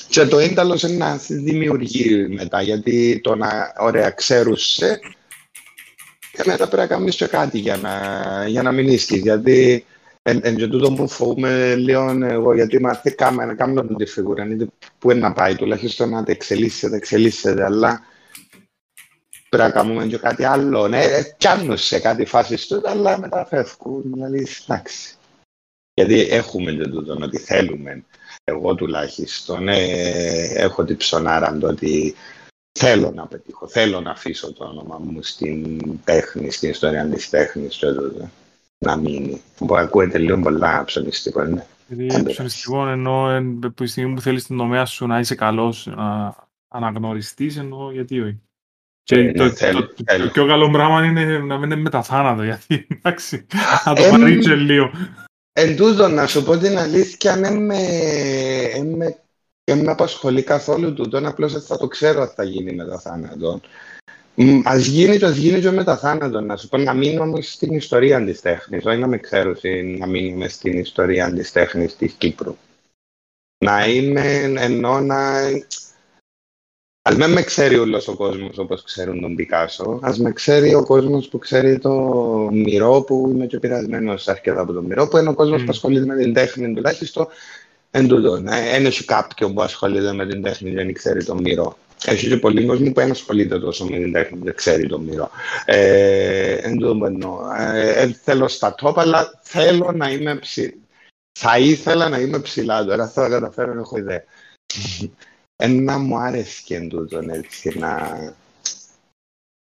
Και 0.08 0.26
το 0.26 0.38
ένταλος 0.38 0.82
είναι 0.82 0.96
να 0.96 1.16
δημιουργεί 1.16 2.28
μετά, 2.28 2.62
γιατί 2.62 3.20
το 3.22 3.34
να 3.34 3.72
ωραία 3.78 4.10
ξέρουσε 4.10 5.00
και 6.32 6.42
μετά 6.46 6.68
πρέπει 6.68 6.76
να 6.76 6.86
κάνεις 6.86 7.16
και 7.16 7.26
κάτι 7.26 7.58
για 7.58 7.76
να, 7.76 7.92
για 8.48 8.62
να 8.62 8.72
μην 8.72 8.88
ίσκεις, 8.88 9.20
γιατί 9.20 9.84
εν, 10.22 10.40
εν 10.42 10.56
και 10.56 10.66
τούτο 10.66 10.92
που 10.92 11.08
φοβούμαι 11.08 11.74
λίγο 11.74 12.18
εγώ, 12.22 12.54
γιατί 12.54 12.80
μάθει 12.80 13.14
κάμε, 13.14 13.44
να 13.44 13.54
κάνω 13.54 13.84
τη 13.84 14.06
φιγούρα, 14.06 14.44
είναι 14.44 14.66
που 14.98 15.10
είναι 15.10 15.20
να 15.20 15.32
πάει, 15.32 15.56
τουλάχιστον 15.56 16.08
να 16.08 16.24
εξελίσσεται, 16.26 16.96
εξελίσσεται, 16.96 17.64
αλλά 17.64 18.00
πρέπει 19.48 19.62
να 19.64 19.70
κάνουμε 19.70 20.06
και 20.06 20.16
κάτι 20.18 20.44
άλλο. 20.44 20.88
Ναι, 20.88 21.04
πιάνουν 21.38 21.76
σε 21.76 21.98
κάτι 21.98 22.24
φάση 22.24 22.68
του, 22.68 22.82
αλλά 22.84 23.18
μετά 23.18 23.46
φεύγουν, 23.46 24.02
δηλαδή, 24.04 24.46
εντάξει. 24.66 25.14
Γιατί 25.94 26.20
έχουμε 26.20 26.72
και 26.72 26.88
τούτο 26.88 27.18
ότι 27.22 27.38
θέλουμε. 27.38 28.04
Εγώ 28.44 28.74
τουλάχιστον 28.74 29.68
ε, 29.68 29.82
έχω 30.54 30.84
την 30.84 30.96
ψωνάρα 30.96 31.58
το 31.58 31.66
ότι 31.68 32.14
θέλω 32.78 33.10
να 33.10 33.26
πετύχω, 33.26 33.68
θέλω 33.68 34.00
να 34.00 34.10
αφήσω 34.10 34.52
το 34.52 34.64
όνομα 34.64 34.98
μου 34.98 35.22
στην 35.22 35.80
τέχνη, 36.04 36.50
στην 36.50 36.70
ιστορία 36.70 37.06
της 37.06 37.30
τέχνης 37.30 37.76
και 37.76 37.86
τούτο. 37.86 38.30
Να 38.78 38.96
μείνει. 38.96 39.42
Που 39.56 39.76
ακούεται 39.76 40.18
λίγο 40.18 40.40
πολλά 40.40 40.84
ψωνιστικό, 40.84 41.44
ναι. 41.44 41.66
Γιατί 41.88 42.22
ψωνιστικό 42.24 42.88
εννοώ 42.88 43.30
εν- 43.30 43.58
που 43.58 43.72
τη 43.72 43.86
στιγμή 43.86 44.14
που 44.14 44.20
θέλεις 44.20 44.46
την 44.46 44.56
τομέα 44.56 44.84
σου 44.84 45.06
να 45.06 45.18
είσαι 45.18 45.34
καλός, 45.34 45.86
να 45.86 46.34
αναγνωριστεί, 46.68 47.52
εννοώ 47.58 47.92
γιατί 47.92 48.20
όχι. 48.20 48.40
Και 49.06 49.14
Ε, 49.18 49.32
το, 49.32 49.42
ναι, 49.44 49.48
το, 49.48 49.54
θέλω- 49.56 49.86
το- 49.94 50.02
θέλω. 50.06 50.24
το 50.24 50.30
πιο 50.30 50.46
καλό 50.46 50.70
πράγμα 50.70 51.04
είναι 51.04 51.38
να 51.38 51.58
μην 51.58 51.70
είναι 51.70 51.80
με 51.80 51.90
τα 51.90 52.02
θάνατο, 52.02 52.42
γιατί 52.42 52.86
εντάξει, 52.90 53.46
να 53.84 53.94
το 53.94 54.02
Ε, 54.04 54.10
πάρει 54.10 54.38
και 54.38 54.54
λίγο. 54.54 54.90
Εν 55.52 55.76
τούτο, 55.76 56.08
να 56.08 56.26
σου 56.26 56.44
πω 56.44 56.56
την 56.56 56.78
αλήθεια, 56.78 57.36
δεν 57.36 57.64
με, 57.64 57.78
εν 58.74 58.86
με, 58.86 59.16
εν 59.64 59.78
με 59.78 59.90
απασχολεί 59.90 60.42
καθόλου 60.42 60.92
τούτο, 60.92 61.28
απλώς 61.28 61.52
δεν 61.52 61.62
θα 61.62 61.76
το 61.76 61.86
ξέρω 61.86 62.20
αν 62.22 62.28
θα 62.28 62.44
γίνει 62.44 62.72
μετά 62.72 62.98
θάνατο. 62.98 63.60
Μ, 64.34 64.60
Ας 64.64 64.86
γίνει 64.86 65.18
και 65.18 65.24
ας 65.24 65.36
γίνει 65.36 65.60
και 65.60 65.70
μετά 65.70 65.96
θάνατο, 65.96 66.40
να 66.40 66.56
σου 66.56 66.68
πω, 66.68 66.76
να 66.78 66.94
μείνω 66.94 67.22
όμως 67.22 67.52
στην 67.52 67.72
ιστορία 67.74 68.24
της 68.24 68.40
τέχνης, 68.40 68.84
όχι 68.84 68.98
να 68.98 69.06
με 69.06 69.18
ξέρω 69.18 69.54
συ- 69.54 69.98
να 69.98 70.06
μείνουμε 70.06 70.48
στην 70.48 70.78
ιστορία 70.78 71.32
της 71.32 71.52
τέχνης 71.52 71.96
της 71.96 72.12
Κύπρου. 72.12 72.56
Να 73.64 73.86
είμαι, 73.88 74.36
ενώ 74.56 75.00
να... 75.00 75.40
Ας 77.08 77.16
μην 77.16 77.30
με 77.30 77.42
ξέρει 77.42 77.78
όλος 77.78 78.08
ο 78.08 78.14
κόσμος 78.14 78.58
όπως 78.58 78.82
ξέρουν 78.82 79.20
τον 79.20 79.34
Πικάσο, 79.34 79.98
ας 80.02 80.18
με 80.18 80.32
ξέρει 80.32 80.74
ο 80.74 80.84
κόσμος 80.84 81.28
που 81.28 81.38
ξέρει 81.38 81.78
το 81.78 81.92
μυρό 82.52 83.00
που 83.00 83.30
είμαι 83.34 83.46
και 83.46 83.58
πειρασμένος 83.58 84.28
αρκετά 84.28 84.60
από 84.60 84.72
το 84.72 84.82
μυρό, 84.82 85.08
που 85.08 85.16
είναι 85.16 85.28
ο 85.28 85.34
κόσμος 85.34 85.60
Μμ. 85.60 85.64
που 85.64 85.70
ασχολείται 85.70 86.06
με 86.06 86.16
την 86.16 86.34
τέχνη 86.34 86.74
τουλάχιστον 86.74 87.26
εν 87.90 88.08
τούτο. 88.08 88.40
Δεν 88.40 88.86
έχει 88.86 89.04
κάποιον 89.04 89.54
που 89.54 89.62
ασχολείται 89.62 90.12
με 90.12 90.26
την 90.26 90.42
τέχνη 90.42 90.70
και 90.70 90.76
δεν 90.76 90.92
ξέρει 90.92 91.24
το 91.24 91.34
μυρό. 91.34 91.76
Έχει 92.04 92.28
και 92.28 92.36
πολλοί 92.36 92.66
κόσμοι 92.66 92.90
που 92.90 93.00
δεν 93.00 93.10
ασχολείται 93.10 93.58
τόσο 93.58 93.84
με 93.84 93.96
την 93.96 94.12
τέχνη 94.12 94.38
και 94.38 94.44
δεν 94.44 94.54
ξέρει 94.54 94.86
το 94.86 94.98
μυρό. 94.98 95.30
Ε, 95.64 96.52
εν 96.52 96.76
τούτο 96.78 96.96
που 96.96 97.04
εννοώ. 97.04 97.38
Ε, 97.58 98.02
ε, 98.02 98.12
θέλω 98.22 98.48
στα 98.48 98.74
top, 98.82 98.94
αλλά 98.96 99.40
θέλω 99.42 99.92
να 99.94 100.10
είμαι 100.10 100.36
ψηλά. 100.36 100.72
Θα 101.38 101.58
ήθελα 101.58 102.08
να 102.08 102.18
είμαι 102.18 102.38
ψηλά 102.38 102.84
τώρα, 102.84 103.08
θα 103.08 103.22
τα 103.22 103.28
καταφέρω, 103.28 103.68
δεν 103.68 103.78
έχω 103.78 103.98
ιδέα. 103.98 104.24
Ένα 105.56 105.98
μου 105.98 106.18
άρεσε 106.18 106.62
και 106.64 106.76
εν 106.76 106.88
τούτον 106.88 107.30
έτσι 107.30 107.78
να... 107.78 108.12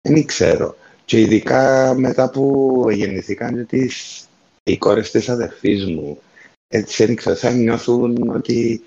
Δεν 0.02 0.26
ξέρω. 0.26 0.76
Και 1.06 1.20
ειδικά 1.20 1.94
μετά 1.98 2.30
που 2.30 2.86
γεννηθήκαν 2.92 3.56
και 3.56 3.64
τις, 3.64 4.26
οι 4.64 4.78
κόρες 4.78 5.12
της 5.12 5.30
αδερφής 5.30 5.86
μου, 5.86 6.22
έτσι 6.68 7.06
δεν 7.06 7.16
ξέρω, 7.16 7.36
θα 7.36 7.52
νιώθουν 7.52 8.30
ότι 8.30 8.82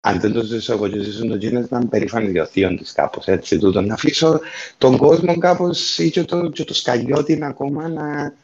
αν 0.00 0.20
δεν 0.20 0.32
το 0.32 0.42
ζήσω 0.42 0.72
εγώ 0.72 0.88
και 0.88 1.02
ζήσουν 1.02 1.28
το 1.28 1.36
γίνες 1.36 1.70
να 1.70 1.78
είμαι 1.78 1.88
περήφανοι 1.88 2.30
για 2.30 2.42
ο 2.42 2.46
θείον 2.46 2.76
της 2.76 2.92
κάπως, 2.92 3.26
έτσι 3.26 3.58
τούτο. 3.58 3.80
Να 3.80 3.94
αφήσω 3.94 4.40
τον 4.78 4.96
κόσμο 4.96 5.38
κάπως 5.38 5.98
ή 5.98 6.10
και 6.10 6.24
το, 6.24 6.48
και 6.48 6.64
το 6.64 6.74
σκαλιότι 6.74 7.38
ακόμα 7.42 7.88
να... 7.88 8.34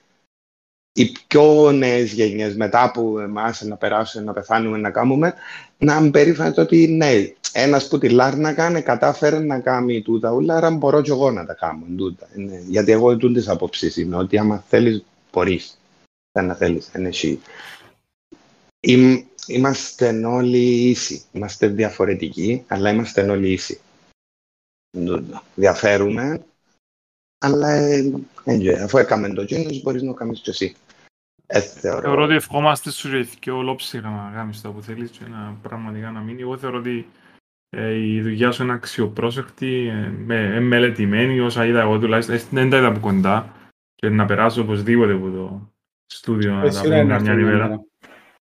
Οι 0.92 1.12
πιο 1.26 1.72
νέες 1.72 2.12
γενιές 2.12 2.56
μετά 2.56 2.82
από 2.82 3.20
εμάς 3.20 3.62
να 3.62 3.76
περάσουν, 3.76 4.24
να 4.24 4.32
πεθάνουμε, 4.32 4.78
να 4.78 4.90
κάνουμε, 4.90 5.34
να 5.78 5.96
είμαι 5.96 6.10
περήφανοι 6.10 6.52
το 6.52 6.60
ότι 6.60 6.86
ναι, 6.86 7.32
ένας 7.52 7.88
που 7.88 7.98
τη 7.98 8.08
Λάρνακα 8.08 8.80
κατάφερε 8.80 9.38
να 9.38 9.60
κάνει 9.60 10.02
τούτα 10.02 10.32
ούλα, 10.32 10.56
άρα 10.56 10.70
μπορώ 10.70 11.02
και 11.02 11.10
εγώ 11.10 11.30
να 11.30 11.46
τα 11.46 11.54
κάνω. 11.54 11.86
Τούτα. 11.96 12.28
Ναι. 12.34 12.58
Γιατί 12.58 12.92
εγώ 12.92 13.16
τούτες 13.16 13.48
απόψεις 13.48 13.96
είμαι, 13.96 14.16
ότι 14.16 14.38
άμα 14.38 14.64
θέλεις, 14.68 15.04
μπορείς. 15.32 15.78
Δεν 16.32 16.46
να 16.46 16.54
θέλεις, 16.54 16.90
δεν 16.90 17.06
εσύ. 17.06 17.40
Είμαι, 18.80 19.24
είμαστε 19.46 20.26
όλοι 20.26 20.88
ίσοι. 20.88 21.22
Είμαστε 21.32 21.66
διαφορετικοί, 21.66 22.64
αλλά 22.66 22.90
είμαστε 22.90 23.30
όλοι 23.30 23.52
ίσοι. 23.52 23.80
Τούτο. 24.90 25.42
Διαφέρουμε, 25.54 26.44
αλλά 27.38 27.88
ε, 28.44 28.70
ε, 28.70 28.82
αφού 28.82 28.98
έκαμε 28.98 29.28
το 29.28 29.42
γένος, 29.42 29.82
μπορείς 29.82 30.02
να 30.02 30.08
το 30.08 30.14
κάνεις 30.14 30.40
και 30.40 30.50
εσύ. 30.50 30.74
Ε, 31.46 31.60
θεωρώ. 31.60 32.00
Θεωρώ 32.00 32.22
ότι 32.24 32.34
ευχόμαστε 32.34 32.90
σου 32.90 33.08
και 33.38 33.50
ολόψυχα 33.50 34.08
να 34.08 34.32
κάνεις 34.34 34.60
το 34.60 34.70
που 34.72 34.82
θέλεις 34.82 35.10
και 35.10 35.24
να 35.30 35.56
πραγματικά 35.62 36.10
να 36.10 36.20
μείνει. 36.20 36.42
Εγώ 36.42 36.58
θεωρώ 36.58 36.78
ότι 36.78 37.06
ε, 37.76 37.94
η 37.94 38.20
δουλειά 38.20 38.50
σου 38.50 38.62
είναι 38.62 38.72
αξιοπρόσεκτη, 38.72 39.86
ε, 39.88 40.12
με, 40.24 40.54
ε, 40.54 40.60
μελετημένη, 40.60 41.40
όσα 41.40 41.66
είδα 41.66 41.80
εγώ 41.80 41.98
τουλάχιστον. 41.98 42.34
Ε, 42.34 42.42
δεν 42.50 42.70
τα 42.70 42.76
είδα 42.76 42.86
από 42.86 43.00
κοντά 43.00 43.54
και 43.94 44.08
να 44.08 44.24
περάσω 44.26 44.62
οπωσδήποτε 44.62 45.12
από 45.12 45.30
το 45.30 45.72
στούντιο 46.06 46.54
να 46.54 46.62
τα 46.62 46.70
Σίγουρα 46.70 46.94
είναι 46.94 47.02
πούμε 47.02 47.14
αυτό 47.14 47.24
μια 47.26 47.34
το 47.34 47.40
ημέρα. 47.40 47.64
νούμερο. 47.64 47.84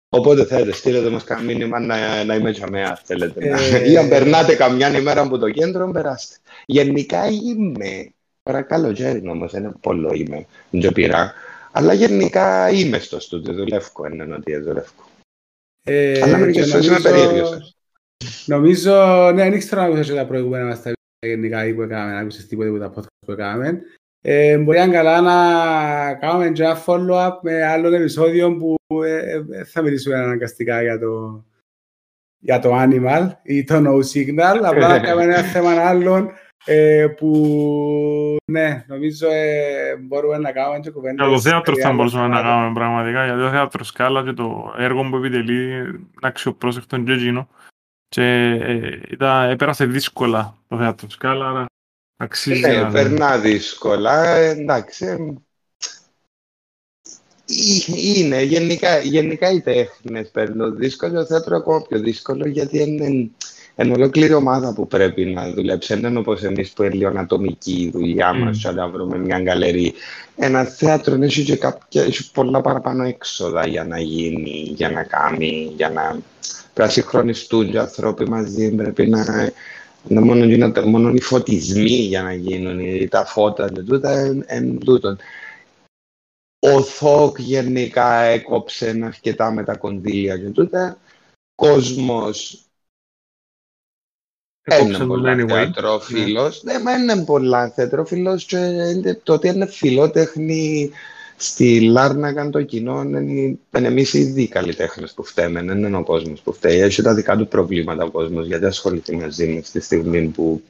Οπότε 0.10 0.46
θέλετε, 0.46 0.72
στείλετε 0.72 1.10
μας 1.10 1.24
κανένα 1.24 1.48
μήνυμα 1.48 1.80
να, 1.80 2.24
να 2.24 2.36
είμαι 2.36 2.52
τζαμέα, 2.52 2.96
θέλετε. 3.04 3.50
Ε, 3.50 3.92
Ή 3.92 3.98
αν 3.98 4.10
περνάτε 4.10 4.56
καμιά 4.56 4.98
ημέρα 5.00 5.22
από 5.22 5.38
το 5.38 5.50
κέντρο, 5.50 5.92
περάστε. 5.92 6.36
Γενικά 6.66 7.28
είμαι. 7.28 8.14
Παρακαλώ, 8.44 8.92
Τζέριν 8.92 9.28
όμως, 9.28 9.52
δεν 9.52 9.64
είναι 9.64 9.74
πολύ 9.82 10.20
είμαι. 10.20 10.46
Δεν 10.70 10.92
πειρά. 10.92 11.34
Αλλά 11.72 11.94
γενικά 11.94 12.70
είμαι 12.70 13.00
στο 13.00 13.20
στούντιο, 13.20 13.54
δουλεύω, 13.54 14.06
είναι 14.12 14.34
ότι 14.36 14.58
δουλεύω. 14.58 14.92
Ε, 15.84 16.22
Αλλά 16.22 16.38
μερικές 16.38 16.66
και 16.66 16.72
φορές 16.72 16.86
είμαι 16.86 16.98
νομίζω- 16.98 17.12
περίεργος. 17.28 17.76
Νομίζω, 18.46 18.92
ναι, 19.34 19.44
δεν 19.44 19.54
ήξερα 19.54 19.82
να 19.82 19.88
ακούσω 19.88 20.12
και 20.12 20.18
τα 20.20 20.26
προηγούμενα 20.26 20.66
μας 20.66 20.82
τα 20.82 20.92
βίντεο 20.92 21.36
γενικά 21.42 21.66
ή 21.66 21.74
που 21.74 21.82
έκαναμε, 21.82 22.12
να 22.12 22.20
ακούσες 22.20 22.48
τίποτε 22.48 22.70
από 22.70 22.80
τα 22.80 22.94
podcast 22.96 23.26
που 23.26 23.32
έκαναμε. 23.32 23.82
Ε, 24.26 24.58
μπορεί 24.58 24.78
να 24.78 24.84
είναι 24.84 24.94
καλά 24.94 25.22
να 25.22 26.14
κάνουμε 26.14 26.50
και 26.52 26.64
ένα 26.64 26.84
follow-up 26.86 27.32
με 27.42 27.64
άλλο 27.64 27.94
επεισόδιο 27.94 28.58
που 28.58 28.76
ε, 29.04 29.44
ε, 29.52 29.64
θα 29.64 29.82
μιλήσουμε 29.82 30.16
αναγκαστικά 30.16 30.82
για 30.82 31.00
το, 31.00 31.44
για 32.40 32.60
το 32.60 32.70
animal 32.82 33.30
ή 33.44 33.64
το 33.64 33.76
no 33.76 34.00
signal, 34.14 34.60
απλά 34.64 34.88
να 34.88 35.00
κάνουμε 35.00 35.24
ένα 35.24 35.42
θέμα 35.42 35.72
άλλων 35.72 36.32
ε, 36.66 37.08
που 37.18 38.38
ναι, 38.46 38.86
νομίζω 38.88 39.28
ε, 39.32 39.96
μπορούμε 40.02 40.38
να 40.38 40.52
κάνουμε 40.52 40.80
και 40.80 40.90
κουβέντες. 40.90 41.26
Για 41.28 41.36
το 41.36 41.42
θέατρο 41.42 41.74
για 41.74 41.84
θα 41.84 41.88
άλλο 41.90 41.98
μπορούσαμε 41.98 42.28
να 42.28 42.36
θέματα. 42.36 42.56
κάνουμε 42.56 42.74
πραγματικά, 42.74 43.26
γιατί 43.26 43.40
το 43.40 43.50
θέατρο 43.50 43.84
σκάλα 43.84 44.24
και 44.24 44.34
το 44.34 44.74
έργο 44.78 45.10
που 45.10 45.16
επιτελεί 45.16 45.64
είναι 45.64 46.00
αξιοπρόσεκτο 46.22 46.98
και 46.98 47.12
εκείνο. 47.12 47.48
Και 48.08 48.24
ε, 48.62 49.00
ήταν, 49.10 49.50
επέρασε 49.50 49.86
δύσκολα 49.86 50.58
το 50.68 50.78
θέατρο 50.78 51.10
σκάλα, 51.10 51.50
άρα 51.50 51.66
αξίζει 52.18 52.60
Ναι, 52.60 52.82
να 52.82 52.92
περνά 52.92 53.40
δύσκολα, 53.40 54.28
ε, 54.28 54.50
εντάξει. 54.50 55.06
ε, 55.06 55.12
ε, 55.12 55.34
Είναι, 57.96 58.42
γενικά, 58.42 59.00
γενικά 59.00 59.52
οι 59.52 59.62
τέχνες 59.62 60.30
παίρνουν 60.30 60.78
δύσκολο, 60.78 61.14
το 61.14 61.26
θέατρο 61.26 61.58
ακόμα 61.58 61.82
πιο 61.82 62.00
δύσκολο, 62.00 62.48
γιατί 62.48 62.82
είναι, 62.82 63.32
είναι 63.76 63.94
ολόκληρη 63.94 64.34
ομάδα 64.34 64.74
που 64.74 64.88
πρέπει 64.88 65.26
να 65.26 65.52
δουλέψει. 65.52 65.96
Δεν 65.96 66.10
είναι 66.10 66.20
όπως 66.20 66.44
εμείς 66.44 66.72
που 66.72 66.84
είναι 66.84 66.94
λίγο 66.94 67.20
ατομική 67.20 67.82
η 67.82 67.90
δουλειά 67.90 68.34
μας, 68.34 68.58
Μμ. 68.58 68.62
και 68.62 68.72
να 68.72 68.88
βρούμε 68.88 69.18
μια 69.18 69.40
γκαλερί. 69.40 69.94
Ένα 70.36 70.64
θέατρο 70.64 71.24
έχει 71.24 71.44
και 71.44 71.56
κάποια, 71.56 72.04
έχει 72.04 72.32
πολλά 72.32 72.62
παραπάνω 72.62 73.04
έξοδα 73.04 73.68
για 73.68 73.84
να 73.84 74.00
γίνει, 74.00 74.74
για 74.76 74.90
να 74.90 75.04
κάνει, 75.04 75.74
για 75.76 75.90
να 75.90 76.02
πρέπει 76.02 76.22
να 76.76 76.88
συγχρονιστούν 76.88 77.74
οι 77.74 77.78
άνθρωποι 77.78 78.30
μαζί, 78.30 78.76
πρέπει 78.76 79.08
να 79.08 79.52
να 80.08 80.22
μόνο, 80.22 80.46
γίνεται, 80.46 80.86
μόνο 80.86 81.10
οι 81.10 81.22
φωτισμοί 81.22 81.90
για 81.90 82.24
να 82.24 82.34
γίνουν, 82.34 82.80
ή 82.80 83.08
τα 83.08 83.26
φώτα 83.26 83.72
και 83.72 83.82
τούτα, 83.82 84.10
εν, 84.10 84.44
εν 84.48 84.80
τούτον. 84.80 85.18
Ο 86.60 86.82
ΘΟΚ 86.82 87.40
γενικά 87.40 88.22
έκοψε 88.22 89.00
αρκετά 89.04 89.52
με 89.52 89.64
τα 89.64 89.76
κονδύλια 89.76 90.38
και 90.38 90.50
τούτα. 90.50 90.98
Κόσμος 91.56 92.63
Έκοψε 92.63 92.63
είναι 94.82 94.98
τον 94.98 95.08
πολλά 95.08 95.36
anyway. 95.36 95.48
θεατρόφιλος. 95.48 96.64
Ναι, 96.64 96.80
μα 96.80 96.94
είναι 96.94 97.24
πολλά 97.24 97.70
θεατρόφιλος 97.70 98.46
και 98.46 98.58
είναι- 98.58 99.20
το 99.24 99.34
ότι 99.34 99.48
είναι 99.48 99.66
φιλότεχνη 99.66 100.92
στη 101.38 101.80
Λάρνακα 101.82 102.50
το 102.50 102.62
κοινό 102.62 103.02
είναι, 103.02 103.20
είναι 103.78 103.88
εμείς 103.88 104.14
οι 104.14 104.20
ίδιοι 104.20 104.48
καλλιτέχνες 104.48 105.14
που 105.14 105.24
φταίμε, 105.24 105.62
δεν 105.62 105.84
είναι 105.84 105.98
ο 105.98 106.04
κόσμος 106.04 106.42
που 106.42 106.54
φταίει. 106.54 106.80
Έχει 106.80 107.02
τα 107.02 107.14
δικά 107.14 107.38
του 107.38 107.48
προβλήματα 107.48 108.04
ο 108.04 108.12
κόσμος 108.12 108.46
γιατί 108.46 108.66
ασχοληθεί 108.66 109.16
μαζί 109.16 109.48
μας 109.48 109.68
στη 109.68 109.80
στιγμή 109.80 110.28
που 110.28 110.64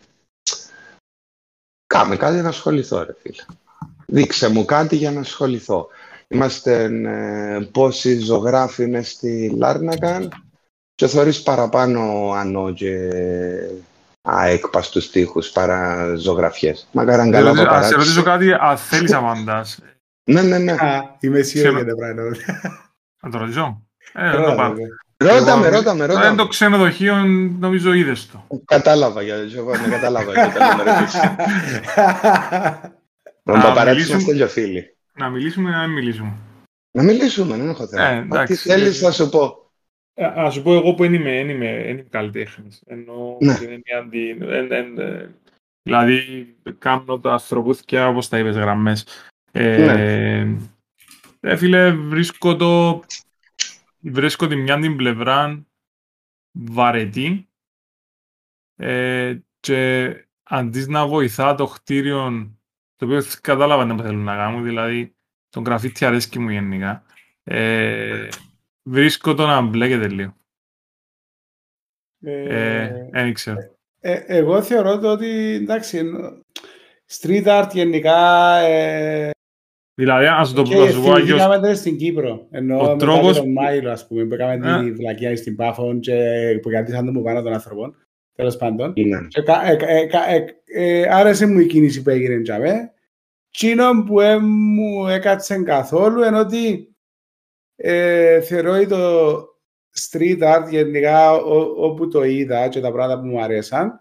κάμε 1.87 2.15
κάτι 2.15 2.41
να 2.41 2.47
ασχοληθώ 2.49 3.03
ρε 3.03 3.15
φίλε. 3.21 3.43
Δείξε 4.05 4.49
μου 4.49 4.65
κάτι 4.65 4.95
για 4.95 5.11
να 5.11 5.19
ασχοληθώ. 5.19 5.87
Είμαστε 6.27 6.83
ε, 6.83 7.67
πόσοι 7.71 8.17
ζωγράφοι 8.19 8.83
είναι 8.83 9.01
στη 9.01 9.53
Λάρνακα 9.57 10.29
και 10.95 11.07
θεωρείς 11.07 11.43
παραπάνω 11.43 12.31
ανώ 12.35 12.73
και 12.73 13.09
αέκπα 14.21 14.81
στους 14.81 15.09
τοίχους 15.09 15.49
παρά 15.49 16.13
ζωγραφιές. 16.15 16.87
Μακάραν 16.91 17.31
καλά 17.31 17.49
από 17.49 17.59
Ας 17.59 17.63
σε 17.63 17.65
παράξεις. 17.69 17.95
ρωτήσω 17.95 18.23
κάτι, 18.23 18.53
αν 18.53 18.77
θέλεις 18.77 19.11
να 19.11 19.17
απαντάς. 19.17 19.79
Ναι, 20.31 20.41
ναι, 20.41 20.57
ναι. 20.57 20.71
Α, 20.71 21.15
είμαι 21.19 21.41
σίγουρη 21.41 21.69
Ξέρω. 21.73 21.83
για 21.83 21.85
τα 21.85 21.95
πράγματα. 21.95 22.81
Να 23.23 23.29
το 23.31 23.37
ρωτήσω. 23.37 23.81
Ε, 24.13 24.23
να 24.23 24.31
το 24.31 24.37
Ρώτα, 24.37 24.55
πάρω. 24.55 24.69
βέβαια. 24.73 24.87
Ρώτα 25.39 25.57
με, 25.57 25.67
Εγώ- 25.67 25.75
ρώτα 25.75 25.93
με, 25.93 26.03
Ε, 26.03 26.07
ρώτα 26.07 26.29
το 26.35 26.43
με. 26.43 26.49
ξενοδοχείο 26.49 27.15
νομίζω 27.59 27.93
είδες 27.93 28.29
το. 28.31 28.47
Κατάλαβα, 28.65 29.21
γιατί 29.21 29.55
εγώ 29.55 29.71
ναι, 29.77 29.87
κατάλαβα. 29.87 30.31
γιατί 30.33 30.51
θέλω 30.51 30.65
να 30.83 30.99
ρωτήσω. 30.99 31.19
Με 33.43 33.53
τον 33.53 33.59
Α, 33.59 33.61
παπαράτσι 33.63 33.91
μιλήσουμε. 33.93 34.21
είμαστε 34.21 34.33
και 34.35 34.47
φίλοι. 34.47 34.95
Να 35.13 35.29
μιλήσουμε 35.29 35.69
ή 35.69 35.73
να 35.73 35.81
μην 35.87 35.91
μιλήσουμε; 35.93 36.31
Να 36.91 37.03
μιλήσουμε, 37.03 37.55
δεν 37.57 37.69
έχω 37.69 37.83
Ε, 37.83 37.87
θέμα. 37.87 38.03
εντάξει. 38.09 38.53
Ό,τι 38.53 38.55
θέλεις 38.61 38.99
θα 38.99 39.11
σου 39.11 39.29
πω; 39.29 39.62
Ε, 40.15 40.25
Α 40.25 40.49
σου 40.49 40.61
πω 40.61 40.73
εγώ 40.73 40.93
που 40.93 41.03
δεν 41.03 41.13
είμαι, 41.13 41.31
δεν 41.31 41.49
είμαι, 41.49 41.71
δεν 41.83 41.89
είμαι 41.89 42.01
καλλιτέχνης. 42.09 42.83
Ενώ 42.85 43.37
Ναι. 43.41 43.53
την 43.57 43.69
έννοια 43.69 43.99
ότι 44.07 44.29
εν- 44.29 44.71
εν- 44.71 44.99
ε, 44.99 45.35
δηλαδή 45.81 46.47
κάνω 46.77 47.19
τα 47.19 47.31
ανθρωπούθηκια 47.31 48.07
όπως 48.07 48.29
τα 48.29 48.39
είπες 48.39 48.55
γραμμές. 48.55 49.05
Ε, 49.51 49.85
Ναι. 49.85 50.57
ε, 51.39 51.55
φίλε, 51.55 51.91
βρίσκω 51.91 52.55
το 52.55 53.03
βρίσκω 53.99 54.47
τη 54.47 54.55
μια 54.55 54.79
την 54.79 54.95
πλευρά 54.95 55.65
βαρετή 56.57 57.47
ε, 58.75 59.37
και 59.59 60.13
αντί 60.43 60.85
να 60.89 61.07
βοηθά 61.07 61.55
το 61.55 61.67
κτίριο 61.67 62.51
το 62.95 63.05
οποίο 63.05 63.21
κατάλαβα 63.41 63.95
τι 63.95 64.01
θέλουν 64.01 64.23
να 64.23 64.35
κάνουν, 64.35 64.63
δηλαδή 64.63 65.15
τον 65.49 65.63
γραφίτι 65.63 66.05
αρέσκει 66.05 66.39
μου 66.39 66.49
γενικά. 66.49 67.03
Ε, 67.43 68.27
βρίσκω 68.89 69.33
το 69.33 69.45
να 69.45 69.61
μπλέκεται 69.61 70.07
λίγο. 70.07 70.35
Ε, 72.25 72.81
Ε, 72.83 73.09
δεν 73.11 73.33
ξέρω. 73.33 73.57
ε, 73.99 74.21
εγώ 74.25 74.61
θεωρώ 74.61 74.99
το 74.99 75.11
ότι 75.11 75.27
εντάξει, 75.61 75.97
ενώ- 75.97 76.39
street 77.11 77.45
art 77.45 77.69
γενικά 77.73 78.57
ε, 78.57 79.29
Δηλαδή, 79.95 80.25
αν 80.25 80.45
σου 80.45 80.53
το 80.53 80.61
και 80.61 80.75
πω, 80.75 80.83
να 80.85 80.89
σου 80.91 81.01
πω, 81.01 81.11
Άγιος, 81.11 81.27
θυμηθήκαμε 81.27 81.67
το 81.67 81.75
στην 81.75 81.97
Κύπρο. 81.97 82.47
Ενώ 82.51 82.77
Ο 82.77 82.81
μετά 82.81 82.95
τρόπος- 82.95 83.33
και 83.33 83.39
τον 83.39 83.51
Μάιλο, 83.51 83.91
ας 83.91 84.07
πούμε, 84.07 84.25
που 84.25 84.33
έκαμε 84.33 84.77
Ε. 84.79 84.83
τη 84.83 84.91
βλακιά 84.91 85.35
στην 85.37 85.55
Πάφο 85.55 85.99
και 85.99 86.13
που 86.61 86.69
κρατήσαν 86.69 87.05
το 87.05 87.11
μου 87.11 87.21
πάνω 87.23 87.41
των 87.41 87.53
ανθρώπων. 87.53 87.95
Τέλος 88.35 88.57
πάντων. 88.57 88.93
Ναι. 88.97 89.27
Και 89.27 89.41
κα- 89.41 89.65
ε, 89.65 89.77
ε, 90.01 90.05
κα- 90.05 90.29
ε, 90.29 90.45
ε, 90.65 91.07
άρεσε 91.09 91.45
μου 91.45 91.59
η 91.59 91.65
κίνηση 91.65 92.01
που 92.01 92.09
έγινε 92.09 92.41
τζαμέ. 92.41 92.91
Τσίνο 93.51 94.03
που 94.05 94.19
ε, 94.19 94.37
μου 94.39 95.07
έκατσε 95.07 95.63
καθόλου, 95.63 96.21
ενώ 96.21 96.39
ότι 96.39 96.92
ε, 97.85 98.41
θεωρώ 98.41 98.71
ότι 98.71 98.87
το 98.87 99.31
street 99.99 100.39
art 100.39 100.67
γενικά 100.69 101.31
ό- 101.33 101.73
όπου 101.85 102.07
το 102.07 102.23
είδα 102.23 102.67
και 102.67 102.79
τα 102.79 102.91
πράγματα 102.91 103.21
που 103.21 103.27
μου 103.27 103.41
αρέσαν, 103.41 103.99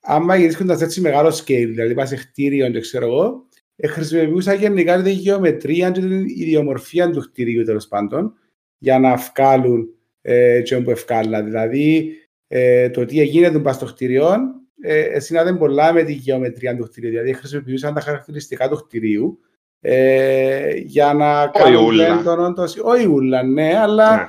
άμα 0.00 0.36
γυρίσκοντας 0.36 0.82
έτσι 0.82 1.00
μεγάλο 1.00 1.28
scale, 1.28 1.66
δηλαδή 1.68 1.94
πας 1.94 2.08
σε 2.08 2.16
κτίριο 2.16 2.70
και 2.70 2.80
ξέρω 2.80 3.06
εγώ, 3.06 3.46
ε, 3.76 3.86
χρησιμοποιούσα 3.86 4.54
γενικά 4.54 5.02
τη 5.02 5.10
γεωμετρία 5.10 5.90
και 5.90 6.00
την 6.00 6.24
ιδιομορφία 6.28 7.10
του 7.10 7.20
κτίριου 7.20 7.64
τέλος 7.64 7.88
πάντων 7.88 8.34
για 8.78 8.98
να 8.98 9.16
βγάλουν 9.16 9.88
ε, 10.20 10.60
και 10.62 10.74
όπου 10.74 10.90
ευκάλα. 10.90 11.42
Δηλαδή, 11.42 12.12
ε, 12.46 12.90
το 12.90 13.04
τι 13.04 13.24
γίνεται 13.24 13.58
πας 13.58 13.74
στο 13.74 13.86
κτίριο 13.86 14.34
ε, 14.80 15.20
συνάδει 15.20 15.56
πολλά 15.56 15.92
με 15.92 16.02
τη 16.02 16.12
γεωμετρία 16.12 16.76
του 16.76 16.84
κτίριου. 16.84 17.10
Δηλαδή, 17.10 17.32
χρησιμοποιούσαν 17.32 17.94
τα 17.94 18.00
χαρακτηριστικά 18.00 18.68
του 18.68 18.76
κτιρίου 18.76 19.38
ε, 19.80 20.74
για 20.76 21.12
να 21.14 21.46
κάνουν 21.46 21.84
ούλα. 21.84 22.18
έντονο 22.18 22.52
το... 22.52 22.64
Όχι 22.82 23.06
ούλα, 23.06 23.42
ναι, 23.42 23.78
αλλά 23.78 24.16
Ναι. 24.16 24.28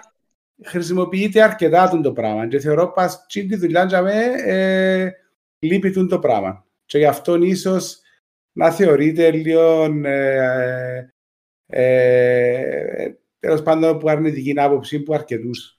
χρησιμοποιείται 0.68 1.42
αρκετά 1.42 1.90
τον 1.90 2.02
το 2.02 2.14
πράγμα. 2.14 2.48
Και 2.48 2.60
θεωρώ 2.60 2.92
πας 2.92 3.26
τσιν 3.26 3.48
τη 3.48 3.56
δουλειά 3.56 3.84
για 3.84 4.02
με, 4.02 4.24
ε, 4.46 5.12
λείπει 5.60 5.92
τον 5.92 6.08
το 6.08 6.20
πράγμα. 6.20 6.66
Και 6.86 6.98
γι' 6.98 7.06
αυτό 7.06 7.36
ίσως 7.36 8.02
να 8.52 8.72
θεωρείται 8.72 9.32
λίγο 9.32 9.84
ε, 10.04 11.14
ε, 11.66 13.12
τέλος 13.40 13.62
πάντων 13.62 13.98
που 13.98 14.10
αρνητική 14.10 14.54
άποψη 14.58 15.00
που 15.00 15.14
αρκετούς. 15.14 15.78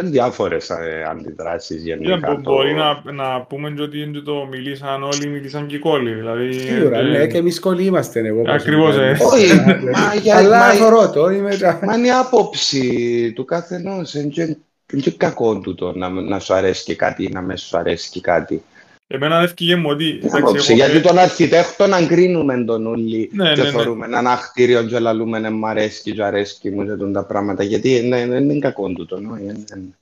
Είναι 0.00 0.10
διάφορες 0.10 0.70
ε, 0.70 1.06
αντιδράσεις 1.10 1.80
Yeah, 1.82 1.84
γενικά. 1.84 2.16
μπο- 2.16 2.34
το- 2.34 2.40
μπορεί 2.52 2.74
να, 2.74 3.12
να 3.12 3.40
πούμε 3.42 3.70
και 3.70 3.82
ότι 3.82 4.00
είναι 4.00 4.18
το 4.20 4.46
μιλήσαν 4.50 5.02
όλοι, 5.02 5.26
μιλήσαν 5.26 5.66
και 5.66 5.76
οι 5.76 5.78
κόλλοι. 5.78 6.12
Δηλαδή, 6.14 6.52
Σίγουρα, 6.52 6.98
ε, 6.98 7.02
ναι, 7.02 7.26
και 7.26 7.36
εμείς 7.36 7.60
κολλοί 7.60 7.84
είμαστε 7.84 8.20
εγώ. 8.26 8.42
Ακριβώς, 8.46 8.96
ε. 8.96 9.16
Όχι, 9.20 9.54
μα 9.92 10.14
για- 10.22 10.36
Αλλά 10.36 10.58
μα- 10.58 10.72
θωρώ 10.72 11.10
το, 11.10 11.28
είμαι... 11.30 11.50
Μα 11.82 11.94
είναι 11.96 12.06
η 12.06 12.10
άποψη 12.10 13.32
του 13.34 13.44
καθενός. 13.44 14.14
Είναι 14.14 14.28
και- 14.28 14.56
είναι 14.92 15.02
και 15.02 15.10
κακό 15.10 15.58
του 15.60 15.74
το 15.74 15.92
να, 15.96 16.08
να 16.08 16.38
σου 16.38 16.54
αρέσει 16.54 16.84
και 16.84 16.94
κάτι 16.94 17.24
ή 17.24 17.28
να 17.32 17.42
με 17.42 17.56
σου 17.56 17.78
αρέσει 17.78 18.10
και 18.10 18.20
κάτι. 18.20 18.62
Εμένα 19.06 19.36
δεν 19.36 19.44
έφυγε 19.44 19.76
μου 19.76 19.88
ότι... 19.90 20.08
εντάξει, 20.08 20.36
Άποψη, 20.36 20.72
εγώ- 20.72 20.84
γιατί 20.84 21.06
τον 21.06 21.18
αρχιτέκτονα 21.18 22.06
κρίνουμε 22.06 22.64
τον 22.64 22.86
όλοι 22.86 23.30
Ναι, 23.32 23.54
και 23.54 23.62
ναι, 23.62 23.70
ναι. 23.70 23.70
θεωρούμε 23.76 24.06
ένα 24.06 24.36
κτίριο 24.36 24.86
και 24.86 24.98
λαλούμε 24.98 25.38
να 25.38 25.50
μ' 25.50 25.66
αρέσει 25.66 26.12
και 26.12 26.22
αρέσει 26.22 26.70
μου 26.70 26.84
και 26.84 27.04
τα 27.12 27.26
πράγματα. 27.26 27.62
Γιατί 27.62 28.00
ναι, 28.02 28.26
δεν 28.26 28.50
είναι 28.50 28.58
κακό 28.58 28.92
του 28.92 29.06
το. 29.06 29.20
ναι, 29.20 29.40
είναι- 29.40 29.64
είναι- 29.76 29.98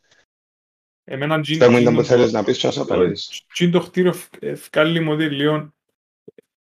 Εμένα 1.04 1.40
τζιν- 1.40 1.58
Δεν 1.58 1.70
μου 1.72 1.78
ήταν 1.78 1.92
τζιν- 1.92 2.06
που 2.06 2.12
θέλεις 2.14 2.32
να 2.32 2.44
πεις 2.44 2.58
και 2.58 2.66
όσο 2.66 2.84
θέλεις. 2.84 3.42
τζιν 3.52 3.70
το 3.70 3.80
κτίριο 3.80 4.14
ευκάλλει 4.40 5.00
μου 5.00 5.12
ότι 5.12 5.28
λίγο, 5.28 5.74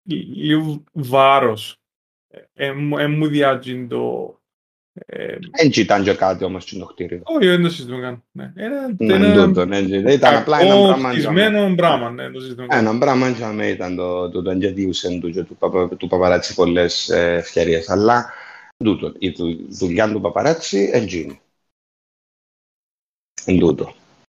λίγο 0.10 0.84
βάρος. 0.92 1.76
Ε, 2.28 2.42
ε, 2.54 2.72
μου- 2.72 2.98
ε, 2.98 3.08
μου 3.08 3.28
διάτζουν 3.28 3.88
το... 3.88 4.36
ε, 5.06 5.38
Δεν 5.58 5.72
ήταν 5.76 6.04
και 6.04 6.14
κάτι 6.14 6.44
όμως 6.44 6.66
και 6.66 6.78
το 6.78 6.86
κτίριο. 6.86 7.22
Όχι, 7.24 7.48
δεν 7.48 7.62
το 7.62 7.70
συζητούμε 7.70 8.02
καν. 8.02 8.24
Ναι. 8.32 8.54
Ένα- 8.56 8.96
Ναι, 8.98 9.14
ένα 9.14 9.46
τούτο, 9.46 9.66
ναι, 9.66 9.80
ναι. 9.82 10.14
Ήταν 10.14 10.36
απλά 10.36 10.60
ένα 10.60 10.70
κακό 10.70 10.86
πράγμα. 10.88 11.10
χτισμένο 11.10 11.76
πράγμα. 11.76 12.10
Ναι, 12.10 12.30
το 12.32 12.40
συζητούμε 12.40 12.68
καν. 12.68 12.86
Ένα 12.86 12.98
πράγμα 12.98 13.30
για 13.30 13.48
μένα 13.52 13.70
ήταν 13.70 13.96
το, 13.96 14.30
το, 14.30 14.42
το 14.42 14.50
εγγυούσεν 14.50 15.20
του 15.20 15.32
και 15.32 15.44
του, 15.44 15.56
παπα, 15.56 15.88
του 15.88 16.08
παπαράτσι 16.08 16.54
πολλές 16.54 17.10
ε, 17.10 17.34
ευκαιρίες. 17.34 17.90
Αλλά 17.90 18.34
τούτο, 18.84 19.14
η 19.20 19.30
δου- 19.30 19.66
δουλειά 19.70 20.12
του 20.12 20.22
παπαράτσι 20.22 20.90
εντζίνει. 20.94 21.40
Εν 23.46 23.60
τούτο. 23.60 23.94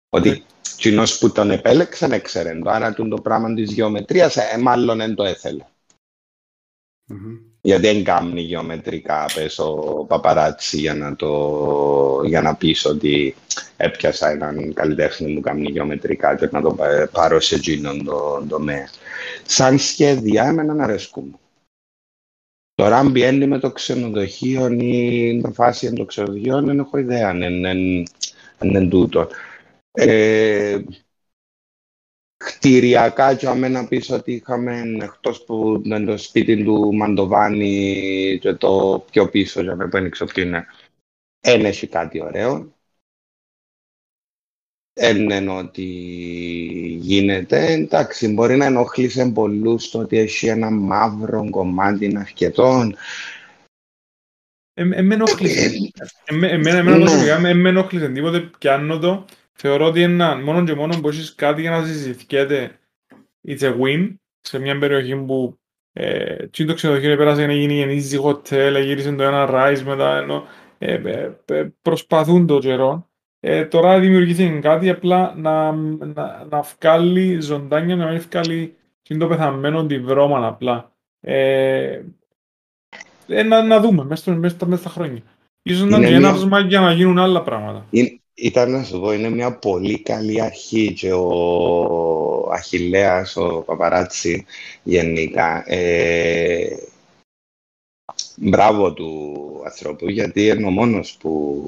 Ότι 0.10 0.44
κοινός 0.78 1.18
που 1.18 1.32
τον 1.32 1.52
επέλεξε 1.52 2.08
δεν 2.08 2.22
ξέρει 2.22 2.62
το. 2.62 2.70
Άρα 2.70 2.94
τούτο 2.94 3.16
το 3.16 3.22
πράγμα 3.22 3.54
της 3.54 3.72
γεωμετρίας 3.72 4.38
ε, 4.38 4.58
μάλλον 4.60 4.98
δεν 4.98 5.16
το 5.16 5.24
έθελε. 5.24 5.66
Γιατί 7.68 7.88
δεν 7.88 8.04
κάνει 8.04 8.42
γεωμετρικά 8.42 9.26
πες 9.36 9.60
ο 9.60 10.06
παπαράτσι 10.08 10.78
για 10.78 10.94
να, 10.94 11.16
το, 11.16 12.22
για 12.26 12.42
να 12.42 12.56
πεις 12.56 12.86
ότι 12.86 13.36
έπιασα 13.78 14.30
έναν 14.30 14.74
καλλιτέχνη 14.74 15.34
που 15.34 15.40
κάνει 15.42 15.72
γεωμετρικά 15.72 16.36
και 16.36 16.50
να 16.52 16.62
το 16.62 16.74
πα- 16.74 17.10
πάρω 17.12 17.40
σε 17.40 17.56
εκείνον 17.56 18.04
το 18.04 18.46
τομέα. 18.50 18.90
Σαν 19.46 19.80
σχέδια, 19.80 20.44
εμένα 20.44 20.84
αρέσκουν 20.84 21.24
μου. 21.32 21.40
Τώρα 22.76 22.98
αν 22.98 23.12
πιένει 23.12 23.48
με 23.48 23.60
το 23.60 23.72
ξενοδοχείο 23.72 24.68
ή 24.72 25.40
με 25.44 25.52
φάση 25.52 25.88
εν 25.88 25.96
το 25.96 26.06
ξενοδοχείο, 26.06 26.62
δεν 26.62 26.80
έχω 26.80 26.98
ιδέα 26.98 27.30
αν 27.30 27.42
είναι- 27.42 27.70
αν 28.58 28.70
είναι 28.70 28.88
τούτο. 28.88 29.28
Ε, 29.92 30.80
κτηριακά 32.38 33.36
και 33.36 33.48
αμένα 33.48 33.88
πίσω 33.88 34.16
ότι 34.16 34.32
είχαμε 34.32 34.82
εκτός 35.02 35.44
που 35.44 35.82
είναι 35.86 36.00
το 36.06 36.18
σπίτι 36.18 36.64
του 36.64 36.96
Μαντοβάνη 36.96 38.38
και 38.42 38.54
το 38.54 39.06
πιο 39.12 39.30
πίσω 39.30 39.62
για 39.62 39.76
μένα 39.76 39.90
που 39.90 39.98
δεν 40.00 40.10
ξέρω 40.10 40.30
ποιο 40.34 40.44
είναι. 40.44 40.66
Εν 41.40 41.66
έχει 41.66 41.88
κάτι 41.88 42.22
ωραίο. 42.22 42.76
Εν 44.94 45.32
εννοώ 45.32 45.58
ότι 45.58 45.84
γίνεται. 47.00 47.72
Εντάξει, 47.72 48.28
μπορεί 48.28 48.56
να 48.56 48.66
ενοχλήσει 48.66 49.32
πολλούς 49.32 49.90
το 49.90 50.00
ότι 50.00 50.18
έχει 50.18 50.48
ένα 50.48 50.70
μαύρο 50.72 51.50
κομμάτι 51.50 52.18
αρκετών. 52.18 52.96
Ε, 54.74 54.82
ε, 54.82 55.02
με 55.02 55.14
ενόχλησε. 55.14 55.92
Εμέ- 56.26 56.52
Εμένα, 56.52 56.78
εμένα 56.78 56.98
Ναι. 56.98 57.04
προσωπικά 57.04 57.40
με 57.40 57.54
με 57.54 57.70
ενόχλησε. 57.70 58.10
Τίποτε 58.10 58.40
πιάνω 58.40 59.00
το. 59.00 59.26
Θεωρώ 59.60 59.86
ότι 59.86 60.02
είναι 60.02 60.36
μόνο 60.36 60.64
και 60.64 60.74
μόνο 60.76 61.00
που 61.02 61.08
έχεις 61.10 61.36
κάτι 61.36 61.62
για 61.62 61.70
να 61.72 61.86
συζητιέται 61.86 62.80
it's 63.48 63.60
a 63.60 63.74
win 63.82 64.16
σε 64.42 64.60
μια 64.60 64.78
περιοχή 64.78 65.16
που 65.16 65.58
ε, 65.94 66.36
τι 66.48 66.66
το 66.66 66.74
ξενοδοχείο 66.74 67.18
πέρασε 67.18 67.46
να 67.46 67.54
γίνει 67.54 67.74
γεννήση 67.74 68.20
hotel, 68.24 68.82
γύρισε 68.84 69.12
το 69.12 69.24
ένα 69.24 69.48
rise 69.50 69.82
μετά 69.86 70.18
ενώ 70.18 70.44
ε, 70.78 70.94
ε, 70.94 71.32
ε, 71.46 71.68
προσπαθούν 71.82 72.48
το 72.48 72.60
καιρό. 72.60 73.10
Ε, 73.40 73.66
τώρα 73.66 74.00
δημιουργήθηκε 74.00 74.60
κάτι 74.60 74.90
απλά 74.90 75.34
να, 75.38 75.72
να, 75.72 76.46
να 76.50 76.62
βγάλει 76.62 77.40
ζωντάνια, 77.42 77.96
να 77.96 78.08
μην 78.12 78.22
βγάλει 78.22 78.76
τι 79.02 79.14
είναι 79.14 79.24
το 79.24 79.28
πεθαμένο 79.30 79.86
τη 79.86 80.00
βρώμα 80.00 80.48
απλά. 80.48 80.92
Ε, 81.20 82.02
ε, 83.28 83.44
να, 83.44 83.64
να 83.64 83.80
δούμε 83.80 84.04
μέσα, 84.04 84.22
στο- 84.22 84.32
μέσα, 84.32 84.56
στα- 84.56 84.66
μέσα 84.68 84.82
στα 84.82 84.90
χρόνια. 84.90 85.22
Ίσως 85.62 85.90
να 85.90 85.98
Είναι 85.98 86.08
είναι 86.08 86.18
μια- 86.20 86.28
έναυσμα 86.30 86.60
για 86.60 86.80
να 86.80 86.92
γίνουν 86.92 87.20
άλλα 87.20 87.42
πράγματα. 87.44 87.86
Είναι- 87.90 88.17
Ήταν 88.40 88.72
να 88.72 88.84
σου 88.84 89.00
πω, 89.00 89.14
είναι 89.14 89.30
μια 89.30 89.52
πολύ 89.52 90.00
καλή 90.00 90.42
αρχή 90.42 90.94
και 90.94 91.14
ο 91.14 92.50
Αχιλέας, 92.52 93.36
ο 93.36 93.64
Παπαράτσι 93.66 94.46
γενικά. 94.84 95.64
Ε, 95.72 96.78
μπράβο 98.36 98.94
του 98.94 99.62
ανθρώπου, 99.66 100.10
γιατί 100.10 100.46
είναι 100.46 100.66
ο 100.66 100.70
μόνος 100.70 101.18
που... 101.20 101.64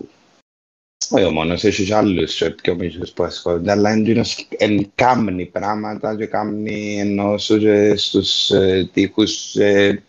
Όχι 1.10 1.24
ο 1.24 1.32
μόνος, 1.32 1.64
έχει 1.64 1.86
και 1.86 1.96
άλλους 1.96 2.38
και 2.38 2.50
πιο 2.50 2.76
μικρούς 2.76 3.12
που 3.12 3.24
ασχολούνται, 3.24 3.72
αλλά 3.72 3.92
είναι 3.92 4.02
εκείνος 4.02 4.48
εν 4.58 4.92
κάμνει 4.96 5.46
πράγματα 5.46 6.16
και 6.16 6.26
κάμνει 6.26 7.00
ενώ 7.00 7.38
σου 7.38 7.60
και 7.60 7.96
στους 7.96 8.50
ε, 8.50 8.90
τοίχους 8.94 9.56
ε, 9.56 10.04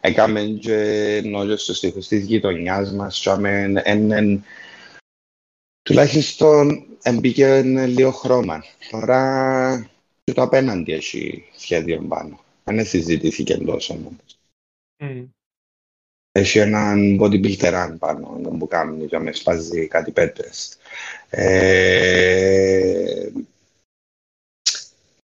έκαμε 0.00 0.40
και 0.42 0.76
ενώ 1.24 1.46
και 1.46 1.56
στους 1.56 1.80
τοίχους 1.80 2.08
της 2.08 2.24
γειτονιάς 2.24 2.92
μας 2.92 3.20
και 3.20 3.30
άμε 3.30 3.82
εν, 3.84 4.12
εν, 4.12 4.44
τουλάχιστον 5.86 6.86
εμπήκε 7.02 7.62
λίγο 7.86 8.10
χρώμα. 8.10 8.64
Τώρα 8.90 9.90
και 10.24 10.32
το 10.32 10.42
απέναντι 10.42 10.92
έχει 10.92 11.44
σχέδιο 11.56 12.00
πάνω. 12.08 12.40
Δεν 12.64 12.86
συζητήθηκε 12.86 13.56
τόσο 13.56 13.94
όμως. 13.94 14.38
Mm. 15.02 15.26
Έχει 16.32 16.58
έναν 16.58 17.18
bodybuilder 17.20 17.94
πάνω 17.98 18.26
που 18.58 18.68
κάνει 18.68 19.06
και 19.06 19.18
με 19.18 19.32
σπάζει 19.32 19.86
κάτι 19.86 20.10
πέτρες. 20.10 20.78
Ε, 21.30 23.28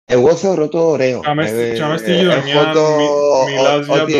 εγώ 0.05 0.37
θεωρώ 0.37 0.69
το 0.69 0.87
ωραίο. 0.89 1.21
Και 1.21 1.29
αμέσως- 1.29 1.59
Ε, 1.59 1.75
και 1.75 1.83
αμέσως 1.83 2.01
στη 2.01 2.11
έχω 2.11 2.23
γειτονιά 2.23 2.73
το- 2.73 2.97
μι- 2.97 3.57
μιλάς 3.57 3.89
ο- 3.89 3.93
για 3.95 4.03
ότι- 4.03 4.13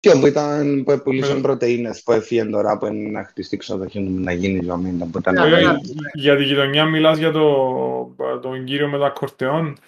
τον... 0.00 0.12
α, 0.12 0.14
Ναι. 0.14 0.20
Ποιον 0.20 0.20
που 0.20 0.26
ήταν 0.26 0.84
που 0.84 1.02
πουλήσαν 1.04 1.34
Με- 1.36 1.42
πρωτεΐνες 1.42 2.02
που 2.02 2.12
έφυγε 2.12 2.44
τώρα 2.44 2.78
που 2.78 2.86
είναι 2.86 3.10
να 3.10 3.24
χτιστεί 3.24 3.56
ξοδοχείο 3.56 4.02
του 4.02 4.20
να 4.20 4.32
γίνει 4.32 4.64
ζωή 4.64 5.08
που 5.12 5.18
ήταν 5.18 5.34
Ναι, 5.34 5.56
Ε, 5.56 5.60
ναι. 5.60 5.72
Για 6.14 6.36
τη 6.36 6.44
γειτονιά 6.44 6.84
μιλάς 6.84 7.18
για 7.18 7.30
το, 7.30 8.14
τον 8.42 8.64
κύριο 8.64 8.88
με 8.88 8.98
το 8.98 9.04
ακορτεόν. 9.04 9.78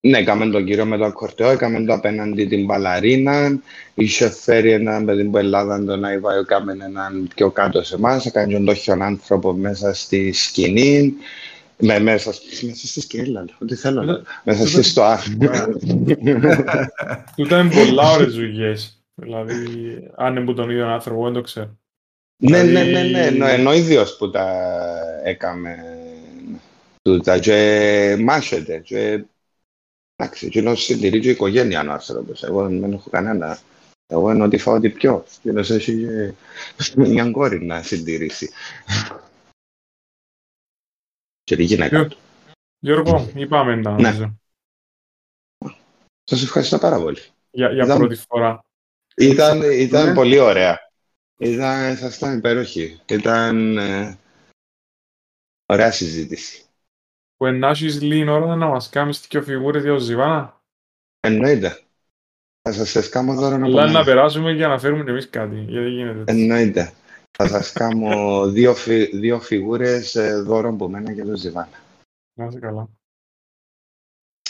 Ναι, 0.00 0.18
έκαμε 0.18 0.46
τον 0.46 0.64
κύριο 0.64 0.86
με 0.86 0.96
το 0.96 1.04
ακορτεό, 1.04 1.50
έκαμε 1.50 1.84
το 1.84 1.92
απέναντι 1.92 2.46
την 2.46 2.64
μπαλαρίνα. 2.64 3.60
Είχε 3.94 4.30
φέρει 4.30 4.70
έναν 4.70 5.04
παιδί 5.04 5.24
που 5.24 5.36
Ελλάδα 5.36 5.84
τον 5.84 6.04
Αϊβάιο, 6.04 6.40
έκαμε 6.40 6.72
έναν 6.72 7.28
πιο 7.34 7.50
κάτω 7.50 7.82
σε 7.82 7.94
εμάς. 7.94 8.26
Έκανε 8.26 8.52
τον 8.52 8.64
τόχιον 8.64 9.02
άνθρωπο 9.02 9.52
μέσα 9.52 9.92
στη 9.94 10.32
σκηνή. 10.32 11.14
Με, 11.78 11.98
μέσα, 11.98 12.32
στη- 12.32 12.66
μέσα 12.66 12.86
στη 12.86 13.00
σκηνή, 13.00 13.26
λέω, 13.26 13.44
ό,τι 13.58 13.74
θέλω. 13.74 14.02
λέω. 14.02 14.22
Μέσα 14.44 14.66
στη 14.66 14.82
στοά. 14.82 15.18
Τούτα 17.36 17.58
είναι 17.60 17.74
πολλά 17.74 18.10
ώρες 18.10 18.34
δουλειές. 18.34 18.98
Δηλαδή, 19.14 19.56
αν 20.16 20.36
είναι 20.36 20.44
που 20.44 20.54
τον 20.54 20.70
ίδιο 20.70 20.88
άνθρωπο, 20.88 21.24
δεν 21.24 21.32
το 21.32 21.40
ξέρω. 21.40 21.76
Ναι, 22.42 22.62
ναι, 22.62 22.64
Δηλαδή- 22.84 22.92
ναι, 22.92 23.02
ναι, 23.02 23.26
ενώ, 23.26 23.46
ενώ 23.46 23.74
ίδιος 23.74 24.16
που 24.16 24.30
τα 24.30 24.46
έκαμε 25.24 25.76
τούτα 27.02 27.38
και 27.38 28.16
μάχεται 28.20 28.78
και 28.78 29.24
εντάξει, 30.16 30.46
εκείνος 30.46 30.82
συντηρεί 30.84 31.20
και 31.20 31.28
η 31.28 31.30
οικογένεια 31.30 31.84
ο 31.88 31.92
άνθρωπος, 31.92 32.42
εγώ 32.42 32.62
δεν 32.68 32.92
έχω 32.92 33.10
κανένα. 33.10 33.58
Εγώ 34.06 34.30
εννοώ 34.30 34.46
ότι 34.46 34.58
φάω 34.58 34.74
ότι 34.74 34.88
πιο. 34.88 35.24
Εκείνος 35.38 35.70
έχει 35.70 36.06
και 36.76 37.00
μια 37.00 37.30
κόρη 37.30 37.64
να 37.64 37.82
συντηρήσει. 37.82 38.50
Και 41.44 41.56
τη 41.56 41.64
γυναίκα 41.64 41.98
Ποιο; 41.98 42.08
του. 42.08 42.16
Γιώργο, 42.78 43.30
είπαμε 43.34 43.82
τα 43.82 43.90
Ναι. 43.90 44.02
νομίζω. 44.02 44.34
Σας 46.24 46.42
ευχαριστώ 46.42 46.78
πάρα 46.78 46.98
πολύ. 46.98 47.20
Για, 47.50 47.72
για 47.72 47.84
Ήταν- 47.84 47.98
πρώτη 47.98 48.14
φορά. 48.14 48.64
Ήταν, 49.16 49.62
ήταν 49.62 50.08
Ναι. 50.08 50.14
πολύ 50.14 50.38
ωραία. 50.38 50.78
Ήταν, 51.38 51.92
ήσασταν 51.92 52.38
υπέροχοι. 52.38 53.00
Ήταν 53.08 53.78
ε, 53.78 54.18
ωραία 55.66 55.90
συζήτηση. 55.92 56.64
Που 57.36 57.46
ενάχεις 57.46 58.02
λίγη 58.02 58.28
ώρα 58.28 58.56
να 58.56 58.66
μας 58.66 58.88
κάνεις 58.88 59.26
και 59.26 59.40
φιγούρες 59.42 59.82
για 59.82 59.92
το 59.92 59.98
Ζιβάνα. 59.98 60.60
Εννοείται. 61.20 61.78
Θα 62.62 62.72
σας 62.72 62.94
εσκάμω 62.94 63.34
δώρο 63.34 63.56
να 63.56 63.66
Αλλά 63.66 63.84
να 63.84 63.90
πούμε. 63.90 64.04
περάσουμε 64.04 64.52
για 64.52 64.68
να 64.68 64.78
φέρουμε 64.78 65.04
και 65.04 65.10
εμείς 65.10 65.30
κάτι. 65.30 65.56
Γιατί 65.68 65.88
γίνεται 65.88 66.20
έτσι. 66.20 66.34
Εννοείται. 66.40 66.92
Θα 67.38 67.46
σας 67.48 67.72
κάνω 67.72 68.44
δύο, 68.46 68.74
φι, 68.74 69.04
δύο 69.16 69.40
φιγούρες 69.40 70.14
ε, 70.14 70.40
δώρο 70.40 70.68
από 70.68 70.88
μένα 70.88 71.12
για 71.12 71.24
το 71.24 71.36
Ζιβάνα. 71.36 71.78
Να 72.38 72.44
είσαι 72.44 72.58
καλά. 72.58 72.88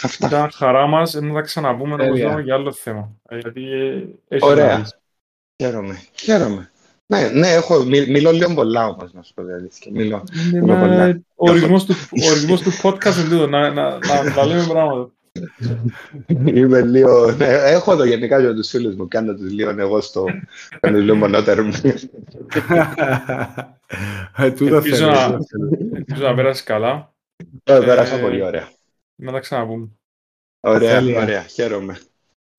Αυτά. 0.02 0.26
Ήταν 0.26 0.50
χαρά 0.50 0.86
μας 0.86 1.14
να 1.14 1.32
τα 1.34 1.40
ξαναπούμε 1.40 1.96
να 1.96 2.04
Τέλεια. 2.04 2.28
πούμε 2.28 2.42
για 2.42 2.54
άλλο 2.54 2.72
θέμα. 2.72 3.16
Ε, 3.28 3.38
Γιατί 3.38 3.72
ε, 3.72 4.04
έχει 4.28 4.44
Ωραία. 4.44 4.72
να 4.72 4.78
δεις. 4.78 4.98
Χαίρομαι. 5.62 6.02
Χαίρομαι. 6.20 6.70
Ναι, 7.06 7.28
ναι, 7.28 7.48
έχω, 7.48 7.84
μι- 7.84 8.08
μιλώ 8.08 8.30
λίγο 8.30 8.54
πολλά 8.54 8.86
όμως, 8.86 9.12
να 9.12 9.22
σου 9.22 9.34
πω 9.34 9.42
την 9.42 9.52
αλήθεια. 9.54 9.92
Μιλώ. 9.92 10.24
Ναι, 10.52 10.60
Μιλώ 10.60 10.74
μα, 10.74 10.80
πολλά. 10.80 11.08
Ο 11.34 11.50
ορισμός 11.50 11.84
του, 11.84 11.94
ο 12.24 12.30
ορισμός 12.30 12.60
του 12.60 12.70
podcast 12.82 13.14
είναι 13.20 13.28
τούτο, 13.28 13.46
να, 13.46 13.70
να, 13.72 13.98
να, 13.98 14.22
να 14.34 14.44
λέμε 14.44 14.66
πράγματα. 14.66 15.10
Είμαι 16.44 16.80
λίγο... 16.82 17.30
Ναι, 17.32 17.46
έχω 17.46 17.96
το 17.96 18.04
γενικά 18.04 18.40
για 18.40 18.54
τους 18.54 18.68
φίλους 18.68 18.94
μου. 18.94 19.08
Κάνω 19.08 19.34
τους 19.34 19.50
λίγο 19.50 19.70
εγώ 19.80 20.00
στο... 20.00 20.24
Κάνω 20.80 20.98
λίγο 20.98 21.16
μονότερο 21.16 21.62
μου. 21.64 21.72
Ε, 24.36 24.50
Τούτο 24.50 24.74
Ελπίζω 24.76 24.96
θέλω. 24.96 25.10
να- 25.10 25.30
τούτο 25.30 25.44
θέλω. 25.44 25.90
Ελπίζω 25.94 26.22
να 26.26 26.34
πέρασεις 26.34 26.62
καλά. 26.64 27.14
Ε, 27.64 27.78
Πέρασα 27.84 28.16
Ε, 28.16 28.20
πολύ 28.20 28.42
ωραία. 28.42 28.68
Να 29.14 29.32
τα 29.32 29.40
ξαναπούμε. 29.40 29.88
Ωραία, 30.60 30.98
τέλεια. 30.98 31.22
ωραία. 31.22 31.42
Χαίρομαι. 31.42 31.98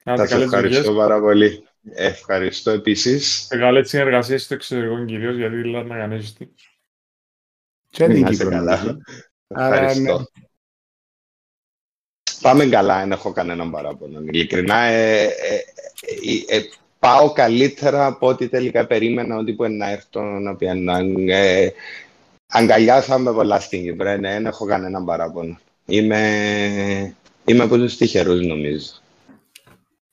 Να 0.05 0.13
είστε 0.13 0.25
Σας 0.25 0.29
καλές 0.35 0.45
ευχαριστώ 0.53 0.81
δουλειές. 0.83 0.97
πάρα 1.07 1.19
πολύ. 1.19 1.63
Ευχαριστώ 1.93 2.71
επίσης. 2.71 3.47
Και 3.49 3.57
καλές 3.57 3.89
συνεργασίες 3.89 4.43
στο 4.43 4.53
εξωτερικό 4.53 5.05
κυρίως, 5.05 5.35
γιατί 5.35 5.55
δηλαδή 5.55 5.89
να 5.89 5.97
κάνεις 5.97 6.33
τι. 6.33 6.47
Και 7.89 8.07
Να 8.07 8.13
την 8.13 8.23
είστε 8.25 8.31
Κύπρος. 8.43 8.53
καλά. 8.53 8.77
νομίζω. 8.77 8.97
Άρα, 9.47 9.75
Ευχαριστώ. 9.75 10.25
Ναι. 12.41 12.49
Πάμε 12.49 12.65
καλά, 12.65 12.99
δεν 12.99 13.11
έχω 13.11 13.31
κανέναν 13.31 13.71
παράπονο. 13.71 14.19
Ειλικρινά, 14.31 14.81
ε, 14.83 15.23
ε, 15.23 15.27
ε, 16.49 16.57
ε, 16.57 16.61
πάω 16.99 17.31
καλύτερα 17.31 18.05
από 18.05 18.27
ό,τι 18.27 18.47
τελικά 18.49 18.85
περίμενα 18.85 19.37
ότι 19.37 19.53
που 19.53 19.63
να 19.69 19.91
έρθω 19.91 20.21
να 20.21 20.55
πιάνω. 20.55 20.93
Ε, 21.27 21.69
αγκαλιάσαμε 22.47 23.31
πολλά 23.33 23.59
στην 23.59 23.83
Κύπρο, 23.83 24.09
ε, 24.09 24.17
ναι, 24.17 24.31
δεν 24.31 24.45
έχω 24.45 24.65
κανέναν 24.65 25.05
παράπονο. 25.05 25.59
Είμαι, 25.85 27.15
είμαι 27.45 27.63
από 27.63 27.77
τους 27.77 27.97
τυχερούς 27.97 28.45
νομίζω. 28.45 28.89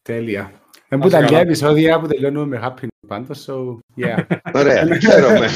Τέλεια. 0.02 0.52
Δεν 0.88 0.98
Να 0.98 0.98
που 0.98 1.06
είσαι 1.06 1.16
τα 1.16 1.22
καλά. 1.22 1.30
μια 1.30 1.40
επεισόδια 1.40 2.00
που 2.00 2.06
τελειώνουμε 2.06 2.46
με 2.46 2.60
happy 2.64 2.82
note 2.84 3.06
πάντως, 3.06 3.46
so 3.48 3.78
yeah. 3.96 4.24
Ωραία, 4.60 4.86
χαίρομαι. 5.04 5.48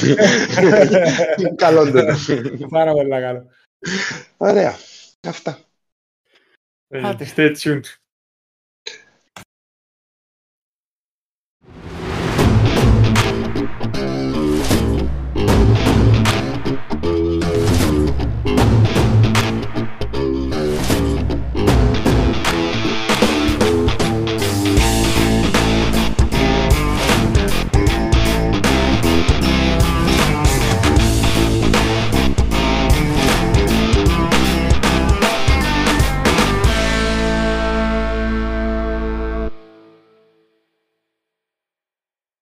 Καλό 1.56 1.84
τούτο. 1.84 2.14
Πάρα 2.68 2.92
πολύ 2.92 3.08
καλό. 3.08 3.46
Ωραία, 4.36 4.74
αυτά. 5.26 5.58
Ε, 6.88 7.08
Άντε. 7.08 7.26
Stay 7.36 7.54
tuned. 7.56 8.05